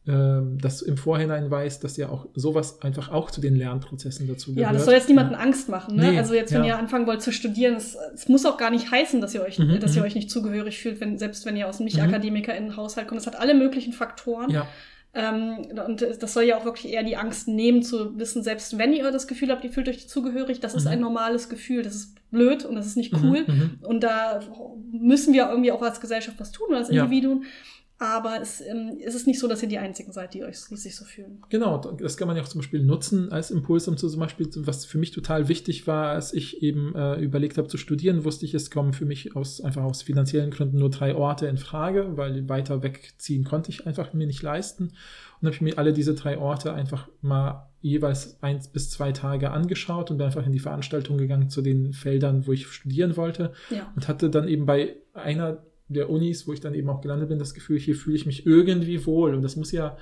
ähm, 0.08 0.58
das 0.62 0.82
im 0.82 0.98
Vorhinein 0.98 1.52
weiß, 1.52 1.82
dass 1.82 1.98
ja 1.98 2.10
auch 2.10 2.28
sowas 2.34 2.82
einfach 2.82 3.12
auch 3.12 3.30
zu 3.32 3.42
den 3.42 3.56
Lernprozessen 3.56 4.28
dazu 4.28 4.54
gehört. 4.56 4.72
Ja, 4.72 4.74
das 4.74 4.86
soll 4.86 4.94
jetzt 4.96 5.10
niemanden 5.10 5.36
Angst 5.36 5.70
machen. 5.70 5.96
Ne? 5.98 6.12
Nee, 6.12 6.18
also 6.18 6.34
jetzt, 6.34 6.52
wenn 6.54 6.64
ja. 6.64 6.70
ihr 6.70 6.78
anfangen 6.80 7.06
wollt 7.06 7.22
zu 7.22 7.32
studieren, 7.32 7.76
es, 7.76 7.96
es 8.14 8.28
muss 8.30 8.46
auch 8.46 8.58
gar 8.58 8.72
nicht 8.72 8.90
heißen, 8.90 9.22
dass 9.22 9.34
ihr 9.36 9.42
euch, 9.42 9.60
Mhm, 9.60 9.80
dass 9.80 9.96
ihr 9.96 10.02
mhm. 10.02 10.08
euch 10.08 10.16
nicht 10.16 10.32
zugehörig 10.32 10.80
fühlt, 10.80 11.00
wenn, 11.02 11.18
selbst 11.20 11.46
wenn 11.46 11.56
ihr 11.58 11.68
aus 11.68 11.76
einem 11.80 11.90
Mhm. 11.90 11.96
Nicht-Akademiker 11.96 12.56
in 12.56 12.64
den 12.66 12.78
Haushalt 12.78 13.08
kommt. 13.08 13.20
Es 13.22 13.28
hat 13.28 13.38
alle 13.40 13.54
möglichen 13.54 13.94
Faktoren. 13.94 14.50
Ja, 14.50 14.68
Ähm, 15.12 15.66
und 15.88 16.06
das 16.22 16.34
soll 16.36 16.44
ja 16.44 16.56
auch 16.58 16.66
wirklich 16.66 16.94
eher 16.94 17.02
die 17.04 17.18
Angst 17.18 17.48
nehmen, 17.48 17.82
zu 17.82 18.18
wissen, 18.20 18.44
selbst 18.44 18.78
wenn 18.78 18.94
ihr 18.94 19.10
das 19.12 19.28
Gefühl 19.28 19.50
habt, 19.50 19.64
ihr 19.64 19.72
fühlt 19.72 19.90
euch 19.90 20.08
zugehörig, 20.08 20.60
das 20.60 20.76
ist 20.76 20.86
Mhm. 20.86 20.92
ein 20.92 21.00
normales 21.02 21.50
Gefühl. 21.50 21.82
Das 21.82 21.96
ist 21.96 22.16
blöd 22.30 22.64
und 22.64 22.76
das 22.76 22.86
ist 22.86 22.96
nicht 22.96 23.12
Mhm, 23.14 23.24
cool. 23.28 23.44
mhm. 23.48 23.80
Und 23.82 24.02
da 24.04 24.40
müssen 24.92 25.34
wir 25.34 25.50
irgendwie 25.50 25.72
auch 25.72 25.82
als 25.82 26.00
Gesellschaft 26.00 26.40
was 26.40 26.52
tun 26.52 26.68
oder 26.70 26.78
als 26.78 26.90
Ja. 26.92 27.06
Aber 28.02 28.42
es, 28.42 28.62
ähm, 28.62 28.98
es 29.06 29.14
ist 29.14 29.28
nicht 29.28 29.40
so, 29.40 29.48
dass 29.50 29.62
ihr 29.62 29.68
die 29.68 29.78
Einzigen 29.78 30.14
seid, 30.14 30.34
die 30.34 30.44
euch 30.44 30.58
die 30.70 30.78
sich 30.78 30.96
so 30.96 31.04
fühlen. 31.04 31.44
Genau, 31.50 31.78
das 31.78 32.16
kann 32.16 32.28
man 32.30 32.38
ja 32.38 32.44
auch 32.44 32.48
zum 32.48 32.62
Beispiel 32.62 32.82
nutzen 32.82 33.30
als 33.30 33.52
Impuls, 33.52 33.90
um 33.90 33.98
zum 33.98 34.18
Beispiel, 34.20 34.48
was 34.60 34.86
für 34.86 34.98
mich 34.98 35.12
total 35.12 35.50
wichtig 35.50 35.86
war, 35.86 36.08
als 36.12 36.34
ich 36.34 36.64
eben 36.64 36.96
äh, 36.96 37.20
überlegt 37.20 37.58
habe 37.58 37.68
zu 37.68 37.78
studieren, 37.78 38.24
wusste 38.24 38.46
ich, 38.46 38.54
es 38.54 38.72
kommen 38.72 38.94
für 38.94 39.06
mich 39.06 39.36
aus 39.36 39.60
einfach 39.60 39.84
aus 39.84 40.02
finanziellen 40.02 40.50
Gründen 40.50 40.78
nur 40.80 40.90
drei 40.90 41.14
Orte 41.14 41.48
in 41.48 41.58
Frage, 41.58 42.16
weil 42.16 42.48
weiter 42.48 42.84
wegziehen 42.84 43.44
konnte 43.44 43.70
ich 43.70 43.86
einfach 43.86 44.14
mir 44.14 44.28
nicht 44.28 44.42
leisten. 44.42 44.94
Und 45.42 45.46
habe 45.46 45.56
ich 45.56 45.62
mir 45.62 45.78
alle 45.78 45.92
diese 45.92 46.16
drei 46.16 46.38
Orte 46.38 46.74
einfach 46.74 47.10
mal 47.22 47.70
jeweils 47.82 48.42
eins 48.42 48.70
bis 48.70 48.90
zwei 48.90 49.12
Tage 49.12 49.52
angeschaut 49.52 50.10
und 50.12 50.18
bin 50.18 50.26
einfach 50.26 50.46
in 50.46 50.52
die 50.52 50.60
Veranstaltung 50.60 51.18
gegangen 51.18 51.50
zu 51.50 51.62
den 51.62 51.92
Feldern, 51.94 52.48
wo 52.48 52.54
ich 52.54 52.68
studieren 52.68 53.18
wollte 53.18 53.52
Ja. 53.70 53.92
und 53.96 54.08
hatte 54.08 54.30
dann 54.30 54.48
eben 54.48 54.66
bei 54.66 54.96
einer 55.14 55.64
der 55.90 56.10
Unis, 56.10 56.48
wo 56.48 56.53
ich 56.53 56.61
dann 56.61 56.74
eben 56.74 56.90
auch 56.90 57.02
gelandet 57.02 57.30
bin, 57.30 57.40
das 57.40 57.53
Gefühl, 57.53 57.80
hier 57.80 57.95
fühle 57.95 58.16
ich 58.16 58.26
mich 58.26 58.45
irgendwie 58.45 59.06
wohl. 59.06 59.34
Und 59.34 59.41
das 59.41 59.56
muss 59.56 59.72
ja, 59.72 59.98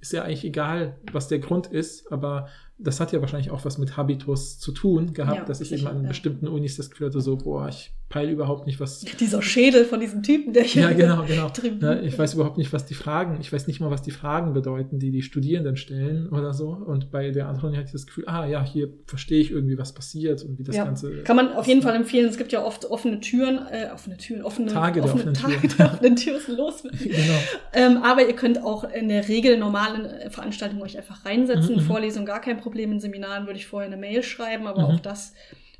ist 0.00 0.12
ja 0.12 0.22
eigentlich 0.22 0.44
egal, 0.44 0.98
was 1.12 1.28
der 1.28 1.40
Grund 1.40 1.66
ist, 1.66 2.10
aber 2.10 2.48
das 2.78 3.00
hat 3.00 3.12
ja 3.12 3.20
wahrscheinlich 3.20 3.50
auch 3.50 3.64
was 3.64 3.78
mit 3.78 3.96
Habitus 3.96 4.58
zu 4.58 4.72
tun 4.72 5.12
gehabt, 5.12 5.38
Ja, 5.38 5.44
dass 5.44 5.60
ich 5.60 5.72
eben 5.72 5.86
an 5.86 6.02
ja. 6.02 6.08
bestimmten 6.08 6.48
Unis 6.48 6.76
das 6.76 6.90
Gefühl 6.90 7.08
hatte, 7.08 7.20
so, 7.20 7.36
boah, 7.36 7.68
ich 7.68 7.94
peile 8.12 8.30
überhaupt 8.30 8.66
nicht, 8.66 8.78
was. 8.78 9.00
Dieser 9.20 9.40
Schädel 9.42 9.86
von 9.86 9.98
diesem 9.98 10.22
Typen, 10.22 10.52
der 10.52 10.64
hier 10.64 10.82
Ja, 10.82 10.92
genau, 10.92 11.24
genau. 11.26 11.50
Ja, 11.80 12.00
ich 12.00 12.16
weiß 12.18 12.34
überhaupt 12.34 12.58
nicht, 12.58 12.72
was 12.72 12.84
die 12.84 12.94
Fragen, 12.94 13.38
ich 13.40 13.50
weiß 13.52 13.66
nicht 13.66 13.80
mal, 13.80 13.90
was 13.90 14.02
die 14.02 14.10
Fragen 14.10 14.52
bedeuten, 14.52 14.98
die 14.98 15.10
die 15.10 15.22
Studierenden 15.22 15.76
stellen 15.76 16.28
oder 16.28 16.52
so. 16.52 16.68
Und 16.68 17.10
bei 17.10 17.30
der 17.30 17.48
anderen 17.48 17.74
hatte 17.74 17.86
ich 17.86 17.92
das 17.92 18.06
Gefühl, 18.06 18.24
ah 18.26 18.46
ja, 18.46 18.62
hier 18.62 18.92
verstehe 19.06 19.40
ich 19.40 19.50
irgendwie, 19.50 19.78
was 19.78 19.94
passiert 19.94 20.44
und 20.44 20.58
wie 20.58 20.62
das 20.62 20.76
ja. 20.76 20.84
Ganze. 20.84 21.22
Kann 21.22 21.36
man 21.36 21.52
auf 21.54 21.66
jeden 21.66 21.80
Fall 21.80 21.96
empfehlen. 21.96 22.28
Es 22.28 22.36
gibt 22.36 22.52
ja 22.52 22.62
oft 22.62 22.84
offene 22.84 23.20
Türen, 23.20 23.58
äh, 23.70 23.88
offene 23.92 24.18
Türen, 24.18 24.42
offene 24.42 24.70
Tage 24.70 25.00
der 25.00 25.04
offene, 25.04 25.30
offenen 25.30 25.34
Tage 25.34 25.68
Türen. 25.68 25.76
der 25.78 25.92
offenen 25.94 26.16
Türen 26.16 26.56
los. 26.56 26.82
Genau. 27.02 27.38
Ähm, 27.72 27.96
aber 28.02 28.26
ihr 28.26 28.34
könnt 28.34 28.62
auch 28.62 28.84
in 28.84 29.08
der 29.08 29.26
Regel 29.28 29.56
normalen 29.58 30.04
äh, 30.04 30.30
Veranstaltungen 30.30 30.82
euch 30.82 30.96
einfach 30.96 31.24
reinsetzen. 31.24 31.76
Mhm, 31.76 31.82
mhm. 31.82 31.86
Vorlesungen 31.86 32.26
gar 32.26 32.40
kein 32.40 32.58
Problem. 32.58 32.92
In 32.92 33.00
Seminaren 33.00 33.46
würde 33.46 33.58
ich 33.58 33.66
vorher 33.66 33.86
eine 33.86 33.96
Mail 33.96 34.22
schreiben, 34.22 34.66
aber 34.66 34.82
Mhm. 34.82 34.94
auch 34.96 35.00
das 35.00 35.32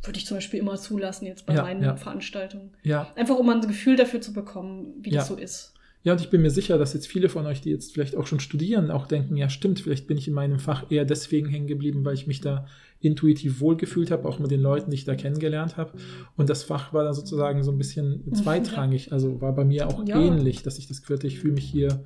würde 0.05 0.19
ich 0.19 0.27
zum 0.27 0.37
Beispiel 0.37 0.61
immer 0.61 0.77
zulassen 0.77 1.27
jetzt 1.27 1.47
bei 1.47 1.55
Ja, 1.55 1.62
meinen 1.62 1.83
ja. 1.83 1.97
Veranstaltungen. 1.97 2.70
Ja, 2.83 3.09
Einfach 3.16 3.37
um 3.37 3.49
ein 3.49 3.61
Gefühl 3.61 3.97
dafür 3.97 4.20
zu 4.20 4.33
bekommen, 4.33 4.95
wie 5.01 5.11
das 5.11 5.29
Ja. 5.29 5.35
so 5.37 5.41
ist. 5.41 5.74
Ja, 6.05 6.15
und 6.15 6.20
ich 6.20 6.31
bin 6.31 6.43
mir 6.43 6.51
sicher, 6.51 6.79
dass 6.79 6.95
jetzt 6.95 7.07
viele 7.07 7.29
von 7.29 7.47
euch, 7.47 7.61
die 7.61 7.70
jetzt 7.70 7.93
vielleicht 7.95 8.16
auch 8.16 8.27
schon 8.27 8.41
studieren, 8.41 8.91
auch 8.91 9.07
denken, 9.07 9.37
ja 9.37 9.49
stimmt, 9.49 9.79
vielleicht 9.79 10.09
bin 10.09 10.19
ich 10.19 10.27
in 10.27 10.35
meinem 10.35 10.59
Fach 10.59 10.91
eher 10.91 11.05
deswegen 11.05 11.49
hängen 11.49 11.69
geblieben, 11.69 12.05
weil 12.05 12.15
ich 12.15 12.27
mich 12.27 12.41
da 12.41 12.66
intuitiv 13.01 13.61
wohlgefühlt 13.61 14.11
habe, 14.11 14.29
auch 14.29 14.41
mit 14.41 14.51
den 14.51 14.61
Leuten, 14.61 14.91
die 14.91 14.97
ich 14.97 15.05
da 15.05 15.15
kennengelernt 15.15 15.77
habe. 15.77 15.93
Und 16.37 16.51
das 16.51 16.65
Fach 16.65 16.93
war 16.93 17.05
dann 17.05 17.15
sozusagen 17.15 17.62
so 17.62 17.70
ein 17.70 17.79
bisschen 17.79 18.35
zweitrangig, 18.35 19.12
also 19.12 19.41
war 19.41 19.55
bei 19.55 19.65
mir 19.65 19.87
auch 19.89 20.05
ähnlich, 20.09 20.62
dass 20.65 20.79
ich 20.79 20.89
das 20.89 21.03
Gefühl 21.03 21.19
hatte, 21.19 21.29
ich 21.29 21.39
fühle 21.39 21.55
mich 21.55 21.65
hier 21.70 22.05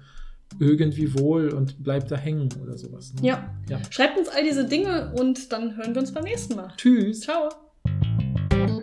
irgendwie 0.60 1.18
wohl 1.18 1.48
und 1.54 1.82
bleib 1.82 2.06
da 2.08 2.16
hängen 2.16 2.50
oder 2.62 2.76
sowas. 2.76 3.14
ne? 3.14 3.26
Ja. 3.26 3.54
ja. 3.68 3.80
Schreibt 3.90 4.18
uns 4.18 4.28
all 4.28 4.44
diese 4.44 4.66
Dinge 4.66 5.12
und 5.18 5.52
dann 5.52 5.76
hören 5.78 5.94
wir 5.94 6.00
uns 6.02 6.12
beim 6.12 6.24
nächsten 6.24 6.54
Mal. 6.54 6.68
Tschüss. 6.76 7.20
Ciao. 7.20 7.48
Thank 8.50 8.70
you. 8.70 8.75